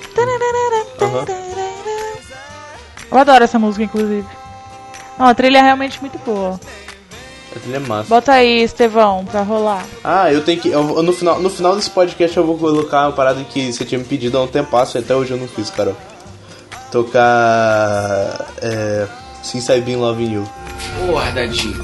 Eu 3.11 3.19
adoro 3.19 3.45
essa 3.45 3.59
música, 3.59 3.85
inclusive. 3.85 4.27
Não, 5.19 5.27
a 5.27 5.35
trilha 5.35 5.59
é 5.59 5.63
realmente 5.63 6.01
muito 6.01 6.19
boa. 6.19 6.59
A 7.55 7.59
trilha 7.61 7.77
é 7.77 7.81
massa. 7.81 8.09
Bota 8.09 8.33
aí, 8.33 8.63
Estevão, 8.63 9.25
pra 9.25 9.43
rolar. 9.43 9.85
Ah, 10.03 10.33
eu 10.33 10.43
tenho 10.45 10.61
que. 10.61 10.69
eu- 10.71 11.03
no, 11.03 11.13
final, 11.13 11.41
no 11.41 11.49
final 11.49 11.77
desse 11.77 11.91
podcast 11.91 12.37
eu 12.37 12.45
vou 12.45 12.59
colocar 12.59 13.03
uma 13.07 13.13
parada 13.13 13.43
que 13.45 13.73
você 13.73 13.85
tinha 13.85 13.99
me 13.99 14.05
pedido 14.05 14.37
há 14.37 14.43
um 14.43 14.47
tempo 14.49 14.77
e 14.77 14.99
até 14.99 15.15
hoje 15.15 15.31
eu 15.33 15.39
não 15.39 15.47
fiz, 15.49 15.71
cara. 15.71 15.95
Tocar. 16.91 18.47
É. 18.61 19.07
Since 19.49 19.73
I've 19.73 19.87
Been 19.87 19.97
Loving 19.97 20.31
You. 20.31 20.45
Porra, 21.07 21.33
Dadinho. 21.33 21.75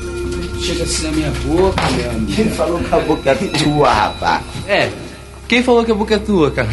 Chega 0.60 0.84
assim 0.84 1.04
na 1.04 1.12
minha 1.12 1.30
boca, 1.30 1.90
meu 1.92 2.10
amigo. 2.10 2.32
Quem 2.34 2.50
falou 2.50 2.78
que 2.78 2.94
a 2.94 3.00
boca 3.00 3.30
é 3.30 3.34
tua, 3.34 3.90
rapaz? 3.90 4.44
É, 4.68 4.92
quem 5.48 5.62
falou 5.62 5.82
que 5.82 5.90
a 5.90 5.94
boca 5.94 6.14
é 6.14 6.18
tua, 6.18 6.50
cara? 6.50 6.68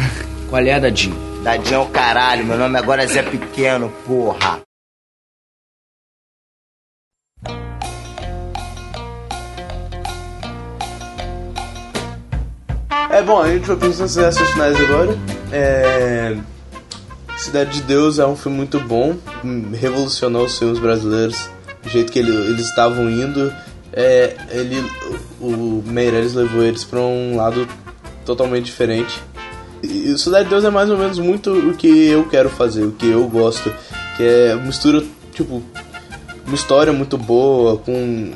Qual 0.50 0.60
é, 0.60 0.78
Dadinho? 0.78 1.16
Dadinho 1.42 1.76
é 1.76 1.78
o 1.78 1.86
caralho, 1.86 2.44
meu 2.44 2.58
nome 2.58 2.78
agora 2.78 3.04
é 3.04 3.06
Zé 3.06 3.22
Pequeno, 3.22 3.90
porra. 4.06 4.60
É 13.10 13.22
bom, 13.22 13.40
a 13.40 13.50
gente 13.50 13.66
vai 13.66 13.76
pensar 13.76 14.02
nas 14.02 14.16
essas 14.18 14.50
finais 14.50 14.76
agora. 14.78 15.18
É. 15.50 16.51
Cidade 17.44 17.72
de 17.72 17.82
Deus 17.82 18.18
é 18.18 18.26
um 18.26 18.36
filme 18.36 18.56
muito 18.56 18.78
bom, 18.80 19.16
revolucionou 19.72 20.44
os 20.44 20.58
filmes 20.58 20.78
brasileiros, 20.78 21.48
do 21.82 21.88
jeito 21.88 22.12
que 22.12 22.18
ele- 22.18 22.30
eles 22.34 22.66
estavam 22.68 23.10
indo. 23.10 23.52
É, 23.92 24.36
ele, 24.50 24.80
o 25.40 25.42
o 25.46 25.82
Meirelles 25.84 26.34
levou 26.34 26.62
eles 26.62 26.84
para 26.84 27.00
um 27.00 27.36
lado 27.36 27.66
totalmente 28.24 28.66
diferente. 28.66 29.20
E 29.82 30.16
Cidade 30.16 30.44
de 30.44 30.50
Deus 30.50 30.64
é 30.64 30.70
mais 30.70 30.88
ou 30.88 30.96
menos 30.96 31.18
muito 31.18 31.50
o 31.52 31.74
que 31.74 32.06
eu 32.08 32.24
quero 32.28 32.48
fazer, 32.48 32.84
o 32.84 32.92
que 32.92 33.08
eu 33.08 33.26
gosto, 33.28 33.72
que 34.16 34.22
é 34.22 34.54
mistura 34.54 35.02
tipo 35.34 35.60
uma 36.46 36.54
história 36.54 36.92
muito 36.92 37.18
boa 37.18 37.76
com 37.78 38.30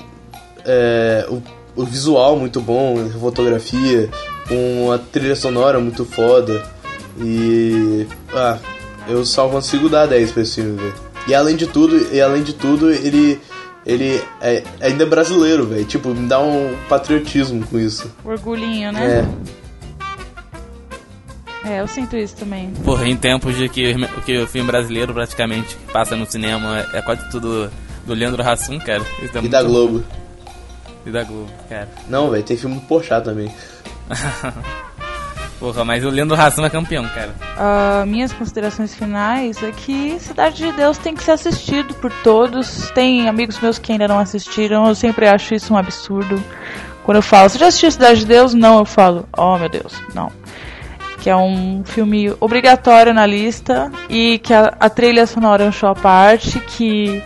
é, 0.65 1.27
o, 1.31 1.41
o 1.81 1.85
visual 1.85 2.37
muito 2.37 2.61
bom, 2.61 3.09
fotografia, 3.21 4.11
com 4.49 4.91
a 4.93 4.99
trilha 4.99 5.37
sonora 5.37 5.79
muito 5.79 6.05
foda. 6.05 6.65
E. 7.21 8.05
Ah, 8.35 8.59
eu 9.09 9.25
só 9.25 9.49
consigo 9.49 9.89
dar 9.89 10.07
10 10.07 10.33
pra 10.33 10.43
esse 10.43 10.57
filme, 10.57 10.77
velho. 10.77 10.95
E 11.29 11.35
além 11.35 11.57
de 11.57 11.67
tudo, 11.67 12.13
e 12.15 12.21
além 12.21 12.43
de 12.43 12.53
tudo, 12.53 12.91
ele. 12.91 13.41
Ele 13.85 14.21
é 14.41 14.65
ainda 14.81 15.05
é 15.05 15.07
brasileiro, 15.07 15.65
velho. 15.65 15.85
Tipo, 15.85 16.09
me 16.09 16.27
dá 16.29 16.41
um 16.41 16.75
patriotismo 16.89 17.65
com 17.69 17.79
isso. 17.79 18.11
Orgulhinho, 18.25 18.91
né? 18.91 19.25
É. 21.65 21.69
É, 21.69 21.81
eu 21.81 21.87
sinto 21.89 22.17
isso 22.17 22.35
também. 22.37 22.71
Porra, 22.85 23.07
em 23.09 23.17
tempos 23.17 23.57
de 23.57 23.69
que, 23.69 23.95
que 24.25 24.39
o 24.39 24.47
filme 24.47 24.67
brasileiro 24.67 25.15
praticamente 25.15 25.77
passa 25.93 26.17
no 26.17 26.27
cinema 26.27 26.85
é 26.93 27.01
quase 27.03 27.29
tudo 27.31 27.71
do 28.05 28.15
Leandro 28.15 28.43
Hassum, 28.43 28.79
cara. 28.79 29.03
É 29.21 29.45
E 29.45 29.49
da 29.49 29.63
bom. 29.63 29.69
Globo. 29.69 30.05
E 31.05 31.11
da 31.11 31.23
Globo, 31.25 31.51
cara. 31.69 31.89
Não, 32.09 32.31
velho, 32.31 32.43
tem 32.43 32.57
filme 32.57 32.77
do 32.77 32.83
Porchat 32.83 33.25
também. 33.25 33.53
Porra, 35.59 35.85
mas 35.85 36.05
o 36.05 36.11
Leandro 36.11 36.39
Hassum 36.39 36.65
é 36.65 36.71
campeão, 36.71 37.09
cara. 37.09 37.35
Ah, 37.57 38.05
minhas 38.07 38.33
considerações 38.33 38.95
finais 38.95 39.63
é 39.63 39.73
que 39.73 40.19
Cidade 40.21 40.57
de 40.57 40.73
Deus 40.73 40.99
tem 40.99 41.15
que 41.15 41.25
ser 41.25 41.33
assistido 41.33 41.95
por 41.95 42.13
todos. 42.23 42.91
Tem 42.91 43.29
amigos 43.29 43.59
meus 43.61 43.79
que 43.79 43.93
ainda 43.93 44.07
não 44.07 44.19
assistiram, 44.19 44.87
eu 44.87 44.95
sempre 44.95 45.27
acho 45.27 45.55
isso 45.55 45.73
um 45.73 45.77
absurdo. 45.77 46.43
Quando 47.05 47.17
eu 47.17 47.23
falo, 47.23 47.49
você 47.49 47.59
já 47.59 47.69
assistiu 47.69 47.91
Cidade 47.91 48.21
de 48.21 48.27
Deus? 48.27 48.53
Não, 48.53 48.81
eu 48.81 48.85
falo, 48.85 49.27
oh 49.37 49.57
meu 49.57 49.69
Deus, 49.69 49.95
não. 50.15 50.31
Que 51.21 51.31
é 51.31 51.37
um 51.37 51.83
filme 51.85 52.35
obrigatório 52.39 53.15
na 53.15 53.25
lista 53.25 53.91
e 54.11 54.39
que 54.39 54.53
a, 54.53 54.75
a 54.79 54.91
trilha 54.91 55.27
sonora 55.27 55.65
é 55.65 55.69
um 55.69 55.73
show 55.73 55.89
à 55.89 55.95
parte, 55.95 56.61
que 56.61 57.23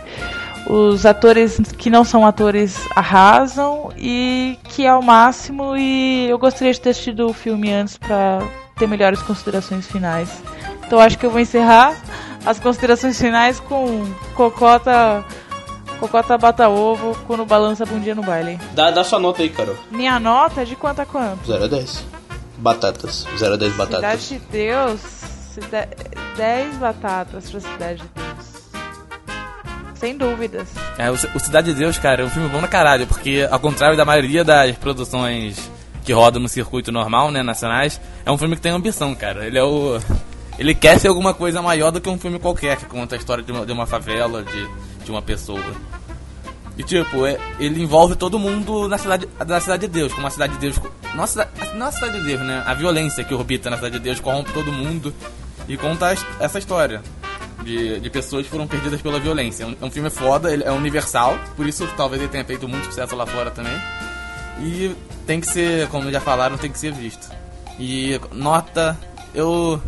os 0.71 1.05
atores 1.05 1.59
que 1.77 1.89
não 1.89 2.03
são 2.05 2.25
atores 2.25 2.77
arrasam 2.95 3.91
e 3.97 4.57
que 4.63 4.85
é 4.85 4.93
o 4.95 5.01
máximo 5.03 5.75
e 5.75 6.27
eu 6.29 6.37
gostaria 6.39 6.71
de 6.71 6.79
ter 6.79 6.91
assistido 6.91 7.27
o 7.27 7.33
filme 7.33 7.71
antes 7.73 7.97
pra 7.97 8.39
ter 8.77 8.87
melhores 8.87 9.21
considerações 9.21 9.85
finais. 9.85 10.29
Então 10.87 10.97
acho 10.99 11.17
que 11.17 11.25
eu 11.25 11.29
vou 11.29 11.41
encerrar 11.41 11.93
as 12.45 12.57
considerações 12.57 13.19
finais 13.19 13.59
com 13.59 14.05
Cocota 14.33 15.25
Cocota 15.99 16.37
bata 16.37 16.69
ovo 16.69 17.15
quando 17.27 17.45
balança 17.45 17.83
a 17.83 17.85
bundinha 17.85 18.15
no 18.15 18.23
baile. 18.23 18.57
Dá, 18.73 18.89
dá 18.91 19.03
sua 19.03 19.19
nota 19.19 19.41
aí, 19.43 19.49
Carol. 19.49 19.75
Minha 19.91 20.19
nota 20.19 20.61
é 20.61 20.65
de 20.65 20.75
quanto 20.75 21.01
a 21.01 21.05
quanto? 21.05 21.45
0 21.45 21.65
a 21.65 21.67
10. 21.67 22.05
Batatas. 22.57 23.27
0 23.37 23.53
a 23.53 23.57
10 23.57 23.73
batatas. 23.75 24.21
Cidade 24.21 24.27
de 24.45 24.51
Deus, 24.51 25.01
cida- 25.53 25.89
10 26.37 26.75
batatas 26.77 27.51
pra 27.51 27.59
Cidade 27.59 28.01
de 28.01 28.07
Deus. 28.15 28.30
Sem 30.01 30.17
dúvidas. 30.17 30.67
É, 30.97 31.11
o, 31.11 31.15
Cidade 31.15 31.71
de 31.71 31.77
Deus, 31.77 31.99
cara, 31.99 32.23
é 32.23 32.25
um 32.25 32.29
filme 32.29 32.49
bom 32.49 32.57
pra 32.57 32.67
caralho, 32.67 33.05
porque 33.05 33.47
ao 33.51 33.59
contrário 33.59 33.95
da 33.95 34.03
maioria 34.03 34.43
das 34.43 34.75
produções 34.75 35.69
que 36.03 36.11
rodam 36.11 36.41
no 36.41 36.49
circuito 36.49 36.91
normal, 36.91 37.29
né, 37.29 37.43
nacionais, 37.43 38.01
é 38.25 38.31
um 38.31 38.37
filme 38.37 38.55
que 38.55 38.63
tem 38.63 38.71
ambição, 38.71 39.13
cara. 39.13 39.45
Ele 39.45 39.59
é 39.59 39.63
o. 39.63 39.99
Ele 40.57 40.73
quer 40.73 40.99
ser 40.99 41.07
alguma 41.07 41.35
coisa 41.35 41.61
maior 41.61 41.91
do 41.91 42.01
que 42.01 42.09
um 42.09 42.17
filme 42.17 42.39
qualquer, 42.39 42.77
que 42.77 42.85
conta 42.85 43.13
a 43.13 43.17
história 43.17 43.43
de 43.43 43.51
uma, 43.51 43.63
de 43.63 43.71
uma 43.71 43.85
favela, 43.85 44.41
de, 44.41 44.67
de 45.05 45.11
uma 45.11 45.21
pessoa. 45.21 45.61
E 46.75 46.81
tipo, 46.81 47.27
é- 47.27 47.37
ele 47.59 47.83
envolve 47.83 48.15
todo 48.15 48.39
mundo 48.39 48.87
na 48.89 48.97
cidade, 48.97 49.29
na 49.47 49.59
cidade 49.59 49.85
de 49.85 49.93
Deus, 49.93 50.11
como 50.11 50.25
a 50.25 50.31
cidade 50.31 50.53
de 50.53 50.59
Deus. 50.59 50.81
Nossa, 51.13 51.47
não 51.75 51.85
a 51.85 51.91
cidade 51.91 52.19
de 52.19 52.25
Deus, 52.25 52.41
né? 52.41 52.63
A 52.65 52.73
violência 52.73 53.23
que 53.23 53.35
orbita 53.35 53.69
na 53.69 53.75
cidade 53.75 53.99
de 53.99 54.03
Deus 54.03 54.19
corrompe 54.19 54.51
todo 54.51 54.71
mundo 54.71 55.13
e 55.67 55.77
conta 55.77 56.11
essa 56.39 56.57
história 56.57 57.03
de, 57.63 57.99
de 57.99 58.09
pessoas 58.09 58.45
que 58.45 58.51
foram 58.51 58.67
perdidas 58.67 59.01
pela 59.01 59.19
violência. 59.19 59.63
É 59.63 59.67
um, 59.67 59.75
é 59.81 59.85
um 59.85 59.91
filme 59.91 60.09
foda, 60.09 60.51
ele 60.51 60.63
é 60.63 60.71
universal, 60.71 61.37
por 61.55 61.67
isso 61.67 61.87
talvez 61.95 62.21
ele 62.21 62.31
tenha 62.31 62.45
feito 62.45 62.67
muito 62.67 62.85
sucesso 62.85 63.15
lá 63.15 63.25
fora 63.25 63.51
também. 63.51 63.73
E 64.59 64.95
tem 65.25 65.39
que 65.39 65.47
ser, 65.47 65.87
como 65.87 66.11
já 66.11 66.19
falaram, 66.19 66.57
tem 66.57 66.71
que 66.71 66.79
ser 66.79 66.91
visto. 66.93 67.29
E 67.79 68.19
nota, 68.31 68.97
eu. 69.33 69.81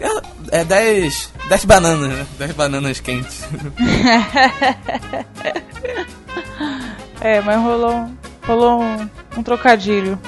eu 0.00 0.22
é 0.50 0.64
10. 0.64 1.32
10 1.48 1.64
bananas, 1.64 2.08
né? 2.10 2.26
10 2.38 2.52
bananas 2.52 3.00
quentes. 3.00 3.46
é, 7.20 7.40
mas 7.40 7.60
rolou, 7.60 8.10
rolou 8.46 8.82
um, 8.82 9.08
um 9.36 9.42
trocadilho. 9.42 10.18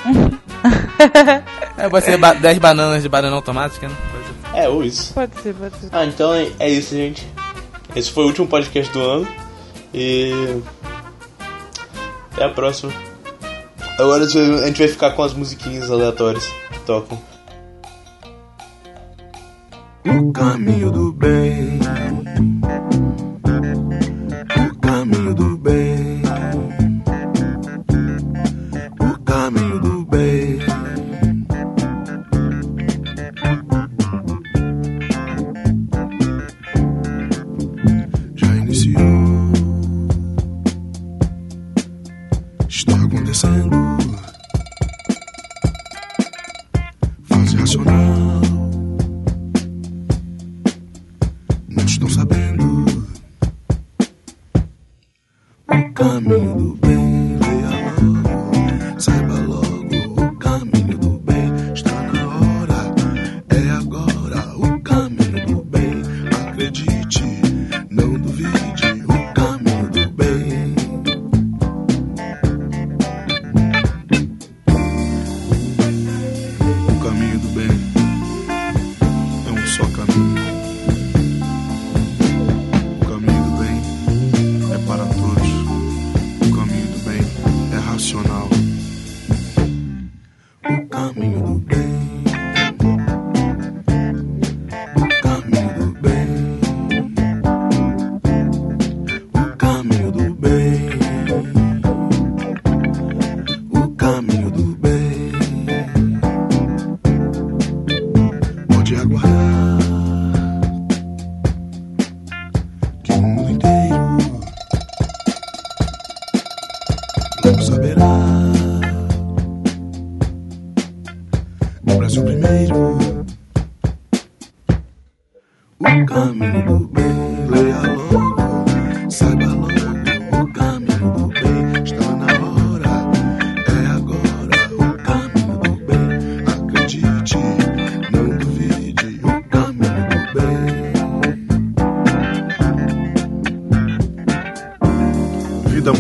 é, 1.77 1.89
vai 1.89 2.01
ser 2.01 2.19
10 2.19 2.59
ba 2.59 2.69
bananas 2.69 3.03
de 3.03 3.09
banana 3.09 3.35
automática, 3.35 3.89
né? 3.89 3.97
É, 4.55 4.69
ou 4.69 4.85
isso. 4.85 5.15
Pode 5.15 5.41
ser, 5.41 5.55
pode 5.55 5.77
ser. 5.79 5.89
Ah, 5.93 6.05
então 6.05 6.33
é, 6.35 6.51
é 6.59 6.71
isso, 6.71 6.95
gente. 6.95 7.27
Esse 7.95 8.11
foi 8.11 8.25
o 8.25 8.27
último 8.29 8.47
podcast 8.47 8.93
do 8.93 9.01
ano. 9.01 9.29
E. 9.95 10.61
Até 12.33 12.45
a 12.45 12.49
próxima. 12.49 12.93
Agora 13.99 14.25
a 14.25 14.29
gente 14.29 14.79
vai 14.79 14.89
ficar 14.89 15.11
com 15.13 15.23
as 15.23 15.35
musiquinhas 15.35 15.91
aleatórias 15.91 16.47
que 16.73 16.81
tocam. 16.81 17.21
O 20.07 20.33
caminho 20.33 20.91
do 20.91 21.13
bem. 21.13 21.79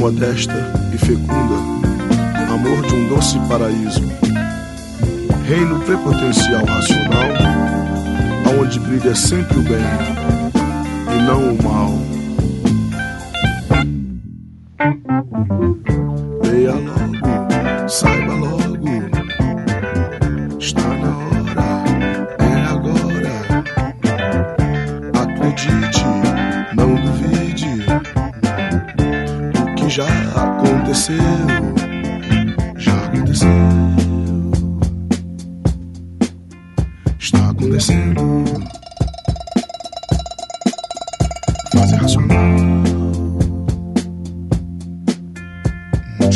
modesta 0.00 0.54
e 0.94 0.96
fecunda, 0.96 1.56
amor 2.50 2.86
de 2.86 2.94
um 2.94 3.08
doce 3.08 3.38
paraíso, 3.40 4.00
reino 5.46 5.78
prepotencial 5.80 6.64
racional, 6.64 7.28
aonde 8.46 8.80
brilha 8.80 9.14
sempre 9.14 9.58
o 9.58 9.62
bem 9.62 9.76
e 11.12 11.22
não 11.22 11.52
o 11.52 11.62
mal. 11.62 11.99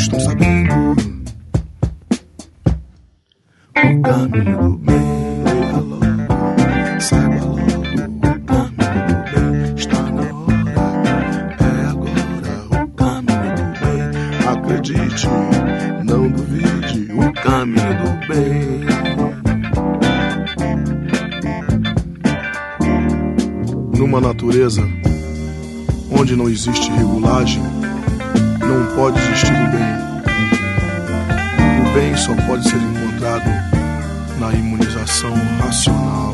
estou 0.05 0.19
sabendo 0.19 0.95
o 3.75 4.01
caminho 4.03 4.57
do 4.59 4.77
bem. 4.77 4.95
acredite, 14.47 15.27
não 16.03 16.29
duvide, 16.29 17.11
o 17.11 17.33
caminho 17.33 17.93
do 17.97 18.11
bem. 18.27 18.85
Numa 23.97 24.21
natureza 24.21 24.87
onde 26.11 26.35
não 26.35 26.47
existe 26.47 26.91
regulagem, 26.91 27.63
pode 28.95 29.19
existir 29.19 29.51
o 29.51 29.67
bem. 29.71 29.93
O 31.81 31.93
bem 31.93 32.15
só 32.15 32.33
pode 32.47 32.67
ser 32.67 32.77
encontrado 32.77 33.49
na 34.39 34.53
imunização 34.53 35.33
racional. 35.59 36.24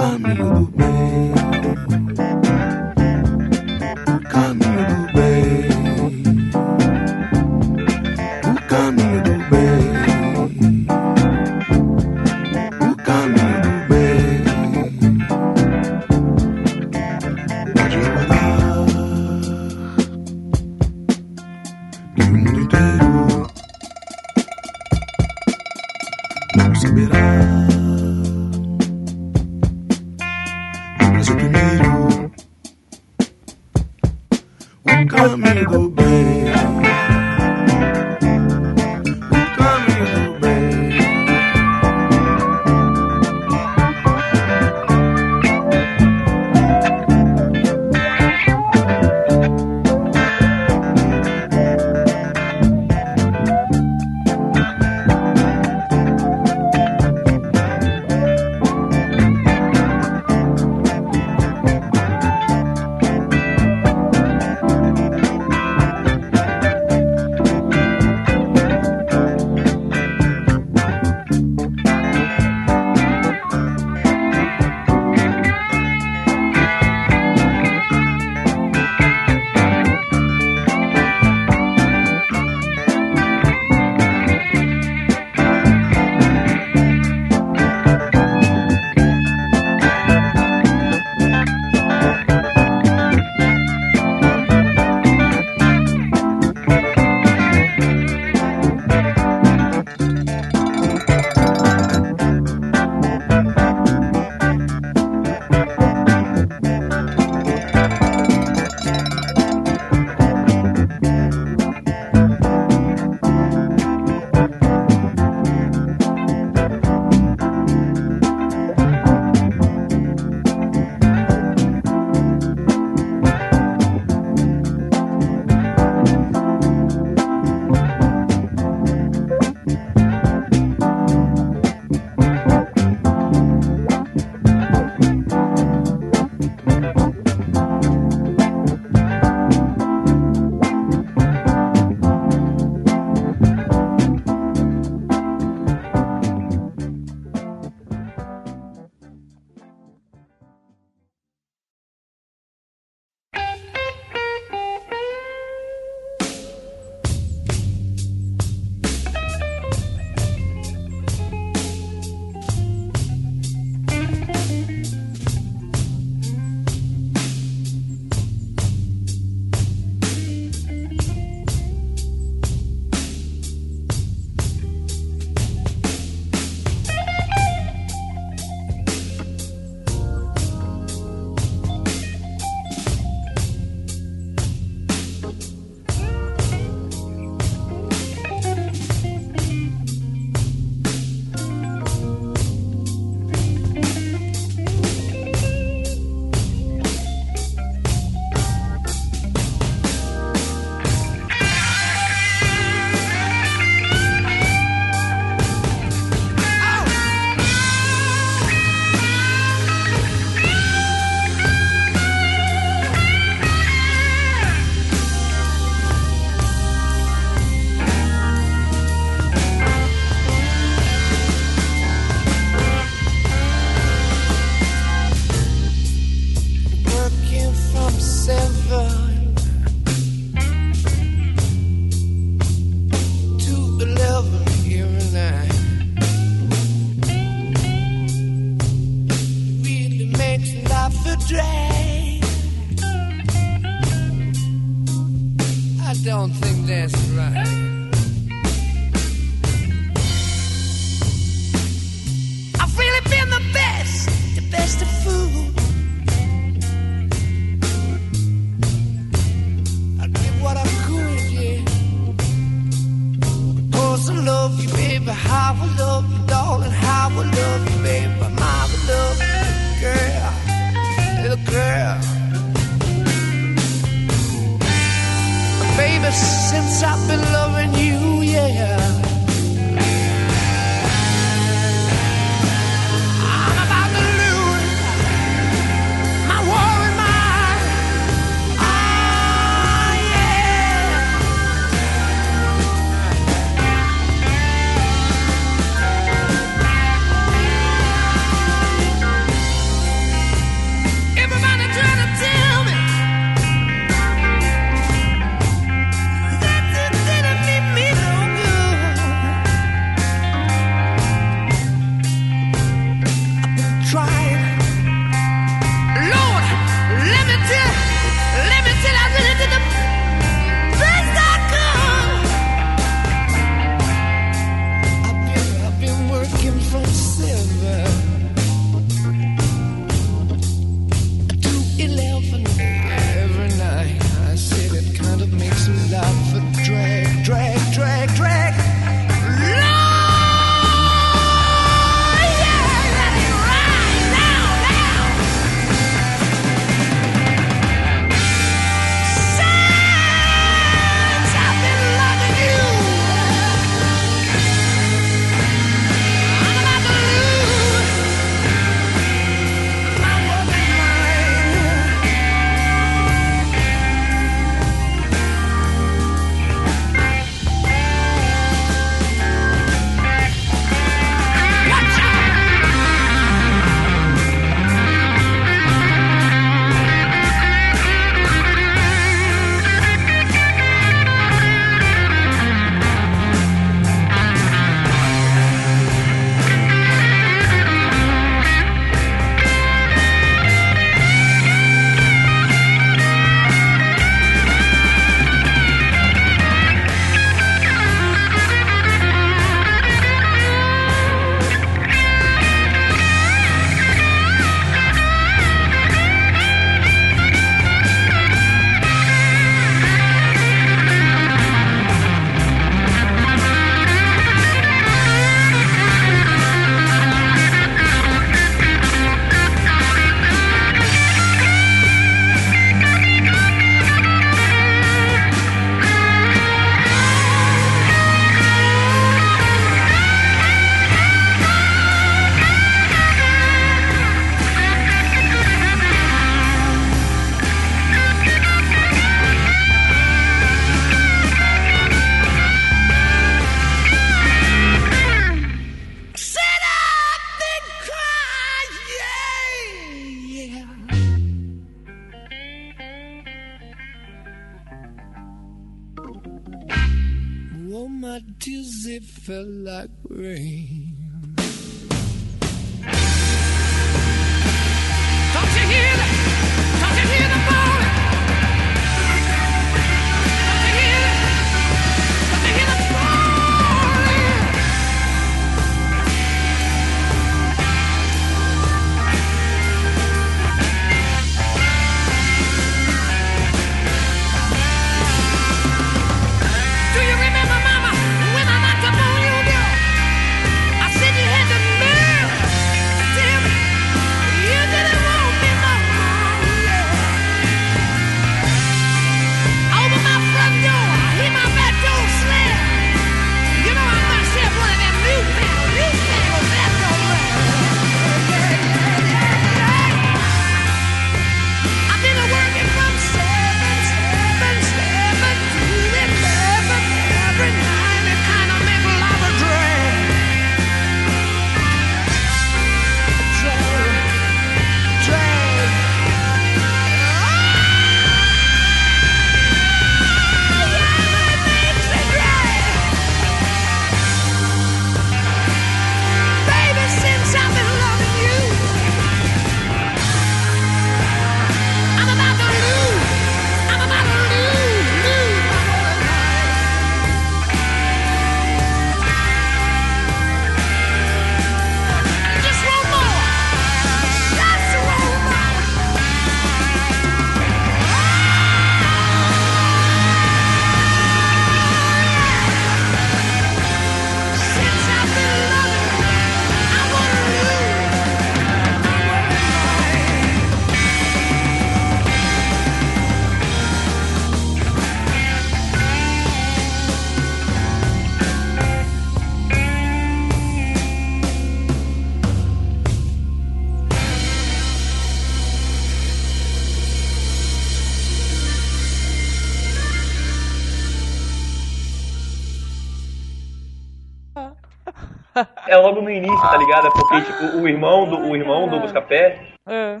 Tá 596.56 596.58
ligado? 596.58 596.86
É 596.86 596.90
porque, 596.90 597.20
tipo, 597.20 597.58
o 597.58 597.68
irmão 597.68 598.08
do, 598.08 598.18
o 598.30 598.36
irmão 598.36 598.68
do 598.68 598.80
Buscapé. 598.80 599.48
É. 599.66 600.00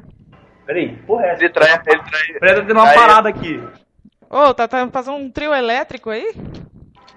Peraí, 0.64 0.96
porra, 1.06 1.26
é 1.26 1.32
essa? 1.32 1.44
Ele 1.44 1.52
trai, 1.52 1.72
ele 1.86 2.02
trai. 2.02 2.38
Peraí, 2.40 2.54
tá 2.54 2.62
tendo 2.62 2.80
uma 2.80 2.92
parada 2.92 3.28
aqui. 3.28 3.62
Ô, 4.28 4.54
tá, 4.54 4.66
tá 4.66 4.88
fazendo 4.88 5.18
um 5.18 5.30
trio 5.30 5.54
elétrico 5.54 6.10
aí? 6.10 6.34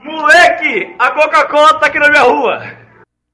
Moleque, 0.03 0.95
a 0.99 1.11
Coca-Cola 1.11 1.79
tá 1.79 1.87
aqui 1.87 1.99
na 1.99 2.09
minha 2.09 2.23
rua. 2.23 2.61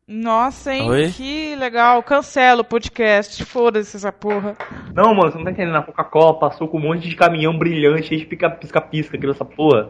Nossa, 0.08 0.74
hein? 0.74 0.90
Oi? 0.90 1.12
Que 1.12 1.56
legal. 1.56 2.02
Cancela 2.04 2.62
o 2.62 2.66
podcast. 2.66 3.44
Foda-se 3.44 3.98
essa 3.98 4.12
porra. 4.12 4.56
Não, 4.94 5.14
mano, 5.14 5.32
você 5.32 5.38
não 5.38 5.46
tá 5.46 5.52
entendendo. 5.52 5.78
A 5.78 5.82
Coca-Cola 5.82 6.40
passou 6.40 6.68
com 6.68 6.78
um 6.78 6.82
monte 6.82 7.10
de 7.10 7.16
caminhão 7.16 7.58
brilhante, 7.58 8.08
cheio 8.08 8.22
de 8.22 8.28
pisca-pisca 8.28 9.18
aqui 9.18 9.28
nessa 9.28 9.44
porra. 9.44 9.90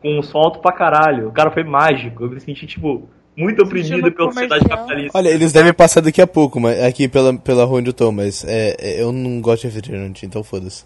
Com 0.00 0.18
um 0.18 0.22
som 0.22 0.38
alto 0.38 0.60
pra 0.60 0.72
caralho. 0.72 1.28
O 1.28 1.32
cara 1.32 1.50
foi 1.50 1.64
mágico. 1.64 2.24
Eu 2.24 2.30
me 2.30 2.40
senti, 2.40 2.66
tipo, 2.66 3.10
muito 3.36 3.62
oprimido 3.62 4.10
pela 4.12 4.32
sociedade 4.32 4.64
capitalista. 4.68 5.18
Olha, 5.18 5.28
eles 5.28 5.52
devem 5.52 5.72
passar 5.74 6.00
daqui 6.00 6.20
a 6.22 6.26
pouco, 6.26 6.58
mas 6.58 6.82
aqui 6.82 7.08
pela, 7.08 7.36
pela 7.36 7.64
rua 7.64 7.78
onde 7.78 7.90
eu 7.90 7.94
tô, 7.94 8.10
mas 8.10 8.44
é, 8.44 8.74
é, 8.78 9.02
eu 9.02 9.12
não 9.12 9.40
gosto 9.40 9.62
de 9.62 9.68
refrigerante, 9.68 10.24
então 10.24 10.42
foda-se. 10.42 10.84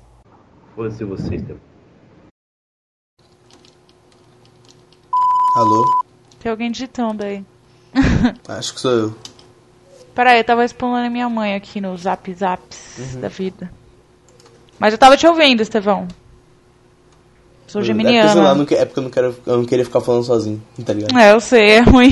Foda-se 0.74 1.05
vocês, 1.05 1.43
tá? 1.43 1.55
Alô? 5.56 5.85
Tem 6.40 6.51
alguém 6.51 6.70
digitando 6.70 7.24
aí. 7.24 7.44
Acho 8.48 8.74
que 8.74 8.81
sou 8.81 8.90
eu. 8.93 9.14
Pera 10.14 10.31
aí, 10.32 10.39
eu 10.40 10.44
tava 10.44 10.62
respondendo 10.62 11.06
a 11.06 11.10
minha 11.10 11.28
mãe 11.28 11.55
aqui 11.55 11.81
no 11.81 11.97
Zap 11.97 12.32
Zaps 12.32 12.98
Uhum. 13.14 13.20
da 13.20 13.28
vida. 13.28 13.70
Mas 14.78 14.93
eu 14.93 14.98
tava 14.98 15.16
te 15.16 15.27
ouvindo, 15.27 15.60
Estevão. 15.60 16.06
Sou 17.70 17.80
É 17.80 17.84
porque, 17.84 18.02
sei 18.02 18.05
lá, 18.05 18.10
eu 18.10 18.24
geminiana. 18.24 18.55
não 18.55 18.62
é 18.62 18.84
porque 18.84 18.98
eu 18.98 19.02
não, 19.05 19.10
quero, 19.10 19.36
eu 19.47 19.56
não 19.59 19.64
queria 19.64 19.84
ficar 19.84 20.01
falando 20.01 20.24
sozinho, 20.24 20.60
tá 20.84 20.92
ligado? 20.92 21.16
É, 21.16 21.32
eu 21.32 21.40
sei, 21.40 21.70
é 21.70 21.80
ruim. 21.80 22.10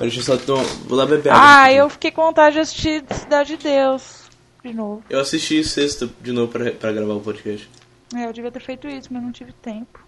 Deixa 0.00 0.18
eu 0.18 0.24
só 0.24 0.36
tomar. 0.36 0.64
Vou 0.88 0.98
lá 0.98 1.06
beber 1.06 1.30
água. 1.30 1.42
ah, 1.44 1.72
eu 1.72 1.88
fiquei 1.88 2.10
com 2.10 2.22
vontade 2.22 2.54
de 2.54 2.60
assistir 2.60 3.04
Cidade 3.12 3.56
de 3.56 3.62
Deus. 3.62 4.22
De 4.64 4.74
novo. 4.74 5.00
Eu 5.08 5.20
assisti 5.20 5.62
sexta 5.62 6.10
de 6.20 6.32
novo 6.32 6.50
pra, 6.50 6.72
pra 6.72 6.90
gravar 6.90 7.14
o 7.14 7.20
podcast. 7.20 7.70
É, 8.16 8.26
eu 8.26 8.32
devia 8.32 8.50
ter 8.50 8.60
feito 8.60 8.88
isso, 8.88 9.08
mas 9.12 9.22
não 9.22 9.30
tive 9.30 9.52
tempo. 9.52 10.00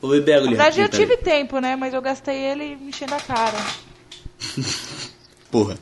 Vou 0.00 0.12
beber 0.12 0.34
água 0.34 0.44
Na 0.44 0.50
verdade, 0.50 0.78
eu 0.80 0.84
rapidinho, 0.84 1.08
tive 1.08 1.20
tempo, 1.20 1.58
né? 1.58 1.74
Mas 1.74 1.92
eu 1.92 2.00
gastei 2.00 2.36
ele 2.36 2.76
me 2.76 2.90
enchendo 2.90 3.16
a 3.16 3.20
cara. 3.20 3.58
Porra. 5.50 5.76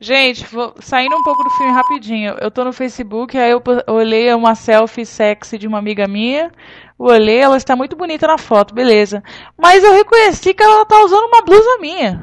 Gente, 0.00 0.44
vou- 0.46 0.74
saindo 0.80 1.16
um 1.16 1.22
pouco 1.22 1.44
do 1.44 1.50
filme 1.50 1.72
rapidinho. 1.72 2.34
Eu 2.40 2.50
tô 2.50 2.64
no 2.64 2.72
Facebook, 2.72 3.36
aí 3.38 3.50
eu 3.50 3.62
olhei 3.86 4.32
uma 4.34 4.54
selfie 4.54 5.06
sexy 5.06 5.56
de 5.58 5.66
uma 5.66 5.78
amiga 5.78 6.06
minha. 6.08 6.50
Olhei, 6.98 7.38
ela 7.38 7.56
está 7.56 7.74
muito 7.74 7.96
bonita 7.96 8.26
na 8.26 8.38
foto, 8.38 8.74
beleza. 8.74 9.22
Mas 9.56 9.82
eu 9.82 9.92
reconheci 9.92 10.52
que 10.54 10.62
ela 10.62 10.84
tá 10.84 11.02
usando 11.04 11.24
uma 11.26 11.42
blusa 11.42 11.78
minha. 11.80 12.22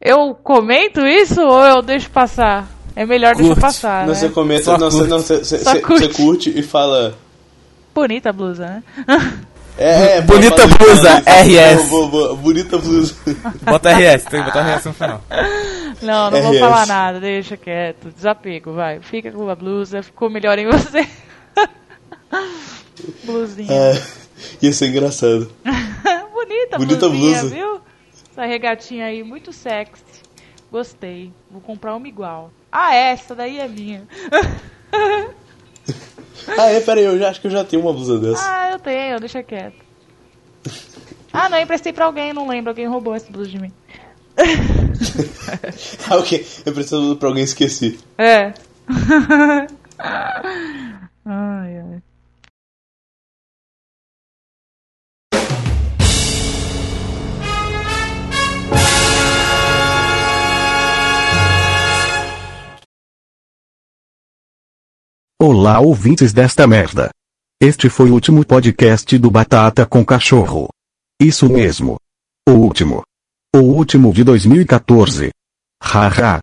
Eu 0.00 0.34
comento 0.34 1.00
isso 1.06 1.40
ou 1.42 1.62
eu 1.64 1.82
deixo 1.82 2.10
passar? 2.10 2.68
É 2.94 3.04
melhor 3.04 3.34
deixar 3.34 3.60
passar, 3.60 4.00
Não, 4.06 4.12
né? 4.12 4.14
você 4.14 4.28
comenta, 4.30 4.62
Só 4.64 4.78
não, 4.78 4.90
você, 4.90 4.96
curte. 4.98 5.10
não, 5.10 5.18
você, 5.18 5.38
você, 5.38 5.58
Só 5.58 5.72
você- 5.72 5.80
curte. 5.80 6.06
você 6.06 6.22
curte 6.22 6.58
e 6.58 6.62
fala. 6.62 7.14
Bonita 7.94 8.30
a 8.30 8.32
blusa, 8.32 8.66
né? 8.66 8.82
É, 9.78 10.18
é, 10.18 10.20
Bonita 10.22 10.66
blusa, 10.66 11.22
RS. 11.26 11.90
Bonita 12.38 12.78
blusa. 12.78 13.14
Bota 13.62 13.90
RS, 13.92 14.24
tem 14.24 14.40
que 14.40 14.46
botar 14.46 14.62
RS 14.76 14.84
no 14.86 14.94
final. 14.94 15.22
Não, 16.02 16.30
não 16.30 16.42
vou 16.42 16.52
RS. 16.52 16.60
falar 16.60 16.86
nada, 16.86 17.18
deixa 17.20 17.56
quieto. 17.56 18.10
Desapego, 18.10 18.74
vai. 18.74 19.00
Fica 19.00 19.32
com 19.32 19.48
a 19.48 19.54
blusa, 19.54 20.02
ficou 20.02 20.28
melhor 20.28 20.58
em 20.58 20.66
você. 20.66 21.08
Blusinha. 23.24 23.72
É, 23.72 24.02
ia 24.60 24.72
ser 24.74 24.88
engraçado. 24.88 25.50
Bonita, 26.34 26.76
Bonita 26.76 27.08
blusinha, 27.08 27.40
blusa. 27.40 27.54
viu? 27.54 27.80
Essa 28.30 28.44
regatinha 28.44 29.06
aí, 29.06 29.22
muito 29.22 29.54
sexy. 29.54 30.04
Gostei. 30.70 31.32
Vou 31.50 31.62
comprar 31.62 31.94
uma 31.96 32.06
igual. 32.06 32.50
Ah, 32.70 32.94
essa 32.94 33.34
daí 33.34 33.58
é 33.58 33.66
minha. 33.66 34.02
Ah, 36.58 36.66
é, 36.70 36.80
peraí, 36.80 37.02
eu 37.04 37.18
já 37.18 37.28
acho 37.30 37.40
que 37.40 37.48
eu 37.48 37.50
já 37.50 37.64
tenho 37.64 37.82
uma 37.82 37.92
blusa 37.92 38.18
dessa. 38.20 38.40
ah, 38.40 38.70
eu 38.70 38.78
tenho, 38.78 39.18
deixa 39.18 39.42
quieto. 39.42 39.74
Ah, 41.32 41.48
não, 41.48 41.58
emprestei 41.58 41.92
pra 41.92 42.04
alguém, 42.04 42.32
não 42.32 42.46
lembro. 42.48 42.70
Alguém 42.70 42.86
roubou 42.86 43.14
essa 43.14 43.30
blusa 43.30 43.50
de 43.50 43.58
mim. 43.58 43.72
Ah, 46.08 46.16
ok. 46.16 46.46
Eu 46.64 46.72
preciso 46.72 47.16
pra 47.16 47.28
alguém 47.28 47.44
esquecer. 47.44 47.98
É. 48.18 48.52
ai, 49.98 51.78
ai. 51.78 52.02
Olá, 65.38 65.80
ouvintes 65.80 66.32
desta 66.32 66.66
merda. 66.66 67.10
Este 67.60 67.90
foi 67.90 68.08
o 68.08 68.14
último 68.14 68.42
podcast 68.42 69.18
do 69.18 69.30
Batata 69.30 69.84
com 69.84 70.02
Cachorro. 70.02 70.70
Isso 71.20 71.46
mesmo. 71.46 71.98
O 72.48 72.52
último. 72.52 73.02
O 73.54 73.58
último 73.58 74.14
de 74.14 74.24
2014. 74.24 75.30
Haha. 75.82 76.40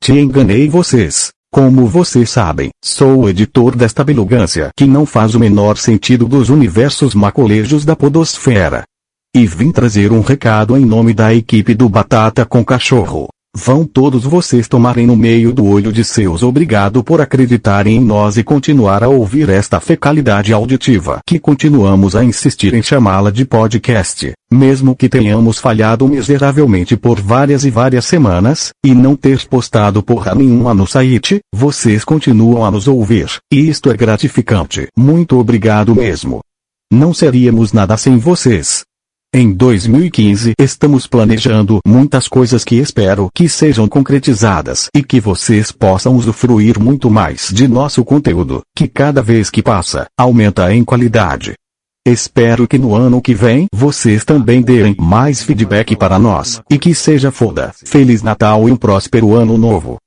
Te 0.00 0.12
enganei 0.12 0.68
vocês. 0.68 1.30
Como 1.52 1.88
vocês 1.88 2.30
sabem, 2.30 2.70
sou 2.84 3.22
o 3.22 3.28
editor 3.28 3.74
desta 3.74 4.04
belugância 4.04 4.70
que 4.76 4.86
não 4.86 5.04
faz 5.04 5.34
o 5.34 5.40
menor 5.40 5.76
sentido 5.76 6.28
dos 6.28 6.48
universos 6.48 7.16
macolejos 7.16 7.84
da 7.84 7.96
podosfera. 7.96 8.84
E 9.34 9.44
vim 9.44 9.72
trazer 9.72 10.12
um 10.12 10.20
recado 10.20 10.76
em 10.76 10.84
nome 10.84 11.12
da 11.12 11.34
equipe 11.34 11.74
do 11.74 11.88
Batata 11.88 12.46
com 12.46 12.64
Cachorro. 12.64 13.26
Vão 13.58 13.86
todos 13.86 14.24
vocês 14.24 14.68
tomarem 14.68 15.06
no 15.06 15.16
meio 15.16 15.50
do 15.50 15.64
olho 15.64 15.90
de 15.90 16.04
seus 16.04 16.42
obrigado 16.42 17.02
por 17.02 17.22
acreditarem 17.22 17.96
em 17.96 18.00
nós 18.04 18.36
e 18.36 18.44
continuar 18.44 19.02
a 19.02 19.08
ouvir 19.08 19.48
esta 19.48 19.80
fecalidade 19.80 20.52
auditiva 20.52 21.20
que 21.26 21.38
continuamos 21.38 22.14
a 22.14 22.22
insistir 22.22 22.74
em 22.74 22.82
chamá-la 22.82 23.30
de 23.30 23.46
podcast, 23.46 24.30
mesmo 24.52 24.94
que 24.94 25.08
tenhamos 25.08 25.58
falhado 25.58 26.06
miseravelmente 26.06 26.98
por 26.98 27.18
várias 27.18 27.64
e 27.64 27.70
várias 27.70 28.04
semanas, 28.04 28.72
e 28.84 28.94
não 28.94 29.16
ter 29.16 29.46
postado 29.48 30.02
porra 30.02 30.34
nenhuma 30.34 30.74
no 30.74 30.86
site, 30.86 31.40
vocês 31.50 32.04
continuam 32.04 32.62
a 32.62 32.70
nos 32.70 32.86
ouvir, 32.86 33.38
e 33.50 33.70
isto 33.70 33.90
é 33.90 33.96
gratificante. 33.96 34.88
Muito 34.94 35.38
obrigado 35.38 35.94
mesmo. 35.94 36.40
Não 36.92 37.14
seríamos 37.14 37.72
nada 37.72 37.96
sem 37.96 38.18
vocês. 38.18 38.84
Em 39.38 39.52
2015 39.52 40.54
estamos 40.58 41.06
planejando 41.06 41.80
muitas 41.86 42.26
coisas 42.26 42.64
que 42.64 42.76
espero 42.76 43.28
que 43.34 43.50
sejam 43.50 43.86
concretizadas 43.86 44.88
e 44.94 45.04
que 45.04 45.20
vocês 45.20 45.70
possam 45.70 46.16
usufruir 46.16 46.80
muito 46.80 47.10
mais 47.10 47.50
de 47.52 47.68
nosso 47.68 48.02
conteúdo, 48.02 48.62
que 48.74 48.88
cada 48.88 49.20
vez 49.20 49.50
que 49.50 49.62
passa, 49.62 50.06
aumenta 50.18 50.72
em 50.74 50.82
qualidade. 50.82 51.52
Espero 52.06 52.66
que 52.66 52.78
no 52.78 52.94
ano 52.94 53.20
que 53.20 53.34
vem 53.34 53.66
vocês 53.74 54.24
também 54.24 54.62
deem 54.62 54.96
mais 54.98 55.42
feedback 55.42 55.94
para 55.94 56.18
nós 56.18 56.62
e 56.70 56.78
que 56.78 56.94
seja 56.94 57.30
foda. 57.30 57.74
Feliz 57.84 58.22
Natal 58.22 58.66
e 58.66 58.72
um 58.72 58.76
próspero 58.76 59.34
ano 59.34 59.58
novo. 59.58 59.98